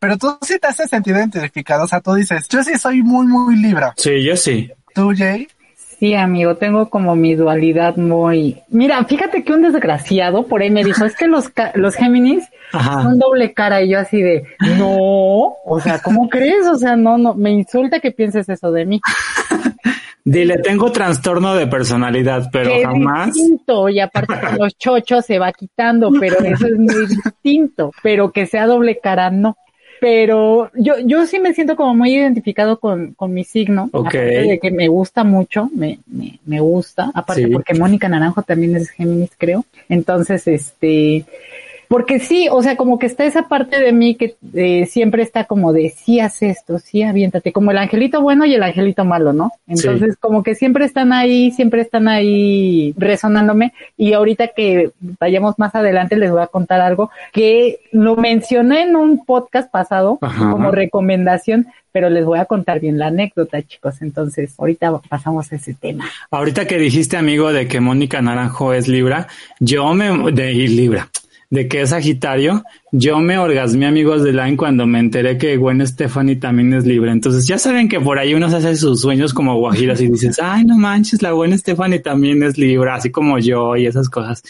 Pero 0.00 0.18
tú 0.18 0.36
sí 0.42 0.59
te 0.59 0.66
haces 0.66 0.90
sentido 0.90 1.18
identificado, 1.18 1.84
o 1.84 1.86
sea, 1.86 2.00
tú 2.00 2.14
dices, 2.14 2.48
yo 2.48 2.64
sí 2.64 2.76
soy 2.76 3.02
muy, 3.02 3.28
muy 3.28 3.54
libra. 3.54 3.94
Sí, 3.96 4.20
yo 4.24 4.36
sí. 4.36 4.68
¿Tú, 4.94 5.12
Jay? 5.16 5.46
Sí, 6.05 6.14
amigo, 6.14 6.56
tengo 6.56 6.90
como 6.90 7.16
mi 7.16 7.35
dualidad 7.35 7.97
muy... 7.97 8.60
Mira, 8.68 9.02
fíjate 9.06 9.43
que 9.43 9.55
un 9.55 9.62
desgraciado 9.62 10.47
por 10.47 10.60
ahí 10.60 10.70
me 10.70 10.85
dijo, 10.85 11.02
es 11.06 11.16
que 11.16 11.26
los, 11.26 11.51
los 11.76 11.94
Géminis 11.94 12.44
Ajá. 12.74 13.05
son 13.05 13.18
doble 13.18 13.55
cara 13.55 13.81
y 13.81 13.89
yo 13.89 14.01
así 14.01 14.20
de, 14.20 14.44
no, 14.76 15.55
o 15.64 15.81
sea, 15.82 16.01
¿cómo 16.01 16.28
crees? 16.28 16.66
O 16.66 16.76
sea, 16.76 16.94
no, 16.94 17.16
no, 17.16 17.32
me 17.32 17.52
insulta 17.52 18.01
que 18.01 18.10
pienses 18.10 18.51
eso 18.51 18.70
de 18.70 18.85
mí. 18.85 19.01
Dile, 20.26 20.59
tengo 20.59 20.93
trastorno 20.93 21.55
de 21.55 21.68
personalidad, 21.68 22.51
pero 22.52 22.70
jamás. 22.82 23.32
Distinto, 23.32 23.89
y 23.89 23.98
aparte 23.98 24.35
con 24.40 24.59
los 24.59 24.76
chochos 24.76 25.24
se 25.24 25.39
va 25.39 25.52
quitando, 25.52 26.10
pero 26.20 26.36
eso 26.40 26.66
es 26.66 26.78
muy 26.78 27.06
distinto, 27.09 27.93
pero 28.02 28.31
que 28.31 28.44
sea 28.44 28.66
doble 28.66 29.01
cara, 29.02 29.31
no. 29.31 29.56
Pero 30.05 30.70
yo, 30.74 30.98
yo 30.98 31.24
sí 31.24 31.39
me 31.39 31.55
siento 31.55 31.76
como 31.76 31.94
muy 31.94 32.14
identificado 32.14 32.78
con, 32.78 33.14
con 33.14 33.32
mi 33.32 33.43
signo. 33.43 33.89
Ok. 33.90 34.09
Aparte 34.09 34.43
de 34.43 34.59
que 34.60 34.70
me 34.70 34.86
gusta 34.89 35.24
mucho, 35.24 35.70
me, 35.74 35.98
me, 36.06 36.39
me 36.44 36.60
gusta. 36.60 37.10
Aparte 37.14 37.44
Sí. 37.47 37.51
porque 37.51 37.72
Mónica 37.72 38.06
Naranjo 38.06 38.43
también 38.43 38.76
es 38.76 38.90
Géminis, 38.90 39.31
creo. 39.39 39.64
Entonces, 39.89 40.47
este, 40.47 41.24
porque 41.94 42.18
sí, 42.18 42.48
o 42.50 42.60
sea, 42.60 42.74
como 42.74 42.98
que 42.98 43.06
está 43.06 43.24
esa 43.24 43.46
parte 43.46 43.78
de 43.80 43.92
mí 43.92 44.16
que 44.16 44.34
eh, 44.52 44.84
siempre 44.86 45.22
está 45.22 45.44
como 45.44 45.72
de 45.72 45.90
sí 45.90 46.18
haz 46.18 46.42
esto, 46.42 46.80
sí 46.80 47.04
aviéntate, 47.04 47.52
como 47.52 47.70
el 47.70 47.78
angelito 47.78 48.20
bueno 48.20 48.44
y 48.44 48.52
el 48.52 48.64
angelito 48.64 49.04
malo, 49.04 49.32
¿no? 49.32 49.52
Entonces, 49.68 50.16
como 50.16 50.42
que 50.42 50.56
siempre 50.56 50.86
están 50.86 51.12
ahí, 51.12 51.52
siempre 51.52 51.82
están 51.82 52.08
ahí 52.08 52.94
resonándome 52.96 53.74
y 53.96 54.12
ahorita 54.12 54.48
que 54.48 54.90
vayamos 55.20 55.56
más 55.56 55.76
adelante 55.76 56.16
les 56.16 56.32
voy 56.32 56.42
a 56.42 56.48
contar 56.48 56.80
algo 56.80 57.10
que 57.32 57.78
lo 57.92 58.16
mencioné 58.16 58.82
en 58.82 58.96
un 58.96 59.24
podcast 59.24 59.70
pasado 59.70 60.18
Ajá. 60.20 60.50
como 60.50 60.72
recomendación, 60.72 61.68
pero 61.92 62.10
les 62.10 62.24
voy 62.24 62.40
a 62.40 62.46
contar 62.46 62.80
bien 62.80 62.98
la 62.98 63.06
anécdota, 63.06 63.62
chicos. 63.62 64.02
Entonces, 64.02 64.52
ahorita 64.58 64.98
pasamos 65.08 65.52
a 65.52 65.54
ese 65.54 65.74
tema. 65.74 66.06
Ahorita 66.32 66.66
que 66.66 66.76
dijiste, 66.76 67.16
amigo, 67.16 67.52
de 67.52 67.68
que 67.68 67.78
Mónica 67.78 68.20
Naranjo 68.20 68.72
es 68.72 68.88
Libra, 68.88 69.28
yo 69.60 69.94
me, 69.94 70.32
de 70.32 70.52
y 70.52 70.66
Libra, 70.66 71.08
de 71.55 71.68
que 71.68 71.82
es 71.82 71.90
Sagitario, 71.90 72.64
yo 72.90 73.20
me 73.20 73.39
orgasmé, 73.39 73.86
amigos 73.86 74.24
de 74.24 74.32
Line, 74.32 74.56
cuando 74.56 74.86
me 74.86 74.98
enteré 74.98 75.39
que 75.39 75.56
Gwen 75.56 75.86
Stephanie 75.86 76.35
también 76.35 76.74
es 76.74 76.85
Libra. 76.85 77.12
Entonces, 77.12 77.47
ya 77.47 77.59
saben 77.59 77.89
que 77.89 78.01
por 78.01 78.18
ahí 78.18 78.35
uno 78.35 78.51
se 78.51 78.56
hace 78.56 78.74
sus 78.74 79.01
sueños 79.01 79.32
como 79.32 79.56
guajiras 79.56 80.01
y 80.01 80.09
dices, 80.09 80.40
ay, 80.43 80.64
no 80.64 80.76
manches, 80.76 81.22
la 81.22 81.31
Gwen 81.31 81.56
Stephanie 81.56 82.01
también 82.01 82.43
es 82.43 82.59
Libra, 82.59 82.97
así 82.97 83.10
como 83.10 83.39
yo 83.39 83.76
y 83.76 83.86
esas 83.86 84.09
cosas, 84.09 84.43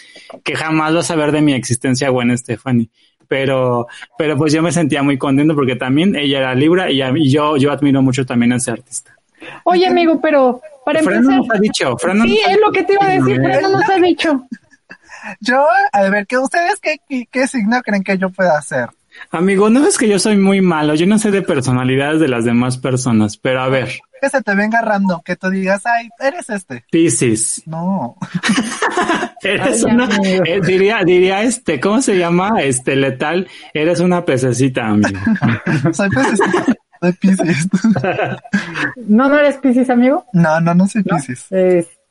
que 0.43 0.57
jamás 0.57 0.95
vas 0.95 1.11
a 1.11 1.17
ver 1.17 1.31
de 1.31 1.43
mi 1.43 1.53
existencia 1.53 2.09
Gwen 2.09 2.37
Stephanie. 2.39 2.89
Pero, 3.29 3.87
pero 4.17 4.37
pues 4.39 4.55
yo 4.55 4.63
me 4.63 4.73
sentía 4.73 5.03
muy 5.03 5.19
contento 5.19 5.55
porque 5.55 5.77
también 5.77 6.17
ella 6.17 6.39
era 6.39 6.55
Libra 6.55 6.91
y, 6.91 7.31
yo, 7.31 7.59
yo 7.59 7.71
admiro 7.71 8.01
mucho 8.01 8.25
también 8.25 8.53
a 8.55 8.57
ese 8.57 8.71
artista. 8.71 9.15
Oye, 9.65 9.87
amigo, 9.87 10.21
pero 10.23 10.63
para 10.87 11.03
Fran 11.03 11.17
empezar. 11.17 11.37
no 11.39 11.47
nos 11.47 11.55
ha 11.55 11.61
dicho, 11.61 11.99
Fran 11.99 12.23
Sí, 12.23 12.41
nos 12.43 12.51
es 12.51 12.61
lo 12.65 12.73
que 12.73 12.83
te 12.83 12.95
iba 12.95 13.07
a 13.07 13.11
decir, 13.11 13.41
pero 13.43 13.61
no 13.61 13.79
nos 13.79 13.91
ha 13.91 13.97
dicho. 13.97 14.47
Yo, 15.41 15.65
a 15.93 16.03
ver, 16.11 16.27
que 16.27 16.39
ustedes 16.39 16.81
qué, 16.81 16.97
qué, 17.09 17.27
qué 17.31 17.47
signo 17.47 17.81
creen 17.83 18.03
que 18.05 18.19
yo 18.19 18.31
pueda 18.31 18.57
hacer? 18.59 18.89
Amigo, 19.31 19.71
no 19.71 19.87
es 19.87 19.97
que 19.97 20.09
yo 20.09 20.19
soy 20.19 20.37
muy 20.37 20.61
malo, 20.61 20.95
yo 20.97 21.07
no 21.07 21.19
sé 21.19 21.31
de 21.31 21.43
personalidades 21.43 22.21
de 22.21 22.27
las 22.29 22.45
demás 22.45 22.79
personas, 22.79 23.37
pero 23.37 23.61
a 23.61 23.69
ver, 23.69 23.91
Que 24.21 24.29
se 24.29 24.43
te 24.43 24.55
venga 24.57 24.81
random, 24.83 25.21
que 25.25 25.37
tú 25.37 25.51
digas, 25.51 25.83
ay, 25.87 26.09
eres 26.19 26.51
este. 26.51 26.85
Piscis, 26.91 27.63
No. 27.67 28.17
eres 29.43 29.85
Ay, 29.85 29.93
una, 29.95 30.09
eh, 30.25 30.61
diría, 30.65 31.03
diría 31.05 31.43
este, 31.43 31.79
¿cómo 31.79 32.03
se 32.03 32.19
llama? 32.19 32.61
Este 32.63 32.97
letal, 32.97 33.47
eres 33.73 34.01
una 34.01 34.25
pececita, 34.25 34.87
amigo. 34.87 35.21
Soy 35.93 36.11
pececito. 36.11 36.65
Soy 37.01 37.13
Pisces. 37.13 37.69
¿No, 39.09 39.29
no 39.29 39.39
eres 39.39 39.59
Pisces, 39.59 39.91
amigo? 39.91 40.25
No, 40.33 40.61
no, 40.61 40.75
no 40.75 40.89
soy 40.89 41.03
Pisces. 41.03 41.47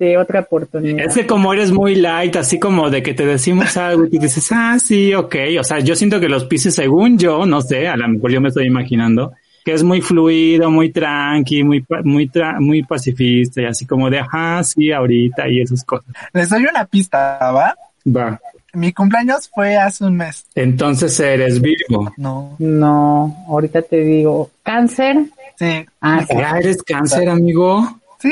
Este, 0.03 0.17
otra 0.17 0.41
oportunidad. 0.41 1.05
Es 1.05 1.15
que 1.15 1.25
como 1.25 1.53
eres 1.53 1.71
muy 1.71 1.95
light, 1.95 2.35
así 2.35 2.59
como 2.59 2.89
de 2.89 3.01
que 3.01 3.13
te 3.13 3.25
decimos 3.25 3.77
algo 3.77 4.05
y 4.05 4.09
tú 4.09 4.19
dices, 4.19 4.47
ah, 4.51 4.77
sí, 4.79 5.13
ok. 5.13 5.35
O 5.59 5.63
sea, 5.63 5.79
yo 5.79 5.95
siento 5.95 6.19
que 6.19 6.27
los 6.29 6.45
Piscis, 6.45 6.75
según 6.75 7.17
yo, 7.17 7.45
no 7.45 7.61
sé, 7.61 7.87
a 7.87 7.95
lo 7.95 8.07
mejor 8.07 8.31
yo 8.31 8.41
me 8.41 8.49
estoy 8.49 8.65
imaginando, 8.67 9.33
que 9.63 9.73
es 9.73 9.83
muy 9.83 10.01
fluido, 10.01 10.69
muy 10.69 10.91
tranqui, 10.91 11.63
muy, 11.63 11.85
muy, 12.03 12.27
tra- 12.27 12.59
muy 12.59 12.83
pacifista 12.83 13.61
y 13.61 13.65
así 13.65 13.85
como 13.85 14.09
de, 14.09 14.19
ajá, 14.19 14.61
sí, 14.63 14.91
ahorita 14.91 15.47
y 15.47 15.61
esas 15.61 15.83
cosas. 15.85 16.13
Les 16.33 16.49
doy 16.49 16.65
una 16.65 16.85
pista, 16.85 17.37
¿va? 17.51 17.75
Va. 18.05 18.39
Mi 18.73 18.91
cumpleaños 18.91 19.49
fue 19.53 19.77
hace 19.77 20.03
un 20.03 20.17
mes. 20.17 20.45
Entonces 20.55 21.17
eres 21.19 21.61
Virgo. 21.61 22.11
No. 22.17 22.55
No, 22.59 23.45
ahorita 23.47 23.83
te 23.83 23.97
digo. 24.01 24.49
¿Cáncer? 24.63 25.17
Sí. 25.57 25.85
Ah, 26.01 26.25
sí. 26.27 26.35
Ah, 26.35 26.57
eres 26.59 26.81
cáncer, 26.81 27.29
amigo. 27.29 27.87
Sí. 28.19 28.31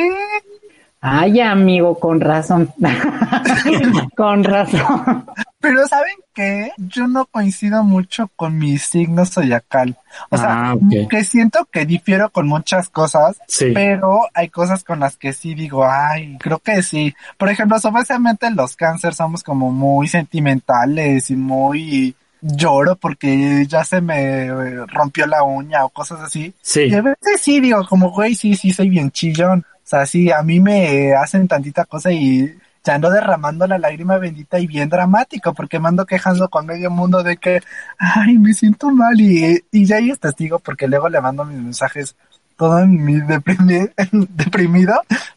Ay, 1.04 1.40
amigo, 1.42 1.98
con 2.00 2.22
razón. 2.22 2.72
con 4.16 4.44
razón. 4.44 5.26
Pero 5.60 5.88
¿saben 5.88 6.14
qué? 6.34 6.72
Yo 6.78 7.08
no 7.08 7.26
coincido 7.26 7.84
mucho 7.84 8.30
con 8.36 8.58
mi 8.58 8.78
signo 8.78 9.26
zodiacal. 9.26 9.98
O 10.30 10.38
sea, 10.38 10.72
Ah, 10.72 10.76
que 11.10 11.24
siento 11.24 11.68
que 11.72 11.86
difiero 11.86 12.30
con 12.30 12.48
muchas 12.48 12.90
cosas, 12.90 13.40
Sí. 13.48 13.72
pero 13.74 14.22
hay 14.34 14.50
cosas 14.50 14.84
con 14.84 15.00
las 15.00 15.18
que 15.18 15.34
sí 15.34 15.54
digo, 15.56 15.86
ay, 15.88 16.38
creo 16.40 16.60
que 16.60 16.82
sí. 16.84 17.14
Por 17.38 17.50
ejemplo, 17.50 17.80
supuestamente 17.80 18.50
los 18.52 18.76
cáncer 18.76 19.14
somos 19.14 19.44
como 19.44 19.72
muy 19.72 20.08
sentimentales 20.08 21.30
y 21.32 21.36
muy 21.36 22.16
lloro 22.44 22.96
porque 22.96 23.66
ya 23.68 23.84
se 23.84 24.02
me 24.02 24.50
rompió 24.88 25.28
la 25.28 25.44
uña 25.44 25.86
o 25.86 25.90
cosas 25.90 26.22
así. 26.22 26.54
Sí. 26.62 26.82
Y 26.90 26.94
a 26.96 27.02
veces 27.02 27.40
sí 27.40 27.60
digo, 27.60 27.86
como 27.88 28.10
güey, 28.12 28.34
sí, 28.36 28.56
sí, 28.56 28.72
soy 28.72 28.90
bien 28.90 29.12
chillón. 29.12 29.64
O 29.92 29.96
sea, 29.98 30.06
sí, 30.06 30.32
a 30.32 30.42
mí 30.42 30.62
me 30.62 31.14
hacen 31.14 31.50
tantita 31.50 31.84
cosa 31.84 32.14
y 32.14 32.56
ya 32.82 32.96
ando 32.96 33.12
derramando 33.12 33.68
la 33.68 33.78
lágrima 33.78 34.18
bendita 34.20 34.58
y 34.58 34.66
bien 34.66 34.88
dramático, 34.88 35.54
porque 35.54 35.82
me 35.82 35.90
ando 35.90 36.06
quejando 36.06 36.48
con 36.48 36.66
medio 36.66 36.90
mundo 36.90 37.24
de 37.24 37.36
que, 37.36 37.60
ay, 37.98 38.38
me 38.38 38.54
siento 38.54 38.90
mal 38.90 39.20
y, 39.20 39.66
y 39.70 39.86
ya 39.86 39.98
ahí 39.98 40.10
es 40.10 40.18
testigo 40.18 40.60
porque 40.60 40.88
luego 40.88 41.10
le 41.10 41.20
mando 41.20 41.44
mis 41.44 41.60
mensajes 41.60 42.16
todo 42.56 42.80
en 42.80 43.04
mi 43.04 43.16
deprimi- 43.16 43.92
deprimido. 44.30 44.94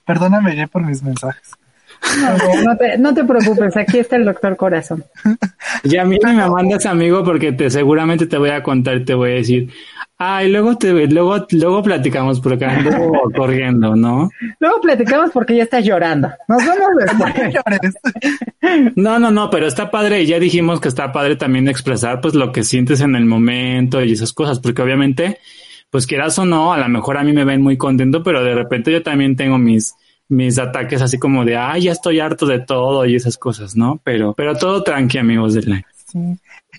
Perdóname 0.06 0.54
ya 0.54 0.68
por 0.68 0.84
mis 0.84 1.02
mensajes. 1.02 1.50
No, 2.20 2.62
no 2.62 2.76
te, 2.76 2.98
no 2.98 3.14
te 3.14 3.24
preocupes, 3.24 3.76
aquí 3.76 3.98
está 3.98 4.16
el 4.16 4.26
doctor 4.26 4.56
Corazón. 4.56 5.04
Y 5.82 5.96
a 5.96 6.04
mí 6.04 6.18
ni 6.22 6.32
me 6.32 6.48
mandas 6.48 6.86
amigo 6.86 7.24
porque 7.24 7.52
te 7.52 7.70
seguramente 7.70 8.26
te 8.26 8.38
voy 8.38 8.50
a 8.50 8.62
contar 8.62 8.98
y 8.98 9.04
te 9.04 9.14
voy 9.14 9.32
a 9.32 9.34
decir, 9.34 9.72
ay, 10.18 10.50
luego 10.50 10.76
te 10.76 10.92
luego 11.06 11.46
luego 11.50 11.82
platicamos 11.82 12.40
porque 12.40 12.64
ando 12.64 12.90
corriendo, 13.36 13.96
¿no? 13.96 14.30
Luego 14.60 14.80
platicamos 14.80 15.30
porque 15.32 15.56
ya 15.56 15.64
estás 15.64 15.84
llorando. 15.84 16.30
Nos 16.48 16.64
vemos 16.64 16.88
No 17.18 17.24
después. 17.26 17.54
llores. 17.54 18.92
No, 18.96 19.18
no, 19.18 19.30
no, 19.30 19.50
pero 19.50 19.66
está 19.66 19.90
padre 19.90 20.22
y 20.22 20.26
ya 20.26 20.38
dijimos 20.38 20.80
que 20.80 20.88
está 20.88 21.12
padre 21.12 21.36
también 21.36 21.68
expresar 21.68 22.20
pues 22.20 22.34
lo 22.34 22.52
que 22.52 22.62
sientes 22.64 23.00
en 23.00 23.16
el 23.16 23.24
momento 23.24 24.02
y 24.02 24.12
esas 24.12 24.32
cosas, 24.32 24.60
porque 24.60 24.82
obviamente, 24.82 25.38
pues 25.90 26.06
quieras 26.06 26.38
o 26.38 26.44
no, 26.44 26.72
a 26.72 26.78
lo 26.78 26.88
mejor 26.88 27.18
a 27.18 27.24
mí 27.24 27.32
me 27.32 27.44
ven 27.44 27.62
muy 27.62 27.76
contento, 27.76 28.22
pero 28.22 28.42
de 28.42 28.54
repente 28.54 28.92
yo 28.92 29.02
también 29.02 29.36
tengo 29.36 29.58
mis 29.58 29.94
mis 30.28 30.58
ataques 30.58 31.02
así 31.02 31.18
como 31.18 31.44
de, 31.44 31.56
ay, 31.56 31.82
ya 31.82 31.92
estoy 31.92 32.18
harto 32.18 32.46
de 32.46 32.58
todo 32.60 33.04
y 33.04 33.14
esas 33.14 33.36
cosas, 33.36 33.76
¿no? 33.76 34.00
Pero, 34.04 34.32
pero 34.34 34.56
todo 34.56 34.82
tranqui, 34.82 35.18
amigos 35.18 35.54
de 35.54 35.62
la. 35.62 35.82
Sí. 36.06 36.18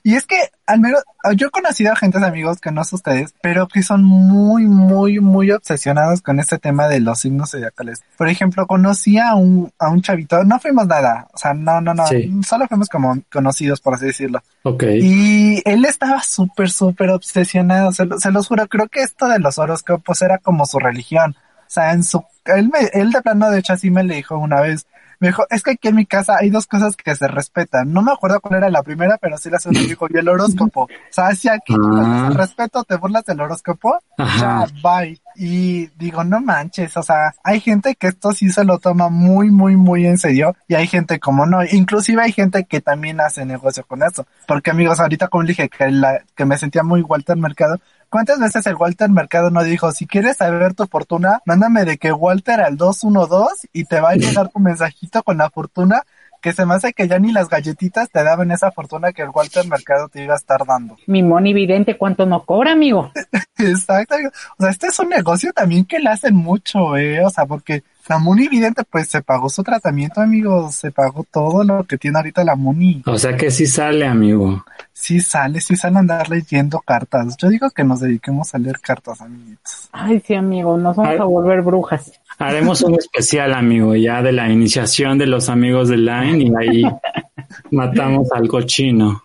Y 0.08 0.14
es 0.14 0.28
que, 0.28 0.38
al 0.68 0.80
menos, 0.82 1.02
yo 1.36 1.48
he 1.48 1.50
conocido 1.50 1.92
a 1.92 1.96
gentes 1.96 2.22
amigos 2.22 2.62
que 2.62 2.70
no 2.70 2.84
son 2.84 2.98
ustedes, 2.98 3.34
pero 3.42 3.68
que 3.68 3.82
son 3.82 4.04
muy, 4.04 4.68
muy, 4.68 5.20
muy 5.20 5.50
obsesionados 5.50 6.22
con 6.22 6.40
este 6.40 6.60
tema 6.60 6.88
de 6.88 7.00
los 7.00 7.22
signos 7.22 7.50
zodiacales. 7.50 8.04
Por 8.16 8.30
ejemplo, 8.30 8.68
conocí 8.68 9.18
a 9.18 9.34
un, 9.34 9.72
a 9.80 9.90
un 9.90 10.04
chavito, 10.04 10.44
no 10.44 10.60
fuimos 10.60 10.86
nada, 10.86 11.28
o 11.34 11.38
sea, 11.40 11.56
no, 11.56 11.82
no, 11.82 11.96
no, 11.96 12.06
Sí. 12.06 12.32
solo 12.48 12.68
fuimos 12.68 12.88
como 12.88 13.18
conocidos, 13.34 13.82
por 13.82 13.96
así 13.96 14.06
decirlo. 14.06 14.44
Ok. 14.62 14.84
Y 15.02 15.64
él 15.68 15.84
estaba 15.86 16.22
súper, 16.22 16.70
súper 16.70 17.10
obsesionado, 17.10 17.92
se, 17.92 18.06
lo- 18.06 18.20
se 18.20 18.30
los 18.30 18.48
juro, 18.48 18.68
creo 18.68 18.88
que 18.88 19.02
esto 19.02 19.28
de 19.28 19.40
los 19.40 19.58
horóscopos 19.58 20.22
era 20.22 20.38
como 20.38 20.68
su 20.68 20.78
religión. 20.78 21.36
O 21.62 21.70
sea, 21.76 21.94
en 21.94 22.04
su, 22.04 22.24
él, 22.46 22.70
me, 22.72 22.88
él 22.94 23.10
de 23.12 23.24
plano, 23.24 23.50
de 23.50 23.58
hecho, 23.58 23.74
así 23.74 23.90
me 23.90 24.04
le 24.04 24.18
dijo 24.18 24.38
una 24.38 24.62
vez, 24.62 24.86
me 25.20 25.28
dijo, 25.30 25.46
es 25.50 25.64
que 25.64 25.72
aquí 25.72 25.88
en 25.88 25.96
mi 25.96 26.06
casa 26.06 26.38
hay 26.40 26.50
dos 26.50 26.68
cosas 26.68 26.96
que 26.96 27.16
se 27.16 27.28
respetan. 27.28 27.92
No 27.94 28.02
me 28.02 28.12
acuerdo 28.12 28.40
cuál 28.42 28.56
era 28.56 28.70
la 28.70 28.84
primera, 28.84 29.18
pero 29.20 29.38
sí 29.38 29.50
la 29.50 29.60
segunda 29.60 29.82
me 29.82 29.88
dijo, 29.88 30.08
y 30.10 30.18
el 30.18 30.28
horóscopo. 30.30 30.84
O 30.84 30.90
sea, 31.10 31.34
si 31.36 31.50
aquí 31.50 31.74
Ah. 31.78 32.28
te 32.32 32.38
respeto, 32.38 32.84
te 32.84 32.96
burlas 32.96 33.26
del 33.26 33.42
horóscopo, 33.42 34.00
Ajá. 34.18 34.66
ya, 34.68 34.74
bye. 34.84 35.20
Y 35.38 35.88
digo, 35.98 36.24
no 36.24 36.40
manches, 36.40 36.96
o 36.96 37.04
sea, 37.04 37.34
hay 37.44 37.60
gente 37.60 37.96
que 37.96 38.08
esto 38.08 38.32
sí 38.32 38.50
se 38.52 38.64
lo 38.64 38.80
toma 38.80 39.10
muy, 39.10 39.52
muy, 39.52 39.76
muy 39.76 40.06
en 40.08 40.18
serio 40.18 40.56
y 40.68 40.76
hay 40.76 40.88
gente 40.88 41.20
como 41.20 41.46
no. 41.46 41.60
Inclusive 41.66 42.22
hay 42.22 42.32
gente 42.32 42.64
que 42.64 42.80
también 42.80 43.20
hace 43.20 43.46
negocio 43.46 43.84
con 43.86 44.02
eso. 44.04 44.26
Porque 44.48 44.72
amigos, 44.72 45.02
ahorita 45.02 45.28
como 45.28 45.44
dije 45.44 45.68
que, 45.68 45.92
la, 45.92 46.22
que 46.36 46.46
me 46.46 46.58
sentía 46.58 46.84
muy 46.84 47.02
Walter 47.02 47.36
Mercado, 47.36 47.80
¿cuántas 48.16 48.40
veces 48.40 48.66
el 48.66 48.76
Walter 48.76 49.10
Mercado 49.10 49.50
no 49.50 49.62
dijo, 49.62 49.92
si 49.92 50.08
quieres 50.08 50.38
saber 50.38 50.74
tu 50.74 50.86
fortuna, 50.88 51.42
mándame 51.44 51.84
de 51.84 51.98
que 51.98 52.14
Walter 52.14 52.62
al 52.62 52.78
212 52.78 53.68
y 53.74 53.84
te 53.84 54.00
va 54.00 54.12
a 54.12 54.16
llegar 54.16 54.48
tu 54.48 54.60
mensajito 54.60 55.22
con 55.22 55.38
la 55.38 55.50
fortuna? 55.50 56.04
Que 56.42 56.54
se 56.54 56.66
me 56.66 56.76
hace 56.76 56.94
que 56.94 57.10
ya 57.10 57.20
ni 57.20 57.34
las 57.34 57.50
galletitas 57.50 58.10
te 58.10 58.24
daban 58.24 58.52
esa 58.52 58.72
fortuna 58.72 59.12
que 59.12 59.24
el 59.24 59.32
Walter 59.34 59.68
Mercado 59.68 60.08
te 60.08 60.24
iba 60.24 60.34
a 60.34 60.38
estar 60.38 60.66
dando. 60.66 60.96
Mi 61.08 61.24
Moni 61.24 61.54
Vidente, 61.54 61.98
¿cuánto 61.98 62.26
no 62.26 62.46
cobra, 62.46 62.72
amigo? 62.72 63.12
Exacto. 63.58 64.16
O 64.58 64.64
sea, 64.64 64.72
este 64.72 64.88
es 64.88 65.00
un 65.00 65.10
negocio 65.10 65.52
también 65.52 65.84
que 65.84 66.00
le 66.00 66.10
hacen 66.10 66.38
mucho, 66.38 66.96
eh. 66.96 67.22
O 67.22 67.30
sea, 67.30 67.46
porque 67.46 67.84
la 68.08 68.20
Muni 68.20 68.48
Vidente, 68.48 68.84
pues 68.90 69.08
se 69.08 69.22
pagó 69.22 69.50
su 69.50 69.64
tratamiento, 69.64 70.22
amigos. 70.22 70.76
Se 70.76 70.92
pagó 70.92 71.26
todo 71.32 71.64
lo 71.64 71.84
que 71.86 71.98
tiene 71.98 72.18
ahorita 72.18 72.44
la 72.44 72.56
Muni. 72.56 73.02
O 73.06 73.18
sea 73.18 73.36
que 73.36 73.50
sí 73.50 73.66
sale, 73.66 74.06
amigo. 74.06 74.64
Sí 74.94 75.20
sale, 75.20 75.60
sí 75.60 75.76
sale 75.76 75.98
a 75.98 76.00
andar 76.00 76.30
leyendo 76.30 76.80
cartas. 76.80 77.36
Yo 77.38 77.50
digo 77.50 77.70
que 77.72 77.84
nos 77.84 78.00
dediquemos 78.02 78.54
a 78.54 78.60
leer 78.60 78.80
cartas, 78.80 79.22
amiguitos. 79.22 79.90
Ay, 79.92 80.22
sí, 80.26 80.36
amigo, 80.36 80.78
nos 80.78 80.96
vamos 80.96 81.14
Ay. 81.14 81.20
a 81.20 81.24
volver 81.24 81.62
brujas. 81.62 82.12
Haremos 82.38 82.82
un 82.82 82.96
especial, 82.96 83.54
amigo, 83.54 83.96
ya 83.96 84.22
de 84.22 84.34
la 84.34 84.50
iniciación 84.50 85.18
de 85.18 85.26
los 85.26 85.50
amigos 85.50 85.90
de 85.90 85.98
Line 85.98 86.44
y 86.44 86.52
ahí 86.56 86.84
matamos 87.72 88.32
al 88.34 88.48
cochino. 88.48 89.24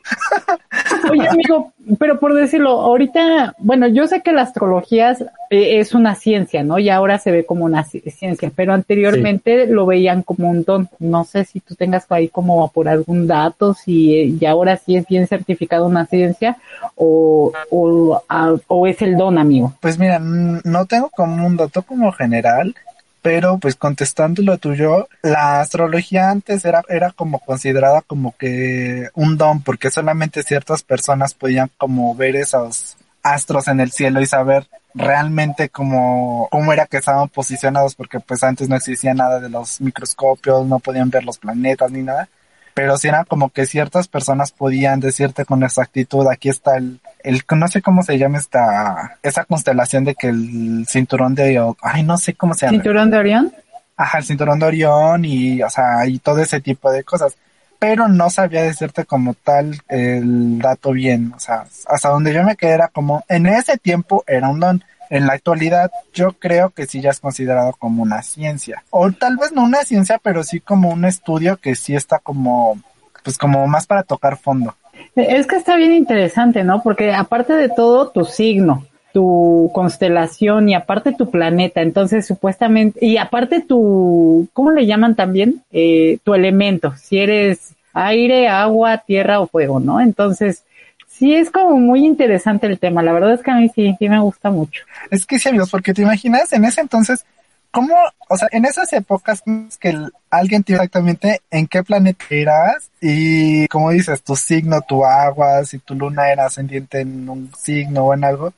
Oye, 1.10 1.28
amigo, 1.28 1.72
pero 1.98 2.18
por 2.18 2.34
decirlo, 2.34 2.70
ahorita, 2.80 3.54
bueno, 3.58 3.88
yo 3.88 4.06
sé 4.06 4.22
que 4.22 4.32
la 4.32 4.42
astrología 4.42 5.16
es 5.50 5.94
una 5.94 6.14
ciencia, 6.14 6.62
¿no? 6.62 6.78
Y 6.78 6.90
ahora 6.90 7.18
se 7.18 7.30
ve 7.30 7.44
como 7.44 7.64
una 7.64 7.84
ciencia, 7.84 8.52
pero 8.54 8.72
anteriormente 8.72 9.66
lo 9.66 9.86
veían 9.86 10.22
como 10.22 10.48
un 10.48 10.62
don. 10.62 10.88
No 10.98 11.24
sé 11.24 11.44
si 11.44 11.60
tú 11.60 11.74
tengas 11.74 12.06
ahí 12.10 12.28
como 12.28 12.70
por 12.70 12.88
algún 12.88 13.26
dato, 13.26 13.74
si 13.74 14.36
y 14.40 14.44
ahora 14.46 14.76
sí 14.76 14.96
es 14.96 15.06
bien 15.06 15.26
certificado 15.26 15.86
una 15.86 16.06
ciencia 16.06 16.56
o, 16.94 17.52
o, 17.70 18.22
o 18.68 18.86
es 18.86 19.02
el 19.02 19.16
don, 19.16 19.38
amigo. 19.38 19.74
Pues 19.80 19.98
mira, 19.98 20.18
no 20.20 20.86
tengo 20.86 21.10
como 21.10 21.46
un 21.46 21.56
dato 21.56 21.82
como 21.82 22.12
general, 22.12 22.74
pero 23.22 23.58
pues 23.58 23.76
contestando 23.76 24.42
lo 24.42 24.58
tuyo, 24.58 25.08
la 25.22 25.60
astrología 25.60 26.30
antes 26.30 26.64
era, 26.64 26.82
era 26.88 27.10
como 27.12 27.40
considerada 27.40 28.02
como 28.02 28.34
que 28.36 29.08
un 29.14 29.36
don, 29.36 29.62
porque 29.62 29.90
solamente 29.90 30.42
ciertas 30.42 30.82
personas 30.82 31.34
podían 31.34 31.70
como 31.76 32.14
ver 32.14 32.36
esos 32.36 32.96
astros 33.22 33.68
en 33.68 33.80
el 33.80 33.92
cielo 33.92 34.20
y 34.20 34.26
saber 34.26 34.66
realmente 34.94 35.68
cómo, 35.68 36.48
cómo 36.50 36.72
era 36.72 36.86
que 36.86 36.96
estaban 36.96 37.28
posicionados, 37.28 37.94
porque 37.94 38.20
pues 38.20 38.42
antes 38.42 38.68
no 38.68 38.76
existía 38.76 39.14
nada 39.14 39.38
de 39.40 39.48
los 39.48 39.80
microscopios, 39.80 40.66
no 40.66 40.78
podían 40.78 41.10
ver 41.10 41.24
los 41.24 41.38
planetas 41.38 41.90
ni 41.90 42.02
nada 42.02 42.28
pero 42.80 42.96
si 42.96 43.08
era 43.08 43.26
como 43.26 43.50
que 43.50 43.66
ciertas 43.66 44.08
personas 44.08 44.52
podían 44.52 45.00
decirte 45.00 45.44
con 45.44 45.62
exactitud, 45.62 46.26
aquí 46.28 46.48
está 46.48 46.78
el, 46.78 46.98
el 47.22 47.42
no 47.54 47.68
sé 47.68 47.82
cómo 47.82 48.02
se 48.02 48.16
llama 48.16 48.38
esta, 48.38 49.18
esa 49.22 49.44
constelación 49.44 50.04
de 50.04 50.14
que 50.14 50.28
el 50.28 50.86
cinturón 50.88 51.34
de, 51.34 51.62
ay, 51.82 52.02
no 52.04 52.16
sé 52.16 52.32
cómo 52.32 52.54
se 52.54 52.64
llama. 52.64 52.78
¿Cinturón 52.78 53.10
de 53.10 53.18
Orión? 53.18 53.52
Ajá, 53.98 54.16
el 54.16 54.24
cinturón 54.24 54.58
de 54.58 54.64
Orión 54.64 55.26
y, 55.26 55.62
o 55.62 55.68
sea, 55.68 56.06
y 56.06 56.20
todo 56.20 56.38
ese 56.38 56.62
tipo 56.62 56.90
de 56.90 57.04
cosas. 57.04 57.36
Pero 57.78 58.08
no 58.08 58.30
sabía 58.30 58.62
decirte 58.62 59.04
como 59.04 59.34
tal 59.34 59.78
el 59.88 60.58
dato 60.58 60.92
bien, 60.92 61.34
o 61.36 61.38
sea, 61.38 61.66
hasta 61.86 62.08
donde 62.08 62.32
yo 62.32 62.42
me 62.44 62.56
quedé 62.56 62.70
era 62.70 62.88
como, 62.88 63.26
en 63.28 63.44
ese 63.44 63.76
tiempo 63.76 64.24
era 64.26 64.48
un 64.48 64.58
don 64.58 64.82
en 65.10 65.26
la 65.26 65.34
actualidad 65.34 65.90
yo 66.14 66.32
creo 66.32 66.70
que 66.70 66.86
sí 66.86 67.00
ya 67.00 67.10
es 67.10 67.20
considerado 67.20 67.74
como 67.78 68.02
una 68.02 68.22
ciencia. 68.22 68.84
O 68.90 69.10
tal 69.10 69.36
vez 69.36 69.52
no 69.52 69.64
una 69.64 69.82
ciencia, 69.82 70.18
pero 70.22 70.42
sí 70.42 70.60
como 70.60 70.90
un 70.90 71.04
estudio 71.04 71.56
que 71.58 71.74
sí 71.74 71.94
está 71.94 72.20
como, 72.20 72.80
pues 73.22 73.36
como 73.36 73.66
más 73.66 73.86
para 73.86 74.04
tocar 74.04 74.38
fondo. 74.38 74.74
Es 75.16 75.46
que 75.46 75.56
está 75.56 75.76
bien 75.76 75.92
interesante, 75.92 76.62
¿no? 76.62 76.82
Porque 76.82 77.12
aparte 77.12 77.54
de 77.54 77.68
todo, 77.68 78.10
tu 78.10 78.24
signo, 78.24 78.86
tu 79.12 79.70
constelación 79.74 80.68
y 80.68 80.74
aparte 80.74 81.12
tu 81.12 81.30
planeta, 81.30 81.82
entonces 81.82 82.26
supuestamente, 82.26 83.04
y 83.04 83.16
aparte 83.16 83.60
tu, 83.60 84.48
¿cómo 84.52 84.70
le 84.70 84.86
llaman 84.86 85.16
también? 85.16 85.62
Eh, 85.72 86.18
tu 86.22 86.34
elemento, 86.34 86.94
si 86.96 87.18
eres 87.18 87.74
aire, 87.92 88.48
agua, 88.48 88.98
tierra 88.98 89.40
o 89.40 89.48
fuego, 89.48 89.80
¿no? 89.80 90.00
Entonces, 90.00 90.64
sí 91.20 91.34
es 91.34 91.50
como 91.50 91.76
muy 91.76 92.06
interesante 92.06 92.66
el 92.66 92.78
tema. 92.78 93.02
La 93.02 93.12
verdad 93.12 93.34
es 93.34 93.42
que 93.42 93.50
a 93.50 93.56
mí 93.56 93.70
sí, 93.74 93.94
sí 93.98 94.08
me 94.08 94.18
gusta 94.18 94.50
mucho. 94.50 94.84
Es 95.10 95.26
que 95.26 95.38
sí, 95.38 95.50
amigos, 95.50 95.70
porque 95.70 95.92
te 95.92 96.00
imaginas 96.00 96.50
en 96.54 96.64
ese 96.64 96.80
entonces, 96.80 97.26
¿cómo, 97.70 97.94
o 98.30 98.38
sea, 98.38 98.48
en 98.52 98.64
esas 98.64 98.90
épocas 98.94 99.42
que 99.78 99.98
alguien 100.30 100.64
te 100.64 100.72
exactamente 100.72 101.42
en 101.50 101.66
qué 101.66 101.82
planeta 101.82 102.24
eras 102.30 102.90
y, 103.02 103.68
como 103.68 103.90
dices, 103.90 104.22
tu 104.22 104.34
signo, 104.34 104.80
tu 104.80 105.04
agua, 105.04 105.62
si 105.66 105.78
tu 105.78 105.94
luna 105.94 106.32
era 106.32 106.46
ascendiente 106.46 107.00
en 107.00 107.28
un 107.28 107.52
signo 107.54 108.06
o 108.06 108.14
en 108.14 108.24
algo, 108.24 108.54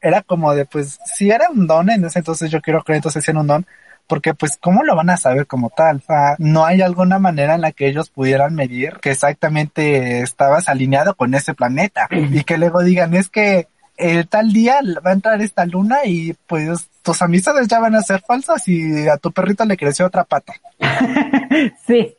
era 0.00 0.22
como 0.22 0.54
de, 0.54 0.64
pues, 0.64 0.98
si 1.04 1.30
era 1.30 1.50
un 1.50 1.66
don 1.66 1.90
en 1.90 2.06
ese 2.06 2.20
entonces, 2.20 2.50
yo 2.50 2.62
quiero 2.62 2.82
creer 2.82 2.98
entonces 2.98 3.28
era 3.28 3.38
un 3.38 3.46
don, 3.46 3.66
porque 4.08 4.34
pues 4.34 4.58
cómo 4.60 4.82
lo 4.82 4.96
van 4.96 5.10
a 5.10 5.16
saber 5.16 5.46
como 5.46 5.70
tal, 5.70 5.98
o 5.98 6.00
sea, 6.00 6.34
no 6.38 6.64
hay 6.64 6.80
alguna 6.80 7.18
manera 7.18 7.54
en 7.54 7.60
la 7.60 7.72
que 7.72 7.86
ellos 7.86 8.10
pudieran 8.10 8.54
medir 8.54 8.94
que 9.00 9.10
exactamente 9.10 10.22
estabas 10.22 10.68
alineado 10.68 11.14
con 11.14 11.34
ese 11.34 11.54
planeta 11.54 12.08
y 12.10 12.42
que 12.44 12.58
luego 12.58 12.82
digan 12.82 13.14
es 13.14 13.28
que 13.28 13.68
el 13.98 14.28
tal 14.28 14.52
día 14.52 14.80
va 15.04 15.10
a 15.10 15.14
entrar 15.14 15.42
esta 15.42 15.66
luna 15.66 16.04
y 16.04 16.34
pues 16.46 16.88
tus 17.02 17.20
amistades 17.20 17.66
ya 17.68 17.80
van 17.80 17.96
a 17.96 18.02
ser 18.02 18.20
falsas 18.20 18.66
y 18.68 19.08
a 19.08 19.16
tu 19.18 19.32
perrito 19.32 19.64
le 19.64 19.76
creció 19.76 20.06
otra 20.06 20.24
pata. 20.24 20.54
sí, 21.86 22.14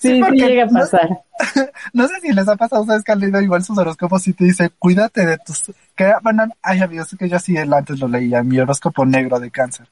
sí, 0.00 0.22
sí, 0.22 0.22
llega 0.32 0.64
a 0.64 0.68
pasar. 0.68 1.08
No, 1.92 2.06
sé 2.06 2.20
si 2.20 2.32
les 2.32 2.46
ha 2.46 2.54
pasado, 2.54 2.82
ustedes 2.82 3.02
que 3.02 3.10
han 3.10 3.18
leído 3.18 3.40
igual 3.40 3.64
sus 3.64 3.76
horóscopos 3.76 4.28
y 4.28 4.32
te 4.32 4.44
dice, 4.44 4.70
cuídate 4.78 5.26
de 5.26 5.38
tus... 5.38 5.72
Que, 5.96 6.12
bueno, 6.22 6.46
ay 6.62 6.80
amigos, 6.80 7.16
que 7.18 7.28
yo 7.28 7.38
sí 7.40 7.56
antes 7.56 7.98
lo 7.98 8.06
leía, 8.06 8.44
mi 8.44 8.60
horóscopo 8.60 9.04
negro 9.04 9.40
de 9.40 9.50
cáncer 9.50 9.88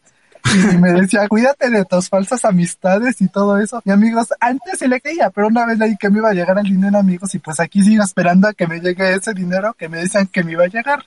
y 0.72 0.78
me 0.78 0.92
decía, 0.92 1.28
cuídate 1.28 1.70
de 1.70 1.84
tus 1.84 2.08
falsas 2.08 2.44
amistades 2.44 3.20
y 3.20 3.28
todo 3.28 3.58
eso. 3.58 3.82
Y 3.84 3.90
amigos, 3.90 4.28
antes 4.40 4.78
se 4.78 4.88
le 4.88 5.00
creía, 5.00 5.30
pero 5.30 5.48
una 5.48 5.66
vez 5.66 5.78
leí 5.78 5.96
que 5.96 6.10
me 6.10 6.18
iba 6.18 6.30
a 6.30 6.34
llegar 6.34 6.58
el 6.58 6.64
dinero, 6.64 6.98
amigos, 6.98 7.34
y 7.34 7.38
pues 7.38 7.60
aquí 7.60 7.82
sigo 7.82 8.02
esperando 8.02 8.48
a 8.48 8.54
que 8.54 8.66
me 8.66 8.80
llegue 8.80 9.14
ese 9.14 9.34
dinero 9.34 9.74
que 9.78 9.88
me 9.88 9.98
decían 9.98 10.26
que 10.26 10.42
me 10.42 10.52
iba 10.52 10.64
a 10.64 10.68
llegar. 10.68 11.04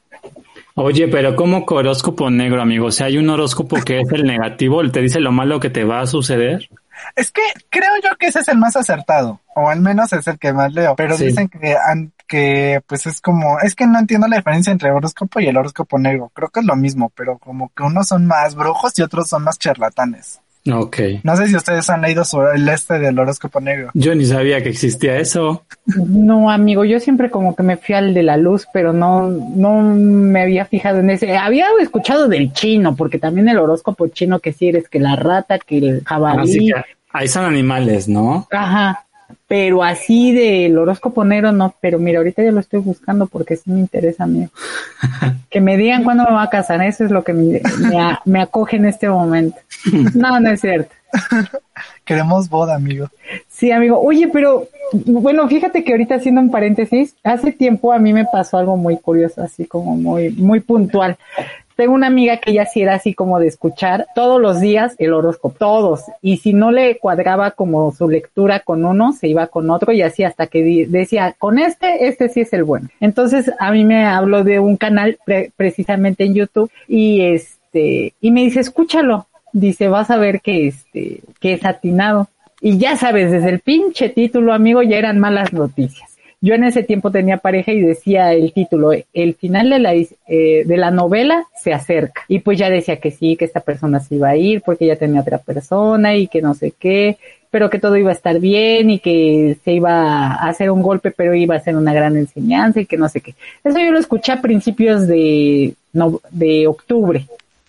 Oye, 0.76 1.08
pero 1.08 1.36
¿cómo 1.36 1.66
horóscopo 1.68 2.30
negro, 2.30 2.62
amigo? 2.62 2.88
O 2.88 2.92
sea, 2.92 3.08
hay 3.08 3.18
un 3.18 3.30
horóscopo 3.30 3.78
que 3.84 4.00
es 4.00 4.12
el 4.12 4.24
negativo, 4.24 4.82
te 4.90 5.02
dice 5.02 5.20
lo 5.20 5.32
malo 5.32 5.60
que 5.60 5.70
te 5.70 5.84
va 5.84 6.02
a 6.02 6.08
suceder. 6.08 6.70
Es 7.16 7.32
que 7.32 7.42
creo 7.70 7.92
yo 8.04 8.18
que 8.18 8.28
ese 8.28 8.40
es 8.40 8.48
el 8.48 8.58
más 8.58 8.76
acertado, 8.76 9.42
o 9.56 9.70
al 9.70 9.82
menos 9.82 10.14
es 10.14 10.28
el 10.28 10.40
que 10.40 10.54
más 10.54 10.74
leo, 10.74 10.96
pero 10.96 11.18
dicen 11.18 11.50
que, 11.50 11.76
que 12.28 12.82
pues 12.88 13.06
es 13.06 13.22
como, 13.22 13.60
es 13.60 13.76
que 13.76 13.86
no 13.88 14.00
entiendo 14.00 14.28
la 14.28 14.38
diferencia 14.38 14.72
entre 14.72 14.92
horóscopo 14.92 15.40
y 15.40 15.48
el 15.48 15.58
horóscopo 15.58 16.00
negro, 16.00 16.32
creo 16.34 16.50
que 16.50 16.62
es 16.62 16.66
lo 16.66 16.76
mismo, 16.76 17.12
pero 17.16 17.38
como 17.38 17.72
que 17.76 17.84
unos 17.84 18.08
son 18.08 18.26
más 18.26 18.56
brujos 18.56 18.98
y 18.98 19.02
otros 19.02 19.30
son 19.30 19.44
más 19.44 19.60
charlatanes. 19.60 20.40
Ok. 20.72 20.98
No 21.24 21.36
sé 21.36 21.48
si 21.48 21.56
ustedes 21.56 21.90
han 21.90 22.02
leído 22.02 22.24
sobre 22.24 22.56
el 22.56 22.68
este 22.70 22.98
del 23.00 23.20
horóscopo 23.20 23.60
negro. 23.60 23.92
Yo 23.94 24.16
ni 24.16 24.26
sabía 24.26 24.64
que 24.64 24.70
existía 24.70 25.18
eso. 25.18 25.66
No, 25.86 26.50
amigo, 26.50 26.86
yo 26.86 27.00
siempre 27.00 27.30
como 27.30 27.56
que 27.56 27.64
me 27.64 27.76
fui 27.76 27.96
al 27.96 28.14
de 28.14 28.24
la 28.24 28.38
luz, 28.38 28.66
pero 28.72 28.94
no, 28.94 29.30
no 29.30 29.82
me 29.82 30.42
había 30.42 30.66
fijado 30.66 31.00
en 31.00 31.10
ese. 31.10 31.36
Había 31.38 31.68
escuchado 31.82 32.30
del 32.30 32.54
chino, 32.54 32.96
porque 32.96 33.20
también 33.20 33.50
el 33.50 33.58
horóscopo 33.58 34.08
chino 34.08 34.40
que 34.40 34.54
si 34.54 34.70
eres 34.70 34.88
que 34.88 35.00
la 35.00 35.16
rata, 35.16 35.60
que 35.60 35.78
el 35.78 36.04
jabalí. 36.06 36.72
Ah, 36.72 36.86
ahí 37.12 37.28
son 37.28 37.46
animales, 37.46 38.08
¿no? 38.08 38.48
Ajá. 38.52 39.06
Pero 39.48 39.84
así 39.84 40.32
del 40.34 40.78
horóscopo 40.78 41.24
negro 41.24 41.52
no, 41.52 41.76
pero 41.80 42.00
mira, 42.00 42.20
ahorita 42.20 42.44
ya 42.44 42.52
lo 42.52 42.60
estoy 42.60 42.80
buscando 42.80 43.28
porque 43.28 43.56
sí 43.56 43.70
me 43.70 43.80
interesa, 43.80 44.24
amigo. 44.24 44.50
que 45.50 45.62
me 45.62 45.78
digan 45.78 46.04
cuándo 46.04 46.24
me 46.26 46.32
va 46.32 46.44
a 46.44 46.50
casar, 46.50 46.82
eso 46.82 47.06
es 47.06 47.12
lo 47.12 47.24
que 47.24 47.34
me, 47.34 47.62
me, 48.26 48.42
acoge 48.42 48.78
en 48.78 48.86
este 48.86 49.10
momento. 49.10 49.58
No, 50.16 50.40
no 50.40 50.50
es 50.50 50.62
cierto. 50.62 50.94
Queremos 52.06 52.50
boda, 52.50 52.76
amigo. 52.76 53.10
Sí, 53.48 53.72
amigo. 53.72 54.00
Oye, 54.00 54.28
pero 54.28 54.68
bueno, 54.94 55.48
fíjate 55.48 55.84
que 55.84 55.92
ahorita 55.92 56.16
haciendo 56.16 56.42
un 56.42 56.52
paréntesis, 56.52 57.16
hace 57.24 57.52
tiempo 57.52 57.94
a 57.94 58.00
mí 58.00 58.14
me 58.14 58.26
pasó 58.26 58.58
algo 58.58 58.78
muy 58.78 58.98
curioso, 58.98 59.42
así 59.42 59.66
como 59.66 59.96
muy, 59.96 60.30
muy 60.32 60.60
puntual. 60.60 61.18
Tengo 61.76 61.94
una 61.94 62.08
amiga 62.08 62.38
que 62.38 62.54
ya 62.54 62.66
sí 62.66 62.82
era 62.82 62.96
así 62.96 63.14
como 63.14 63.40
de 63.40 63.48
escuchar 63.48 64.08
todos 64.16 64.40
los 64.40 64.60
días 64.60 64.96
el 65.00 65.14
horóscopo, 65.14 65.56
todos. 65.58 66.04
Y 66.22 66.38
si 66.38 66.54
no 66.54 66.72
le 66.72 66.98
cuadraba 66.98 67.52
como 67.52 67.92
su 67.92 68.10
lectura 68.10 68.60
con 68.60 68.86
uno, 68.86 69.14
se 69.14 69.28
iba 69.28 69.48
con 69.48 69.70
otro 69.70 69.92
y 69.92 70.02
así 70.02 70.24
hasta 70.24 70.48
que 70.48 70.88
decía, 70.88 71.36
con 71.38 71.60
este, 71.60 72.08
este 72.08 72.30
sí 72.30 72.42
es 72.42 72.54
el 72.54 72.64
bueno. 72.64 72.90
Entonces 73.00 73.52
a 73.60 73.72
mí 73.72 73.84
me 73.84 74.06
habló 74.06 74.44
de 74.44 74.60
un 74.60 74.78
canal 74.78 75.18
precisamente 75.56 76.24
en 76.26 76.36
YouTube 76.36 76.72
y 76.88 77.22
este, 77.22 78.14
y 78.22 78.32
me 78.32 78.42
dice, 78.42 78.60
escúchalo. 78.60 79.28
Dice, 79.56 79.88
vas 79.88 80.10
a 80.10 80.18
ver 80.18 80.42
que 80.42 80.68
este, 80.68 81.22
que 81.40 81.54
es 81.54 81.64
atinado. 81.64 82.28
Y 82.60 82.80
ya 82.80 82.98
sabes, 82.98 83.30
desde 83.30 83.50
el 83.50 83.60
pinche 83.60 84.10
título, 84.10 84.52
amigo, 84.52 84.82
ya 84.82 84.98
eran 84.98 85.20
malas 85.20 85.54
noticias. 85.54 86.13
Yo 86.44 86.56
en 86.56 86.66
ese 86.66 86.84
tiempo 86.84 87.10
tenía 87.10 87.38
pareja 87.38 87.72
y 87.72 87.80
decía 87.80 88.34
el 88.34 88.52
título, 88.52 88.92
el 89.14 89.34
final 89.36 89.70
de 89.70 89.80
la, 89.80 89.94
eh, 89.94 90.10
de 90.66 90.78
la 90.78 90.92
novela 90.92 91.46
se 91.56 91.72
acerca. 91.72 92.24
Y 92.28 92.40
pues 92.40 92.60
ya 92.60 92.70
decía 92.70 92.98
que 92.98 93.12
sí, 93.12 93.38
que 93.38 93.46
esta 93.46 93.62
persona 93.62 94.02
se 94.02 94.16
iba 94.16 94.28
a 94.28 94.36
ir 94.36 94.62
porque 94.62 94.86
ya 94.86 94.98
tenía 94.98 95.22
otra 95.22 95.38
persona 95.38 96.18
y 96.18 96.28
que 96.28 96.42
no 96.42 96.54
sé 96.54 96.74
qué, 96.78 97.18
pero 97.50 97.70
que 97.70 97.80
todo 97.80 97.96
iba 97.96 98.10
a 98.10 98.14
estar 98.14 98.42
bien 98.42 98.90
y 98.90 99.00
que 99.00 99.56
se 99.64 99.72
iba 99.72 100.34
a 100.34 100.50
hacer 100.50 100.70
un 100.70 100.82
golpe, 100.82 101.12
pero 101.12 101.34
iba 101.34 101.56
a 101.56 101.62
ser 101.62 101.78
una 101.78 101.94
gran 101.94 102.18
enseñanza 102.18 102.82
y 102.82 102.88
que 102.88 102.98
no 102.98 103.08
sé 103.08 103.22
qué. 103.22 103.36
Eso 103.64 103.80
yo 103.80 103.94
lo 103.94 104.00
escuché 104.00 104.34
a 104.34 104.42
principios 104.42 105.08
de, 105.08 105.76
de 106.32 106.68
octubre. 106.68 107.26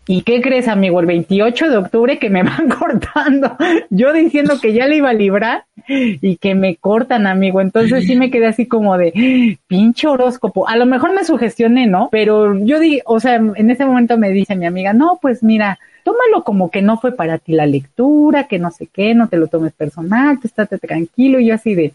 ¿Y 0.06 0.22
qué 0.22 0.42
crees, 0.42 0.68
amigo? 0.68 1.00
El 1.00 1.06
28 1.06 1.70
de 1.70 1.76
octubre 1.76 2.18
que 2.18 2.30
me 2.30 2.42
van 2.44 2.68
cortando. 2.68 3.56
Yo 3.90 4.12
diciendo 4.12 4.54
que 4.60 4.72
ya 4.72 4.86
le 4.86 4.96
iba 4.96 5.10
a 5.10 5.14
librar 5.14 5.64
y 5.88 6.36
que 6.36 6.54
me 6.54 6.76
cortan, 6.76 7.26
amigo. 7.26 7.60
Entonces 7.60 8.06
sí 8.06 8.16
me 8.16 8.30
quedé 8.30 8.46
así 8.46 8.66
como 8.66 8.98
de 8.98 9.58
pinche 9.66 10.06
horóscopo. 10.06 10.68
A 10.68 10.76
lo 10.76 10.86
mejor 10.86 11.14
me 11.14 11.24
sugestioné, 11.24 11.86
¿no? 11.86 12.08
Pero 12.10 12.58
yo 12.58 12.80
di, 12.80 13.00
o 13.06 13.20
sea, 13.20 13.36
en 13.36 13.70
ese 13.70 13.86
momento 13.86 14.18
me 14.18 14.30
dice 14.30 14.56
mi 14.56 14.66
amiga, 14.66 14.92
no, 14.92 15.18
pues 15.20 15.42
mira, 15.42 15.78
tómalo 16.04 16.44
como 16.44 16.70
que 16.70 16.82
no 16.82 16.98
fue 16.98 17.12
para 17.12 17.38
ti 17.38 17.52
la 17.52 17.66
lectura, 17.66 18.44
que 18.44 18.58
no 18.58 18.70
sé 18.70 18.86
qué, 18.86 19.14
no 19.14 19.28
te 19.28 19.38
lo 19.38 19.48
tomes 19.48 19.72
personal, 19.72 20.38
tú 20.38 20.48
estate 20.48 20.78
tranquilo. 20.78 21.40
Y 21.40 21.46
yo 21.46 21.54
así 21.54 21.74
de, 21.74 21.94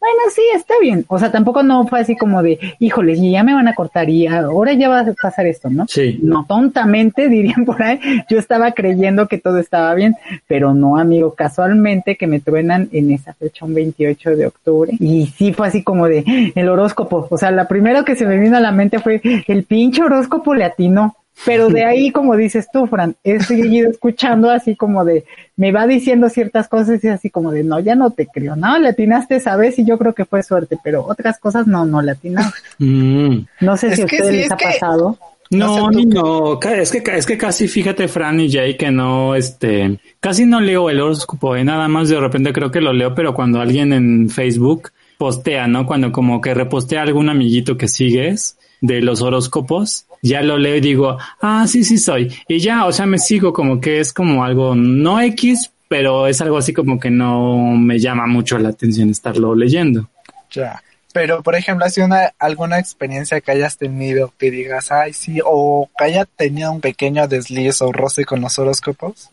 bueno, 0.00 0.22
sí, 0.34 0.42
está 0.54 0.74
bien. 0.80 1.04
O 1.08 1.18
sea, 1.18 1.30
tampoco 1.30 1.62
no 1.62 1.86
fue 1.86 2.00
así 2.00 2.16
como 2.16 2.42
de, 2.42 2.58
híjoles, 2.78 3.18
y 3.18 3.32
ya 3.32 3.44
me 3.44 3.52
van 3.52 3.68
a 3.68 3.74
cortar 3.74 4.08
y 4.08 4.26
ahora 4.26 4.72
ya 4.72 4.88
va 4.88 5.00
a 5.00 5.12
pasar 5.20 5.46
esto, 5.46 5.68
¿no? 5.68 5.86
Sí. 5.88 6.18
No, 6.22 6.46
tontamente 6.48 7.28
dirían 7.28 7.66
por 7.66 7.82
ahí, 7.82 8.00
yo 8.30 8.38
estaba 8.38 8.72
creyendo 8.72 9.28
que 9.28 9.36
todo 9.36 9.58
estaba 9.58 9.94
bien, 9.94 10.16
pero 10.46 10.72
no, 10.72 10.96
amigo, 10.96 11.34
casualmente 11.34 12.16
que 12.16 12.26
me 12.26 12.40
truenan 12.40 12.88
en 12.92 13.12
esa 13.12 13.34
fecha, 13.34 13.66
un 13.66 13.74
28 13.74 14.36
de 14.36 14.46
octubre, 14.46 14.92
y 14.98 15.26
sí 15.26 15.52
fue 15.52 15.68
así 15.68 15.82
como 15.82 16.06
de, 16.06 16.52
el 16.54 16.68
horóscopo, 16.68 17.28
o 17.30 17.36
sea, 17.36 17.50
la 17.50 17.68
primera 17.68 18.02
que 18.02 18.16
se 18.16 18.26
me 18.26 18.38
vino 18.38 18.56
a 18.56 18.60
la 18.60 18.72
mente 18.72 19.00
fue, 19.00 19.20
el 19.46 19.64
pinche 19.64 20.02
horóscopo 20.02 20.54
le 20.54 20.64
atinó. 20.64 21.14
Pero 21.46 21.68
de 21.68 21.84
ahí, 21.86 22.10
como 22.12 22.36
dices 22.36 22.68
tú, 22.72 22.86
Fran, 22.86 23.16
he 23.24 23.40
seguido 23.40 23.90
escuchando 23.90 24.50
así 24.50 24.76
como 24.76 25.04
de, 25.04 25.24
me 25.56 25.72
va 25.72 25.86
diciendo 25.86 26.28
ciertas 26.28 26.68
cosas 26.68 27.02
y 27.04 27.08
así 27.08 27.30
como 27.30 27.50
de, 27.52 27.64
no, 27.64 27.80
ya 27.80 27.94
no 27.94 28.10
te 28.10 28.26
creo, 28.26 28.56
no, 28.56 28.78
le 28.78 28.88
atinaste 28.88 29.36
esa 29.36 29.56
vez 29.56 29.78
y 29.78 29.84
yo 29.84 29.98
creo 29.98 30.14
que 30.14 30.24
fue 30.24 30.42
suerte, 30.42 30.76
pero 30.82 31.04
otras 31.06 31.38
cosas 31.38 31.66
no, 31.66 31.84
no 31.84 32.02
le 32.02 32.12
atinaste. 32.12 32.58
Mm. 32.78 33.46
No 33.60 33.76
sé 33.76 33.88
Es 33.88 33.96
si 33.96 34.02
a 34.02 34.04
ustedes 34.06 34.26
sí, 34.28 34.36
les 34.36 34.46
es 34.46 34.52
ha 34.52 34.56
que- 34.56 34.64
pasado. 34.64 35.18
No, 35.52 35.90
tú 35.90 36.02
no, 36.06 36.60
es 36.62 36.92
que, 36.92 37.02
es 37.16 37.26
que 37.26 37.36
casi 37.36 37.66
fíjate 37.66 38.06
Fran 38.06 38.38
y 38.38 38.48
Jay 38.52 38.76
que 38.76 38.92
no, 38.92 39.34
este, 39.34 39.98
casi 40.20 40.46
no 40.46 40.60
leo 40.60 40.88
el 40.90 41.00
horóscopo, 41.00 41.56
eh, 41.56 41.64
nada 41.64 41.88
más 41.88 42.08
de 42.08 42.20
repente 42.20 42.52
creo 42.52 42.70
que 42.70 42.80
lo 42.80 42.92
leo, 42.92 43.16
pero 43.16 43.34
cuando 43.34 43.60
alguien 43.60 43.92
en 43.92 44.30
Facebook 44.30 44.92
postea, 45.18 45.66
¿no? 45.66 45.86
Cuando 45.86 46.12
como 46.12 46.40
que 46.40 46.54
repostea 46.54 47.02
algún 47.02 47.28
amiguito 47.28 47.76
que 47.76 47.88
sigues 47.88 48.58
de 48.80 49.00
los 49.02 49.22
horóscopos, 49.22 50.06
ya 50.22 50.42
lo 50.42 50.58
leo 50.58 50.76
y 50.76 50.80
digo, 50.80 51.18
ah, 51.40 51.66
sí, 51.66 51.84
sí 51.84 51.98
soy. 51.98 52.32
Y 52.48 52.58
ya, 52.58 52.86
o 52.86 52.92
sea, 52.92 53.06
me 53.06 53.18
sigo 53.18 53.52
como 53.52 53.80
que 53.80 54.00
es 54.00 54.12
como 54.12 54.44
algo 54.44 54.74
no 54.74 55.20
X, 55.20 55.70
pero 55.88 56.26
es 56.26 56.40
algo 56.40 56.58
así 56.58 56.72
como 56.72 57.00
que 57.00 57.10
no 57.10 57.56
me 57.76 57.98
llama 57.98 58.26
mucho 58.26 58.58
la 58.58 58.70
atención 58.70 59.10
estarlo 59.10 59.54
leyendo. 59.54 60.08
Ya. 60.50 60.82
Pero, 61.12 61.42
por 61.42 61.56
ejemplo, 61.56 61.84
¿ha 61.84 61.90
sido 61.90 62.06
una, 62.06 62.32
alguna 62.38 62.78
experiencia 62.78 63.40
que 63.40 63.50
hayas 63.50 63.76
tenido 63.76 64.32
que 64.38 64.50
digas, 64.50 64.92
ay, 64.92 65.12
sí, 65.12 65.40
o 65.44 65.88
que 65.98 66.04
haya 66.04 66.24
tenido 66.24 66.70
un 66.70 66.80
pequeño 66.80 67.26
desliz 67.26 67.82
o 67.82 67.90
roce 67.90 68.24
con 68.24 68.40
los 68.40 68.58
horóscopos? 68.58 69.30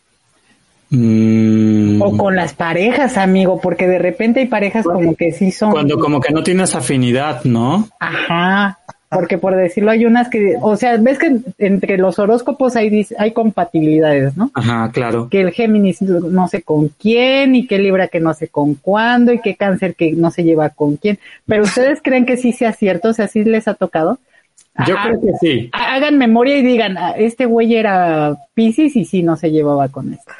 Mm. 0.90 2.02
O 2.02 2.18
con 2.18 2.36
las 2.36 2.54
parejas, 2.54 3.18
amigo, 3.18 3.60
porque 3.62 3.88
de 3.88 4.00
repente 4.00 4.40
hay 4.40 4.48
parejas 4.48 4.86
como 4.86 5.16
que 5.16 5.32
sí 5.32 5.52
son. 5.52 5.72
Cuando 5.72 6.00
como 6.00 6.22
que 6.22 6.34
no 6.34 6.42
tienes 6.42 6.74
afinidad, 6.76 7.44
¿no? 7.44 7.90
Ajá. 8.00 8.80
Porque 9.10 9.38
por 9.38 9.56
decirlo, 9.56 9.92
hay 9.92 10.06
unas 10.06 10.30
que, 10.30 10.56
o 10.62 10.76
sea, 10.76 10.98
ves 10.98 11.18
que 11.18 11.38
entre 11.60 11.98
los 11.98 12.20
horóscopos 12.20 12.76
hay, 12.76 13.08
hay 13.18 13.32
compatibilidades, 13.32 14.36
¿no? 14.36 14.52
Ajá, 14.54 14.92
claro. 14.92 15.30
Que 15.30 15.40
el 15.42 15.52
Géminis 15.52 16.02
no 16.02 16.48
sé 16.50 16.62
con 16.62 16.90
quién 16.90 17.56
y 17.56 17.68
que 17.68 17.80
Libra 17.80 18.10
que 18.10 18.20
no 18.20 18.34
sé 18.34 18.50
con 18.50 18.76
cuándo 18.76 19.32
y 19.32 19.40
que 19.40 19.56
Cáncer 19.56 19.96
que 19.96 20.12
no 20.12 20.30
se 20.30 20.44
lleva 20.44 20.70
con 20.72 20.98
quién. 20.98 21.20
Pero 21.46 21.64
ustedes 21.64 22.02
creen 22.04 22.26
que 22.26 22.36
sí 22.36 22.52
sea 22.52 22.74
cierto, 22.74 23.10
o 23.10 23.14
sea, 23.14 23.30
sí 23.30 23.46
les 23.46 23.68
ha 23.70 23.76
tocado. 23.76 24.20
Yo 24.86 24.96
Ah, 24.96 25.06
creo 25.08 25.22
que 25.22 25.32
sí. 25.40 25.70
Hagan 25.72 26.18
memoria 26.20 26.58
y 26.58 26.62
digan, 26.62 26.98
"Ah, 27.00 27.12
este 27.18 27.46
güey 27.46 27.76
era 27.76 28.36
Pisces 28.54 28.96
y 28.96 29.06
sí 29.06 29.24
no 29.24 29.36
se 29.36 29.50
llevaba 29.52 29.88
con 29.88 30.14
esto. 30.14 30.32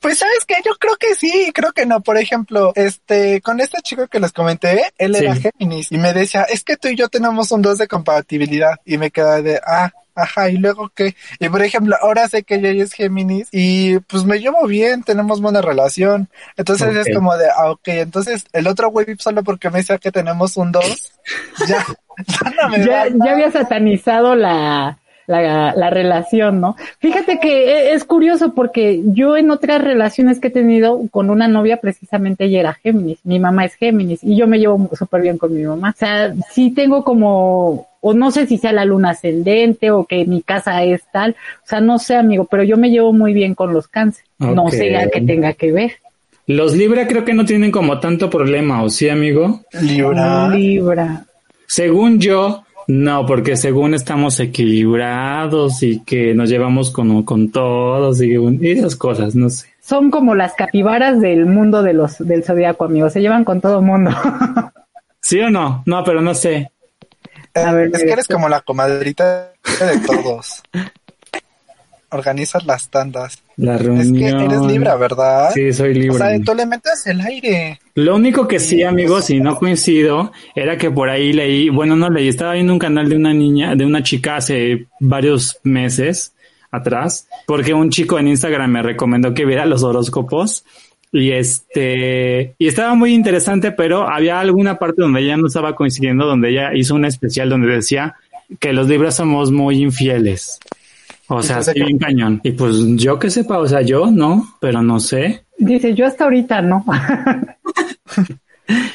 Pues 0.00 0.18
sabes 0.18 0.44
que 0.46 0.56
yo 0.64 0.72
creo 0.78 0.96
que 0.96 1.14
sí, 1.14 1.50
creo 1.54 1.72
que 1.72 1.86
no. 1.86 2.00
Por 2.00 2.18
ejemplo, 2.18 2.72
este, 2.74 3.40
con 3.40 3.60
este 3.60 3.80
chico 3.82 4.06
que 4.06 4.20
les 4.20 4.32
comenté, 4.32 4.92
él 4.98 5.14
era. 5.14 5.34
Géminis 5.34 5.90
y 5.90 5.98
me 5.98 6.12
decía, 6.12 6.42
es 6.42 6.62
que 6.62 6.76
tú 6.76 6.88
y 6.88 6.96
yo 6.96 7.08
tenemos 7.08 7.50
un 7.52 7.62
2 7.62 7.78
de 7.78 7.88
compatibilidad 7.88 8.78
y 8.84 8.98
me 8.98 9.10
quedaba 9.10 9.40
de, 9.40 9.60
ah, 9.66 9.90
ajá, 10.14 10.50
y 10.50 10.56
luego 10.58 10.90
qué. 10.94 11.16
Y 11.38 11.48
por 11.48 11.62
ejemplo, 11.62 11.96
ahora 12.00 12.28
sé 12.28 12.42
que 12.42 12.56
ella 12.56 12.84
es 12.84 12.92
Géminis 12.92 13.48
y 13.50 13.98
pues 14.00 14.24
me 14.24 14.38
llevo 14.38 14.66
bien, 14.66 15.02
tenemos 15.02 15.40
buena 15.40 15.62
relación. 15.62 16.28
Entonces 16.56 16.94
es 16.94 17.14
como 17.14 17.36
de, 17.36 17.48
ah, 17.48 17.70
ok, 17.70 17.88
entonces 17.88 18.44
el 18.52 18.66
otro 18.66 18.90
güey 18.90 19.06
solo 19.18 19.42
porque 19.42 19.70
me 19.70 19.78
decía 19.78 19.98
que 19.98 20.12
tenemos 20.12 20.56
un 20.56 20.72
2, 20.72 21.12
ya, 21.66 21.86
ya 22.26 22.50
no 22.50 22.68
me 22.68 22.84
ya, 22.84 23.06
ya 23.08 23.32
había 23.32 23.50
satanizado 23.50 24.34
la, 24.34 24.98
la, 25.26 25.74
la 25.74 25.90
relación, 25.90 26.60
¿no? 26.60 26.76
Fíjate 26.98 27.38
que 27.40 27.70
e- 27.70 27.92
es 27.94 28.04
curioso 28.04 28.54
porque 28.54 29.02
yo 29.06 29.36
en 29.36 29.50
otras 29.50 29.82
relaciones 29.82 30.40
que 30.40 30.48
he 30.48 30.50
tenido 30.50 31.00
con 31.10 31.30
una 31.30 31.48
novia, 31.48 31.78
precisamente 31.78 32.44
ella 32.44 32.60
era 32.60 32.74
Géminis, 32.74 33.18
mi 33.24 33.38
mamá 33.38 33.64
es 33.64 33.74
Géminis 33.74 34.22
y 34.22 34.36
yo 34.36 34.46
me 34.46 34.58
llevo 34.58 34.90
súper 34.98 35.22
bien 35.22 35.38
con 35.38 35.54
mi 35.54 35.62
mamá. 35.62 35.90
O 35.94 35.98
sea, 35.98 36.34
sí 36.50 36.70
tengo 36.72 37.04
como, 37.04 37.88
o 38.00 38.14
no 38.14 38.30
sé 38.30 38.46
si 38.46 38.58
sea 38.58 38.72
la 38.72 38.84
luna 38.84 39.10
ascendente 39.10 39.90
o 39.90 40.04
que 40.04 40.24
mi 40.24 40.42
casa 40.42 40.82
es 40.82 41.02
tal, 41.12 41.36
o 41.64 41.66
sea, 41.66 41.80
no 41.80 41.98
sé, 41.98 42.16
amigo, 42.16 42.46
pero 42.50 42.64
yo 42.64 42.76
me 42.76 42.90
llevo 42.90 43.12
muy 43.12 43.32
bien 43.32 43.54
con 43.54 43.72
los 43.72 43.88
cáncer. 43.88 44.24
No 44.38 44.64
Ok. 44.64 44.70
sé 44.72 44.96
a 44.96 45.08
qué 45.08 45.20
tenga 45.20 45.52
que 45.52 45.70
ver. 45.72 45.92
Los 46.48 46.74
Libra 46.76 47.06
creo 47.06 47.24
que 47.24 47.32
no 47.34 47.44
tienen 47.44 47.70
como 47.70 48.00
tanto 48.00 48.28
problema, 48.28 48.82
¿o 48.82 48.90
sí, 48.90 49.08
amigo? 49.08 49.60
Libra. 49.80 50.48
Libra. 50.48 51.24
Según 51.68 52.18
yo, 52.18 52.64
no, 52.88 53.26
porque 53.26 53.56
según 53.56 53.94
estamos 53.94 54.38
equilibrados 54.40 55.82
y 55.82 56.00
que 56.00 56.34
nos 56.34 56.48
llevamos 56.48 56.90
con, 56.90 57.22
con 57.22 57.50
todos 57.50 58.20
y, 58.22 58.34
y 58.34 58.70
esas 58.70 58.96
cosas, 58.96 59.34
no 59.34 59.48
sé. 59.50 59.68
Son 59.80 60.10
como 60.10 60.34
las 60.34 60.54
capibaras 60.54 61.20
del 61.20 61.46
mundo 61.46 61.82
de 61.82 61.92
los, 61.92 62.18
del 62.18 62.44
zodiaco, 62.44 62.84
amigo. 62.84 63.10
Se 63.10 63.20
llevan 63.20 63.44
con 63.44 63.60
todo 63.60 63.80
el 63.80 63.84
mundo. 63.84 64.10
¿Sí 65.20 65.40
o 65.40 65.50
no? 65.50 65.82
No, 65.86 66.04
pero 66.04 66.20
no 66.20 66.34
sé. 66.34 66.70
Eh, 67.54 67.60
A 67.60 67.72
ver, 67.72 67.90
es 67.92 68.02
que 68.02 68.12
eres 68.12 68.28
como 68.28 68.48
la 68.48 68.60
comadrita 68.60 69.52
de 69.80 69.98
todos. 70.06 70.62
Organizas 72.12 72.64
las 72.66 72.88
tandas. 72.88 73.42
La 73.56 73.76
Es 73.76 73.82
reunión. 73.82 74.14
que 74.38 74.44
eres 74.44 74.60
Libra, 74.62 74.96
¿verdad? 74.96 75.50
Sí, 75.54 75.72
soy 75.72 75.90
O 75.90 75.94
Libra. 75.94 76.28
sea, 76.28 76.40
tú 76.44 76.54
le 76.54 76.66
metes 76.66 77.06
el 77.06 77.20
aire. 77.20 77.80
Lo 77.94 78.16
único 78.16 78.46
que 78.46 78.58
sí, 78.60 78.82
amigos, 78.82 79.24
si 79.26 79.40
no 79.40 79.56
coincido, 79.56 80.30
era 80.54 80.76
que 80.76 80.90
por 80.90 81.08
ahí 81.08 81.32
leí, 81.32 81.68
bueno, 81.68 81.96
no 81.96 82.08
leí, 82.10 82.28
estaba 82.28 82.54
viendo 82.54 82.72
un 82.72 82.78
canal 82.78 83.08
de 83.08 83.16
una 83.16 83.32
niña, 83.34 83.74
de 83.74 83.84
una 83.84 84.02
chica 84.02 84.36
hace 84.36 84.86
varios 85.00 85.58
meses 85.64 86.32
atrás, 86.70 87.28
porque 87.46 87.74
un 87.74 87.90
chico 87.90 88.18
en 88.18 88.28
Instagram 88.28 88.70
me 88.70 88.82
recomendó 88.82 89.34
que 89.34 89.44
viera 89.44 89.66
los 89.66 89.82
horóscopos 89.82 90.64
y 91.12 91.32
este, 91.32 92.54
y 92.58 92.66
estaba 92.66 92.94
muy 92.94 93.12
interesante, 93.12 93.72
pero 93.72 94.08
había 94.08 94.40
alguna 94.40 94.78
parte 94.78 95.02
donde 95.02 95.20
ella 95.20 95.36
no 95.36 95.48
estaba 95.48 95.74
coincidiendo, 95.74 96.24
donde 96.26 96.50
ella 96.50 96.74
hizo 96.74 96.94
un 96.94 97.04
especial 97.04 97.50
donde 97.50 97.70
decía 97.74 98.14
que 98.58 98.72
los 98.72 98.88
libros 98.88 99.14
somos 99.14 99.50
muy 99.50 99.82
infieles. 99.82 100.58
O 101.36 101.42
sea, 101.42 101.62
sí, 101.62 101.72
bien 101.74 101.98
cañón. 101.98 102.40
Y 102.42 102.52
pues 102.52 102.76
yo 102.96 103.18
que 103.18 103.30
sepa, 103.30 103.58
o 103.58 103.66
sea, 103.66 103.82
yo 103.82 104.10
no, 104.10 104.56
pero 104.60 104.82
no 104.82 105.00
sé. 105.00 105.44
Dice, 105.58 105.94
yo 105.94 106.06
hasta 106.06 106.24
ahorita 106.24 106.62
no. 106.62 106.84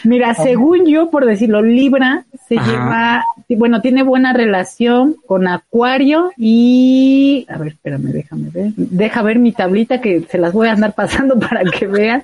Mira, 0.03 0.33
según 0.33 0.85
yo, 0.85 1.09
por 1.09 1.25
decirlo, 1.25 1.61
Libra 1.61 2.25
se 2.47 2.57
Ajá. 2.57 2.71
lleva, 2.71 3.25
bueno, 3.59 3.81
tiene 3.81 4.03
buena 4.03 4.33
relación 4.33 5.17
con 5.25 5.47
Acuario 5.47 6.31
y, 6.37 7.45
a 7.49 7.57
ver, 7.57 7.69
espérame, 7.69 8.11
déjame 8.11 8.49
ver, 8.49 8.71
deja 8.75 9.21
ver 9.21 9.39
mi 9.39 9.51
tablita 9.51 9.99
que 9.99 10.21
se 10.21 10.37
las 10.37 10.53
voy 10.53 10.69
a 10.69 10.73
andar 10.73 10.93
pasando 10.95 11.37
para 11.37 11.63
que 11.63 11.87
vean, 11.87 12.23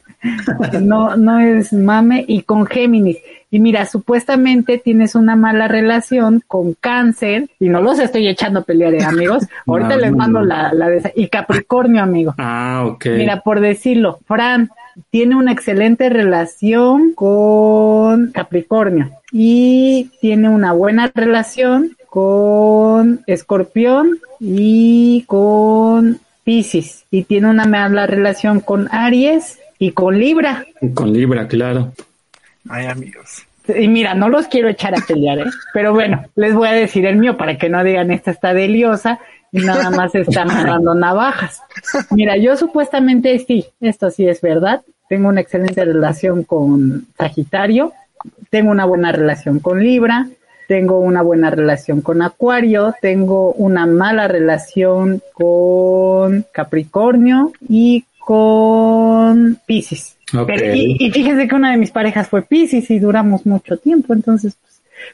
no, 0.82 1.18
no 1.18 1.40
es 1.40 1.74
mame, 1.74 2.24
y 2.28 2.44
con 2.44 2.66
Géminis. 2.66 3.18
Y 3.54 3.60
mira, 3.60 3.86
supuestamente 3.86 4.80
tienes 4.80 5.14
una 5.14 5.36
mala 5.36 5.68
relación 5.68 6.42
con 6.48 6.74
Cáncer, 6.74 7.50
y 7.60 7.70
no 7.70 7.82
los 7.84 8.00
estoy 8.00 8.28
echando 8.28 8.62
a 8.62 8.64
pelear, 8.64 8.96
¿eh, 8.96 9.04
amigos. 9.04 9.44
Ahorita 9.68 9.90
No, 9.96 9.98
les 9.98 10.12
mando 10.12 10.40
no. 10.40 10.46
la, 10.46 10.74
la 10.74 10.90
de 10.90 10.98
esa- 10.98 11.12
y 11.16 11.28
Capricornio, 11.28 12.02
amigo. 12.02 12.34
Ah, 12.40 12.84
ok. 12.88 13.06
Mira, 13.16 13.42
por 13.42 13.60
decirlo, 13.60 14.18
Fran 14.26 14.72
tiene 15.12 15.36
una 15.36 15.52
excelente 15.52 16.10
relación 16.10 17.14
con 17.14 18.32
Capricornio 18.32 19.12
y 19.32 20.10
tiene 20.20 20.50
una 20.50 20.72
buena 20.74 21.12
relación 21.14 21.96
con 22.10 23.22
Escorpión 23.28 24.18
y 24.40 25.26
con 25.28 26.20
Piscis 26.44 27.06
y 27.12 27.24
tiene 27.24 27.50
una 27.52 27.66
mala 27.66 28.08
relación 28.08 28.60
con 28.62 28.88
Aries 28.92 29.60
y 29.78 29.92
con 29.92 30.18
Libra. 30.20 30.66
Con 30.96 31.14
Libra, 31.14 31.48
claro. 31.48 31.92
Ay, 32.70 32.86
amigos. 32.88 33.46
Y 33.68 33.88
mira, 33.88 34.14
no 34.14 34.28
los 34.28 34.48
quiero 34.48 34.68
echar 34.68 34.94
a 34.94 35.02
pelear, 35.06 35.40
¿eh? 35.40 35.52
Pero 35.74 35.94
bueno, 35.94 36.26
les 36.36 36.54
voy 36.54 36.68
a 36.68 36.74
decir 36.74 37.06
el 37.06 37.16
mío 37.16 37.38
para 37.38 37.58
que 37.58 37.70
no 37.70 37.84
digan 37.84 38.12
esta 38.12 38.32
está 38.32 38.54
deliosa 38.54 39.20
y 39.52 39.60
nada 39.60 39.90
más 39.90 40.14
están 40.16 40.52
agarrando 40.52 40.94
navajas. 40.96 41.62
Mira, 42.12 42.36
yo 42.38 42.58
supuestamente 42.58 43.38
sí, 43.40 43.66
esto 43.80 44.10
sí 44.12 44.28
es 44.28 44.42
verdad. 44.42 44.82
Tengo 45.08 45.30
una 45.30 45.42
excelente 45.42 45.86
relación 45.86 46.44
con 46.44 47.08
Sagitario, 47.18 47.94
tengo 48.50 48.72
una 48.72 48.86
buena 48.86 49.12
relación 49.12 49.60
con 49.60 49.82
Libra, 49.82 50.28
tengo 50.68 51.00
una 51.00 51.22
buena 51.22 51.50
relación 51.50 52.02
con 52.02 52.22
Acuario, 52.22 52.96
tengo 53.02 53.54
una 53.54 53.86
mala 53.86 54.28
relación 54.28 55.22
con 55.34 56.46
Capricornio 56.52 57.52
y 57.68 58.06
con. 58.26 59.60
Pero- 60.46 60.74
y, 60.74 60.98
y 61.00 61.12
fíjense 61.12 61.48
que 61.48 61.56
una 61.56 61.72
de 61.72 61.78
mis 61.78 61.92
parejas 61.92 62.28
fue 62.28 62.42
Piscis 62.42 62.90
y 62.90 63.00
duramos 63.00 63.46
mucho 63.46 63.78
tiempo, 63.78 64.14
entonces, 64.14 64.56
pues, 64.60 64.74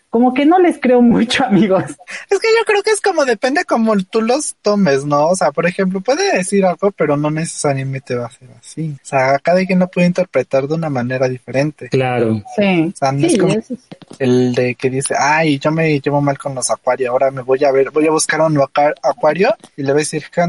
como 0.10 0.34
que 0.34 0.46
no 0.46 0.60
les 0.60 0.78
creo 0.80 1.02
mucho, 1.02 1.44
amigos. 1.46 1.84
Es 2.30 2.40
que 2.40 2.48
yo 2.58 2.64
creo 2.66 2.84
que 2.84 2.92
es 2.92 3.02
como 3.02 3.26
depende 3.26 3.66
como 3.66 3.98
tú 3.98 4.22
los 4.22 4.56
tomes, 4.62 5.04
¿no? 5.06 5.28
O 5.28 5.36
sea, 5.36 5.52
por 5.52 5.66
ejemplo, 5.68 6.00
puede 6.02 6.38
decir 6.38 6.64
algo, 6.66 6.92
pero 6.92 7.18
no 7.18 7.30
necesariamente 7.32 8.16
va 8.16 8.28
a 8.28 8.32
ser 8.32 8.50
así. 8.60 8.96
O 8.96 9.06
sea, 9.06 9.40
cada 9.40 9.66
quien 9.66 9.80
lo 9.80 9.88
puede 9.90 10.08
interpretar 10.08 10.68
de 10.68 10.76
una 10.76 10.90
manera 10.90 11.28
diferente. 11.28 11.90
Claro. 11.90 12.42
Sí. 12.56 12.92
O 12.94 12.98
sea, 12.98 13.12
no 13.12 13.20
Sí, 13.28 13.36
es 13.36 13.38
como 13.40 13.56
el 14.20 14.54
de 14.56 14.76
que 14.76 14.90
dice, 14.90 15.16
ay, 15.18 15.60
yo 15.60 15.72
me 15.72 16.00
llevo 16.00 16.22
mal 16.22 16.38
con 16.38 16.56
los 16.56 16.70
acuarios, 16.70 17.10
ahora 17.10 17.30
me 17.32 17.42
voy 17.42 17.64
a 17.66 17.72
ver, 17.72 17.90
voy 17.92 18.08
a 18.08 18.12
buscar 18.12 18.42
un 18.42 18.58
acuario 19.04 19.54
y 19.76 19.82
le 19.84 19.92
voy 19.92 20.00
a 20.02 20.04
decir 20.04 20.24
que 20.32 20.42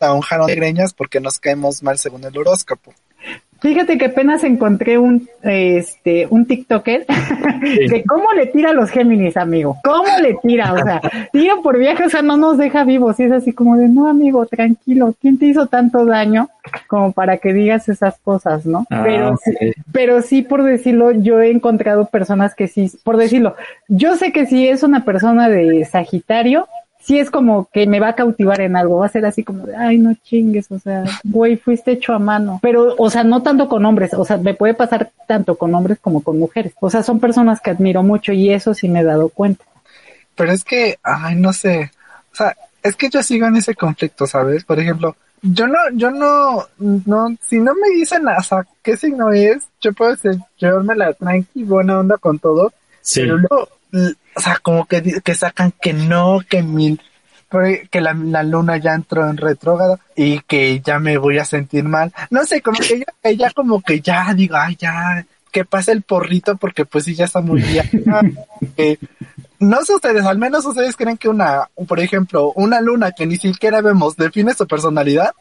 anda 0.00 0.14
un 0.14 0.20
jarón 0.20 0.46
de 0.46 0.54
greñas 0.54 0.92
porque 0.94 1.20
nos 1.20 1.38
caemos 1.38 1.82
mal 1.82 1.98
según 1.98 2.24
el 2.24 2.36
horóscopo. 2.36 2.92
Fíjate 3.58 3.96
que 3.96 4.04
apenas 4.04 4.44
encontré 4.44 4.98
un, 4.98 5.28
este, 5.42 6.26
un 6.28 6.44
TikToker 6.46 7.06
de 7.88 8.04
cómo 8.06 8.30
le 8.36 8.46
tira 8.46 8.70
a 8.70 8.74
los 8.74 8.90
Géminis, 8.90 9.36
amigo. 9.38 9.78
¿Cómo 9.82 10.04
le 10.20 10.34
tira? 10.42 10.74
O 10.74 10.76
sea, 10.76 11.00
tira 11.32 11.54
por 11.62 11.78
viaje, 11.78 12.04
o 12.04 12.10
sea, 12.10 12.20
no 12.20 12.36
nos 12.36 12.58
deja 12.58 12.84
vivos. 12.84 13.18
Y 13.18 13.24
es 13.24 13.32
así 13.32 13.54
como 13.54 13.76
de, 13.78 13.88
no, 13.88 14.08
amigo, 14.08 14.44
tranquilo. 14.44 15.14
¿Quién 15.22 15.38
te 15.38 15.46
hizo 15.46 15.66
tanto 15.68 16.04
daño 16.04 16.50
como 16.86 17.12
para 17.12 17.38
que 17.38 17.54
digas 17.54 17.88
esas 17.88 18.18
cosas, 18.18 18.66
no? 18.66 18.86
Ah, 18.90 19.02
Pero, 19.02 19.36
sí- 19.38 19.72
pero 19.90 20.20
sí, 20.22 20.42
por 20.42 20.62
decirlo, 20.62 21.12
yo 21.12 21.40
he 21.40 21.50
encontrado 21.50 22.04
personas 22.06 22.54
que 22.54 22.68
sí, 22.68 22.92
por 23.04 23.16
decirlo, 23.16 23.56
yo 23.88 24.16
sé 24.16 24.32
que 24.32 24.44
si 24.44 24.68
es 24.68 24.82
una 24.82 25.04
persona 25.06 25.48
de 25.48 25.82
Sagitario, 25.86 26.68
sí 27.06 27.20
es 27.20 27.30
como 27.30 27.68
que 27.72 27.86
me 27.86 28.00
va 28.00 28.08
a 28.08 28.14
cautivar 28.16 28.60
en 28.60 28.74
algo, 28.74 28.98
va 28.98 29.06
a 29.06 29.10
ser 29.10 29.24
así 29.26 29.44
como 29.44 29.64
de, 29.64 29.76
ay, 29.76 29.96
no 29.98 30.12
chingues, 30.24 30.70
o 30.72 30.78
sea, 30.80 31.04
güey, 31.22 31.56
fuiste 31.56 31.92
hecho 31.92 32.12
a 32.12 32.18
mano. 32.18 32.58
Pero, 32.62 32.96
o 32.98 33.10
sea, 33.10 33.22
no 33.22 33.42
tanto 33.44 33.68
con 33.68 33.84
hombres, 33.86 34.12
o 34.14 34.24
sea, 34.24 34.38
me 34.38 34.54
puede 34.54 34.74
pasar 34.74 35.12
tanto 35.28 35.54
con 35.56 35.72
hombres 35.74 35.98
como 36.00 36.20
con 36.22 36.36
mujeres. 36.36 36.72
O 36.80 36.90
sea, 36.90 37.04
son 37.04 37.20
personas 37.20 37.60
que 37.60 37.70
admiro 37.70 38.02
mucho 38.02 38.32
y 38.32 38.52
eso 38.52 38.74
sí 38.74 38.88
me 38.88 39.00
he 39.00 39.04
dado 39.04 39.28
cuenta. 39.28 39.64
Pero 40.34 40.50
es 40.50 40.64
que, 40.64 40.98
ay, 41.04 41.36
no 41.36 41.52
sé. 41.52 41.92
O 42.32 42.34
sea, 42.34 42.56
es 42.82 42.96
que 42.96 43.08
yo 43.08 43.22
sigo 43.22 43.46
en 43.46 43.54
ese 43.56 43.76
conflicto, 43.76 44.26
¿sabes? 44.26 44.64
Por 44.64 44.80
ejemplo, 44.80 45.14
yo 45.42 45.68
no, 45.68 45.78
yo 45.92 46.10
no, 46.10 46.64
no, 46.78 47.36
si 47.40 47.60
no 47.60 47.72
me 47.76 47.88
dicen, 47.94 48.26
o 48.26 48.42
sea, 48.42 48.66
qué 48.82 48.96
signo 48.96 49.30
es, 49.32 49.62
yo 49.80 49.92
puedo 49.92 50.16
ser, 50.16 50.36
llevarme 50.58 50.96
la 50.96 51.12
tranqui, 51.12 51.62
buena 51.62 52.00
onda 52.00 52.16
con 52.16 52.40
todo, 52.40 52.72
Sí. 53.00 53.20
pero 53.20 53.36
luego, 53.36 53.68
o 54.36 54.40
sea, 54.40 54.58
como 54.62 54.84
que, 54.84 55.20
que 55.24 55.34
sacan 55.34 55.72
que 55.80 55.94
no, 55.94 56.40
que 56.46 56.62
mil, 56.62 57.00
que 57.90 58.00
la, 58.00 58.12
la 58.12 58.42
luna 58.42 58.76
ya 58.76 58.94
entró 58.94 59.28
en 59.28 59.38
retrógrado 59.38 59.98
y 60.14 60.40
que 60.40 60.80
ya 60.80 60.98
me 60.98 61.16
voy 61.16 61.38
a 61.38 61.44
sentir 61.44 61.84
mal. 61.84 62.12
No 62.30 62.44
sé, 62.44 62.60
como 62.60 62.78
que 62.78 63.04
que 63.22 63.36
ya 63.36 63.50
como 63.52 63.80
que 63.80 64.00
ya 64.00 64.34
digo, 64.34 64.56
ay, 64.56 64.76
ya, 64.78 65.24
que 65.50 65.64
pase 65.64 65.92
el 65.92 66.02
porrito 66.02 66.56
porque 66.56 66.84
pues 66.84 67.04
sí, 67.04 67.14
ya 67.14 67.24
está 67.24 67.40
muy 67.40 67.62
bien. 67.62 67.88
no 69.58 69.82
sé 69.84 69.94
ustedes, 69.94 70.26
al 70.26 70.36
menos 70.36 70.66
ustedes 70.66 70.96
creen 70.96 71.16
que 71.16 71.30
una, 71.30 71.70
por 71.88 71.98
ejemplo, 71.98 72.52
una 72.56 72.82
luna 72.82 73.12
que 73.12 73.26
ni 73.26 73.36
siquiera 73.36 73.80
vemos 73.80 74.16
define 74.16 74.52
su 74.52 74.66
personalidad. 74.66 75.32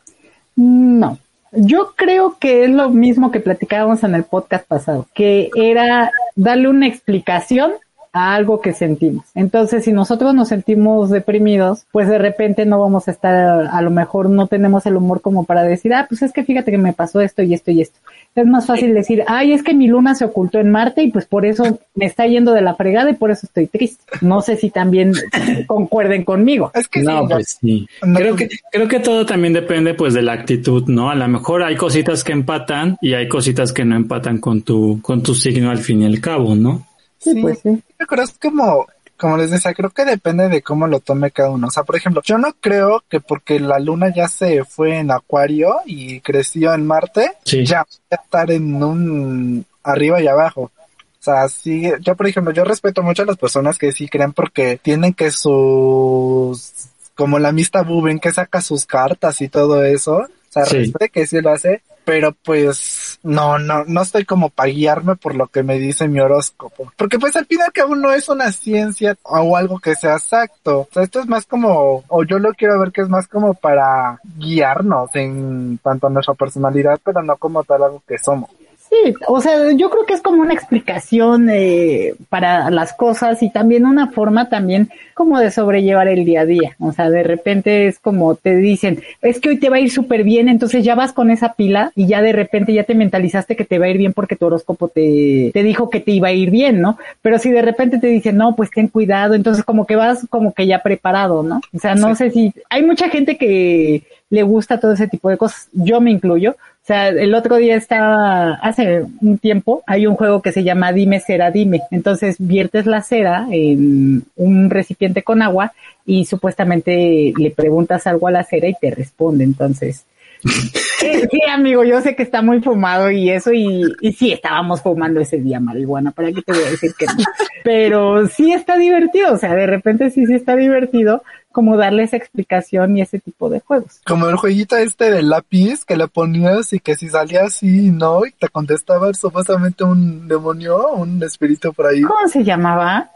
No. 0.56 1.20
Yo 1.52 1.94
creo 1.96 2.38
que 2.40 2.64
es 2.64 2.70
lo 2.70 2.90
mismo 2.90 3.32
que 3.32 3.40
platicábamos 3.42 4.04
en 4.04 4.16
el 4.16 4.24
podcast 4.24 4.66
pasado, 4.66 5.08
que 5.14 5.50
era 5.56 6.12
darle 6.36 6.70
una 6.70 6.88
explicación 6.88 7.74
a 8.16 8.34
algo 8.34 8.62
que 8.62 8.72
sentimos. 8.72 9.26
Entonces, 9.36 9.84
si 9.84 9.92
nosotros 9.92 10.34
nos 10.34 10.48
sentimos 10.48 11.10
deprimidos, 11.10 11.86
pues 11.92 12.08
de 12.08 12.18
repente 12.18 12.66
no 12.66 12.80
vamos 12.80 13.10
a 13.10 13.12
estar, 13.12 13.68
a 13.70 13.82
lo 13.82 13.92
mejor 13.92 14.30
no 14.30 14.48
tenemos 14.48 14.86
el 14.86 14.96
humor 14.96 15.20
como 15.20 15.44
para 15.44 15.64
decir, 15.64 15.94
ah, 15.94 16.06
pues 16.08 16.22
es 16.22 16.32
que 16.32 16.46
fíjate 16.46 16.72
que 16.72 16.78
me 16.78 16.94
pasó 16.94 17.20
esto 17.20 17.44
y 17.44 17.54
esto 17.54 17.72
y 17.72 17.82
esto. 17.82 18.00
Es 18.34 18.48
más 18.48 18.68
fácil 18.68 18.94
decir, 18.94 19.24
ay, 19.28 19.52
es 19.52 19.64
que 19.64 19.74
mi 19.74 19.88
luna 19.88 20.16
se 20.16 20.24
ocultó 20.24 20.60
en 20.60 20.72
Marte 20.72 21.04
y 21.04 21.12
pues 21.12 21.26
por 21.26 21.46
eso 21.46 21.80
me 21.94 22.06
está 22.06 22.26
yendo 22.26 22.54
de 22.54 22.62
la 22.62 22.76
fregada 22.76 23.10
y 23.10 23.16
por 23.16 23.32
eso 23.32 23.48
estoy 23.48 23.68
triste. 23.68 24.02
No 24.22 24.42
sé 24.42 24.56
si 24.56 24.70
también 24.70 25.12
concuerden 25.68 26.24
conmigo. 26.24 26.72
Es 26.74 26.88
que 26.88 27.04
No, 27.04 27.24
sí, 27.24 27.28
pues 27.30 27.58
sí. 27.60 27.88
No, 28.06 28.18
Creo 28.18 28.36
que, 28.38 28.50
creo 28.72 28.88
que 28.88 29.00
todo 29.02 29.26
también 29.26 29.52
depende 29.52 29.94
pues 29.94 30.14
de 30.14 30.22
la 30.22 30.32
actitud, 30.32 30.86
¿no? 30.88 31.10
A 31.10 31.16
lo 31.16 31.28
mejor 31.28 31.64
hay 31.64 31.76
cositas 31.76 32.24
que 32.24 32.32
empatan 32.32 32.98
y 33.02 33.14
hay 33.14 33.28
cositas 33.28 33.74
que 33.74 33.84
no 33.84 33.98
empatan 33.98 34.38
con 34.38 34.62
tu, 34.62 35.02
con 35.02 35.22
tu 35.22 35.36
signo 35.36 35.70
al 35.70 35.80
fin 35.80 36.02
y 36.02 36.06
al 36.06 36.22
cabo, 36.22 36.56
¿no? 36.56 36.86
Sí, 37.34 37.42
pues 37.42 37.60
sí. 37.60 37.84
Yo 38.00 38.08
creo 38.08 38.24
es 38.24 38.38
como, 38.42 38.88
como 39.18 39.38
les 39.38 39.52
decía, 39.52 39.74
creo 39.74 39.90
que 39.90 40.06
depende 40.06 40.50
de 40.50 40.62
cómo 40.62 40.88
lo 40.88 41.00
tome 41.00 41.32
cada 41.32 41.50
uno. 41.50 41.68
O 41.68 41.72
sea, 41.72 41.84
por 41.84 41.96
ejemplo, 41.96 42.22
yo 42.24 42.38
no 42.38 42.54
creo 42.60 43.04
que 43.10 43.20
porque 43.22 43.60
la 43.60 43.80
luna 43.80 44.14
ya 44.14 44.28
se 44.28 44.64
fue 44.64 44.98
en 44.98 45.12
Acuario 45.12 45.76
y 45.86 46.20
creció 46.22 46.74
en 46.74 46.86
Marte, 46.86 47.32
Sí. 47.44 47.66
ya 47.66 47.80
va 47.80 47.88
a 48.12 48.16
estar 48.16 48.52
en 48.52 48.82
un 48.84 49.66
arriba 49.84 50.22
y 50.22 50.28
abajo. 50.28 50.72
O 51.20 51.24
sea, 51.26 51.48
sí, 51.50 51.92
yo 52.02 52.16
por 52.16 52.28
ejemplo, 52.28 52.54
yo 52.54 52.64
respeto 52.64 53.02
mucho 53.02 53.24
a 53.24 53.26
las 53.26 53.38
personas 53.38 53.80
que 53.80 53.92
sí 53.92 54.08
creen 54.08 54.32
porque 54.34 54.80
tienen 54.82 55.14
que 55.14 55.32
sus, 55.32 56.90
como 57.16 57.40
la 57.40 57.52
mista 57.52 57.82
Buben 57.82 58.20
que 58.20 58.32
saca 58.32 58.62
sus 58.62 58.86
cartas 58.86 59.42
y 59.42 59.48
todo 59.50 59.84
eso. 59.84 60.28
Sea, 60.56 60.66
Sí. 60.66 60.78
respeto 60.78 61.12
que 61.12 61.28
sí 61.28 61.42
lo 61.42 61.52
hace, 61.52 61.82
pero 62.06 62.32
pues 62.32 63.20
no, 63.24 63.60
no, 63.60 63.84
no 63.86 64.02
estoy 64.02 64.24
como 64.24 64.50
para 64.50 64.70
guiarme 64.70 65.16
por 65.18 65.36
lo 65.36 65.48
que 65.48 65.64
me 65.64 65.78
dice 65.80 66.08
mi 66.08 66.20
horóscopo. 66.22 66.92
Porque 66.96 67.20
pues 67.20 67.36
al 67.36 67.46
final 67.46 67.72
que 67.74 67.82
aún 67.82 68.02
no 68.02 68.12
es 68.14 68.30
una 68.30 68.52
ciencia 68.54 69.18
o 69.24 69.58
algo 69.58 69.80
que 69.80 69.96
sea 69.96 70.14
exacto. 70.14 70.82
O 70.82 70.88
sea, 70.94 71.04
esto 71.04 71.20
es 71.20 71.28
más 71.28 71.46
como, 71.46 72.04
o 72.08 72.24
yo 72.24 72.40
lo 72.40 72.54
quiero 72.54 72.80
ver 72.80 72.92
que 72.94 73.02
es 73.02 73.10
más 73.10 73.28
como 73.28 73.54
para 73.54 74.20
guiarnos 74.38 75.10
en 75.16 75.78
tanto 75.84 76.08
a 76.08 76.10
nuestra 76.10 76.36
personalidad, 76.36 77.00
pero 77.04 77.22
no 77.22 77.36
como 77.38 77.64
tal 77.66 77.84
algo 77.84 78.02
que 78.08 78.18
somos. 78.18 78.50
Sí, 78.90 79.14
o 79.28 79.42
sea, 79.42 79.72
yo 79.72 79.90
creo 79.90 80.06
que 80.06 80.14
es 80.14 80.22
como 80.22 80.42
una 80.42 80.54
explicación 80.54 81.50
eh, 81.50 82.14
para 82.30 82.70
las 82.70 82.94
cosas 82.94 83.42
y 83.42 83.50
también 83.50 83.86
una 83.86 84.12
forma 84.12 84.48
también 84.48 84.90
como 85.16 85.40
de 85.40 85.50
sobrellevar 85.50 86.08
el 86.08 86.24
día 86.24 86.42
a 86.42 86.46
día. 86.46 86.76
O 86.80 86.92
sea, 86.92 87.10
de 87.10 87.24
repente 87.24 87.88
es 87.88 87.98
como 87.98 88.36
te 88.36 88.56
dicen, 88.56 89.02
es 89.22 89.40
que 89.40 89.50
hoy 89.50 89.60
te 89.60 89.70
va 89.70 89.78
a 89.78 89.80
ir 89.80 89.90
súper 89.90 90.24
bien, 90.24 90.50
entonces 90.50 90.84
ya 90.84 90.94
vas 90.94 91.14
con 91.14 91.32
esa 91.32 91.54
pila 91.54 91.92
y 91.96 92.06
ya 92.06 92.22
de 92.22 92.34
repente 92.34 92.74
ya 92.74 92.84
te 92.84 92.94
mentalizaste 92.94 93.56
que 93.56 93.66
te 93.66 93.80
va 93.80 93.88
a 93.88 93.90
ir 93.90 93.98
bien 93.98 94.14
porque 94.14 94.36
tu 94.36 94.46
horóscopo 94.46 94.88
te, 94.88 95.50
te 95.52 95.64
dijo 95.64 95.90
que 95.90 96.00
te 96.00 96.12
iba 96.12 96.28
a 96.28 96.34
ir 96.34 96.52
bien, 96.52 96.80
¿no? 96.80 96.98
Pero 97.24 97.40
si 97.40 97.50
de 97.50 97.64
repente 97.64 97.98
te 97.98 98.08
dicen, 98.08 98.38
no, 98.38 98.56
pues 98.56 98.70
ten 98.70 98.88
cuidado, 98.88 99.34
entonces 99.34 99.64
como 99.64 99.88
que 99.88 99.96
vas 99.96 100.28
como 100.30 100.54
que 100.54 100.68
ya 100.68 100.84
preparado, 100.84 101.42
¿no? 101.42 101.60
O 101.74 101.80
sea, 101.80 101.96
no 101.96 102.14
sé 102.16 102.30
si 102.30 102.54
hay 102.70 102.84
mucha 102.84 103.10
gente 103.10 103.38
que 103.38 104.04
le 104.36 104.44
gusta 104.44 104.80
todo 104.80 104.92
ese 104.92 105.08
tipo 105.08 105.30
de 105.30 105.38
cosas, 105.38 105.70
yo 105.72 106.02
me 106.02 106.12
incluyo. 106.12 106.52
O 106.52 106.86
sea, 106.86 107.08
el 107.08 107.34
otro 107.34 107.56
día 107.56 107.76
estaba, 107.76 108.56
hace 108.56 109.06
un 109.22 109.40
tiempo, 109.40 109.82
hay 109.88 110.06
un 110.06 110.16
juego 110.16 110.42
que 110.42 110.52
se 110.52 110.64
llama 110.64 110.92
Dime 110.92 111.20
Cera 111.20 111.50
Dime. 111.50 111.82
Entonces 111.90 112.36
viertes 112.38 112.86
la 112.86 113.02
cera 113.02 113.48
en 113.50 114.24
un 114.36 114.70
recipiente 114.70 115.24
con 115.24 115.42
agua 115.42 115.74
y 116.06 116.26
supuestamente 116.26 117.34
le 117.36 117.52
preguntas 117.52 118.06
algo 118.06 118.28
a 118.28 118.32
la 118.32 118.44
cera 118.44 118.68
y 118.68 118.76
te 118.80 118.92
responde. 118.92 119.46
Entonces, 119.46 120.06
sí, 120.44 120.72
sí, 121.32 121.40
amigo, 121.50 121.84
yo 121.84 122.02
sé 122.02 122.16
que 122.16 122.24
está 122.24 122.42
muy 122.42 122.62
fumado 122.62 123.10
y 123.10 123.32
eso, 123.32 123.52
y, 123.52 123.84
y 124.02 124.14
sí 124.14 124.34
estábamos 124.34 124.82
fumando 124.82 125.20
ese 125.20 125.38
día 125.38 125.60
marihuana, 125.60 126.12
¿para 126.12 126.32
qué 126.32 126.42
te 126.42 126.52
voy 126.52 126.64
a 126.64 126.72
decir 126.72 126.92
que 126.98 127.06
no? 127.06 127.14
Pero 127.64 128.28
sí 128.28 128.54
está 128.54 128.78
divertido, 128.78 129.34
o 129.34 129.38
sea, 129.38 129.56
de 129.56 129.66
repente 129.66 130.12
sí, 130.12 130.26
sí 130.26 130.34
está 130.34 130.56
divertido 130.56 131.24
como 131.56 131.78
darle 131.78 132.04
esa 132.04 132.18
explicación 132.18 132.98
y 132.98 133.02
ese 133.02 133.18
tipo 133.18 133.50
de 133.50 133.62
juegos. 133.62 134.02
Como 134.06 134.28
el 134.28 134.36
jueguito 134.36 134.76
este 134.76 135.10
del 135.10 135.30
lápiz 135.30 135.86
que 135.86 135.96
le 135.96 136.10
ponías 136.10 136.74
y 136.74 136.82
que 136.82 136.96
si 136.96 137.08
salía 137.08 137.46
así 137.46 137.92
no 137.92 138.26
y 138.26 138.34
te 138.34 138.50
contestaba 138.50 139.14
supuestamente 139.14 139.86
un 139.86 140.28
demonio, 140.28 140.90
un 140.96 141.24
espíritu 141.24 141.72
por 141.72 141.88
ahí. 141.88 142.02
¿Cómo 142.02 142.28
se 142.28 142.44
llamaba? 142.44 143.10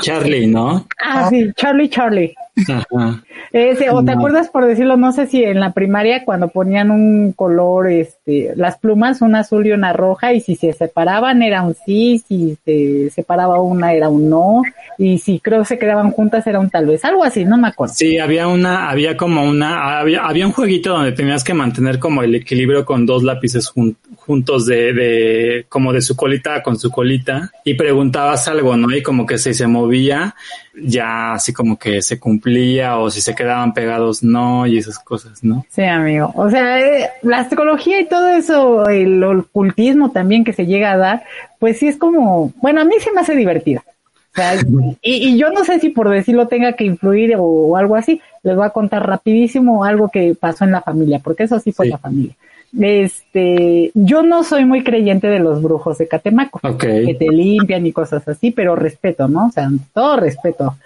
Charlie, 0.00 0.46
¿no? 0.46 0.86
Ah, 1.04 1.28
sí, 1.28 1.52
Charlie 1.54 1.90
Charlie. 1.90 2.34
Ajá. 2.68 3.22
Ese, 3.52 3.90
o 3.90 4.02
te 4.02 4.12
No. 4.12 4.18
acuerdas 4.18 4.48
por 4.48 4.66
decirlo, 4.66 4.96
no 4.96 5.12
sé 5.12 5.26
si 5.26 5.44
en 5.44 5.60
la 5.60 5.72
primaria 5.72 6.24
cuando 6.24 6.48
ponían 6.48 6.90
un 6.90 7.32
color, 7.32 7.88
este, 7.90 8.52
las 8.56 8.78
plumas, 8.78 9.20
una 9.20 9.40
azul 9.40 9.66
y 9.66 9.72
una 9.72 9.92
roja, 9.92 10.32
y 10.32 10.40
si 10.40 10.56
se 10.56 10.72
separaban 10.72 11.42
era 11.42 11.62
un 11.62 11.74
sí, 11.84 12.22
si 12.26 12.56
se 12.64 13.10
separaba 13.10 13.60
una 13.60 13.92
era 13.92 14.08
un 14.08 14.28
no, 14.30 14.62
y 14.98 15.18
si 15.18 15.38
creo 15.40 15.60
que 15.60 15.66
se 15.66 15.78
quedaban 15.78 16.10
juntas 16.12 16.46
era 16.46 16.58
un 16.58 16.70
tal 16.70 16.86
vez, 16.86 17.04
algo 17.04 17.24
así, 17.24 17.44
no 17.44 17.58
me 17.58 17.68
acuerdo. 17.68 17.94
Sí, 17.94 18.18
había 18.18 18.48
una, 18.48 18.88
había 18.90 19.16
como 19.16 19.44
una, 19.44 19.98
había, 19.98 20.24
había 20.26 20.46
un 20.46 20.52
jueguito 20.52 20.90
donde 20.94 21.12
tenías 21.12 21.44
que 21.44 21.54
mantener 21.54 21.98
como 21.98 22.22
el 22.22 22.34
equilibrio 22.34 22.84
con 22.84 23.04
dos 23.06 23.22
lápices 23.22 23.70
jun- 23.70 23.96
juntos 24.26 24.66
de, 24.66 24.92
de, 24.92 25.66
como 25.68 25.92
de 25.92 26.02
su 26.02 26.16
colita 26.16 26.62
con 26.62 26.78
su 26.78 26.90
colita 26.90 27.50
y 27.64 27.74
preguntabas 27.74 28.48
algo, 28.48 28.76
¿no? 28.76 28.94
Y 28.94 29.02
como 29.02 29.24
que 29.24 29.38
si 29.38 29.54
se 29.54 29.66
movía, 29.66 30.34
ya 30.74 31.34
así 31.34 31.52
como 31.52 31.78
que 31.78 32.02
se 32.02 32.18
cumplía 32.18 32.98
o 32.98 33.10
si 33.10 33.20
se 33.20 33.34
quedaban 33.34 33.72
pegados, 33.72 34.22
no, 34.22 34.66
y 34.66 34.78
esas 34.78 34.98
cosas, 34.98 35.44
¿no? 35.44 35.64
Sí, 35.70 35.82
amigo. 35.82 36.32
O 36.34 36.50
sea, 36.50 36.80
eh, 36.80 37.08
la 37.22 37.38
astrología 37.38 38.00
y 38.00 38.06
todo 38.08 38.28
eso, 38.30 38.88
el 38.88 39.22
ocultismo 39.22 40.10
también 40.10 40.44
que 40.44 40.52
se 40.52 40.66
llega 40.66 40.92
a 40.92 40.96
dar, 40.96 41.24
pues 41.58 41.78
sí 41.78 41.86
es 41.88 41.96
como, 41.96 42.52
bueno, 42.60 42.80
a 42.80 42.84
mí 42.84 42.94
se 43.00 43.12
me 43.12 43.20
hace. 43.20 43.32
O 43.46 44.34
sea, 44.34 44.54
y, 45.02 45.28
y 45.28 45.38
yo 45.38 45.50
no 45.50 45.64
sé 45.64 45.78
si 45.80 45.90
por 45.90 46.10
decirlo 46.10 46.48
tenga 46.48 46.72
que 46.72 46.84
influir 46.84 47.36
o, 47.36 47.42
o 47.44 47.76
algo 47.76 47.96
así. 47.96 48.20
Les 48.42 48.54
voy 48.56 48.66
a 48.66 48.70
contar 48.70 49.06
rapidísimo 49.06 49.84
algo 49.84 50.08
que 50.10 50.36
pasó 50.38 50.64
en 50.64 50.72
la 50.72 50.82
familia, 50.82 51.20
porque 51.22 51.44
eso 51.44 51.58
sí 51.60 51.72
fue 51.72 51.86
Sí. 51.86 51.92
la 51.92 51.98
familia. 51.98 52.34
Este, 52.78 53.90
yo 53.94 54.22
no 54.22 54.44
soy 54.44 54.64
muy 54.64 54.82
creyente 54.82 55.28
de 55.28 55.38
los 55.38 55.62
brujos 55.62 55.98
de 55.98 56.08
Catemaco, 56.08 56.60
que 56.78 57.16
te 57.18 57.28
limpian 57.28 57.86
y 57.86 57.92
cosas 57.92 58.26
así, 58.28 58.50
pero 58.50 58.76
respeto, 58.76 59.28
¿no? 59.28 59.46
O 59.46 59.50
sea, 59.50 59.70
todo 59.92 60.16
respeto. 60.16 60.76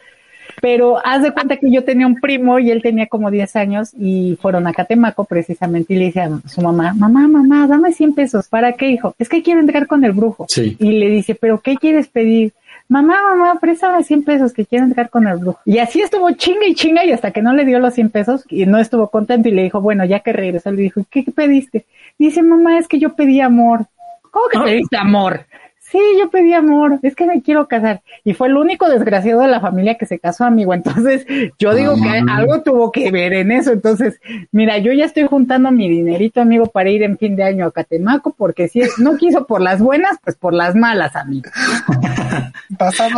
Pero 0.60 0.98
haz 1.04 1.22
de 1.22 1.32
cuenta 1.32 1.56
que 1.56 1.70
yo 1.70 1.84
tenía 1.84 2.06
un 2.06 2.16
primo 2.16 2.58
y 2.58 2.70
él 2.70 2.82
tenía 2.82 3.06
como 3.06 3.30
10 3.30 3.56
años 3.56 3.90
y 3.98 4.36
fueron 4.40 4.66
a 4.66 4.72
Catemaco 4.72 5.24
precisamente 5.24 5.94
y 5.94 5.98
le 5.98 6.04
dice 6.06 6.20
a 6.20 6.40
su 6.46 6.60
mamá, 6.60 6.92
mamá, 6.94 7.28
mamá, 7.28 7.66
dame 7.66 7.92
100 7.92 8.14
pesos. 8.14 8.48
¿Para 8.48 8.72
qué, 8.72 8.90
hijo? 8.90 9.14
Es 9.18 9.28
que 9.28 9.42
quiero 9.42 9.60
entrar 9.60 9.86
con 9.86 10.04
el 10.04 10.12
brujo. 10.12 10.46
Sí. 10.48 10.76
Y 10.78 10.92
le 10.92 11.08
dice, 11.08 11.34
¿pero 11.34 11.60
qué 11.60 11.76
quieres 11.76 12.08
pedir? 12.08 12.52
Mamá, 12.90 13.22
mamá, 13.22 13.60
préstame 13.60 14.02
100 14.02 14.24
pesos 14.24 14.52
que 14.52 14.66
quiero 14.66 14.84
entrar 14.84 15.10
con 15.10 15.24
el 15.28 15.38
brujo. 15.38 15.60
Y 15.64 15.78
así 15.78 16.00
estuvo 16.00 16.28
chinga 16.32 16.66
y 16.66 16.74
chinga 16.74 17.04
y 17.04 17.12
hasta 17.12 17.30
que 17.30 17.40
no 17.40 17.52
le 17.52 17.64
dio 17.64 17.78
los 17.78 17.94
100 17.94 18.10
pesos 18.10 18.44
y 18.48 18.66
no 18.66 18.78
estuvo 18.78 19.08
contento 19.08 19.48
y 19.48 19.52
le 19.52 19.62
dijo, 19.62 19.80
bueno, 19.80 20.04
ya 20.04 20.18
que 20.18 20.32
regresó, 20.32 20.72
le 20.72 20.82
dijo, 20.82 21.00
¿qué 21.08 21.22
pediste? 21.22 21.86
Dice, 22.18 22.42
mamá, 22.42 22.78
es 22.78 22.88
que 22.88 22.98
yo 22.98 23.14
pedí 23.14 23.40
amor. 23.40 23.86
¿Cómo 24.32 24.48
que 24.48 24.58
pediste 24.58 24.96
amor? 24.96 25.46
Sí, 25.90 25.98
yo 26.18 26.30
pedí 26.30 26.52
amor, 26.52 26.98
es 27.02 27.16
que 27.16 27.26
me 27.26 27.42
quiero 27.42 27.66
casar. 27.66 28.00
Y 28.24 28.34
fue 28.34 28.46
el 28.48 28.56
único 28.56 28.88
desgraciado 28.88 29.40
de 29.40 29.48
la 29.48 29.60
familia 29.60 29.96
que 29.96 30.06
se 30.06 30.18
casó, 30.20 30.44
amigo. 30.44 30.72
Entonces, 30.74 31.26
yo 31.58 31.74
digo 31.74 31.94
que 31.96 32.08
Ah. 32.08 32.36
algo 32.36 32.62
tuvo 32.62 32.92
que 32.92 33.10
ver 33.10 33.32
en 33.32 33.50
eso. 33.50 33.72
Entonces, 33.72 34.20
mira, 34.52 34.78
yo 34.78 34.92
ya 34.92 35.04
estoy 35.04 35.26
juntando 35.26 35.70
mi 35.72 35.88
dinerito, 35.88 36.40
amigo, 36.40 36.66
para 36.66 36.90
ir 36.90 37.02
en 37.02 37.18
fin 37.18 37.34
de 37.34 37.42
año 37.42 37.66
a 37.66 37.72
Catemaco, 37.72 38.34
porque 38.38 38.68
si 38.68 38.80
es- 38.82 38.98
no 38.98 39.16
quiso 39.16 39.46
por 39.46 39.60
las 39.60 39.80
buenas, 39.80 40.18
pues 40.22 40.36
por 40.36 40.54
las 40.54 40.74
malas, 40.76 41.16
amigo. 41.16 41.50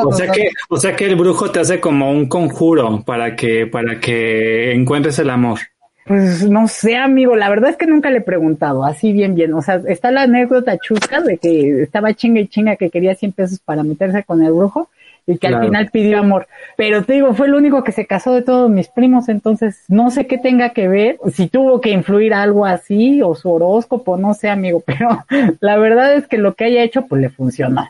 O 0.05 0.13
sea 0.13 0.31
que, 0.31 0.49
o 0.71 0.77
sea 0.77 0.97
que 0.97 1.05
el 1.07 1.15
brujo 1.17 1.51
te 1.51 1.61
hace 1.61 1.79
como 1.81 2.11
un 2.11 2.27
conjuro 2.27 3.03
para 3.05 3.37
que, 3.37 3.67
para 3.67 4.01
que 4.01 4.73
encuentres 4.73 5.19
el 5.19 5.31
amor. 5.31 5.59
Pues 6.05 6.49
no 6.49 6.67
sé, 6.67 6.97
amigo, 6.97 7.37
la 7.37 7.49
verdad 7.49 7.71
es 7.71 7.77
que 7.77 7.87
nunca 7.87 8.11
le 8.11 8.19
he 8.19 8.23
preguntado, 8.23 8.85
así 8.85 9.13
bien, 9.13 9.35
bien. 9.35 9.55
O 9.55 9.63
sea, 9.63 9.81
está 9.87 10.11
la 10.11 10.23
anécdota 10.23 10.77
chusca 10.79 11.21
de 11.21 11.39
que 11.39 11.83
estaba 11.83 12.13
chinga 12.15 12.41
y 12.41 12.49
chinga 12.49 12.77
que 12.77 12.91
quería 12.91 13.15
100 13.15 13.33
pesos 13.33 13.61
para 13.61 13.83
meterse 13.83 14.25
con 14.25 14.43
el 14.43 14.53
brujo 14.53 14.89
y 15.27 15.39
que 15.39 15.47
al 15.47 15.65
final 15.65 15.91
pidió 15.91 16.19
amor. 16.19 16.49
Pero 16.77 17.05
te 17.05 17.15
digo, 17.15 17.35
fue 17.35 17.47
el 17.47 17.55
único 17.55 17.85
que 17.85 17.93
se 17.93 18.07
casó 18.07 18.35
de 18.35 18.43
todos 18.43 18.71
mis 18.71 18.89
primos, 18.89 19.29
entonces 19.29 19.85
no 19.89 20.11
sé 20.11 20.27
qué 20.27 20.39
tenga 20.39 20.71
que 20.71 20.89
ver, 20.89 21.19
si 21.33 21.49
tuvo 21.49 21.81
que 21.81 21.91
influir 21.91 22.35
algo 22.35 22.67
así 22.67 23.23
o 23.23 23.35
su 23.35 23.51
horóscopo, 23.51 24.17
no 24.17 24.35
sé, 24.35 24.49
amigo, 24.51 24.83
pero 24.87 25.25
la 25.61 25.77
verdad 25.77 26.15
es 26.15 26.27
que 26.27 26.39
lo 26.39 26.55
que 26.55 26.65
haya 26.65 26.83
hecho, 26.83 27.07
pues 27.07 27.23
le 27.23 27.29
funcionó. 27.29 27.89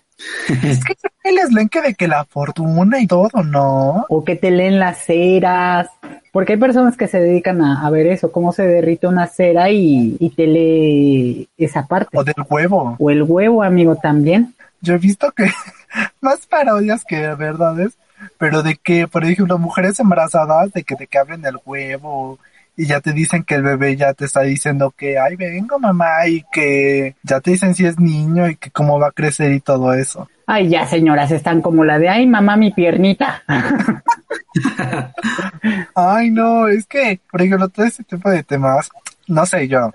Es 0.62 0.84
que 0.84 0.94
él 1.24 1.34
les 1.34 1.52
leen 1.52 1.68
que 1.68 1.80
de 1.80 1.94
que 1.94 2.06
la 2.06 2.24
fortuna 2.24 3.00
y 3.00 3.06
todo, 3.06 3.42
¿no? 3.42 4.04
O 4.08 4.22
que 4.24 4.36
te 4.36 4.50
leen 4.50 4.78
las 4.78 4.98
ceras, 4.98 5.88
porque 6.32 6.54
hay 6.54 6.58
personas 6.58 6.96
que 6.96 7.08
se 7.08 7.20
dedican 7.20 7.62
a, 7.62 7.86
a 7.86 7.90
ver 7.90 8.06
eso, 8.06 8.32
cómo 8.32 8.52
se 8.52 8.66
derrite 8.66 9.06
una 9.06 9.26
cera 9.26 9.70
y, 9.70 10.16
y 10.18 10.30
te 10.30 10.46
lee 10.46 11.48
esa 11.58 11.86
parte. 11.86 12.18
O 12.18 12.24
del 12.24 12.34
huevo. 12.48 12.96
O 12.98 13.10
el 13.10 13.22
huevo, 13.22 13.62
amigo, 13.62 13.96
también. 13.96 14.54
Yo 14.80 14.94
he 14.94 14.98
visto 14.98 15.30
que 15.32 15.50
más 16.20 16.46
parodias 16.46 17.04
que 17.04 17.34
verdades, 17.34 17.92
pero 18.38 18.62
de 18.62 18.76
que, 18.76 19.06
por 19.06 19.24
ejemplo, 19.24 19.58
mujeres 19.58 20.00
embarazadas, 20.00 20.72
de 20.72 20.82
que 20.82 20.96
te 20.96 21.18
abren 21.18 21.44
el 21.44 21.58
huevo 21.64 22.38
y 22.76 22.86
ya 22.86 23.00
te 23.00 23.12
dicen 23.12 23.44
que 23.44 23.56
el 23.56 23.62
bebé 23.62 23.96
ya 23.96 24.14
te 24.14 24.24
está 24.24 24.40
diciendo 24.40 24.92
que, 24.96 25.18
ay, 25.18 25.36
vengo 25.36 25.78
mamá, 25.78 26.26
y 26.26 26.42
que 26.50 27.14
ya 27.22 27.40
te 27.40 27.50
dicen 27.50 27.74
si 27.74 27.84
es 27.84 27.98
niño 27.98 28.48
y 28.48 28.56
que 28.56 28.70
cómo 28.70 28.98
va 28.98 29.08
a 29.08 29.12
crecer 29.12 29.52
y 29.52 29.60
todo 29.60 29.92
eso. 29.92 30.28
Ay, 30.46 30.68
ya, 30.68 30.86
señoras, 30.86 31.30
están 31.30 31.60
como 31.60 31.84
la 31.84 31.98
de, 31.98 32.08
ay, 32.08 32.26
mamá, 32.26 32.56
mi 32.56 32.72
piernita. 32.72 33.42
Ay, 35.94 36.30
no, 36.30 36.68
es 36.68 36.86
que, 36.86 37.20
por 37.30 37.42
ejemplo, 37.42 37.68
todo 37.68 37.86
ese 37.86 38.04
tipo 38.04 38.30
de 38.30 38.42
temas, 38.42 38.90
no 39.26 39.46
sé 39.46 39.68
yo. 39.68 39.90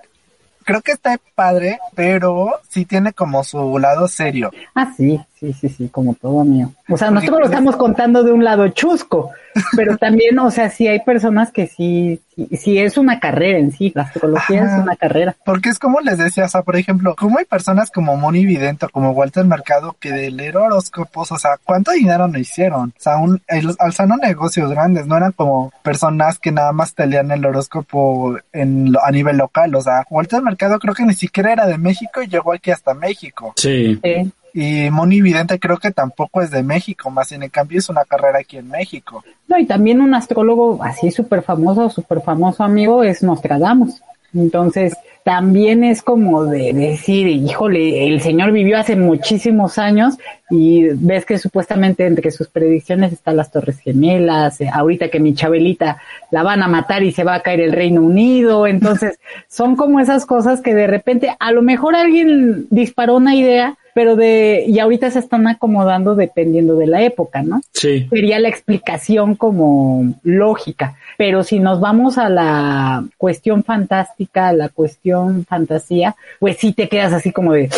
Creo 0.64 0.82
que 0.82 0.92
está 0.92 1.18
padre, 1.36 1.80
pero 1.96 2.52
sí 2.70 2.86
tiene 2.86 3.14
como 3.14 3.44
su 3.44 3.80
lado 3.80 4.08
serio. 4.08 4.52
ah, 4.76 4.92
sí, 4.96 5.20
sí, 5.40 5.54
sí, 5.54 5.70
sí, 5.70 5.90
como 5.90 6.14
todo 6.16 6.44
mío. 6.44 6.72
O 6.90 6.98
sea, 6.98 7.12
nosotros 7.12 7.40
lo 7.40 7.46
pues- 7.46 7.52
estamos 7.52 7.76
contando 7.76 8.24
de 8.24 8.32
un 8.32 8.44
lado 8.44 8.68
chusco, 8.70 9.32
pero 9.76 9.98
también, 9.98 10.38
o 10.40 10.52
sea, 10.52 10.70
sí 10.70 10.88
hay 10.88 11.00
personas 11.02 11.52
que 11.52 11.68
sí, 11.68 12.20
sí, 12.36 12.48
sí 12.58 12.78
es 12.78 12.98
una 12.98 13.20
carrera 13.20 13.58
en 13.58 13.72
sí, 13.72 13.92
la 13.96 14.04
astrología 14.04 14.64
Ajá. 14.64 14.78
es 14.78 14.84
una 14.84 14.96
carrera. 14.96 15.36
Porque 15.46 15.70
es 15.70 15.80
como 15.80 16.00
les 16.02 16.18
decía, 16.20 16.46
o 16.46 16.48
sea, 16.48 16.62
por 16.62 16.76
ejemplo, 16.76 17.16
como 17.18 17.40
hay 17.40 17.46
personas 17.46 17.90
como 17.92 18.16
Moni 18.18 18.46
Vidente 18.46 18.86
o 18.86 18.90
como 18.90 19.12
Walter 19.12 19.46
Mercado 19.46 19.96
que 20.00 20.12
de 20.12 20.30
leer 20.32 20.58
horóscopos, 20.58 21.32
o 21.32 21.38
sea, 21.40 21.58
¿cuánto 21.64 21.92
dinero 21.92 22.28
no 22.28 22.38
hicieron? 22.38 22.94
O 22.98 23.02
sea, 23.02 23.18
un, 23.18 23.42
el- 23.48 23.76
alzando 23.80 24.16
negocios 24.18 24.70
grandes, 24.70 25.08
no 25.08 25.18
eran 25.18 25.32
como 25.32 25.72
personas 25.84 26.38
que 26.40 26.52
nada 26.52 26.72
más 26.72 26.94
te 26.94 27.08
leían 27.08 27.32
el 27.32 27.46
horóscopo 27.46 28.38
en, 28.54 28.92
lo- 28.92 29.04
a 29.04 29.12
nivel 29.12 29.38
local, 29.38 29.74
o 29.76 29.82
sea, 29.82 30.06
Walter 30.10 30.42
Mercado 30.42 30.80
creo 30.80 30.94
que 30.94 31.04
ni 31.06 31.14
siquiera 31.16 31.52
era 31.54 31.66
de 31.66 31.78
México 31.78 32.22
y 32.22 32.28
llegó 32.28 32.54
aquí 32.54 32.72
hasta 32.72 32.94
México. 32.94 33.54
Sí. 33.56 34.00
Sí. 34.04 34.32
Y 34.60 34.90
Moni 34.90 35.22
Vidente 35.22 35.60
creo 35.60 35.78
que 35.78 35.92
tampoco 35.92 36.42
es 36.42 36.50
de 36.50 36.64
México, 36.64 37.12
más 37.12 37.30
bien 37.30 37.44
en 37.44 37.50
cambio 37.50 37.78
es 37.78 37.90
una 37.90 38.06
carrera 38.06 38.40
aquí 38.40 38.58
en 38.58 38.68
México. 38.68 39.24
No, 39.48 39.60
y 39.60 39.68
también 39.68 40.02
un 40.02 40.16
astrólogo 40.16 40.84
así 40.84 41.12
súper 41.12 41.44
famoso, 41.44 41.92
súper 41.92 42.22
famoso 42.22 42.64
amigo 42.64 43.04
es 43.04 43.22
Nostradamus. 43.22 44.02
Entonces, 44.34 44.96
también 45.24 45.84
es 45.84 46.02
como 46.02 46.46
de 46.46 46.74
decir, 46.74 47.28
híjole, 47.28 48.08
el 48.08 48.20
señor 48.20 48.52
vivió 48.52 48.80
hace 48.80 48.96
muchísimos 48.96 49.78
años 49.78 50.18
y 50.50 50.86
ves 50.90 51.26
que 51.26 51.38
supuestamente 51.38 52.08
entre 52.08 52.32
sus 52.32 52.48
predicciones 52.48 53.14
están 53.14 53.38
las 53.38 53.52
Torres 53.52 53.80
Gemelas, 53.80 54.60
eh, 54.60 54.70
ahorita 54.74 55.10
que 55.10 55.20
mi 55.20 55.36
Chabelita 55.36 56.02
la 56.32 56.42
van 56.42 56.64
a 56.64 56.68
matar 56.68 57.04
y 57.04 57.12
se 57.12 57.24
va 57.24 57.36
a 57.36 57.44
caer 57.44 57.60
el 57.60 57.74
Reino 57.74 58.02
Unido, 58.02 58.66
entonces 58.66 59.20
son 59.48 59.76
como 59.76 60.00
esas 60.00 60.26
cosas 60.26 60.62
que 60.62 60.74
de 60.74 60.88
repente 60.88 61.36
a 61.40 61.52
lo 61.52 61.62
mejor 61.62 61.96
alguien 61.96 62.66
disparó 62.72 63.18
una 63.18 63.36
idea, 63.36 63.78
pero 63.98 64.16
de, 64.16 64.64
y 64.68 64.78
ahorita 64.78 65.10
se 65.10 65.18
están 65.18 65.48
acomodando 65.48 66.14
dependiendo 66.14 66.76
de 66.76 66.86
la 66.86 67.02
época, 67.02 67.42
¿no? 67.42 67.64
Sí. 67.74 68.08
sería 68.12 68.38
la 68.38 68.48
explicación 68.48 69.34
como 69.34 70.14
lógica. 70.22 70.98
Pero 71.18 71.44
si 71.44 71.60
nos 71.60 71.80
vamos 71.80 72.20
a 72.20 72.30
la 72.30 73.04
cuestión 73.18 73.64
fantástica, 73.64 74.50
a 74.50 74.54
la 74.54 74.70
cuestión 74.70 75.46
fantasía, 75.46 76.16
pues 76.40 76.58
sí 76.58 76.74
te 76.74 76.88
quedas 76.90 77.12
así 77.12 77.32
como 77.32 77.54
de, 77.54 77.72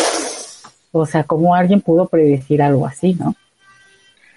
o 0.92 1.06
sea, 1.06 1.24
como 1.24 1.54
alguien 1.54 1.80
pudo 1.80 2.06
predecir 2.06 2.60
algo 2.60 2.86
así, 2.86 3.14
¿no? 3.14 3.34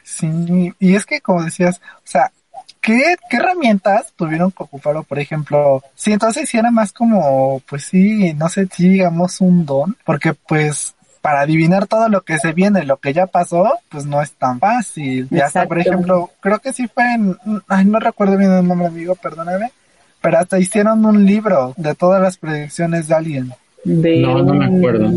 Sí, 0.03 0.72
y 0.80 0.95
es 0.95 1.05
que 1.05 1.19
como 1.19 1.43
decías, 1.43 1.81
o 1.97 2.07
sea, 2.07 2.31
¿qué, 2.80 3.18
qué 3.30 3.35
herramientas 3.35 4.14
tuvieron 4.15 4.51
que 4.51 4.64
ocupar? 4.64 4.95
O, 4.95 5.03
por 5.03 5.19
ejemplo, 5.19 5.84
si 5.95 6.14
entonces 6.14 6.47
si 6.47 6.57
era 6.57 6.72
más 6.72 6.93
como, 6.93 7.61
pues 7.68 7.84
sí, 7.84 8.34
no 8.35 8.47
sé 8.47 8.69
si 8.72 8.88
digamos 8.88 9.41
un 9.41 9.65
don, 9.65 9.97
porque 10.05 10.34
pues 10.34 10.95
para 11.24 11.40
adivinar 11.40 11.88
todo 11.88 12.10
lo 12.10 12.20
que 12.22 12.38
se 12.38 12.52
viene, 12.52 12.84
lo 12.84 12.98
que 12.98 13.14
ya 13.14 13.28
pasó, 13.28 13.80
pues 13.88 14.06
no 14.06 14.22
es 14.22 14.34
tan 14.34 14.60
fácil. 14.60 15.26
Y 15.32 15.40
hasta, 15.40 15.66
por 15.66 15.80
ejemplo, 15.80 16.30
creo 16.41 16.60
que 16.60 16.74
sí 16.74 16.86
fue 16.90 17.06
en, 17.14 17.38
ay, 17.70 17.86
no 17.86 17.98
recuerdo 18.00 18.36
bien 18.38 18.52
el 18.52 18.68
nombre, 18.68 18.88
amigo, 18.90 19.16
perdóname, 19.16 19.72
pero 20.20 20.40
hasta 20.40 20.60
hicieron 20.60 21.06
un 21.06 21.26
libro 21.26 21.74
de 21.78 21.95
todas 21.95 22.22
las 22.22 22.36
predicciones 22.36 23.08
de 23.08 23.16
alguien. 23.16 23.54
De 23.86 24.18
No, 24.20 24.44
no 24.44 24.54
me 24.54 24.66
acuerdo. 24.66 25.10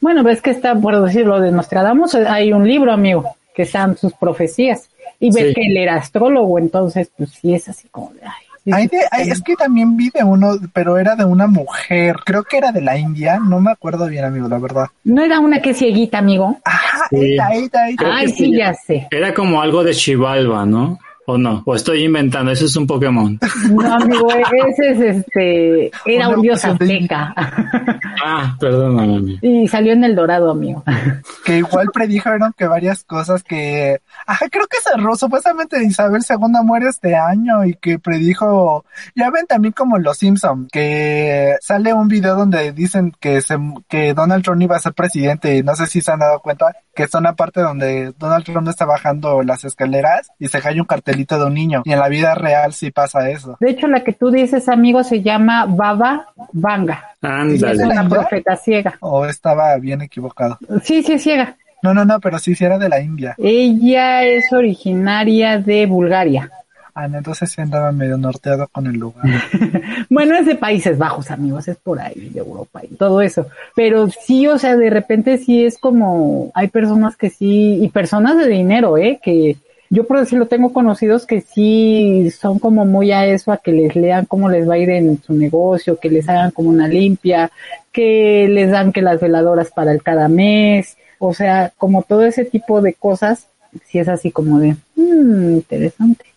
Bueno, 0.00 0.24
ves 0.24 0.42
que 0.42 0.50
está, 0.50 0.74
por 0.74 1.00
decirlo 1.04 1.38
de 1.40 1.52
Nostradamus, 1.52 2.16
hay 2.16 2.52
un 2.52 2.66
libro, 2.66 2.92
amigo, 2.92 3.36
que 3.54 3.62
están 3.62 3.96
sus 3.96 4.12
profecías. 4.14 4.88
Y 5.20 5.32
ves 5.32 5.48
Sí. 5.48 5.54
que 5.54 5.66
él 5.68 5.76
era 5.76 5.94
astrólogo, 5.98 6.58
entonces, 6.58 7.10
pues 7.16 7.30
sí 7.30 7.54
es 7.54 7.68
así 7.68 7.86
como 7.90 8.10
de, 8.14 8.22
ay, 8.24 8.44
Hay 8.72 8.86
de- 8.88 8.98
hay- 9.10 9.28
es 9.30 9.40
que 9.42 9.56
también 9.56 9.96
vi 9.96 10.10
de 10.10 10.22
uno, 10.22 10.56
pero 10.72 10.98
era 10.98 11.16
de 11.16 11.24
una 11.24 11.46
mujer, 11.46 12.16
creo 12.24 12.44
que 12.44 12.58
era 12.58 12.72
de 12.72 12.80
la 12.82 12.96
India, 12.98 13.38
no 13.40 13.60
me 13.60 13.70
acuerdo 13.72 14.06
bien, 14.06 14.24
amigo, 14.24 14.48
la 14.48 14.58
verdad. 14.58 14.86
No 15.04 15.22
era 15.22 15.40
una 15.40 15.60
que 15.62 15.70
es 15.70 15.78
cieguita, 15.78 16.18
amigo. 16.18 16.58
Ajá, 16.64 17.06
Sí. 17.10 17.32
esta, 17.32 17.54
esta, 17.54 17.88
esta. 17.88 18.14
Ay, 18.16 18.28
sí. 18.28 18.56
ya 18.56 18.74
sé. 18.74 19.08
Era 19.10 19.32
como 19.34 19.62
algo 19.62 19.82
de 19.82 19.92
Chivalba, 19.94 20.66
¿no? 20.66 20.98
¿O 21.30 21.38
no? 21.38 21.62
O 21.64 21.76
estoy 21.76 22.02
inventando, 22.02 22.50
eso 22.50 22.64
es 22.64 22.74
un 22.74 22.88
Pokémon. 22.88 23.38
No, 23.70 23.94
amigo, 23.94 24.28
ese 24.32 24.90
es 24.90 25.00
este, 25.00 25.90
era 26.04 26.28
un 26.28 26.42
dios 26.42 26.64
azteca. 26.64 27.34
Ah, 28.22 28.54
perdóname. 28.60 29.38
y 29.40 29.66
salió 29.66 29.94
en 29.94 30.04
el 30.04 30.14
dorado, 30.14 30.50
amigo. 30.50 30.84
que 31.44 31.58
igual 31.58 31.88
predijeron 31.90 32.52
que 32.54 32.66
varias 32.66 33.02
cosas 33.04 33.42
que, 33.42 34.02
ajá, 34.26 34.46
creo 34.50 34.66
que 34.66 34.76
cerró, 34.82 35.16
supuestamente 35.16 35.82
Isabel 35.82 36.20
II 36.28 36.36
muere 36.62 36.88
este 36.88 37.16
año 37.16 37.64
y 37.64 37.74
que 37.74 37.98
predijo, 37.98 38.84
ya 39.14 39.30
ven 39.30 39.46
también 39.46 39.72
como 39.72 39.98
los 39.98 40.18
Simpson, 40.18 40.68
que 40.70 41.56
sale 41.62 41.94
un 41.94 42.08
video 42.08 42.36
donde 42.36 42.72
dicen 42.72 43.12
que 43.18 43.40
se, 43.40 43.56
que 43.88 44.12
Donald 44.12 44.44
Trump 44.44 44.60
iba 44.60 44.76
a 44.76 44.80
ser 44.80 44.92
presidente 44.92 45.56
y 45.56 45.62
no 45.62 45.74
sé 45.74 45.86
si 45.86 46.02
se 46.02 46.12
han 46.12 46.18
dado 46.18 46.40
cuenta 46.40 46.66
que 46.94 47.04
está 47.04 47.18
una 47.18 47.34
parte 47.34 47.60
donde 47.62 48.12
Donald 48.18 48.44
Trump 48.44 48.68
está 48.68 48.84
bajando 48.84 49.42
las 49.42 49.64
escaleras 49.64 50.28
y 50.38 50.48
se 50.48 50.60
cae 50.60 50.80
un 50.80 50.86
de 51.26 51.44
un 51.44 51.54
niño 51.54 51.82
y 51.84 51.92
en 51.92 51.98
la 51.98 52.08
vida 52.08 52.34
real 52.34 52.72
sí 52.72 52.90
pasa 52.90 53.28
eso. 53.30 53.56
De 53.60 53.70
hecho, 53.70 53.86
la 53.86 54.02
que 54.02 54.12
tú 54.12 54.30
dices, 54.30 54.68
amigo, 54.68 55.04
se 55.04 55.22
llama 55.22 55.66
Baba 55.66 56.26
Vanga. 56.52 57.14
Es 57.22 57.28
Ándale. 57.28 57.84
una 57.84 58.02
¿Ya? 58.02 58.08
profeta 58.08 58.56
ciega. 58.56 58.96
O 59.00 59.26
estaba 59.26 59.76
bien 59.76 60.02
equivocado. 60.02 60.58
Sí, 60.82 61.02
sí, 61.02 61.12
es 61.12 61.22
ciega. 61.22 61.56
No, 61.82 61.94
no, 61.94 62.04
no, 62.04 62.20
pero 62.20 62.38
sí, 62.38 62.54
sí 62.54 62.64
era 62.64 62.78
de 62.78 62.88
la 62.88 63.00
India. 63.00 63.34
Ella 63.38 64.24
es 64.24 64.52
originaria 64.52 65.58
de 65.58 65.86
Bulgaria. 65.86 66.50
Ah, 66.94 67.08
no, 67.08 67.18
entonces 67.18 67.50
sí 67.50 67.60
andaba 67.60 67.92
medio 67.92 68.18
norteado 68.18 68.68
con 68.68 68.86
el 68.86 68.96
lugar. 68.96 69.24
bueno, 70.10 70.36
es 70.36 70.44
de 70.44 70.56
Países 70.56 70.98
Bajos, 70.98 71.30
amigos, 71.30 71.68
es 71.68 71.76
por 71.76 72.00
ahí, 72.00 72.30
de 72.30 72.40
Europa 72.40 72.82
y 72.82 72.94
todo 72.96 73.20
eso. 73.22 73.46
Pero 73.74 74.08
sí, 74.08 74.46
o 74.48 74.58
sea, 74.58 74.76
de 74.76 74.90
repente 74.90 75.38
sí 75.38 75.64
es 75.64 75.78
como, 75.78 76.50
hay 76.54 76.68
personas 76.68 77.16
que 77.16 77.30
sí, 77.30 77.78
y 77.82 77.88
personas 77.88 78.36
de 78.36 78.48
dinero, 78.48 78.98
¿eh? 78.98 79.20
Que 79.22 79.56
yo 79.90 80.06
por 80.06 80.20
decirlo 80.20 80.46
tengo 80.46 80.72
conocidos 80.72 81.26
que 81.26 81.40
sí 81.42 82.30
son 82.30 82.58
como 82.58 82.86
muy 82.86 83.12
a 83.12 83.26
eso, 83.26 83.52
a 83.52 83.58
que 83.58 83.72
les 83.72 83.94
lean 83.94 84.24
cómo 84.24 84.48
les 84.48 84.68
va 84.68 84.74
a 84.74 84.78
ir 84.78 84.90
en 84.90 85.22
su 85.22 85.34
negocio, 85.34 85.98
que 85.98 86.10
les 86.10 86.28
hagan 86.28 86.52
como 86.52 86.70
una 86.70 86.88
limpia, 86.88 87.50
que 87.92 88.48
les 88.48 88.70
dan 88.70 88.92
que 88.92 89.02
las 89.02 89.20
veladoras 89.20 89.70
para 89.70 89.92
el 89.92 90.02
cada 90.02 90.28
mes, 90.28 90.96
o 91.18 91.34
sea, 91.34 91.72
como 91.76 92.02
todo 92.02 92.24
ese 92.24 92.44
tipo 92.44 92.80
de 92.80 92.94
cosas, 92.94 93.48
sí 93.86 93.98
es 93.98 94.08
así 94.08 94.30
como 94.30 94.58
de, 94.58 94.76
mmm, 94.96 95.54
interesante 95.54 96.30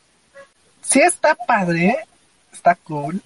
sí 0.94 1.00
está 1.00 1.36
padre, 1.36 1.98
está 2.52 2.76
cool. 2.76 3.20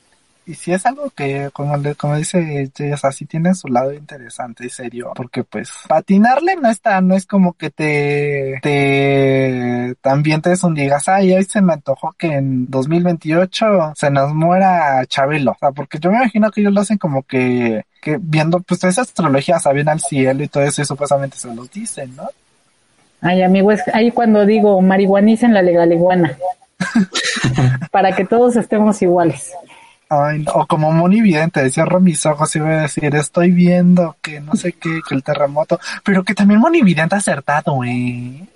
Y 0.47 0.55
sí 0.55 0.71
es 0.71 0.85
algo 0.85 1.09
que, 1.09 1.49
como, 1.51 1.75
como 1.97 2.15
dice 2.15 2.71
Jess, 2.73 3.03
así 3.03 3.25
tiene 3.25 3.53
su 3.53 3.67
lado 3.67 3.91
interesante 3.91 4.65
y 4.65 4.69
serio. 4.69 5.11
Porque 5.13 5.43
pues 5.43 5.69
patinarle 5.89 6.55
no 6.55 6.69
está, 6.69 7.01
no 7.01 7.15
es 7.15 7.25
como 7.25 7.51
que 7.51 7.69
te, 7.69 8.57
te 8.61 9.95
también 9.99 10.41
te 10.41 10.53
un 10.63 10.73
digas, 10.73 11.09
ay, 11.09 11.33
hoy 11.33 11.43
se 11.43 11.61
me 11.61 11.73
antojó 11.73 12.13
que 12.17 12.27
en 12.27 12.71
2028 12.71 13.91
se 13.95 14.09
nos 14.09 14.33
muera 14.33 15.05
Chabelo. 15.05 15.51
O 15.51 15.57
sea, 15.59 15.71
porque 15.71 15.99
yo 15.99 16.11
me 16.11 16.17
imagino 16.19 16.49
que 16.49 16.61
ellos 16.61 16.71
lo 16.71 16.79
hacen 16.79 16.97
como 16.97 17.23
que, 17.23 17.83
que 18.01 18.17
viendo 18.17 18.61
pues 18.61 18.81
esa 18.85 19.01
astrología, 19.01 19.59
saben 19.59 19.89
al 19.89 19.99
cielo 19.99 20.45
y 20.45 20.47
todo 20.47 20.63
eso 20.63 20.81
y 20.81 20.85
supuestamente 20.85 21.35
se 21.35 21.53
los 21.53 21.69
dicen, 21.69 22.15
¿no? 22.15 22.29
Ay, 23.19 23.41
amigo, 23.41 23.73
es 23.73 23.81
ahí 23.93 24.11
cuando 24.11 24.45
digo 24.45 24.81
marihuanicen 24.81 25.53
la 25.53 25.61
legal 25.61 25.91
iguana. 25.91 26.37
para 27.91 28.15
que 28.15 28.23
todos 28.23 28.55
estemos 28.55 29.01
iguales. 29.01 29.51
O 30.09 30.65
como 30.67 30.91
Moni 30.91 31.21
Vidente, 31.21 31.69
cierro 31.69 31.99
mis 31.99 32.25
ojos 32.25 32.55
y 32.55 32.59
voy 32.59 32.71
a 32.71 32.81
decir, 32.81 33.13
estoy 33.15 33.51
viendo 33.51 34.15
que 34.21 34.39
no 34.39 34.55
sé 34.55 34.73
qué, 34.73 35.01
que 35.07 35.15
el 35.15 35.23
terremoto, 35.23 35.79
pero 36.03 36.23
que 36.23 36.33
también 36.33 36.59
Moni 36.59 36.81
Vidente 36.81 37.15
ha 37.15 37.19
acertado, 37.19 37.83
¿eh? 37.83 38.47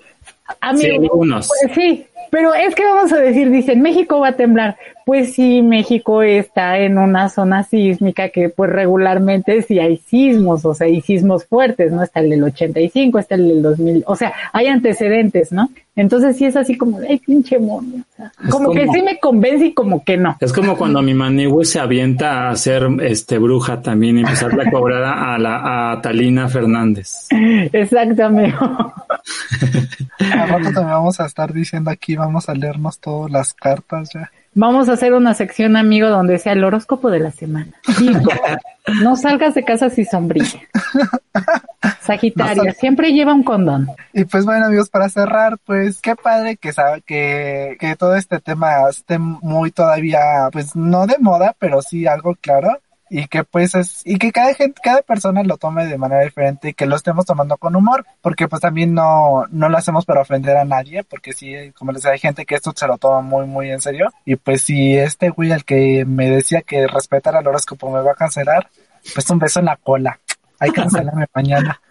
sí, 0.75 0.97
pues 1.09 1.71
sí, 1.73 2.05
pero 2.29 2.53
es 2.53 2.75
que 2.75 2.85
vamos 2.85 3.11
a 3.11 3.17
decir, 3.17 3.49
dicen, 3.49 3.81
México 3.81 4.19
va 4.19 4.29
a 4.29 4.35
temblar. 4.35 4.77
Pues 5.05 5.33
sí, 5.33 5.61
México 5.61 6.21
está 6.21 6.77
en 6.77 6.97
una 6.97 7.27
zona 7.29 7.63
sísmica 7.63 8.29
que 8.29 8.49
pues 8.49 8.69
regularmente 8.69 9.61
sí 9.63 9.79
hay 9.79 9.97
sismos, 9.97 10.63
o 10.63 10.73
sea, 10.73 10.87
hay 10.87 11.01
sismos 11.01 11.45
fuertes, 11.45 11.91
¿no? 11.91 12.03
Está 12.03 12.19
el 12.19 12.29
del 12.29 12.43
85, 12.43 13.19
está 13.19 13.35
el 13.35 13.47
del 13.47 13.61
2000, 13.63 14.03
o 14.05 14.15
sea, 14.15 14.31
hay 14.53 14.67
antecedentes, 14.67 15.51
¿no? 15.51 15.69
Entonces 15.93 16.37
sí 16.37 16.45
es 16.45 16.55
así 16.55 16.77
como, 16.77 16.99
ay, 16.99 17.19
pinche 17.19 17.59
mono. 17.59 17.95
O 17.97 18.15
sea, 18.15 18.31
como, 18.49 18.71
que 18.71 18.87
sí 18.87 19.01
me 19.01 19.19
convence 19.19 19.65
y 19.65 19.73
como 19.73 20.03
que 20.05 20.15
no. 20.15 20.37
Es 20.39 20.53
como 20.53 20.77
cuando 20.77 21.01
mi 21.01 21.13
manigüe 21.13 21.65
se 21.65 21.79
avienta 21.79 22.49
a 22.49 22.55
ser 22.55 22.87
este 23.01 23.37
bruja 23.37 23.81
también 23.81 24.17
y 24.17 24.21
empezar 24.21 24.57
a 24.59 24.71
cobrar 24.71 25.03
a 25.03 25.37
la 25.37 25.91
a 25.91 26.01
Talina 26.01 26.47
Fernández. 26.47 27.27
Exactamente. 27.73 28.55
Al 30.19 30.49
rato 30.49 30.63
también 30.63 30.87
vamos 30.87 31.19
a 31.19 31.25
estar 31.25 31.51
diciendo 31.51 31.91
aquí, 31.91 32.10
vamos 32.15 32.49
a 32.49 32.53
leernos 32.53 32.99
todas 32.99 33.31
las 33.31 33.53
cartas 33.53 34.09
ya. 34.13 34.31
Vamos 34.53 34.89
a 34.89 34.93
hacer 34.93 35.13
una 35.13 35.33
sección, 35.33 35.77
amigo, 35.77 36.09
donde 36.09 36.37
sea 36.37 36.51
el 36.51 36.63
horóscopo 36.63 37.09
de 37.09 37.19
la 37.19 37.31
semana. 37.31 37.71
no 39.01 39.15
salgas 39.15 39.53
de 39.53 39.63
casa 39.63 39.89
si 39.89 40.03
sombrilla. 40.03 40.59
Sagitario, 42.01 42.73
siempre 42.73 43.13
lleva 43.13 43.33
un 43.33 43.43
condón. 43.43 43.87
Y 44.11 44.25
pues 44.25 44.45
bueno, 44.45 44.65
amigos, 44.65 44.89
para 44.89 45.07
cerrar, 45.07 45.57
pues 45.65 46.01
qué 46.01 46.17
padre 46.17 46.57
que 46.57 46.73
sabe 46.73 47.01
que, 47.01 47.77
que 47.79 47.95
todo 47.95 48.15
este 48.15 48.39
tema 48.39 48.89
esté 48.89 49.17
muy 49.17 49.71
todavía, 49.71 50.49
pues 50.51 50.75
no 50.75 51.07
de 51.07 51.17
moda, 51.19 51.55
pero 51.57 51.81
sí 51.81 52.05
algo 52.05 52.35
claro 52.35 52.77
y 53.13 53.27
que 53.27 53.43
pues 53.43 53.75
es 53.75 54.03
y 54.05 54.17
que 54.17 54.31
cada 54.31 54.53
gente 54.53 54.79
cada 54.81 55.01
persona 55.01 55.43
lo 55.43 55.57
tome 55.57 55.85
de 55.85 55.97
manera 55.97 56.21
diferente 56.21 56.69
y 56.69 56.73
que 56.73 56.85
lo 56.85 56.95
estemos 56.95 57.25
tomando 57.25 57.57
con 57.57 57.75
humor 57.75 58.05
porque 58.21 58.47
pues 58.47 58.61
también 58.61 58.93
no 58.93 59.45
no 59.49 59.67
lo 59.67 59.77
hacemos 59.77 60.05
para 60.05 60.21
ofender 60.21 60.55
a 60.55 60.63
nadie 60.63 61.03
porque 61.03 61.33
sí 61.33 61.53
como 61.75 61.91
les 61.91 62.03
decía 62.03 62.13
hay 62.13 62.19
gente 62.19 62.45
que 62.45 62.55
esto 62.55 62.71
se 62.73 62.87
lo 62.87 62.97
toma 62.97 63.19
muy 63.19 63.45
muy 63.47 63.69
en 63.69 63.81
serio 63.81 64.09
y 64.23 64.37
pues 64.37 64.61
si 64.61 64.97
este 64.97 65.29
güey 65.29 65.51
al 65.51 65.65
que 65.65 66.05
me 66.05 66.29
decía 66.29 66.61
que 66.61 66.87
respetara 66.87 67.41
el 67.41 67.47
horóscopo 67.47 67.91
me 67.91 68.01
va 68.01 68.13
a 68.13 68.15
cancelar 68.15 68.69
pues 69.13 69.29
un 69.29 69.39
beso 69.39 69.59
en 69.59 69.65
la 69.65 69.75
cola 69.75 70.17
hay 70.57 70.71
que 70.71 70.81
cancelarme 70.81 71.25
mañana 71.35 71.81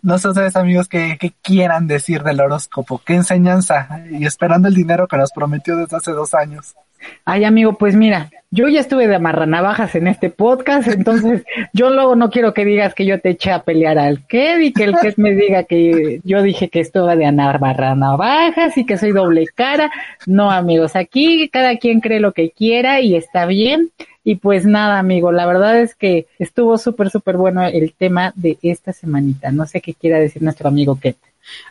no 0.00 0.16
sé 0.18 0.28
ustedes 0.28 0.54
amigos 0.54 0.86
que, 0.86 1.18
quieran 1.42 1.88
decir 1.88 2.22
del 2.22 2.40
horóscopo, 2.40 3.02
qué 3.04 3.14
enseñanza 3.14 4.04
y 4.08 4.26
esperando 4.26 4.68
el 4.68 4.74
dinero 4.74 5.08
que 5.08 5.16
nos 5.16 5.32
prometió 5.32 5.76
desde 5.76 5.96
hace 5.96 6.12
dos 6.12 6.34
años. 6.34 6.76
Ay, 7.24 7.44
amigo, 7.44 7.74
pues 7.74 7.94
mira, 7.94 8.30
yo 8.50 8.66
ya 8.68 8.80
estuve 8.80 9.06
de 9.08 9.16
amarranavajas 9.16 9.94
en 9.94 10.06
este 10.06 10.30
podcast, 10.30 10.88
entonces 10.88 11.44
yo 11.74 11.90
luego 11.90 12.16
no 12.16 12.30
quiero 12.30 12.54
que 12.54 12.64
digas 12.64 12.94
que 12.94 13.04
yo 13.04 13.20
te 13.20 13.30
eché 13.30 13.52
a 13.52 13.62
pelear 13.62 13.98
al 13.98 14.26
Ked 14.26 14.60
y 14.60 14.72
que 14.72 14.84
el 14.84 14.96
Ked 14.96 15.14
me 15.18 15.32
diga 15.32 15.64
que 15.64 16.20
yo 16.24 16.42
dije 16.42 16.68
que 16.68 16.80
estuve 16.80 17.16
de 17.16 17.26
amarranavajas 17.26 18.78
y 18.78 18.86
que 18.86 18.96
soy 18.96 19.12
doble 19.12 19.46
cara. 19.54 19.90
No, 20.26 20.50
amigos, 20.50 20.96
aquí 20.96 21.48
cada 21.50 21.76
quien 21.76 22.00
cree 22.00 22.20
lo 22.20 22.32
que 22.32 22.50
quiera 22.50 23.00
y 23.00 23.16
está 23.16 23.44
bien. 23.44 23.90
Y 24.24 24.36
pues 24.36 24.66
nada, 24.66 24.98
amigo, 24.98 25.32
la 25.32 25.46
verdad 25.46 25.80
es 25.80 25.94
que 25.94 26.26
estuvo 26.38 26.76
súper, 26.78 27.10
súper 27.10 27.36
bueno 27.36 27.66
el 27.66 27.92
tema 27.92 28.32
de 28.34 28.58
esta 28.62 28.92
semanita. 28.92 29.50
No 29.52 29.66
sé 29.66 29.80
qué 29.80 29.94
quiera 29.94 30.18
decir 30.18 30.42
nuestro 30.42 30.68
amigo 30.68 30.98
Ked. 31.00 31.16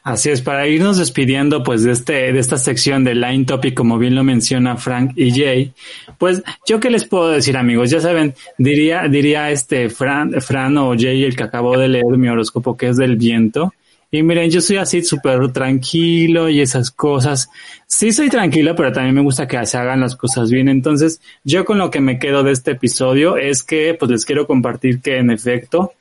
Así 0.04 0.30
es, 0.30 0.42
para 0.42 0.68
irnos 0.68 0.98
despidiendo 0.98 1.64
pues 1.64 1.84
de 1.84 1.92
este, 1.92 2.32
de 2.32 2.40
esta 2.40 2.58
sección 2.58 3.04
de 3.04 3.16
Line 3.16 3.46
Topic, 3.46 3.74
como 3.74 3.98
bien 3.98 4.16
lo 4.16 4.24
menciona 4.24 4.78
Frank 4.78 5.12
y 5.16 5.32
Jay, 5.32 5.74
pues 6.18 6.44
yo 6.66 6.80
qué 6.80 6.90
les 6.90 7.06
puedo 7.06 7.30
decir 7.30 7.58
amigos, 7.58 7.90
ya 7.90 8.00
saben, 8.00 8.34
diría, 8.58 9.08
diría 9.10 9.52
este 9.52 9.90
Fran, 9.90 10.42
Fran 10.42 10.78
o 10.78 10.96
Jay 10.98 11.24
el 11.24 11.36
que 11.36 11.44
acabó 11.44 11.78
de 11.78 11.90
leer 11.90 12.18
mi 12.18 12.30
horóscopo 12.30 12.78
que 12.78 12.88
es 12.88 12.98
del 12.98 13.18
viento. 13.18 13.74
Y 14.10 14.24
miren, 14.24 14.50
yo 14.50 14.62
soy 14.62 14.78
así 14.78 15.04
súper 15.04 15.52
tranquilo 15.52 16.48
y 16.48 16.62
esas 16.62 16.92
cosas. 16.92 17.50
Sí 17.88 18.14
soy 18.14 18.30
tranquilo, 18.30 18.74
pero 18.74 18.94
también 18.94 19.16
me 19.16 19.22
gusta 19.22 19.48
que 19.48 19.66
se 19.66 19.78
hagan 19.78 20.00
las 20.00 20.16
cosas 20.16 20.50
bien. 20.50 20.70
Entonces, 20.70 21.20
yo 21.44 21.66
con 21.66 21.78
lo 21.78 21.92
que 21.92 22.00
me 22.00 22.18
quedo 22.18 22.44
de 22.44 22.54
este 22.54 22.72
episodio 22.72 23.36
es 23.36 23.64
que 23.64 23.96
pues 24.00 24.10
les 24.10 24.26
quiero 24.26 24.48
compartir 24.48 25.02
que 25.02 25.18
en 25.18 25.30
efecto 25.30 25.92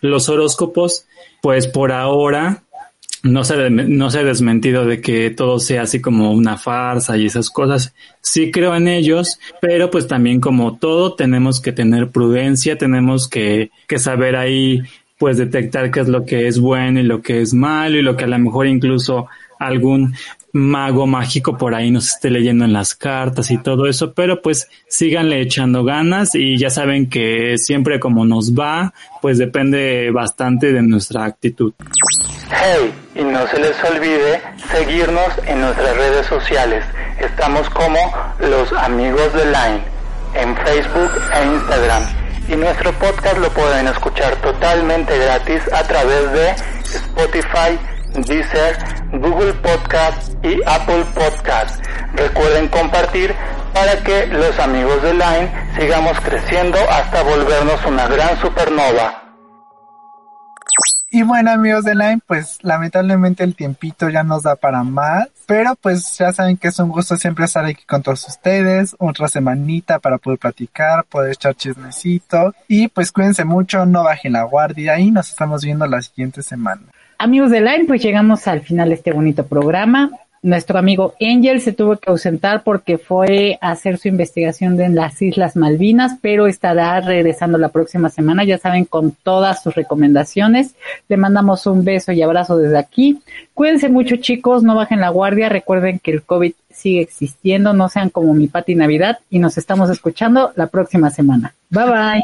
los 0.00 0.28
horóscopos, 0.28 1.06
pues 1.40 1.68
por 1.68 1.92
ahora 1.92 2.61
no 3.22 3.44
se, 3.44 3.70
no 3.70 4.10
se 4.10 4.18
ha 4.18 4.24
desmentido 4.24 4.84
de 4.84 5.00
que 5.00 5.30
todo 5.30 5.60
sea 5.60 5.82
así 5.82 6.00
como 6.00 6.32
una 6.32 6.56
farsa 6.56 7.16
y 7.16 7.26
esas 7.26 7.50
cosas. 7.50 7.94
Sí 8.20 8.50
creo 8.50 8.74
en 8.74 8.88
ellos, 8.88 9.38
pero 9.60 9.90
pues 9.90 10.08
también 10.08 10.40
como 10.40 10.76
todo 10.76 11.14
tenemos 11.14 11.60
que 11.60 11.72
tener 11.72 12.10
prudencia, 12.10 12.78
tenemos 12.78 13.28
que, 13.28 13.70
que 13.86 13.98
saber 13.98 14.36
ahí 14.36 14.82
pues 15.18 15.38
detectar 15.38 15.92
qué 15.92 16.00
es 16.00 16.08
lo 16.08 16.24
que 16.24 16.48
es 16.48 16.58
bueno 16.58 16.98
y 16.98 17.04
lo 17.04 17.22
que 17.22 17.40
es 17.40 17.54
malo 17.54 17.96
y 17.96 18.02
lo 18.02 18.16
que 18.16 18.24
a 18.24 18.28
lo 18.28 18.38
mejor 18.40 18.66
incluso 18.66 19.28
algún 19.60 20.14
mago 20.52 21.06
mágico 21.06 21.56
por 21.56 21.74
ahí 21.74 21.90
nos 21.90 22.08
esté 22.08 22.30
leyendo 22.30 22.64
en 22.64 22.72
las 22.72 22.94
cartas 22.94 23.50
y 23.50 23.58
todo 23.58 23.86
eso, 23.86 24.12
pero 24.12 24.42
pues 24.42 24.68
síganle 24.86 25.40
echando 25.40 25.82
ganas 25.84 26.34
y 26.34 26.58
ya 26.58 26.70
saben 26.70 27.08
que 27.08 27.56
siempre 27.56 27.98
como 27.98 28.24
nos 28.24 28.52
va, 28.52 28.92
pues 29.20 29.38
depende 29.38 30.10
bastante 30.10 30.72
de 30.72 30.82
nuestra 30.82 31.24
actitud. 31.24 31.72
Hey, 32.50 32.92
y 33.14 33.24
no 33.24 33.46
se 33.46 33.58
les 33.58 33.82
olvide 33.84 34.40
seguirnos 34.70 35.28
en 35.46 35.60
nuestras 35.60 35.96
redes 35.96 36.26
sociales. 36.26 36.84
Estamos 37.18 37.68
como 37.70 37.98
los 38.40 38.72
amigos 38.74 39.32
de 39.32 39.46
Line 39.46 39.82
en 40.34 40.56
Facebook 40.56 41.10
e 41.34 41.46
Instagram. 41.46 42.02
Y 42.48 42.56
nuestro 42.56 42.92
podcast 42.92 43.38
lo 43.38 43.48
pueden 43.50 43.86
escuchar 43.86 44.34
totalmente 44.36 45.16
gratis 45.16 45.62
a 45.72 45.82
través 45.84 46.32
de 46.32 46.50
Spotify, 46.82 47.78
Deezer, 48.14 48.76
Google 49.12 49.54
Podcast 49.54 50.32
y 50.44 50.60
Apple 50.66 51.04
Podcast. 51.14 51.84
Recuerden 52.14 52.68
compartir 52.68 53.34
para 53.72 54.02
que 54.04 54.26
los 54.26 54.58
amigos 54.58 55.02
de 55.02 55.14
Line 55.14 55.50
sigamos 55.78 56.18
creciendo 56.20 56.78
hasta 56.90 57.22
volvernos 57.22 57.84
una 57.86 58.06
gran 58.08 58.38
supernova. 58.40 59.22
Y 61.14 61.22
bueno 61.24 61.50
amigos 61.50 61.84
de 61.84 61.94
Line, 61.94 62.20
pues 62.26 62.58
lamentablemente 62.62 63.44
el 63.44 63.54
tiempito 63.54 64.08
ya 64.08 64.22
nos 64.22 64.44
da 64.44 64.56
para 64.56 64.82
más, 64.82 65.28
pero 65.44 65.74
pues 65.76 66.16
ya 66.16 66.32
saben 66.32 66.56
que 66.56 66.68
es 66.68 66.78
un 66.78 66.88
gusto 66.88 67.18
siempre 67.18 67.44
estar 67.44 67.66
aquí 67.66 67.84
con 67.84 68.02
todos 68.02 68.26
ustedes, 68.26 68.96
otra 68.98 69.28
semanita 69.28 69.98
para 69.98 70.16
poder 70.16 70.38
platicar, 70.38 71.04
poder 71.04 71.32
echar 71.32 71.54
chismecito 71.54 72.54
y 72.66 72.88
pues 72.88 73.12
cuídense 73.12 73.44
mucho, 73.44 73.84
no 73.84 74.04
bajen 74.04 74.32
la 74.32 74.44
guardia 74.44 74.98
y 74.98 75.10
nos 75.10 75.28
estamos 75.28 75.62
viendo 75.62 75.86
la 75.86 76.00
siguiente 76.00 76.42
semana. 76.42 76.82
Amigos 77.22 77.50
de 77.50 77.60
Line, 77.60 77.84
pues 77.86 78.02
llegamos 78.02 78.48
al 78.48 78.62
final 78.62 78.88
de 78.88 78.96
este 78.96 79.12
bonito 79.12 79.46
programa. 79.46 80.10
nuestro 80.42 80.76
amigo 80.76 81.14
Angel 81.20 81.60
se 81.60 81.72
tuvo 81.72 81.96
que 81.96 82.10
ausentar 82.10 82.64
porque 82.64 82.98
fue 82.98 83.58
a 83.60 83.70
hacer 83.70 83.98
su 83.98 84.08
investigación 84.08 84.80
en 84.80 84.96
las 84.96 85.22
Islas 85.22 85.54
Malvinas, 85.54 86.18
pero 86.20 86.48
estará 86.48 87.00
regresando 87.00 87.58
la 87.58 87.68
próxima 87.68 88.10
semana, 88.10 88.42
ya 88.42 88.58
saben, 88.58 88.86
con 88.86 89.12
todas 89.12 89.62
sus 89.62 89.72
recomendaciones. 89.76 90.74
Le 91.08 91.16
mandamos 91.16 91.64
un 91.66 91.84
beso 91.84 92.10
y 92.10 92.22
abrazo 92.22 92.56
desde 92.56 92.76
aquí. 92.78 93.20
Cuídense 93.54 93.88
mucho 93.88 94.16
chicos, 94.16 94.64
no 94.64 94.74
bajen 94.74 94.98
la 94.98 95.10
guardia, 95.10 95.48
recuerden 95.48 96.00
que 96.00 96.10
el 96.10 96.24
COVID 96.24 96.54
sigue 96.72 97.02
existiendo, 97.02 97.72
no 97.72 97.88
sean 97.88 98.10
como 98.10 98.34
mi 98.34 98.48
Pati 98.48 98.74
Navidad 98.74 99.20
y 99.30 99.38
nos 99.38 99.58
estamos 99.58 99.90
escuchando 99.90 100.50
la 100.56 100.66
próxima 100.66 101.08
semana. 101.10 101.54
Bye 101.70 101.84
bye. 101.84 102.22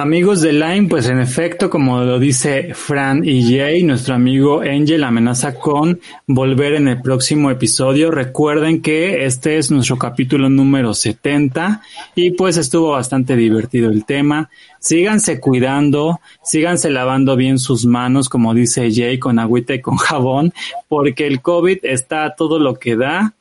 Amigos 0.00 0.42
de 0.42 0.52
Line, 0.52 0.86
pues 0.88 1.08
en 1.08 1.18
efecto, 1.18 1.68
como 1.68 2.04
lo 2.04 2.20
dice 2.20 2.72
Fran 2.72 3.24
y 3.24 3.42
Jay, 3.42 3.82
nuestro 3.82 4.14
amigo 4.14 4.60
Angel 4.60 5.02
amenaza 5.02 5.56
con 5.56 5.98
volver 6.24 6.74
en 6.74 6.86
el 6.86 7.02
próximo 7.02 7.50
episodio. 7.50 8.12
Recuerden 8.12 8.80
que 8.80 9.24
este 9.24 9.58
es 9.58 9.72
nuestro 9.72 9.98
capítulo 9.98 10.48
número 10.48 10.94
70 10.94 11.82
y 12.14 12.30
pues 12.30 12.58
estuvo 12.58 12.90
bastante 12.92 13.34
divertido 13.34 13.90
el 13.90 14.04
tema. 14.04 14.50
Síganse 14.78 15.40
cuidando, 15.40 16.20
síganse 16.44 16.90
lavando 16.90 17.34
bien 17.34 17.58
sus 17.58 17.84
manos, 17.84 18.28
como 18.28 18.54
dice 18.54 18.92
Jay, 18.94 19.18
con 19.18 19.40
agüita 19.40 19.74
y 19.74 19.80
con 19.80 19.96
jabón, 19.96 20.52
porque 20.86 21.26
el 21.26 21.42
COVID 21.42 21.78
está 21.82 22.24
a 22.24 22.36
todo 22.36 22.60
lo 22.60 22.74
que 22.74 22.94
da. 22.94 23.34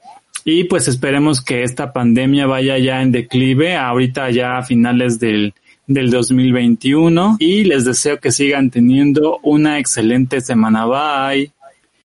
Y 0.43 0.63
pues 0.63 0.87
esperemos 0.87 1.39
que 1.39 1.61
esta 1.61 1.93
pandemia 1.93 2.47
vaya 2.47 2.79
ya 2.79 3.03
en 3.03 3.11
declive, 3.11 3.75
ahorita 3.75 4.31
ya 4.31 4.57
a 4.57 4.63
finales 4.63 5.19
del 5.19 5.53
del 5.87 6.11
2021 6.11 7.37
y 7.39 7.63
les 7.63 7.85
deseo 7.85 8.19
que 8.19 8.31
sigan 8.31 8.69
teniendo 8.69 9.39
una 9.41 9.79
excelente 9.79 10.41
semana. 10.41 10.85
Bye. 10.85 11.51